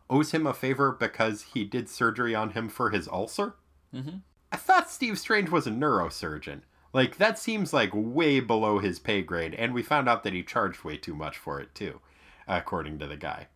owes 0.10 0.32
him 0.32 0.48
a 0.48 0.54
favor 0.54 0.92
because 0.92 1.42
he 1.54 1.64
did 1.64 1.90
surgery 1.90 2.34
on 2.36 2.52
him 2.52 2.70
for 2.70 2.92
his 2.92 3.08
ulcer. 3.08 3.56
Mm-hmm. 3.94 4.18
I 4.52 4.58
thought 4.58 4.90
Steve 4.90 5.20
Strange 5.20 5.50
was 5.50 5.68
a 5.68 5.72
neurosurgeon. 5.72 6.62
Like 6.94 7.18
that 7.18 7.38
seems 7.38 7.74
like 7.74 7.92
way 7.94 8.40
below 8.40 8.80
his 8.80 9.00
pay 9.00 9.22
grade, 9.22 9.54
and 9.56 9.74
we 9.74 9.84
found 9.84 10.08
out 10.08 10.24
that 10.24 10.34
he 10.34 10.44
charged 10.44 10.84
way 10.84 10.96
too 10.96 11.14
much 11.14 11.38
for 11.38 11.60
it 11.60 11.76
too, 11.76 12.00
according 12.48 13.00
to 13.00 13.08
the 13.08 13.18
guy. 13.18 13.48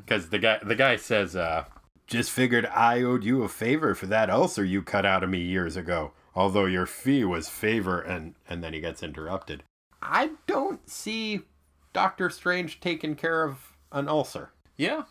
Because 0.00 0.30
the 0.30 0.38
guy, 0.38 0.58
the 0.62 0.74
guy 0.74 0.96
says, 0.96 1.36
uh, 1.36 1.66
"Just 2.08 2.32
figured 2.32 2.66
I 2.66 3.02
owed 3.02 3.22
you 3.22 3.44
a 3.44 3.48
favor 3.48 3.94
for 3.94 4.06
that 4.06 4.30
ulcer 4.30 4.64
you 4.64 4.82
cut 4.82 5.06
out 5.06 5.22
of 5.22 5.30
me 5.30 5.38
years 5.38 5.76
ago. 5.76 6.12
Although 6.38 6.66
your 6.66 6.86
fee 6.86 7.24
was 7.24 7.48
favor," 7.48 8.00
and 8.00 8.34
and 8.48 8.62
then 8.62 8.72
he 8.72 8.80
gets 8.80 9.02
interrupted. 9.02 9.64
I 10.00 10.30
don't 10.46 10.88
see 10.88 11.40
Doctor 11.92 12.30
Strange 12.30 12.78
taking 12.80 13.16
care 13.16 13.42
of 13.42 13.72
an 13.90 14.08
ulcer. 14.08 14.52
Yeah. 14.76 15.02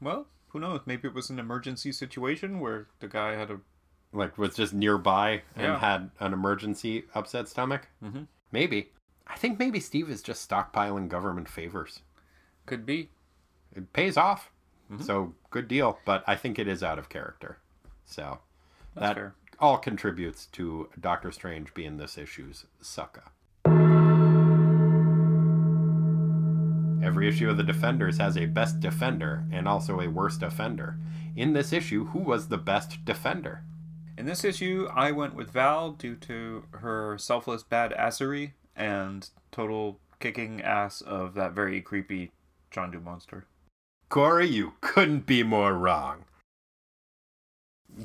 Well, 0.00 0.26
who 0.48 0.60
knows? 0.60 0.80
Maybe 0.86 1.08
it 1.08 1.14
was 1.14 1.28
an 1.28 1.38
emergency 1.38 1.92
situation 1.92 2.58
where 2.58 2.86
the 3.00 3.08
guy 3.08 3.32
had 3.34 3.50
a. 3.50 3.60
Like 4.14 4.36
was 4.38 4.56
just 4.56 4.72
nearby 4.74 5.42
and 5.56 5.64
Yeah. 5.64 5.78
had 5.78 6.10
an 6.20 6.32
emergency 6.32 7.04
upset 7.14 7.48
stomach. 7.48 7.88
Mhm. 8.02 8.26
Maybe. 8.50 8.92
I 9.26 9.36
think 9.36 9.58
maybe 9.58 9.80
Steve 9.80 10.10
is 10.10 10.22
just 10.22 10.48
stockpiling 10.48 11.08
government 11.08 11.48
favors. 11.48 12.02
Could 12.66 12.84
be. 12.86 13.10
It 13.74 13.92
pays 13.92 14.16
off. 14.16 14.50
So 15.00 15.34
good 15.50 15.68
deal, 15.68 15.98
but 16.04 16.22
I 16.26 16.34
think 16.36 16.58
it 16.58 16.68
is 16.68 16.82
out 16.82 16.98
of 16.98 17.08
character. 17.08 17.58
So 18.04 18.40
That's 18.94 19.00
that 19.06 19.14
fair. 19.14 19.34
All 19.62 19.78
contributes 19.78 20.46
to 20.46 20.88
Doctor 20.98 21.30
Strange 21.30 21.72
being 21.72 21.96
this 21.96 22.18
issue's 22.18 22.66
sucker. 22.80 23.22
Every 27.00 27.28
issue 27.28 27.48
of 27.48 27.56
the 27.56 27.62
Defenders 27.62 28.18
has 28.18 28.36
a 28.36 28.46
best 28.46 28.80
defender 28.80 29.44
and 29.52 29.68
also 29.68 30.00
a 30.00 30.10
worst 30.10 30.42
offender. 30.42 30.96
In 31.36 31.52
this 31.52 31.72
issue, 31.72 32.06
who 32.06 32.18
was 32.18 32.48
the 32.48 32.58
best 32.58 33.04
defender? 33.04 33.62
In 34.18 34.26
this 34.26 34.42
issue, 34.42 34.88
I 34.92 35.12
went 35.12 35.36
with 35.36 35.52
Val 35.52 35.92
due 35.92 36.16
to 36.16 36.64
her 36.72 37.16
selfless 37.16 37.62
badassery 37.62 38.54
and 38.74 39.30
total 39.52 40.00
kicking 40.18 40.60
ass 40.60 41.02
of 41.02 41.34
that 41.34 41.52
very 41.52 41.80
creepy 41.80 42.32
Chondu 42.72 43.00
monster. 43.00 43.46
Corey, 44.08 44.48
you 44.48 44.72
couldn't 44.80 45.24
be 45.24 45.44
more 45.44 45.74
wrong. 45.74 46.24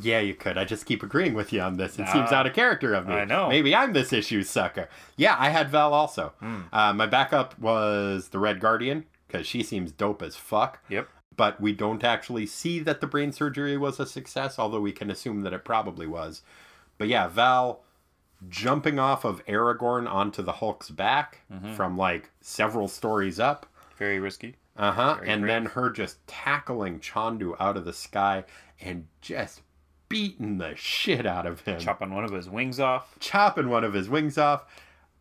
Yeah, 0.01 0.19
you 0.19 0.33
could. 0.33 0.57
I 0.57 0.65
just 0.65 0.85
keep 0.85 1.01
agreeing 1.03 1.33
with 1.33 1.53
you 1.53 1.61
on 1.61 1.77
this. 1.77 1.97
It 1.97 2.07
seems 2.09 2.31
out 2.31 2.45
of 2.45 2.53
character 2.53 2.93
of 2.93 3.07
me. 3.07 3.13
I 3.13 3.25
know. 3.25 3.47
Maybe 3.49 3.73
I'm 3.75 3.93
this 3.93 4.11
issue 4.11 4.43
sucker. 4.43 4.89
Yeah, 5.15 5.35
I 5.39 5.49
had 5.49 5.69
Val 5.69 5.93
also. 5.93 6.33
Hmm. 6.39 6.61
Uh, 6.73 6.93
my 6.93 7.05
backup 7.05 7.57
was 7.57 8.29
the 8.29 8.39
Red 8.39 8.59
Guardian 8.59 9.05
because 9.27 9.47
she 9.47 9.63
seems 9.63 9.91
dope 9.91 10.21
as 10.21 10.35
fuck. 10.35 10.83
Yep. 10.89 11.07
But 11.35 11.61
we 11.61 11.71
don't 11.71 12.03
actually 12.03 12.47
see 12.47 12.79
that 12.79 12.99
the 12.99 13.07
brain 13.07 13.31
surgery 13.31 13.77
was 13.77 13.99
a 13.99 14.05
success, 14.05 14.57
although 14.59 14.81
we 14.81 14.91
can 14.91 15.09
assume 15.11 15.41
that 15.41 15.53
it 15.53 15.63
probably 15.63 16.07
was. 16.07 16.41
But 16.97 17.07
yeah, 17.07 17.27
Val 17.27 17.83
jumping 18.49 18.99
off 18.99 19.23
of 19.25 19.43
Aragorn 19.45 20.07
onto 20.09 20.41
the 20.41 20.53
Hulk's 20.53 20.89
back 20.89 21.41
Mm-hmm. 21.51 21.73
from 21.73 21.97
like 21.97 22.29
several 22.41 22.87
stories 22.87 23.39
up. 23.39 23.65
Very 23.97 24.19
risky. 24.19 24.55
Uh 24.75 24.91
huh. 24.91 25.17
And 25.25 25.41
brave. 25.41 25.47
then 25.53 25.65
her 25.67 25.89
just 25.89 26.25
tackling 26.27 26.99
Chondu 26.99 27.55
out 27.59 27.77
of 27.77 27.85
the 27.85 27.93
sky 27.93 28.43
and 28.81 29.07
just 29.21 29.61
beating 30.09 30.57
the 30.57 30.75
shit 30.75 31.25
out 31.25 31.45
of 31.45 31.61
him. 31.61 31.79
Chopping 31.79 32.13
one 32.13 32.23
of 32.23 32.31
his 32.31 32.49
wings 32.49 32.79
off. 32.79 33.15
Chopping 33.19 33.69
one 33.69 33.83
of 33.83 33.93
his 33.93 34.09
wings 34.09 34.37
off. 34.37 34.65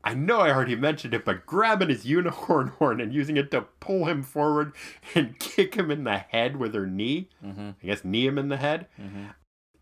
I 0.06 0.14
know 0.14 0.38
I 0.38 0.52
already 0.52 0.76
mentioned 0.76 1.14
it, 1.14 1.24
but 1.24 1.46
grabbing 1.46 1.88
his 1.88 2.06
unicorn 2.06 2.68
horn 2.78 3.00
and 3.00 3.12
using 3.12 3.36
it 3.36 3.50
to 3.50 3.62
pull 3.80 4.04
him 4.04 4.22
forward 4.22 4.72
and 5.14 5.38
kick 5.40 5.74
him 5.74 5.90
in 5.90 6.04
the 6.04 6.18
head 6.18 6.56
with 6.56 6.74
her 6.74 6.86
knee. 6.86 7.28
Mm-hmm. 7.44 7.70
I 7.82 7.86
guess 7.86 8.04
knee 8.04 8.26
him 8.26 8.38
in 8.38 8.48
the 8.48 8.56
head. 8.56 8.86
Mm-hmm. 9.00 9.24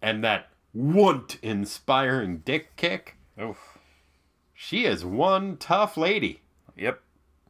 And 0.00 0.24
that 0.24 0.48
want 0.72 1.38
inspiring 1.42 2.38
dick 2.38 2.74
kick. 2.76 3.16
Oof. 3.40 3.78
She 4.54 4.86
is 4.86 5.04
one 5.04 5.58
tough 5.58 5.96
lady. 5.96 6.40
Yep. 6.76 7.02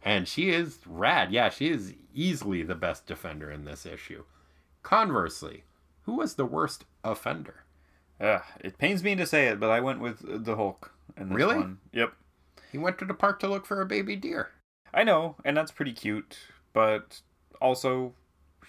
And 0.02 0.26
she 0.26 0.50
is 0.50 0.80
rad. 0.84 1.32
Yeah, 1.32 1.50
she 1.50 1.70
is 1.70 1.94
easily 2.12 2.62
the 2.62 2.74
best 2.74 3.06
defender 3.06 3.50
in 3.50 3.64
this 3.64 3.86
issue. 3.86 4.24
Conversely, 4.82 5.62
who 6.02 6.16
was 6.16 6.34
the 6.34 6.44
worst 6.44 6.84
offender? 7.04 7.64
Ugh, 8.20 8.42
it 8.60 8.78
pains 8.78 9.02
me 9.02 9.14
to 9.16 9.26
say 9.26 9.48
it, 9.48 9.60
but 9.60 9.70
I 9.70 9.80
went 9.80 10.00
with 10.00 10.44
the 10.44 10.56
Hulk 10.56 10.92
in 11.16 11.28
this 11.28 11.36
Really? 11.36 11.56
one. 11.56 11.78
Yep. 11.92 12.12
He 12.72 12.78
went 12.78 12.98
to 12.98 13.04
the 13.04 13.14
park 13.14 13.38
to 13.40 13.48
look 13.48 13.66
for 13.66 13.80
a 13.80 13.86
baby 13.86 14.16
deer. 14.16 14.50
I 14.92 15.04
know, 15.04 15.36
and 15.44 15.56
that's 15.56 15.72
pretty 15.72 15.92
cute, 15.92 16.38
but 16.72 17.20
also 17.60 18.14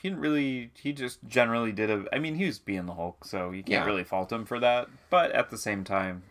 he 0.02 0.10
didn't 0.10 0.22
really 0.22 0.72
he 0.76 0.92
just 0.94 1.20
generally 1.28 1.72
did 1.72 1.90
a 1.90 2.06
I 2.14 2.20
mean, 2.20 2.36
he 2.36 2.46
was 2.46 2.60
being 2.60 2.86
the 2.86 2.94
Hulk, 2.96 3.26
so 3.26 3.52
you 3.52 3.64
can't 3.64 3.70
Yeah. 3.70 3.86
really 3.86 4.04
fault 4.04 4.32
him 4.32 4.46
for 4.46 4.60
that, 4.60 4.88
but 5.10 5.32
at 5.32 5.50
the 5.50 5.58
same 5.58 5.84
time, 5.84 6.24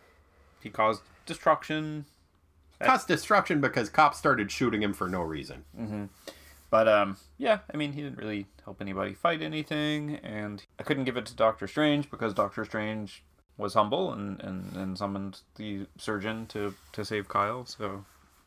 he 0.61 0.70
caused 0.70 1.02
destruction. 1.26 2.07
Caused 2.80 3.09
destruction 3.09 3.61
because 3.61 3.88
cops 3.88 4.18
started 4.18 4.50
shooting 4.50 4.82
him 4.82 4.92
for 4.92 5.09
no 5.09 5.22
reason. 5.22 5.64
Mm-hmm. 5.78 6.05
But 6.75 6.89
um 6.89 7.16
yeah, 7.39 7.59
I 7.72 7.77
mean, 7.77 7.93
he 7.93 8.03
didn't 8.03 8.18
really 8.18 8.47
help 8.64 8.81
anybody 8.81 9.14
fight 9.14 9.43
anything 9.43 10.16
and 10.25 10.61
I 10.81 10.83
couldn't 10.83 11.05
give 11.05 11.16
it 11.16 11.27
to 11.27 11.37
Doctor 11.37 11.68
Strange 11.68 12.11
because 12.11 12.35
Doctor 12.35 12.64
Strange 12.64 13.22
was 13.57 13.75
humble 13.75 14.12
and, 14.12 14.41
and, 14.41 14.75
and 14.75 14.99
summoned 14.99 15.43
the 15.55 15.87
surgeon 15.99 16.47
to, 16.47 16.75
to 16.93 17.05
save 17.05 17.29
Kyle, 17.29 17.64
so 17.64 18.05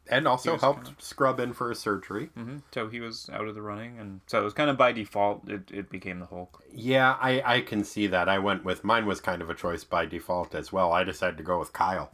And 0.10 0.28
also 0.28 0.56
He 0.56 0.60
helped 0.60 0.86
kinda- 0.88 1.02
scrub 1.02 1.40
in 1.40 1.54
for 1.54 1.72
a 1.72 1.76
surgery. 1.76 2.26
hmm 2.36 2.58
so 2.74 2.90
he 2.90 3.00
was 3.00 3.30
out 3.32 3.48
of 3.48 3.56
the 3.56 3.62
running 3.62 3.98
and 3.98 4.20
so 4.28 4.42
it 4.42 4.44
was 4.44 4.54
kind 4.54 4.70
of 4.70 4.78
by 4.78 4.92
default 4.92 5.48
it, 5.50 5.72
it 5.72 5.90
became 5.90 6.20
the 6.20 6.26
Hulk. 6.26 6.62
Yeah, 6.74 7.16
I, 7.22 7.42
I 7.56 7.62
can 7.62 7.86
see 7.86 8.08
that. 8.08 8.28
I 8.28 8.40
went 8.40 8.66
with 8.66 8.84
mine 8.84 9.06
was 9.06 9.22
kind 9.22 9.42
of 9.42 9.50
a 9.50 9.56
choice 9.56 9.86
by 9.86 10.06
default 10.06 10.54
as 10.54 10.74
well. 10.74 10.92
I 10.92 11.06
decided 11.06 11.38
to 11.38 11.44
go 11.44 11.60
with 11.60 11.72
Kyle 11.72 12.12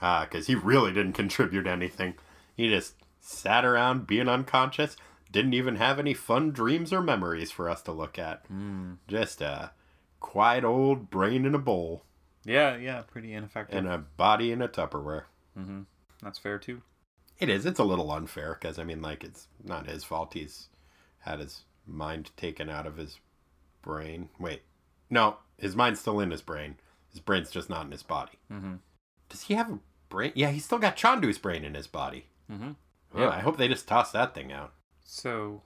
because 0.00 0.48
he 0.48 0.56
really 0.56 0.92
didn't 0.92 1.12
contribute 1.22 1.68
anything. 1.68 2.14
He 2.56 2.68
just 2.68 2.94
sat 3.20 3.64
around 3.64 4.08
being 4.08 4.28
unconscious, 4.28 4.96
didn't 5.32 5.54
even 5.54 5.76
have 5.76 5.98
any 5.98 6.14
fun 6.14 6.50
dreams 6.52 6.92
or 6.92 7.00
memories 7.02 7.50
for 7.50 7.68
us 7.68 7.82
to 7.82 7.92
look 7.92 8.18
at. 8.18 8.44
Just 9.08 9.40
a 9.40 9.72
quiet 10.20 10.62
old 10.64 11.10
brain 11.10 11.44
in 11.44 11.54
a 11.54 11.58
bowl 11.58 12.04
Yeah, 12.44 12.76
yeah, 12.76 13.02
pretty 13.02 13.32
ineffective. 13.34 13.76
and 13.78 13.88
a 13.88 13.98
body 13.98 14.52
in 14.52 14.62
a 14.62 14.68
Tupperware. 14.68 15.24
hmm 15.56 15.82
That's 16.22 16.38
fair 16.38 16.58
too. 16.58 16.82
It 17.40 17.48
is. 17.48 17.66
It's 17.66 17.80
a 17.80 17.84
little 17.84 18.12
unfair 18.12 18.56
because 18.60 18.78
I 18.78 18.84
mean, 18.84 19.02
like, 19.02 19.24
it's 19.24 19.48
not 19.64 19.88
his 19.88 20.04
fault. 20.04 20.34
He's 20.34 20.68
had 21.20 21.40
his 21.40 21.62
mind 21.86 22.30
taken 22.36 22.68
out 22.68 22.86
of 22.86 22.96
his 22.98 23.18
brain. 23.80 24.28
Wait, 24.38 24.62
no, 25.10 25.38
his 25.58 25.74
mind's 25.74 25.98
still 26.00 26.20
in 26.20 26.30
his 26.30 26.42
brain. 26.42 26.76
His 27.10 27.20
brain's 27.20 27.50
just 27.50 27.68
not 27.70 27.84
in 27.86 27.90
his 27.92 28.02
body. 28.04 28.38
Mhm. 28.50 28.78
Does 29.28 29.42
he 29.42 29.54
have 29.54 29.70
a 29.70 29.78
brain? 30.08 30.32
Yeah, 30.36 30.50
he's 30.50 30.64
still 30.64 30.78
got 30.78 30.96
Chondu's 30.96 31.38
brain 31.38 31.64
in 31.64 31.74
his 31.74 31.86
body. 31.88 32.26
Mhm. 32.50 32.76
Oh, 33.14 33.20
Yeah. 33.22 33.30
I 33.30 33.40
hope 33.40 33.56
they 33.56 33.68
just 33.68 33.88
toss 33.88 34.12
that 34.12 34.34
thing 34.34 34.52
out. 34.52 34.72
So, 35.14 35.60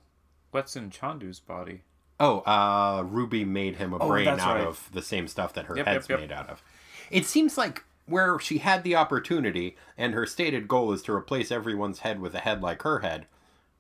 what's 0.51 0.75
in 0.75 0.91
Chondu's 0.91 1.39
body? 1.39 1.83
Oh, 2.19 2.41
uh, 2.41 3.05
Ruby 3.07 3.45
made 3.45 3.77
him 3.77 3.93
a 3.93 3.99
Oh, 3.99 4.09
brain 4.09 4.27
out 4.27 4.39
right. 4.57 4.67
of 4.67 4.91
the 4.93 5.03
same 5.03 5.29
stuff 5.29 5.53
that 5.53 5.67
her 5.67 5.77
Yep, 5.77 5.87
head's 5.87 6.09
yep, 6.09 6.19
yep. 6.19 6.29
made 6.29 6.37
out 6.37 6.51
of. 6.51 6.65
It 7.13 7.27
seems 7.27 7.57
like 7.57 7.85
where 8.07 8.41
she 8.41 8.59
had 8.59 8.83
the 8.83 8.97
opportunity 8.97 9.77
and 9.97 10.15
her 10.15 10.27
stated 10.27 10.67
goal 10.67 10.91
is 10.93 11.01
to 11.03 11.13
replace 11.13 11.53
everyone's 11.53 12.01
head 12.01 12.21
with 12.21 12.35
a 12.35 12.41
head 12.41 12.61
like 12.61 12.83
her 12.83 12.99
head. 13.01 13.29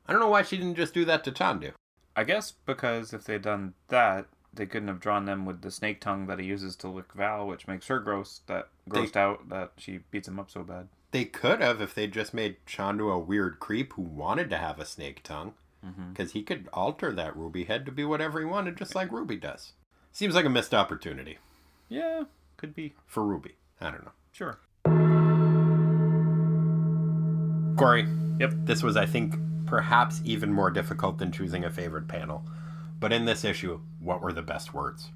I 0.06 0.12
don't 0.12 0.20
know 0.20 0.28
why 0.28 0.42
she 0.42 0.56
didn't 0.56 0.76
just 0.76 0.94
do 0.94 1.04
that 1.04 1.24
to 1.24 1.32
Chondu. 1.32 1.72
I 2.14 2.22
guess 2.22 2.52
because 2.52 3.12
if 3.12 3.24
they'd 3.24 3.42
done 3.42 3.74
that, 3.88 4.26
they 4.54 4.66
couldn't 4.66 4.86
have 4.88 5.00
drawn 5.00 5.24
them 5.24 5.44
with 5.44 5.62
the 5.62 5.72
snake 5.72 6.00
tongue 6.00 6.28
that 6.28 6.38
he 6.38 6.46
uses 6.46 6.76
to 6.76 6.88
lick 6.88 7.12
Val, 7.12 7.44
which 7.44 7.66
makes 7.66 7.88
her 7.88 7.98
gross. 7.98 8.42
That 8.46 8.68
grossed 8.88 9.16
out 9.16 9.48
that 9.48 9.72
she 9.78 9.98
beats 10.12 10.28
him 10.28 10.38
up 10.38 10.48
so 10.48 10.62
bad. 10.62 10.86
They 11.12 11.24
could 11.24 11.60
have 11.60 11.80
if 11.80 11.94
they 11.94 12.06
just 12.06 12.34
made 12.34 12.56
Chondu 12.66 13.12
a 13.12 13.18
weird 13.18 13.58
creep 13.58 13.94
who 13.94 14.02
wanted 14.02 14.50
to 14.50 14.58
have 14.58 14.78
a 14.78 14.84
snake 14.84 15.22
tongue. 15.22 15.54
Mm-hmm. 15.84 16.10
Because 16.10 16.32
he 16.32 16.42
could 16.42 16.68
alter 16.72 17.12
that 17.12 17.36
Ruby 17.36 17.64
head 17.64 17.86
to 17.86 17.92
be 17.92 18.04
whatever 18.04 18.40
he 18.40 18.44
wanted, 18.44 18.76
just 18.76 18.94
like 18.94 19.12
Ruby 19.12 19.36
does. 19.36 19.72
Seems 20.12 20.34
like 20.34 20.44
a 20.46 20.50
missed 20.50 20.74
opportunity 20.74 21.38
Yeah, 21.88 22.24
could 22.56 22.74
be. 22.74 22.94
for 23.06 23.22
Ruby. 23.22 23.54
I 23.80 23.90
don't 23.90 24.04
know. 24.04 24.12
Sure. 24.32 24.58
Corey, 27.76 28.06
Yep. 28.40 28.52
this 28.64 28.82
was, 28.82 28.96
I 28.96 29.04
think, 29.06 29.34
perhaps 29.66 30.22
even 30.24 30.52
more 30.52 30.70
difficult 30.70 31.18
than 31.18 31.30
choosing 31.30 31.64
a 31.64 31.70
favorite 31.70 32.08
panel. 32.08 32.42
But 32.98 33.12
in 33.12 33.26
this 33.26 33.44
issue, 33.44 33.80
what 34.00 34.22
were 34.22 34.32
the 34.32 34.40
best 34.42 34.72
words? 34.72 35.10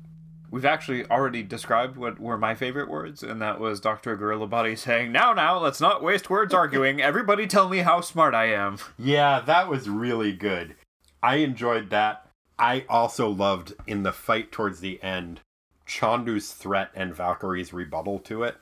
We've 0.50 0.64
actually 0.64 1.04
already 1.06 1.44
described 1.44 1.96
what 1.96 2.18
were 2.18 2.36
my 2.36 2.56
favorite 2.56 2.88
words, 2.88 3.22
and 3.22 3.40
that 3.40 3.60
was 3.60 3.80
Dr. 3.80 4.16
Gorilla 4.16 4.48
Body 4.48 4.74
saying, 4.74 5.12
Now, 5.12 5.32
now, 5.32 5.58
let's 5.58 5.80
not 5.80 6.02
waste 6.02 6.28
words 6.28 6.52
arguing. 6.52 7.00
Everybody 7.00 7.46
tell 7.46 7.68
me 7.68 7.78
how 7.78 8.00
smart 8.00 8.34
I 8.34 8.46
am. 8.46 8.78
Yeah, 8.98 9.40
that 9.40 9.68
was 9.68 9.88
really 9.88 10.32
good. 10.32 10.74
I 11.22 11.36
enjoyed 11.36 11.90
that. 11.90 12.26
I 12.58 12.84
also 12.88 13.28
loved 13.28 13.74
in 13.86 14.02
the 14.02 14.12
fight 14.12 14.50
towards 14.50 14.80
the 14.80 15.00
end 15.02 15.40
Chondu's 15.86 16.52
threat 16.52 16.90
and 16.94 17.14
Valkyrie's 17.14 17.72
rebuttal 17.72 18.18
to 18.20 18.42
it. 18.42 18.56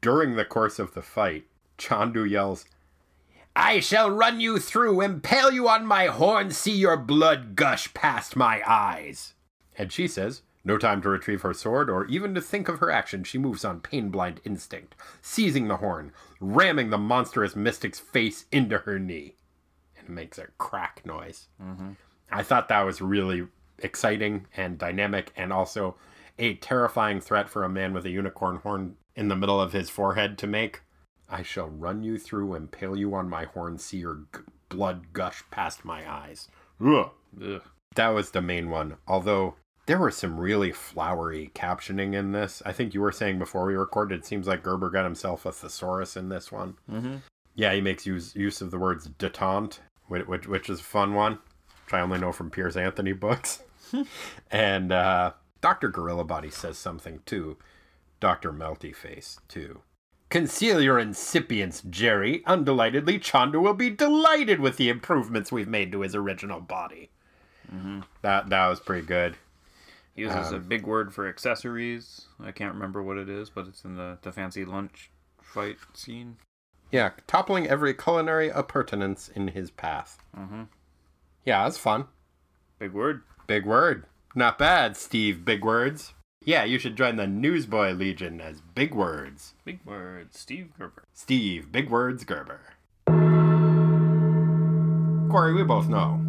During 0.00 0.36
the 0.36 0.44
course 0.44 0.78
of 0.78 0.94
the 0.94 1.02
fight, 1.02 1.44
Chondu 1.78 2.28
yells, 2.28 2.64
I 3.56 3.80
shall 3.80 4.10
run 4.10 4.40
you 4.40 4.58
through, 4.58 5.00
impale 5.00 5.52
you 5.52 5.68
on 5.68 5.86
my 5.86 6.06
horn, 6.06 6.50
see 6.52 6.76
your 6.76 6.96
blood 6.96 7.56
gush 7.56 7.92
past 7.94 8.36
my 8.36 8.62
eyes. 8.66 9.34
And 9.76 9.90
she 9.90 10.06
says, 10.06 10.42
no 10.68 10.78
time 10.78 11.02
to 11.02 11.08
retrieve 11.08 11.42
her 11.42 11.54
sword 11.54 11.88
or 11.88 12.04
even 12.06 12.34
to 12.34 12.40
think 12.40 12.68
of 12.68 12.78
her 12.78 12.90
action, 12.90 13.24
she 13.24 13.38
moves 13.38 13.64
on 13.64 13.80
pain 13.80 14.10
blind 14.10 14.40
instinct, 14.44 14.94
seizing 15.22 15.66
the 15.66 15.78
horn, 15.78 16.12
ramming 16.40 16.90
the 16.90 16.98
monstrous 16.98 17.56
mystic's 17.56 17.98
face 17.98 18.44
into 18.52 18.78
her 18.78 18.98
knee. 18.98 19.34
And 19.98 20.08
it 20.08 20.12
makes 20.12 20.38
a 20.38 20.48
crack 20.58 21.04
noise. 21.04 21.48
Mm-hmm. 21.60 21.92
I 22.30 22.42
thought 22.42 22.68
that 22.68 22.82
was 22.82 23.00
really 23.00 23.48
exciting 23.78 24.46
and 24.56 24.78
dynamic 24.78 25.32
and 25.36 25.52
also 25.52 25.96
a 26.38 26.54
terrifying 26.54 27.20
threat 27.20 27.48
for 27.48 27.64
a 27.64 27.68
man 27.68 27.94
with 27.94 28.04
a 28.04 28.10
unicorn 28.10 28.56
horn 28.56 28.96
in 29.16 29.28
the 29.28 29.36
middle 29.36 29.60
of 29.60 29.72
his 29.72 29.88
forehead 29.88 30.36
to 30.38 30.46
make. 30.46 30.82
I 31.30 31.42
shall 31.42 31.68
run 31.68 32.02
you 32.02 32.18
through, 32.18 32.54
impale 32.54 32.96
you 32.96 33.14
on 33.14 33.28
my 33.28 33.44
horn, 33.44 33.78
see 33.78 33.98
your 33.98 34.26
g- 34.34 34.40
blood 34.68 35.12
gush 35.12 35.42
past 35.50 35.84
my 35.84 36.10
eyes. 36.10 36.48
Ugh. 36.84 37.10
Ugh. 37.42 37.62
That 37.94 38.08
was 38.08 38.30
the 38.30 38.42
main 38.42 38.70
one. 38.70 38.96
Although 39.06 39.56
there 39.88 39.98
was 39.98 40.18
some 40.18 40.38
really 40.38 40.70
flowery 40.70 41.50
captioning 41.54 42.12
in 42.12 42.32
this. 42.32 42.62
I 42.66 42.72
think 42.72 42.92
you 42.92 43.00
were 43.00 43.10
saying 43.10 43.38
before 43.38 43.64
we 43.64 43.74
recorded, 43.74 44.18
it 44.18 44.26
seems 44.26 44.46
like 44.46 44.62
Gerber 44.62 44.90
got 44.90 45.04
himself 45.04 45.46
a 45.46 45.50
thesaurus 45.50 46.14
in 46.14 46.28
this 46.28 46.52
one. 46.52 46.76
Mm-hmm. 46.92 47.16
Yeah, 47.54 47.72
he 47.72 47.80
makes 47.80 48.04
use 48.04 48.36
use 48.36 48.60
of 48.60 48.70
the 48.70 48.78
words 48.78 49.08
detente, 49.18 49.78
which, 50.06 50.26
which, 50.26 50.46
which 50.46 50.68
is 50.68 50.80
a 50.80 50.84
fun 50.84 51.14
one, 51.14 51.38
which 51.86 51.94
I 51.94 52.00
only 52.00 52.18
know 52.18 52.32
from 52.32 52.50
Piers 52.50 52.76
Anthony 52.76 53.14
books. 53.14 53.62
and 54.50 54.92
uh, 54.92 55.32
Dr. 55.62 55.88
Gorilla 55.88 56.24
Body 56.24 56.50
says 56.50 56.76
something 56.76 57.20
too. 57.24 57.56
Dr. 58.20 58.52
Melty 58.52 58.94
Face, 58.94 59.40
too. 59.48 59.80
Conceal 60.28 60.82
your 60.82 60.98
incipience, 60.98 61.80
Jerry. 61.88 62.42
Undelightedly, 62.46 63.18
Chondu 63.18 63.62
will 63.62 63.72
be 63.72 63.88
delighted 63.88 64.60
with 64.60 64.76
the 64.76 64.90
improvements 64.90 65.50
we've 65.50 65.66
made 65.66 65.90
to 65.92 66.02
his 66.02 66.14
original 66.14 66.60
body. 66.60 67.08
Mm-hmm. 67.74 68.00
That 68.20 68.50
that 68.50 68.68
was 68.68 68.80
pretty 68.80 69.06
good. 69.06 69.36
He 70.18 70.24
uses 70.24 70.50
a 70.50 70.56
Um, 70.56 70.64
big 70.64 70.84
word 70.84 71.14
for 71.14 71.28
accessories. 71.28 72.26
I 72.40 72.50
can't 72.50 72.74
remember 72.74 73.04
what 73.04 73.18
it 73.18 73.28
is, 73.28 73.50
but 73.50 73.68
it's 73.68 73.84
in 73.84 73.94
the, 73.94 74.18
the 74.22 74.32
fancy 74.32 74.64
lunch 74.64 75.12
fight 75.40 75.76
scene. 75.94 76.38
Yeah, 76.90 77.10
toppling 77.28 77.68
every 77.68 77.94
culinary 77.94 78.48
appurtenance 78.48 79.28
in 79.28 79.46
his 79.46 79.70
path. 79.70 80.18
Mm-hmm. 80.36 80.62
Yeah, 81.44 81.62
that's 81.62 81.78
fun. 81.78 82.06
Big 82.80 82.94
word. 82.94 83.22
Big 83.46 83.64
word. 83.64 84.06
Not 84.34 84.58
bad, 84.58 84.96
Steve 84.96 85.44
Big 85.44 85.64
Words. 85.64 86.14
Yeah, 86.44 86.64
you 86.64 86.80
should 86.80 86.96
join 86.96 87.14
the 87.14 87.28
Newsboy 87.28 87.92
Legion 87.92 88.40
as 88.40 88.60
Big 88.60 88.92
Words. 88.96 89.54
Big 89.64 89.78
Words, 89.84 90.36
Steve 90.36 90.70
Gerber. 90.76 91.04
Steve 91.12 91.70
Big 91.70 91.90
Words 91.90 92.24
Gerber. 92.24 92.74
Corey, 95.30 95.54
we 95.54 95.62
both 95.62 95.88
know 95.88 96.20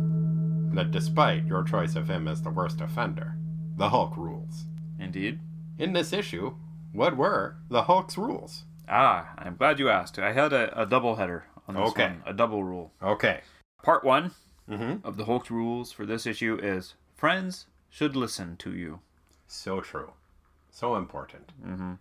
that 0.75 0.91
despite 0.91 1.47
your 1.47 1.63
choice 1.63 1.95
of 1.95 2.07
him 2.07 2.27
as 2.27 2.43
the 2.43 2.51
worst 2.51 2.81
offender, 2.81 3.33
the 3.80 3.89
Hulk 3.89 4.15
rules. 4.17 4.65
Indeed. 4.99 5.39
In 5.77 5.93
this 5.93 6.11
issue, 6.13 6.55
what 6.91 7.15
were 7.17 7.55
the 7.69 7.84
Hulk's 7.84 8.17
rules? 8.17 8.63
Ah, 8.88 9.34
I'm 9.38 9.55
glad 9.55 9.80
you 9.80 9.89
asked. 9.89 10.19
I 10.19 10.34
had 10.34 10.51
a, 10.53 10.82
a 10.82 10.86
double 10.86 11.15
header 11.15 11.45
on 11.67 11.75
this 11.75 11.89
Okay. 11.91 12.03
one. 12.07 12.23
A 12.25 12.34
double 12.34 12.63
rule. 12.63 12.91
Okay. 13.01 13.41
Part 13.84 14.03
one 14.03 14.32
Mm-hmm. 14.69 15.03
of 15.07 15.17
the 15.17 15.25
Hulk's 15.25 15.49
rules 15.49 15.91
for 15.91 16.05
this 16.05 16.27
issue 16.27 16.59
is 16.61 16.93
friends 17.15 17.65
should 17.89 18.15
listen 18.15 18.55
to 18.57 18.71
you. 18.75 18.99
So 19.47 19.82
true. 19.82 20.11
So 20.69 20.95
important. 20.95 21.51
Mm-hmm. 21.65 21.93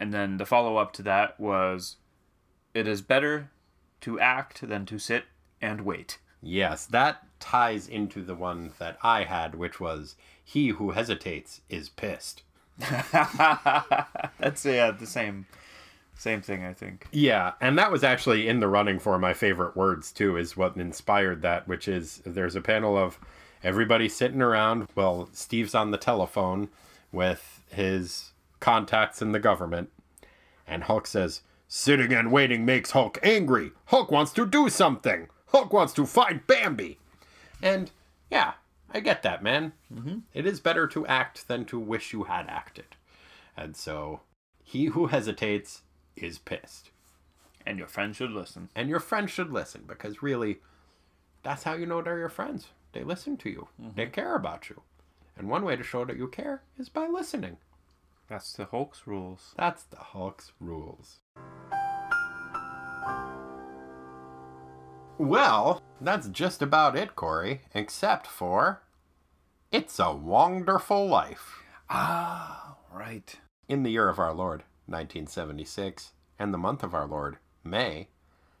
And 0.00 0.14
then 0.14 0.38
the 0.38 0.46
follow 0.46 0.78
up 0.78 0.94
to 0.94 1.02
that 1.02 1.38
was 1.38 1.96
it 2.72 2.88
is 2.88 3.02
better 3.02 3.50
to 4.00 4.18
act 4.18 4.66
than 4.66 4.86
to 4.86 4.98
sit 4.98 5.24
and 5.60 5.82
wait. 5.82 6.16
Yes, 6.40 6.86
that 6.86 7.26
ties 7.40 7.88
into 7.88 8.22
the 8.22 8.34
one 8.34 8.72
that 8.78 8.96
I 9.02 9.24
had, 9.24 9.54
which 9.54 9.78
was 9.78 10.14
he 10.44 10.68
who 10.68 10.90
hesitates 10.90 11.62
is 11.68 11.88
pissed. 11.88 12.42
That's 12.78 14.64
yeah, 14.64 14.90
the 14.90 15.06
same 15.06 15.46
same 16.16 16.42
thing 16.42 16.64
I 16.64 16.72
think. 16.72 17.08
Yeah, 17.12 17.52
and 17.60 17.78
that 17.78 17.90
was 17.90 18.04
actually 18.04 18.48
in 18.48 18.60
the 18.60 18.68
running 18.68 18.98
for 18.98 19.18
my 19.18 19.32
favorite 19.32 19.76
words 19.76 20.12
too, 20.12 20.36
is 20.36 20.56
what 20.56 20.76
inspired 20.76 21.42
that, 21.42 21.66
which 21.66 21.88
is 21.88 22.22
there's 22.24 22.56
a 22.56 22.60
panel 22.60 22.96
of 22.96 23.18
everybody 23.62 24.08
sitting 24.08 24.42
around. 24.42 24.88
Well, 24.94 25.28
Steve's 25.32 25.74
on 25.74 25.90
the 25.90 25.98
telephone 25.98 26.68
with 27.10 27.62
his 27.70 28.32
contacts 28.60 29.22
in 29.22 29.32
the 29.32 29.40
government, 29.40 29.90
and 30.66 30.84
Hulk 30.84 31.06
says, 31.06 31.42
Sitting 31.66 32.12
and 32.12 32.30
waiting 32.30 32.64
makes 32.64 32.92
Hulk 32.92 33.18
angry. 33.22 33.72
Hulk 33.86 34.10
wants 34.10 34.32
to 34.34 34.46
do 34.46 34.68
something. 34.68 35.28
Hulk 35.48 35.72
wants 35.72 35.92
to 35.94 36.06
find 36.06 36.46
Bambi. 36.46 36.98
And 37.60 37.90
yeah, 38.30 38.52
I 38.94 39.00
get 39.00 39.24
that, 39.24 39.42
man. 39.42 39.72
Mm-hmm. 39.92 40.18
is 40.32 40.60
better 40.60 40.86
to 40.86 41.06
act 41.06 41.48
than 41.48 41.64
to 41.66 41.80
wish 41.80 42.12
you 42.12 42.24
had 42.24 42.46
acted. 42.48 42.86
And 43.56 43.76
so, 43.76 44.20
he 44.62 44.86
who 44.86 45.08
hesitates 45.08 45.82
is 46.16 46.38
pissed. 46.38 46.90
And 47.66 47.76
your 47.76 47.88
friend 47.88 48.14
should 48.14 48.30
listen. 48.30 48.68
And 48.74 48.88
your 48.88 49.00
friends 49.00 49.32
should 49.32 49.50
listen 49.50 49.82
because 49.86 50.22
really, 50.22 50.60
that's 51.42 51.64
how 51.64 51.74
you 51.74 51.86
know 51.86 52.02
they're 52.02 52.18
your 52.18 52.28
friends. 52.28 52.68
They 52.92 53.02
listen 53.02 53.36
to 53.38 53.50
you, 53.50 53.68
they 53.96 54.06
care 54.06 54.36
about 54.36 54.70
you. 54.70 54.82
And 55.36 55.48
one 55.48 55.64
way 55.64 55.74
to 55.74 55.82
show 55.82 56.04
that 56.04 56.16
you 56.16 56.28
care 56.28 56.62
is 56.78 56.88
by 56.88 57.08
listening. 57.08 57.56
That's 58.28 58.52
the 58.52 58.66
Hulk's 58.66 59.06
rules. 59.06 59.54
That's 59.56 59.82
the 59.82 59.96
Hulk's 59.96 60.52
rules. 60.60 61.18
Well, 65.18 65.80
that's 66.00 66.28
just 66.28 66.60
about 66.60 66.96
it, 66.96 67.14
Corey, 67.14 67.60
except 67.72 68.26
for 68.26 68.82
It's 69.70 70.00
a 70.00 70.12
Wonderful 70.12 71.06
Life. 71.06 71.62
Ah, 71.88 72.76
right. 72.92 73.38
In 73.68 73.84
the 73.84 73.92
year 73.92 74.08
of 74.08 74.18
our 74.18 74.34
Lord, 74.34 74.64
1976, 74.86 76.12
and 76.38 76.52
the 76.52 76.58
month 76.58 76.82
of 76.82 76.94
our 76.94 77.06
Lord, 77.06 77.38
May, 77.62 78.08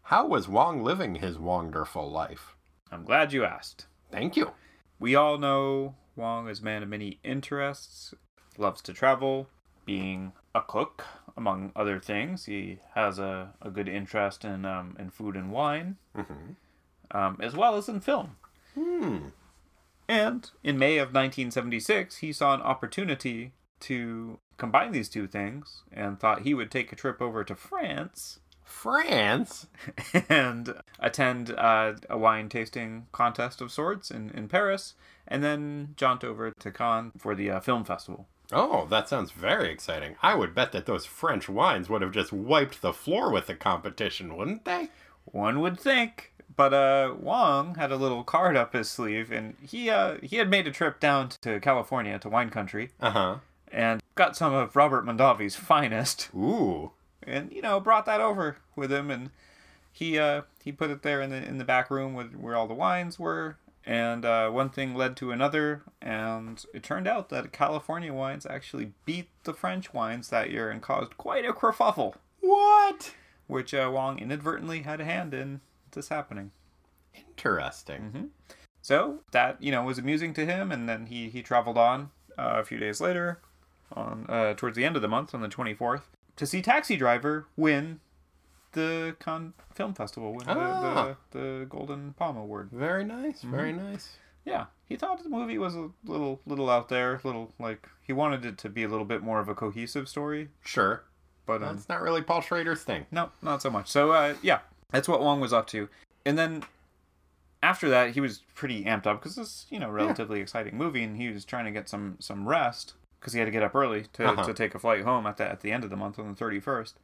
how 0.02 0.26
was 0.26 0.48
Wong 0.48 0.84
living 0.84 1.16
his 1.16 1.38
wonderful 1.38 2.08
life? 2.08 2.54
I'm 2.92 3.04
glad 3.04 3.32
you 3.32 3.44
asked. 3.44 3.86
Thank 4.12 4.36
you. 4.36 4.52
We 5.00 5.16
all 5.16 5.38
know 5.38 5.96
Wong 6.14 6.48
is 6.48 6.60
a 6.60 6.64
man 6.64 6.84
of 6.84 6.88
many 6.88 7.18
interests, 7.24 8.14
loves 8.56 8.80
to 8.82 8.92
travel, 8.92 9.48
being 9.84 10.32
a 10.54 10.62
cook, 10.62 11.04
among 11.36 11.72
other 11.74 11.98
things. 12.00 12.46
He 12.46 12.78
has 12.94 13.18
a, 13.18 13.52
a 13.60 13.70
good 13.70 13.88
interest 13.88 14.44
in 14.44 14.64
um, 14.64 14.96
in 14.98 15.10
food 15.10 15.36
and 15.36 15.50
wine, 15.50 15.96
Mm-hmm. 16.16 17.16
um, 17.16 17.38
as 17.40 17.54
well 17.54 17.76
as 17.76 17.88
in 17.88 18.00
film. 18.00 18.36
Hmm. 18.74 19.28
And 20.08 20.50
in 20.62 20.78
May 20.78 20.98
of 20.98 21.08
1976, 21.08 22.18
he 22.18 22.32
saw 22.32 22.54
an 22.54 22.60
opportunity 22.60 23.52
to 23.80 24.38
combine 24.58 24.92
these 24.92 25.08
two 25.08 25.26
things 25.26 25.82
and 25.92 26.20
thought 26.20 26.42
he 26.42 26.54
would 26.54 26.70
take 26.70 26.92
a 26.92 26.96
trip 26.96 27.20
over 27.22 27.42
to 27.44 27.54
France 27.54 28.40
France? 28.64 29.66
and 30.28 30.74
attend 30.98 31.50
uh, 31.50 31.94
a 32.10 32.18
wine 32.18 32.48
tasting 32.48 33.06
contest 33.12 33.60
of 33.60 33.70
sorts 33.70 34.10
in, 34.10 34.30
in 34.30 34.48
Paris, 34.48 34.94
and 35.28 35.44
then 35.44 35.94
jaunt 35.96 36.24
over 36.24 36.50
to 36.50 36.70
Cannes 36.70 37.12
for 37.18 37.34
the 37.34 37.50
uh, 37.50 37.60
film 37.60 37.84
festival. 37.84 38.26
Oh, 38.54 38.86
that 38.90 39.08
sounds 39.08 39.30
very 39.32 39.70
exciting. 39.70 40.16
I 40.22 40.34
would 40.34 40.54
bet 40.54 40.72
that 40.72 40.86
those 40.86 41.04
French 41.06 41.48
wines 41.48 41.88
would 41.88 42.02
have 42.02 42.12
just 42.12 42.32
wiped 42.32 42.80
the 42.82 42.92
floor 42.92 43.30
with 43.32 43.46
the 43.46 43.54
competition, 43.54 44.36
wouldn't 44.36 44.64
they? 44.64 44.88
One 45.24 45.60
would 45.60 45.78
think. 45.78 46.32
But 46.56 46.72
uh, 46.72 47.14
Wong 47.18 47.74
had 47.74 47.90
a 47.90 47.96
little 47.96 48.22
card 48.22 48.56
up 48.56 48.74
his 48.74 48.88
sleeve, 48.88 49.32
and 49.32 49.56
he 49.60 49.90
uh, 49.90 50.18
he 50.22 50.36
had 50.36 50.48
made 50.48 50.68
a 50.68 50.70
trip 50.70 51.00
down 51.00 51.30
to 51.40 51.58
California 51.58 52.16
to 52.20 52.28
wine 52.28 52.50
country 52.50 52.90
Uh 53.00 53.10
huh. 53.10 53.36
and 53.72 54.00
got 54.14 54.36
some 54.36 54.54
of 54.54 54.76
Robert 54.76 55.04
Mondavi's 55.04 55.56
finest, 55.56 56.30
Ooh. 56.32 56.92
and 57.24 57.50
you 57.52 57.60
know 57.60 57.80
brought 57.80 58.06
that 58.06 58.20
over 58.20 58.58
with 58.76 58.92
him, 58.92 59.10
and 59.10 59.30
he 59.90 60.16
uh, 60.16 60.42
he 60.62 60.70
put 60.70 60.90
it 60.90 61.02
there 61.02 61.20
in 61.20 61.30
the 61.30 61.44
in 61.44 61.58
the 61.58 61.64
back 61.64 61.90
room 61.90 62.14
where, 62.14 62.26
where 62.26 62.54
all 62.54 62.68
the 62.68 62.74
wines 62.74 63.18
were, 63.18 63.56
and 63.86 64.24
uh, 64.24 64.48
one 64.50 64.70
thing 64.70 64.94
led 64.94 65.16
to 65.18 65.30
another, 65.30 65.82
and 66.00 66.64
it 66.72 66.82
turned 66.82 67.06
out 67.06 67.28
that 67.28 67.52
California 67.52 68.12
wines 68.12 68.46
actually 68.46 68.92
beat 69.04 69.28
the 69.44 69.52
French 69.54 69.92
wines 69.92 70.28
that 70.30 70.50
year 70.50 70.70
and 70.70 70.80
caused 70.82 71.16
quite 71.16 71.44
a 71.44 71.52
kerfuffle, 71.52 72.14
What? 72.40 73.14
which 73.46 73.74
uh, 73.74 73.90
Wong 73.92 74.18
inadvertently 74.18 74.82
had 74.82 75.00
a 75.00 75.04
hand 75.04 75.34
in 75.34 75.60
this 75.92 76.08
happening. 76.08 76.50
Interesting. 77.14 78.30
So 78.80 79.20
that 79.32 79.62
you 79.62 79.70
know 79.70 79.82
was 79.82 79.98
amusing 79.98 80.34
to 80.34 80.44
him, 80.46 80.70
and 80.72 80.88
then 80.88 81.06
he 81.06 81.28
he 81.28 81.42
traveled 81.42 81.78
on 81.78 82.10
uh, 82.38 82.56
a 82.60 82.64
few 82.64 82.78
days 82.78 83.00
later, 83.00 83.40
on 83.92 84.26
uh, 84.28 84.54
towards 84.54 84.76
the 84.76 84.84
end 84.84 84.96
of 84.96 85.02
the 85.02 85.08
month 85.08 85.34
on 85.34 85.40
the 85.42 85.48
twenty 85.48 85.74
fourth, 85.74 86.08
to 86.36 86.46
see 86.46 86.60
Taxi 86.62 86.96
Driver 86.96 87.46
win 87.56 88.00
the 88.74 89.16
Cannes 89.20 89.54
Film 89.74 89.94
Festival, 89.94 90.32
win 90.34 90.44
Ah. 90.48 91.16
the, 91.32 91.38
the 91.38 91.38
the 91.60 91.64
Golden 91.66 92.12
Palm 92.12 92.36
Award. 92.36 92.68
Very 92.70 93.04
nice. 93.04 93.42
Very 93.42 93.72
nice. 93.72 94.16
Yeah, 94.44 94.66
he 94.84 94.96
thought 94.96 95.22
the 95.22 95.30
movie 95.30 95.56
was 95.58 95.74
a 95.74 95.88
little 96.04 96.40
little 96.46 96.68
out 96.68 96.88
there, 96.90 97.14
a 97.14 97.20
little 97.24 97.52
like 97.58 97.88
he 98.02 98.12
wanted 98.12 98.44
it 98.44 98.58
to 98.58 98.68
be 98.68 98.82
a 98.82 98.88
little 98.88 99.06
bit 99.06 99.22
more 99.22 99.40
of 99.40 99.48
a 99.48 99.54
cohesive 99.54 100.06
story, 100.08 100.50
Sure. 100.62 101.02
but 101.46 101.62
um, 101.62 101.74
That's 101.76 101.88
not 101.88 102.02
really 102.02 102.20
Paul 102.20 102.42
Schrader's 102.42 102.82
thing. 102.84 103.06
No, 103.10 103.30
not 103.40 103.62
so 103.62 103.70
much. 103.70 103.90
So 103.90 104.12
uh, 104.12 104.34
yeah, 104.42 104.58
that's 104.90 105.08
what 105.08 105.20
Wong 105.22 105.40
was 105.40 105.54
up 105.54 105.66
to. 105.68 105.88
And 106.26 106.36
then 106.38 106.62
after 107.62 107.88
that, 107.88 108.10
he 108.10 108.20
was 108.20 108.42
pretty 108.54 108.84
amped 108.84 109.06
up 109.06 109.20
because 109.20 109.36
this, 109.36 109.66
you 109.70 109.78
know, 109.78 109.88
relatively 109.90 110.40
exciting 110.40 110.76
movie, 110.76 111.02
and 111.02 111.16
he 111.16 111.30
was 111.30 111.44
trying 111.46 111.64
to 111.64 111.70
get 111.70 111.88
some 111.88 112.16
some 112.20 112.46
rest 112.46 112.92
because 113.18 113.32
he 113.32 113.38
had 113.38 113.46
to 113.46 113.50
get 113.50 113.62
up 113.62 113.74
early 113.74 114.04
to, 114.12 114.26
Uh-huh. 114.26 114.44
to 114.44 114.52
take 114.52 114.74
a 114.74 114.78
flight 114.78 115.02
home 115.04 115.26
at 115.26 115.38
the 115.38 115.44
at 115.50 115.60
the 115.62 115.72
end 115.72 115.84
of 115.84 115.88
the 115.90 115.96
month 115.96 116.18
on 116.18 116.28
the 116.28 116.34
thirty 116.34 116.60
first. 116.60 116.98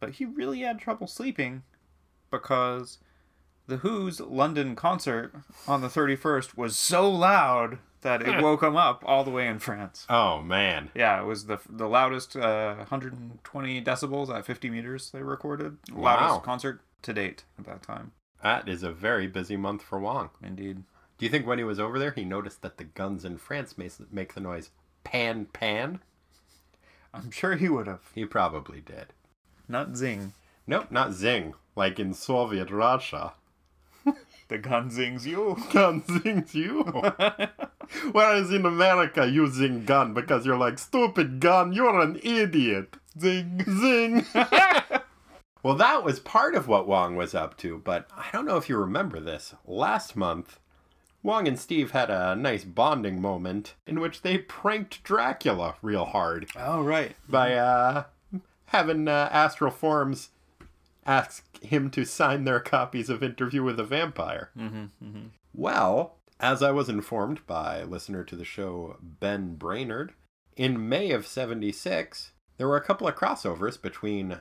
But 0.00 0.12
he 0.12 0.24
really 0.24 0.60
had 0.60 0.78
trouble 0.78 1.06
sleeping 1.06 1.62
because 2.30 2.98
the 3.66 3.78
Who's 3.78 4.20
London 4.20 4.76
concert 4.76 5.34
on 5.66 5.80
the 5.80 5.88
thirty 5.90 6.16
first 6.16 6.56
was 6.56 6.76
so 6.76 7.10
loud 7.10 7.78
that 8.02 8.22
it 8.22 8.42
woke 8.42 8.62
him 8.62 8.76
up 8.76 9.02
all 9.04 9.24
the 9.24 9.30
way 9.30 9.46
in 9.46 9.58
France. 9.58 10.06
Oh 10.08 10.40
man. 10.40 10.90
Yeah, 10.94 11.20
it 11.20 11.26
was 11.26 11.46
the 11.46 11.58
the 11.68 11.88
loudest 11.88 12.36
uh, 12.36 12.76
120 12.76 13.82
decibels 13.82 14.34
at 14.34 14.46
50 14.46 14.70
meters 14.70 15.10
they 15.10 15.22
recorded. 15.22 15.78
Wow. 15.92 16.16
Loudest 16.16 16.42
concert 16.44 16.80
to 17.02 17.12
date 17.12 17.44
at 17.58 17.64
that 17.66 17.82
time. 17.82 18.12
That 18.42 18.68
is 18.68 18.82
a 18.82 18.92
very 18.92 19.26
busy 19.26 19.56
month 19.56 19.82
for 19.82 19.98
Wong. 19.98 20.30
Indeed. 20.42 20.84
Do 21.18 21.26
you 21.26 21.30
think 21.30 21.46
when 21.46 21.58
he 21.58 21.64
was 21.64 21.80
over 21.80 21.98
there, 21.98 22.12
he 22.12 22.24
noticed 22.24 22.62
that 22.62 22.76
the 22.76 22.84
guns 22.84 23.24
in 23.24 23.38
France 23.38 23.74
make 23.76 24.34
the 24.34 24.40
noise 24.40 24.70
pan 25.02 25.46
pan? 25.46 26.00
I'm 27.12 27.32
sure 27.32 27.56
he 27.56 27.68
would 27.68 27.88
have. 27.88 28.02
He 28.14 28.24
probably 28.24 28.80
did. 28.80 29.12
Not 29.68 29.96
zing. 29.96 30.32
Nope, 30.66 30.90
not 30.90 31.12
zing, 31.12 31.54
like 31.76 31.98
in 31.98 32.14
Soviet 32.14 32.70
Russia. 32.70 33.32
The 34.48 34.56
gun 34.56 34.90
zings 34.90 35.26
you. 35.26 35.58
Gun 35.72 36.02
zings 36.22 36.54
you. 36.54 36.82
Whereas 38.12 38.50
in 38.50 38.64
America, 38.64 39.28
you 39.28 39.46
zing 39.46 39.84
gun 39.84 40.14
because 40.14 40.46
you're 40.46 40.56
like, 40.56 40.78
stupid 40.78 41.38
gun, 41.38 41.74
you're 41.74 42.00
an 42.00 42.18
idiot. 42.22 42.96
Zing. 43.20 43.62
Zing. 43.68 44.24
well, 45.62 45.74
that 45.74 46.02
was 46.02 46.20
part 46.20 46.54
of 46.54 46.66
what 46.66 46.88
Wong 46.88 47.14
was 47.14 47.34
up 47.34 47.58
to, 47.58 47.82
but 47.84 48.08
I 48.16 48.26
don't 48.32 48.46
know 48.46 48.56
if 48.56 48.70
you 48.70 48.78
remember 48.78 49.20
this. 49.20 49.54
Last 49.66 50.16
month, 50.16 50.58
Wong 51.22 51.46
and 51.46 51.58
Steve 51.58 51.90
had 51.90 52.08
a 52.08 52.34
nice 52.34 52.64
bonding 52.64 53.20
moment 53.20 53.74
in 53.86 54.00
which 54.00 54.22
they 54.22 54.38
pranked 54.38 55.02
Dracula 55.04 55.74
real 55.82 56.06
hard 56.06 56.48
Oh, 56.56 56.80
right. 56.82 57.14
by 57.28 57.52
uh, 57.52 58.04
having 58.68 59.08
uh, 59.08 59.28
Astral 59.32 59.70
Forms 59.70 60.30
ask 61.06 61.44
him 61.62 61.90
to 61.90 62.04
sign 62.04 62.44
their 62.44 62.60
copies 62.60 63.08
of 63.08 63.22
Interview 63.22 63.62
with 63.62 63.78
a 63.80 63.84
Vampire. 63.84 64.50
Mm-hmm, 64.56 65.26
Well, 65.54 66.16
as 66.40 66.62
I 66.62 66.70
was 66.70 66.88
informed 66.88 67.46
by 67.46 67.82
listener 67.82 68.24
to 68.24 68.36
the 68.36 68.44
show 68.44 68.96
Ben 69.00 69.54
Brainerd, 69.56 70.12
in 70.56 70.88
May 70.88 71.10
of 71.12 71.26
76, 71.26 72.32
there 72.56 72.68
were 72.68 72.76
a 72.76 72.84
couple 72.84 73.08
of 73.08 73.14
crossovers 73.16 73.80
between 73.80 74.38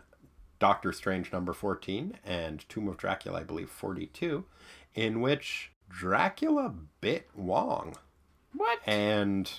Doctor 0.59 0.91
Strange 0.91 1.31
number 1.31 1.53
14 1.53 2.17
and 2.25 2.67
Tomb 2.67 2.87
of 2.87 2.97
Dracula, 2.97 3.39
I 3.39 3.43
believe 3.43 3.69
42, 3.69 4.43
in 4.95 5.21
which 5.21 5.71
Dracula 5.89 6.73
bit 6.99 7.29
Wong 7.35 7.95
What? 8.53 8.79
and 8.85 9.49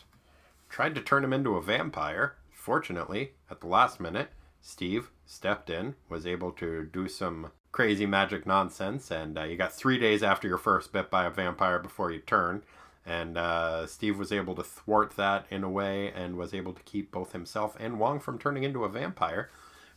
tried 0.69 0.95
to 0.97 1.01
turn 1.01 1.25
him 1.25 1.33
into 1.33 1.57
a 1.57 1.63
vampire. 1.63 2.35
Fortunately, 2.53 3.33
at 3.51 3.61
the 3.61 3.67
last 3.69 3.99
minute, 4.01 4.29
Steve 4.69 5.11
stepped 5.25 5.71
in, 5.71 5.95
was 6.11 6.27
able 6.27 6.53
to 6.53 6.85
do 6.93 7.09
some 7.09 7.51
crazy 7.73 8.05
magic 8.05 8.47
nonsense, 8.47 9.11
and 9.11 9.39
uh, 9.39 9.43
you 9.45 9.57
got 9.57 9.73
three 9.73 9.99
days 9.99 10.23
after 10.23 10.47
your 10.47 10.59
first 10.59 10.93
bit 10.93 11.11
by 11.11 11.25
a 11.25 11.31
vampire 11.31 11.79
before 11.79 12.11
you 12.11 12.19
turn. 12.19 12.63
And 13.07 13.39
uh, 13.39 13.87
Steve 13.87 14.19
was 14.19 14.31
able 14.31 14.55
to 14.57 14.63
thwart 14.63 15.17
that 15.17 15.47
in 15.49 15.65
a 15.65 15.71
way 15.71 16.13
and 16.13 16.37
was 16.37 16.53
able 16.53 16.75
to 16.75 16.83
keep 16.83 17.11
both 17.11 17.33
himself 17.33 17.79
and 17.81 17.99
Wong 17.99 18.21
from 18.21 18.39
turning 18.39 18.63
into 18.63 18.85
a 18.85 18.91
vampire. 18.91 19.49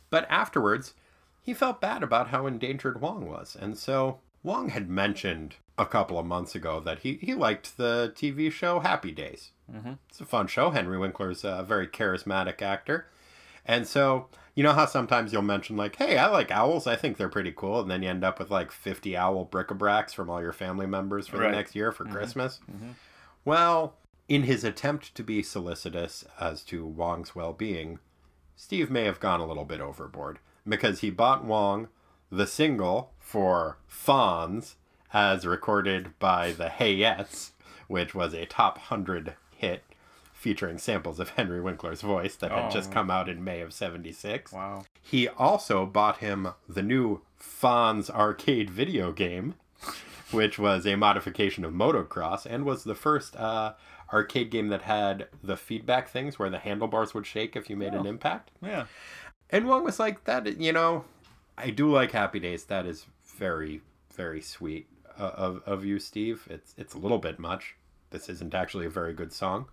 But 0.08 0.26
afterwards, 0.30 0.94
he 1.42 1.52
felt 1.52 1.82
bad 1.82 2.02
about 2.02 2.28
how 2.28 2.46
endangered 2.46 3.02
Wong 3.02 3.28
was. 3.28 3.54
And 3.54 3.76
so 3.76 4.20
Wong 4.42 4.70
had 4.70 4.88
mentioned 4.88 5.56
a 5.76 5.84
couple 5.84 6.18
of 6.18 6.24
months 6.24 6.54
ago 6.54 6.80
that 6.80 7.00
he, 7.00 7.18
he 7.20 7.34
liked 7.34 7.76
the 7.76 8.14
TV 8.16 8.50
show 8.50 8.80
Happy 8.80 9.10
Days. 9.10 9.50
Mhm. 9.70 9.98
It's 10.08 10.22
a 10.22 10.24
fun 10.24 10.46
show. 10.46 10.70
Henry 10.70 10.96
Winkler's 10.96 11.44
a 11.44 11.62
very 11.62 11.86
charismatic 11.86 12.62
actor. 12.62 13.08
And 13.64 13.86
so, 13.86 14.28
you 14.54 14.62
know 14.62 14.72
how 14.72 14.86
sometimes 14.86 15.32
you'll 15.32 15.42
mention, 15.42 15.76
like, 15.76 15.96
hey, 15.96 16.18
I 16.18 16.26
like 16.26 16.50
owls. 16.50 16.86
I 16.86 16.96
think 16.96 17.16
they're 17.16 17.28
pretty 17.28 17.52
cool. 17.52 17.80
And 17.80 17.90
then 17.90 18.02
you 18.02 18.08
end 18.08 18.24
up 18.24 18.38
with 18.38 18.50
like 18.50 18.72
50 18.72 19.16
owl 19.16 19.44
bric-a-bracs 19.44 20.14
from 20.14 20.28
all 20.28 20.42
your 20.42 20.52
family 20.52 20.86
members 20.86 21.28
for 21.28 21.38
Right. 21.38 21.50
the 21.50 21.56
next 21.56 21.74
year 21.74 21.92
for 21.92 22.04
mm-hmm. 22.04 22.14
Christmas. 22.14 22.60
Mm-hmm. 22.70 22.90
Well, 23.44 23.94
in 24.28 24.44
his 24.44 24.64
attempt 24.64 25.14
to 25.14 25.22
be 25.22 25.42
solicitous 25.42 26.24
as 26.40 26.62
to 26.64 26.84
Wong's 26.86 27.34
well 27.34 27.52
being, 27.52 27.98
Steve 28.56 28.90
may 28.90 29.04
have 29.04 29.20
gone 29.20 29.40
a 29.40 29.46
little 29.46 29.64
bit 29.64 29.80
overboard 29.80 30.38
because 30.68 31.00
he 31.00 31.10
bought 31.10 31.44
Wong 31.44 31.88
the 32.30 32.46
single 32.46 33.12
for 33.18 33.78
Fonz 33.90 34.74
as 35.12 35.46
recorded 35.46 36.18
by 36.18 36.52
the 36.52 36.68
Heyettes, 36.68 37.50
which 37.88 38.14
was 38.14 38.32
a 38.32 38.46
top 38.46 38.76
100 38.76 39.34
hit 39.56 39.82
featuring 40.42 40.76
samples 40.76 41.20
of 41.20 41.30
Henry 41.30 41.60
Winkler's 41.60 42.00
voice 42.02 42.34
that 42.36 42.50
had 42.50 42.70
just 42.72 42.90
Oh. 42.90 42.94
come 42.94 43.10
out 43.12 43.28
in 43.28 43.44
May 43.44 43.60
of 43.60 43.72
76. 43.72 44.52
Wow. 44.52 44.84
He 45.00 45.28
also 45.28 45.86
bought 45.86 46.18
him 46.18 46.48
the 46.68 46.82
new 46.82 47.20
Fonz 47.40 48.10
arcade 48.10 48.68
video 48.68 49.12
game, 49.12 49.54
which 50.32 50.58
was 50.58 50.84
a 50.84 50.96
modification 50.96 51.64
of 51.64 51.72
Motocross 51.72 52.44
and 52.44 52.64
was 52.64 52.82
the 52.82 52.96
first 52.96 53.36
uh, 53.36 53.74
arcade 54.12 54.50
game 54.50 54.66
that 54.68 54.82
had 54.82 55.28
the 55.44 55.56
feedback 55.56 56.08
things 56.08 56.38
where 56.40 56.50
the 56.50 56.58
handlebars 56.58 57.14
would 57.14 57.26
shake 57.26 57.54
if 57.54 57.70
you 57.70 57.76
made 57.76 57.94
an 57.94 58.04
Oh. 58.06 58.10
impact. 58.10 58.50
Yeah. 58.60 58.86
And 59.48 59.68
Wong 59.68 59.84
was 59.84 60.00
like, 60.00 60.24
"That 60.24 60.58
you 60.60 60.72
know, 60.72 61.04
I 61.56 61.70
do 61.70 61.88
like 61.90 62.10
Happy 62.12 62.40
Days. 62.40 62.64
That 62.64 62.84
is 62.84 63.06
very, 63.36 63.80
very 64.14 64.40
sweet 64.40 64.88
uh, 65.18 65.22
of 65.36 65.62
of 65.66 65.84
you, 65.84 65.98
Steve. 66.00 66.48
It's 66.50 66.74
it's 66.76 66.94
a 66.94 66.98
little 66.98 67.18
bit 67.18 67.38
much. 67.38 67.76
This 68.10 68.28
isn't 68.28 68.54
actually 68.54 68.86
a 68.86 68.90
very 68.90 69.12
good 69.12 69.32
song. 69.32 69.66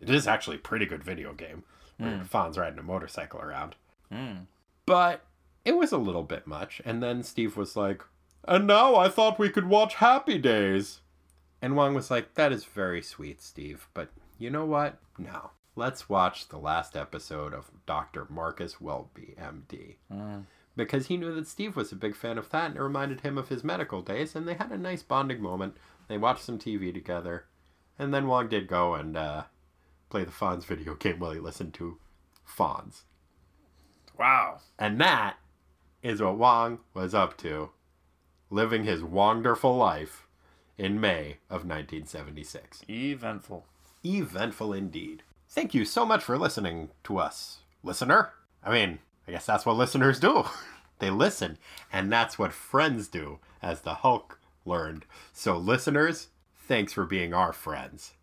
It 0.00 0.10
is 0.10 0.26
actually 0.26 0.56
a 0.56 0.60
pretty 0.60 0.86
good 0.86 1.02
video 1.04 1.32
game. 1.32 1.64
Where 1.98 2.18
Fonz 2.30 2.58
riding 2.58 2.78
a 2.78 2.82
motorcycle 2.82 3.40
around, 3.40 3.74
Mm. 4.12 4.46
but 4.84 5.24
it 5.64 5.76
was 5.78 5.92
a 5.92 5.96
little 5.98 6.24
bit 6.24 6.46
much. 6.46 6.82
And 6.84 7.02
then 7.02 7.22
Steve 7.22 7.56
was 7.56 7.74
like, 7.74 8.04
"And 8.46 8.66
now 8.66 8.96
I 8.96 9.08
thought 9.08 9.38
we 9.38 9.48
could 9.48 9.66
watch 9.66 9.94
Happy 9.94 10.36
Days." 10.36 11.00
And 11.62 11.74
Wong 11.74 11.94
was 11.94 12.10
like, 12.10 12.34
"That 12.34 12.52
is 12.52 12.66
very 12.66 13.00
sweet, 13.00 13.40
Steve, 13.40 13.88
but 13.94 14.10
you 14.38 14.50
know 14.50 14.66
what? 14.66 14.98
No." 15.16 15.52
Let's 15.74 16.08
watch 16.08 16.48
the 16.48 16.58
last 16.58 16.96
episode 16.96 17.54
of 17.54 17.70
Dr. 17.86 18.26
Marcus 18.28 18.78
Welby, 18.80 19.34
MD 19.38 19.96
Mm. 20.12 20.44
because 20.76 21.06
he 21.06 21.16
knew 21.16 21.34
that 21.34 21.46
Steve 21.48 21.76
was 21.76 21.92
a 21.92 21.96
big 21.96 22.14
fan 22.14 22.36
of 22.36 22.50
that 22.50 22.66
and 22.66 22.76
it 22.76 22.82
reminded 22.82 23.22
him 23.22 23.38
of 23.38 23.48
his 23.48 23.64
medical 23.64 24.02
days 24.02 24.36
and 24.36 24.46
they 24.46 24.54
had 24.54 24.70
a 24.70 24.76
nice 24.78 25.02
bonding 25.02 25.40
moment. 25.40 25.78
They 26.08 26.18
watched 26.18 26.44
some 26.44 26.58
TV 26.58 26.92
together. 26.92 27.46
And 27.98 28.12
then 28.12 28.26
Wong 28.26 28.48
did 28.48 28.68
go 28.68 28.94
and 28.94 29.16
uh, 29.16 29.44
play 30.08 30.24
the 30.24 30.30
Fonz 30.30 30.64
video 30.64 30.94
game 30.94 31.18
while 31.18 31.32
he 31.32 31.40
listened 31.40 31.74
to 31.74 31.98
Fonz. 32.46 33.02
Wow. 34.18 34.60
And 34.78 35.00
that 35.00 35.36
is 36.02 36.22
what 36.22 36.38
Wong 36.38 36.78
was 36.94 37.14
up 37.14 37.36
to, 37.38 37.70
living 38.50 38.84
his 38.84 39.02
wonderful 39.02 39.76
life 39.76 40.26
in 40.78 41.00
May 41.00 41.38
of 41.50 41.64
1976. 41.66 42.82
Eventful. 42.88 43.66
Eventful 44.04 44.72
indeed. 44.72 45.22
Thank 45.48 45.74
you 45.74 45.84
so 45.84 46.04
much 46.04 46.22
for 46.22 46.38
listening 46.38 46.90
to 47.04 47.18
us, 47.18 47.58
listener. 47.82 48.32
I 48.62 48.72
mean, 48.72 48.98
I 49.26 49.32
guess 49.32 49.46
that's 49.46 49.66
what 49.66 49.76
listeners 49.76 50.20
do. 50.20 50.44
they 50.98 51.10
listen, 51.10 51.58
and 51.92 52.12
that's 52.12 52.38
what 52.38 52.52
friends 52.52 53.08
do, 53.08 53.38
as 53.62 53.80
the 53.80 53.94
Hulk 53.94 54.38
learned. 54.64 55.06
So, 55.32 55.56
listeners, 55.56 56.28
thanks 56.56 56.92
for 56.92 57.04
being 57.04 57.32
our 57.32 57.52
friends. 57.52 58.14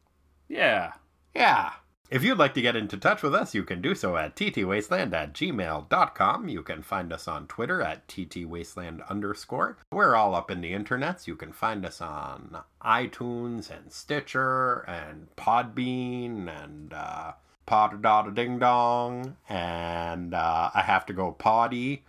Yeah. 0.47 0.93
Yeah. 1.33 1.73
If 2.09 2.23
you'd 2.23 2.37
like 2.37 2.53
to 2.53 2.61
get 2.61 2.75
into 2.75 2.97
touch 2.97 3.23
with 3.23 3.33
us, 3.33 3.55
you 3.55 3.63
can 3.63 3.81
do 3.81 3.95
so 3.95 4.17
at 4.17 4.35
ttwasteland 4.35 5.13
at 5.13 5.33
gmail.com. 5.33 6.47
You 6.47 6.61
can 6.61 6.83
find 6.83 7.11
us 7.11 7.27
on 7.27 7.47
Twitter 7.47 7.81
at 7.81 8.07
ttwasteland 8.07 9.09
underscore. 9.09 9.77
We're 9.91 10.15
all 10.15 10.35
up 10.35 10.51
in 10.51 10.61
the 10.61 10.73
internets. 10.73 11.25
You 11.25 11.35
can 11.35 11.51
find 11.51 11.83
us 11.83 12.01
on 12.01 12.57
iTunes 12.83 13.71
and 13.71 13.91
Stitcher 13.91 14.81
and 14.87 15.27
Podbean 15.35 16.47
and 16.63 16.93
uh, 16.93 17.31
Pod 17.65 18.35
Ding 18.35 18.59
Dong 18.59 19.37
and 19.49 20.35
uh, 20.35 20.69
I 20.73 20.81
Have 20.81 21.05
to 21.07 21.13
Go 21.13 21.31
Poddy 21.31 22.03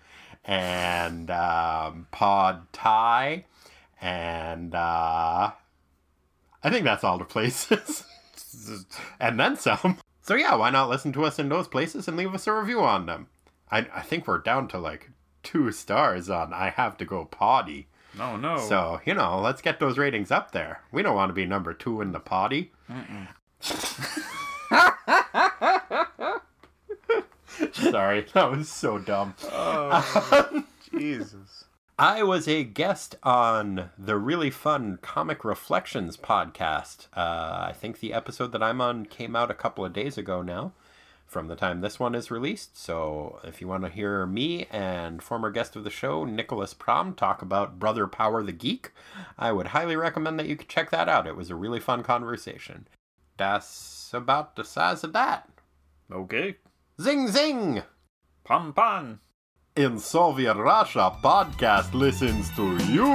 and 0.45 1.31
um, 1.31 2.09
Pod 2.11 2.71
Tie 2.73 3.47
And 4.03 4.75
uh, 4.75 5.53
I 6.63 6.71
think 6.71 6.85
that's 6.85 7.05
all 7.05 7.17
the 7.17 7.25
places. 7.25 8.05
and 9.21 9.39
then 9.39 9.57
some. 9.57 9.99
So 10.23 10.35
yeah, 10.35 10.55
why 10.55 10.71
not 10.71 10.89
listen 10.89 11.13
to 11.15 11.25
us 11.25 11.39
in 11.39 11.49
those 11.49 11.69
places 11.69 12.09
and 12.09 12.17
leave 12.17 12.35
us 12.35 12.47
a 12.47 12.53
review 12.53 12.81
on 12.81 13.07
them? 13.07 13.29
I, 13.71 13.87
I 13.95 14.03
think 14.03 14.27
we're 14.27 14.39
down 14.39 14.69
to 14.69 14.79
like 14.79 15.11
two 15.43 15.71
stars 15.73 16.31
on 16.31 16.53
I 16.53 16.71
Have 16.71 16.97
to 16.99 17.05
Go 17.05 17.25
Potty. 17.25 17.89
No, 18.17 18.37
no. 18.37 18.59
So, 18.59 19.01
you 19.05 19.15
know, 19.15 19.41
let's 19.41 19.61
get 19.61 19.81
those 19.81 19.99
ratings 19.99 20.31
up 20.31 20.53
there. 20.53 20.83
We 20.93 21.03
don't 21.03 21.17
want 21.17 21.31
to 21.31 21.35
be 21.35 21.47
number 21.47 21.75
two 21.75 22.01
in 22.01 22.13
the 22.13 22.21
potty. 22.21 22.73
Sorry, 27.73 28.27
that 28.33 28.51
was 28.51 28.69
so 28.69 28.99
dumb. 28.99 29.35
oh, 29.45 30.65
Jesus. 30.91 31.64
I 31.99 32.25
was 32.25 32.49
a 32.49 32.65
guest 32.65 33.15
on 33.23 33.91
the 33.97 34.17
really 34.17 34.51
fun 34.51 34.99
Comic 35.01 35.45
Reflections 35.45 36.17
podcast. 36.17 37.07
Uh, 37.17 37.67
I 37.69 37.73
think 37.73 38.01
the 38.01 38.13
episode 38.13 38.51
that 38.51 38.65
I'm 38.65 38.81
on 38.81 39.07
came 39.07 39.37
out 39.37 39.49
a 39.49 39.55
couple 39.55 39.85
of 39.85 39.93
days 39.93 40.19
ago 40.19 40.43
now, 40.43 40.73
from 41.25 41.47
the 41.47 41.55
time 41.55 41.83
this 41.83 42.01
one 42.01 42.17
is 42.17 42.33
released. 42.33 42.77
So 42.77 43.39
if 43.45 43.61
you 43.61 43.69
want 43.69 43.85
to 43.85 43.91
hear 43.91 44.27
me 44.27 44.67
and 44.73 45.23
former 45.23 45.53
guest 45.53 45.77
of 45.77 45.85
the 45.85 45.91
show, 45.91 46.25
Nicholas 46.25 46.75
Prom, 46.75 47.15
talk 47.15 47.43
about 47.43 47.79
Brother 47.79 48.09
Power 48.09 48.43
the 48.43 48.51
Geek, 48.51 48.91
I 49.39 49.53
would 49.53 49.69
highly 49.69 49.95
recommend 49.95 50.41
that 50.41 50.49
you 50.49 50.57
check 50.57 50.91
that 50.91 51.09
out. 51.09 51.29
It 51.29 51.37
was 51.37 51.51
a 51.51 51.55
really 51.55 51.79
fun 51.79 52.03
conversation. 52.03 52.89
That's 53.37 54.11
about 54.13 54.57
the 54.57 54.65
size 54.65 55.05
of 55.05 55.13
that. 55.13 55.49
Okay. 56.11 56.57
Zing 57.01 57.29
zing! 57.29 57.85
Pom 58.43 58.73
pom. 58.73 59.21
In 59.77 59.99
Soviet 59.99 60.55
Russia, 60.55 61.11
podcast 61.21 61.95
listens 61.95 62.49
to 62.55 62.77
you. 62.93 63.13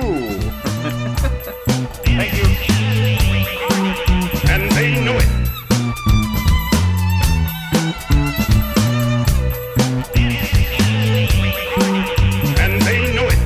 Thank 2.04 2.34
you. 2.36 2.44
and 4.50 4.70
they 4.74 5.00
know 5.06 5.16
it. 5.16 5.30
And 12.60 12.82
they 12.82 13.14
know 13.16 13.28
it. 13.30 13.40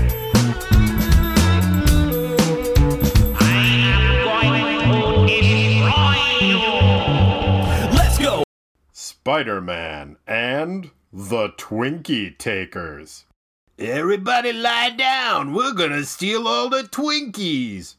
Let's 7.93 8.17
go! 8.17 8.43
Spider 8.91 9.61
Man 9.61 10.17
and 10.25 10.89
the 11.15 11.49
Twinkie 11.49 12.35
Takers. 12.39 13.25
Everybody 13.77 14.51
lie 14.51 14.89
down. 14.89 15.53
We're 15.53 15.73
gonna 15.73 16.05
steal 16.05 16.47
all 16.47 16.69
the 16.69 16.81
Twinkies. 16.81 17.95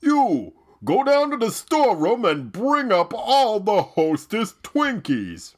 You 0.00 0.52
go 0.84 1.04
down 1.04 1.30
to 1.30 1.36
the 1.36 1.52
storeroom 1.52 2.24
and 2.24 2.50
bring 2.50 2.90
up 2.90 3.14
all 3.14 3.60
the 3.60 3.82
hostess 3.82 4.54
Twinkies. 4.64 5.54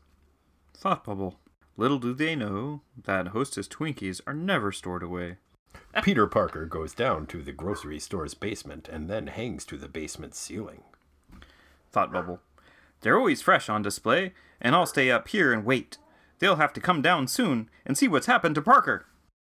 Thought 0.75 1.05
bubble. 1.05 1.39
Little 1.79 1.99
do 1.99 2.13
they 2.13 2.37
know 2.37 2.83
that 3.05 3.29
Hostess 3.29 3.69
Twinkies 3.69 4.21
are 4.27 4.35
never 4.35 4.71
stored 4.71 5.03
away. 5.03 5.37
Peter 6.03 6.27
Parker 6.27 6.67
goes 6.67 6.93
down 6.93 7.27
to 7.29 7.43
the 7.43 7.53
grocery 7.53 8.01
store's 8.01 8.35
basement 8.35 8.87
and 8.87 9.09
then 9.09 9.29
hangs 9.29 9.65
to 9.65 9.79
the 9.79 9.89
basement 9.89 10.35
ceiling. 10.35 10.83
Thought 11.91 12.13
bubble. 12.13 12.41
They're 13.01 13.17
always 13.17 13.41
fresh 13.41 13.69
on 13.69 13.81
display, 13.81 14.35
and 14.61 14.75
I'll 14.75 14.87
stay 14.87 15.11
up 15.11 15.29
here 15.29 15.53
and 15.53 15.65
wait. 15.65 15.97
They'll 16.39 16.57
have 16.57 16.73
to 16.75 16.81
come 16.81 17.03
down 17.03 17.29
soon 17.29 17.69
and 17.85 17.97
see 17.97 18.09
what's 18.09 18.27
happened 18.27 18.55
to 18.57 18.63
Parker. 18.63 19.07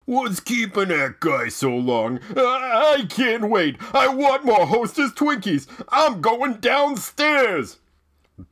What's 0.06 0.40
keeping 0.40 0.88
that 0.88 1.20
guy 1.20 1.50
so 1.50 1.70
long? 1.70 2.20
I, 2.36 2.98
I 3.00 3.06
can't 3.06 3.50
wait. 3.50 3.78
I 3.94 4.08
want 4.08 4.46
more 4.46 4.66
Hostess 4.66 5.12
Twinkies. 5.12 5.68
I'm 5.90 6.20
going 6.22 6.56
downstairs. 6.56 7.78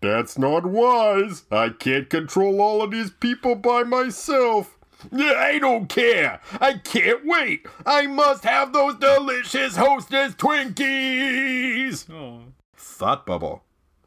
That's 0.02 0.38
not 0.38 0.66
wise. 0.66 1.46
I 1.52 1.70
can't 1.70 2.10
control 2.10 2.62
all 2.62 2.82
of 2.84 2.92
these 2.92 3.10
people 3.10 3.56
by 3.56 3.84
myself. 3.84 4.78
I 5.12 5.58
don't 5.60 5.88
care. 5.88 6.42
I 6.60 6.76
can't 6.76 7.26
wait. 7.26 7.66
I 7.86 8.08
must 8.08 8.44
have 8.44 8.74
those 8.74 8.96
delicious 8.96 9.76
Hostess 9.78 10.36
Twinkies. 10.36 12.10
Oh. 12.12 12.42
Thought 12.76 13.26
bubble. 13.26 13.64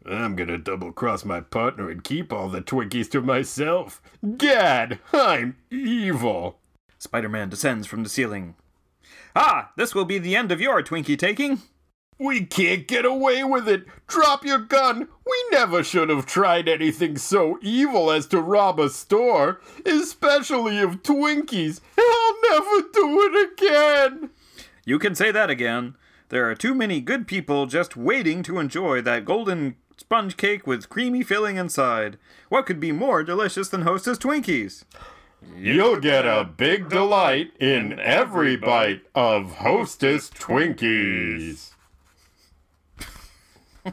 I'm 0.06 0.34
gonna 0.34 0.58
double 0.58 0.92
cross 0.92 1.24
my 1.24 1.40
partner 1.40 1.90
and 1.90 2.02
keep 2.02 2.32
all 2.32 2.48
the 2.48 2.62
Twinkies 2.62 3.10
to 3.10 3.20
myself. 3.20 4.00
Gad, 4.36 4.98
I'm 5.12 5.56
evil. 5.70 6.58
Spider 6.98 7.28
Man 7.28 7.48
descends 7.48 7.86
from 7.86 8.02
the 8.02 8.08
ceiling. 8.08 8.54
Ah, 9.36 9.72
this 9.76 9.94
will 9.94 10.04
be 10.04 10.18
the 10.18 10.36
end 10.36 10.50
of 10.50 10.60
your 10.60 10.82
Twinkie 10.82 11.18
taking. 11.18 11.60
We 12.18 12.44
can't 12.44 12.86
get 12.86 13.06
away 13.06 13.44
with 13.44 13.66
it. 13.66 13.86
Drop 14.06 14.44
your 14.44 14.58
gun. 14.58 15.08
We 15.24 15.44
never 15.52 15.82
should 15.82 16.10
have 16.10 16.26
tried 16.26 16.68
anything 16.68 17.16
so 17.16 17.58
evil 17.62 18.10
as 18.10 18.26
to 18.26 18.42
rob 18.42 18.78
a 18.78 18.90
store, 18.90 19.60
especially 19.86 20.78
of 20.80 21.02
Twinkies. 21.02 21.80
I'll 21.98 22.50
never 22.50 22.88
do 22.92 23.22
it 23.22 23.52
again. 23.52 24.30
You 24.84 24.98
can 24.98 25.14
say 25.14 25.30
that 25.30 25.48
again. 25.48 25.96
There 26.28 26.48
are 26.50 26.54
too 26.54 26.74
many 26.74 27.00
good 27.00 27.26
people 27.26 27.66
just 27.66 27.96
waiting 27.96 28.42
to 28.44 28.58
enjoy 28.58 29.00
that 29.02 29.24
golden 29.24 29.76
sponge 30.00 30.36
cake 30.38 30.66
with 30.66 30.88
creamy 30.88 31.22
filling 31.22 31.56
inside. 31.56 32.18
What 32.48 32.64
could 32.64 32.80
be 32.80 32.90
more 32.90 33.22
delicious 33.22 33.68
than 33.68 33.82
Hostess 33.82 34.16
Twinkies? 34.16 34.84
You'll 35.54 36.00
get 36.00 36.26
a 36.26 36.44
big 36.44 36.88
delight 36.88 37.52
in 37.60 38.00
every 38.00 38.56
bite 38.56 39.02
of 39.14 39.56
Hostess 39.56 40.30
Twinkies. 40.30 41.72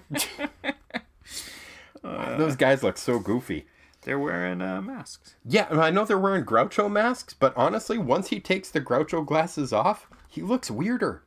Those 2.01 2.55
guys 2.55 2.83
look 2.83 2.97
so 2.97 3.19
goofy. 3.19 3.67
They're 4.03 4.17
wearing 4.17 4.61
uh, 4.61 4.81
masks. 4.81 5.35
Yeah, 5.43 5.67
I 5.69 5.91
know 5.91 6.05
they're 6.05 6.17
wearing 6.17 6.45
Groucho 6.45 6.89
masks, 6.89 7.33
but 7.33 7.53
honestly, 7.57 7.97
once 7.97 8.29
he 8.29 8.39
takes 8.39 8.69
the 8.69 8.79
Groucho 8.79 9.25
glasses 9.25 9.73
off, 9.73 10.07
he 10.29 10.41
looks 10.41 10.71
weirder. 10.71 11.23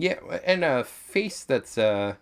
Yeah, 0.00 0.20
and 0.44 0.64
a 0.64 0.84
face 0.84 1.44
that's 1.44 1.76
uh 1.76 2.14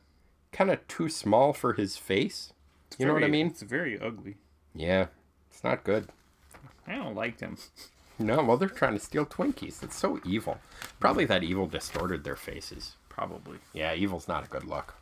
kind 0.52 0.70
of 0.70 0.86
too 0.88 1.08
small 1.08 1.52
for 1.52 1.74
his 1.74 1.96
face. 1.96 2.52
You 2.98 3.06
know 3.06 3.14
what 3.14 3.24
I 3.24 3.28
mean? 3.28 3.46
It's 3.46 3.62
very 3.62 3.98
ugly. 4.00 4.36
Yeah, 4.74 5.06
it's 5.50 5.62
not 5.62 5.84
good. 5.84 6.08
I 6.86 6.96
don't 6.96 7.14
like 7.14 7.38
them. 7.38 7.56
No, 8.18 8.42
well, 8.42 8.56
they're 8.56 8.68
trying 8.68 8.94
to 8.94 8.98
steal 9.00 9.24
Twinkies. 9.24 9.82
It's 9.82 9.96
so 9.96 10.20
evil. 10.26 10.58
Probably 10.98 11.24
that 11.24 11.42
evil 11.42 11.66
distorted 11.66 12.24
their 12.24 12.36
faces. 12.36 12.96
Probably. 13.08 13.58
Yeah, 13.72 13.94
evil's 13.94 14.28
not 14.28 14.44
a 14.44 14.48
good 14.48 14.64
look. 14.64 14.94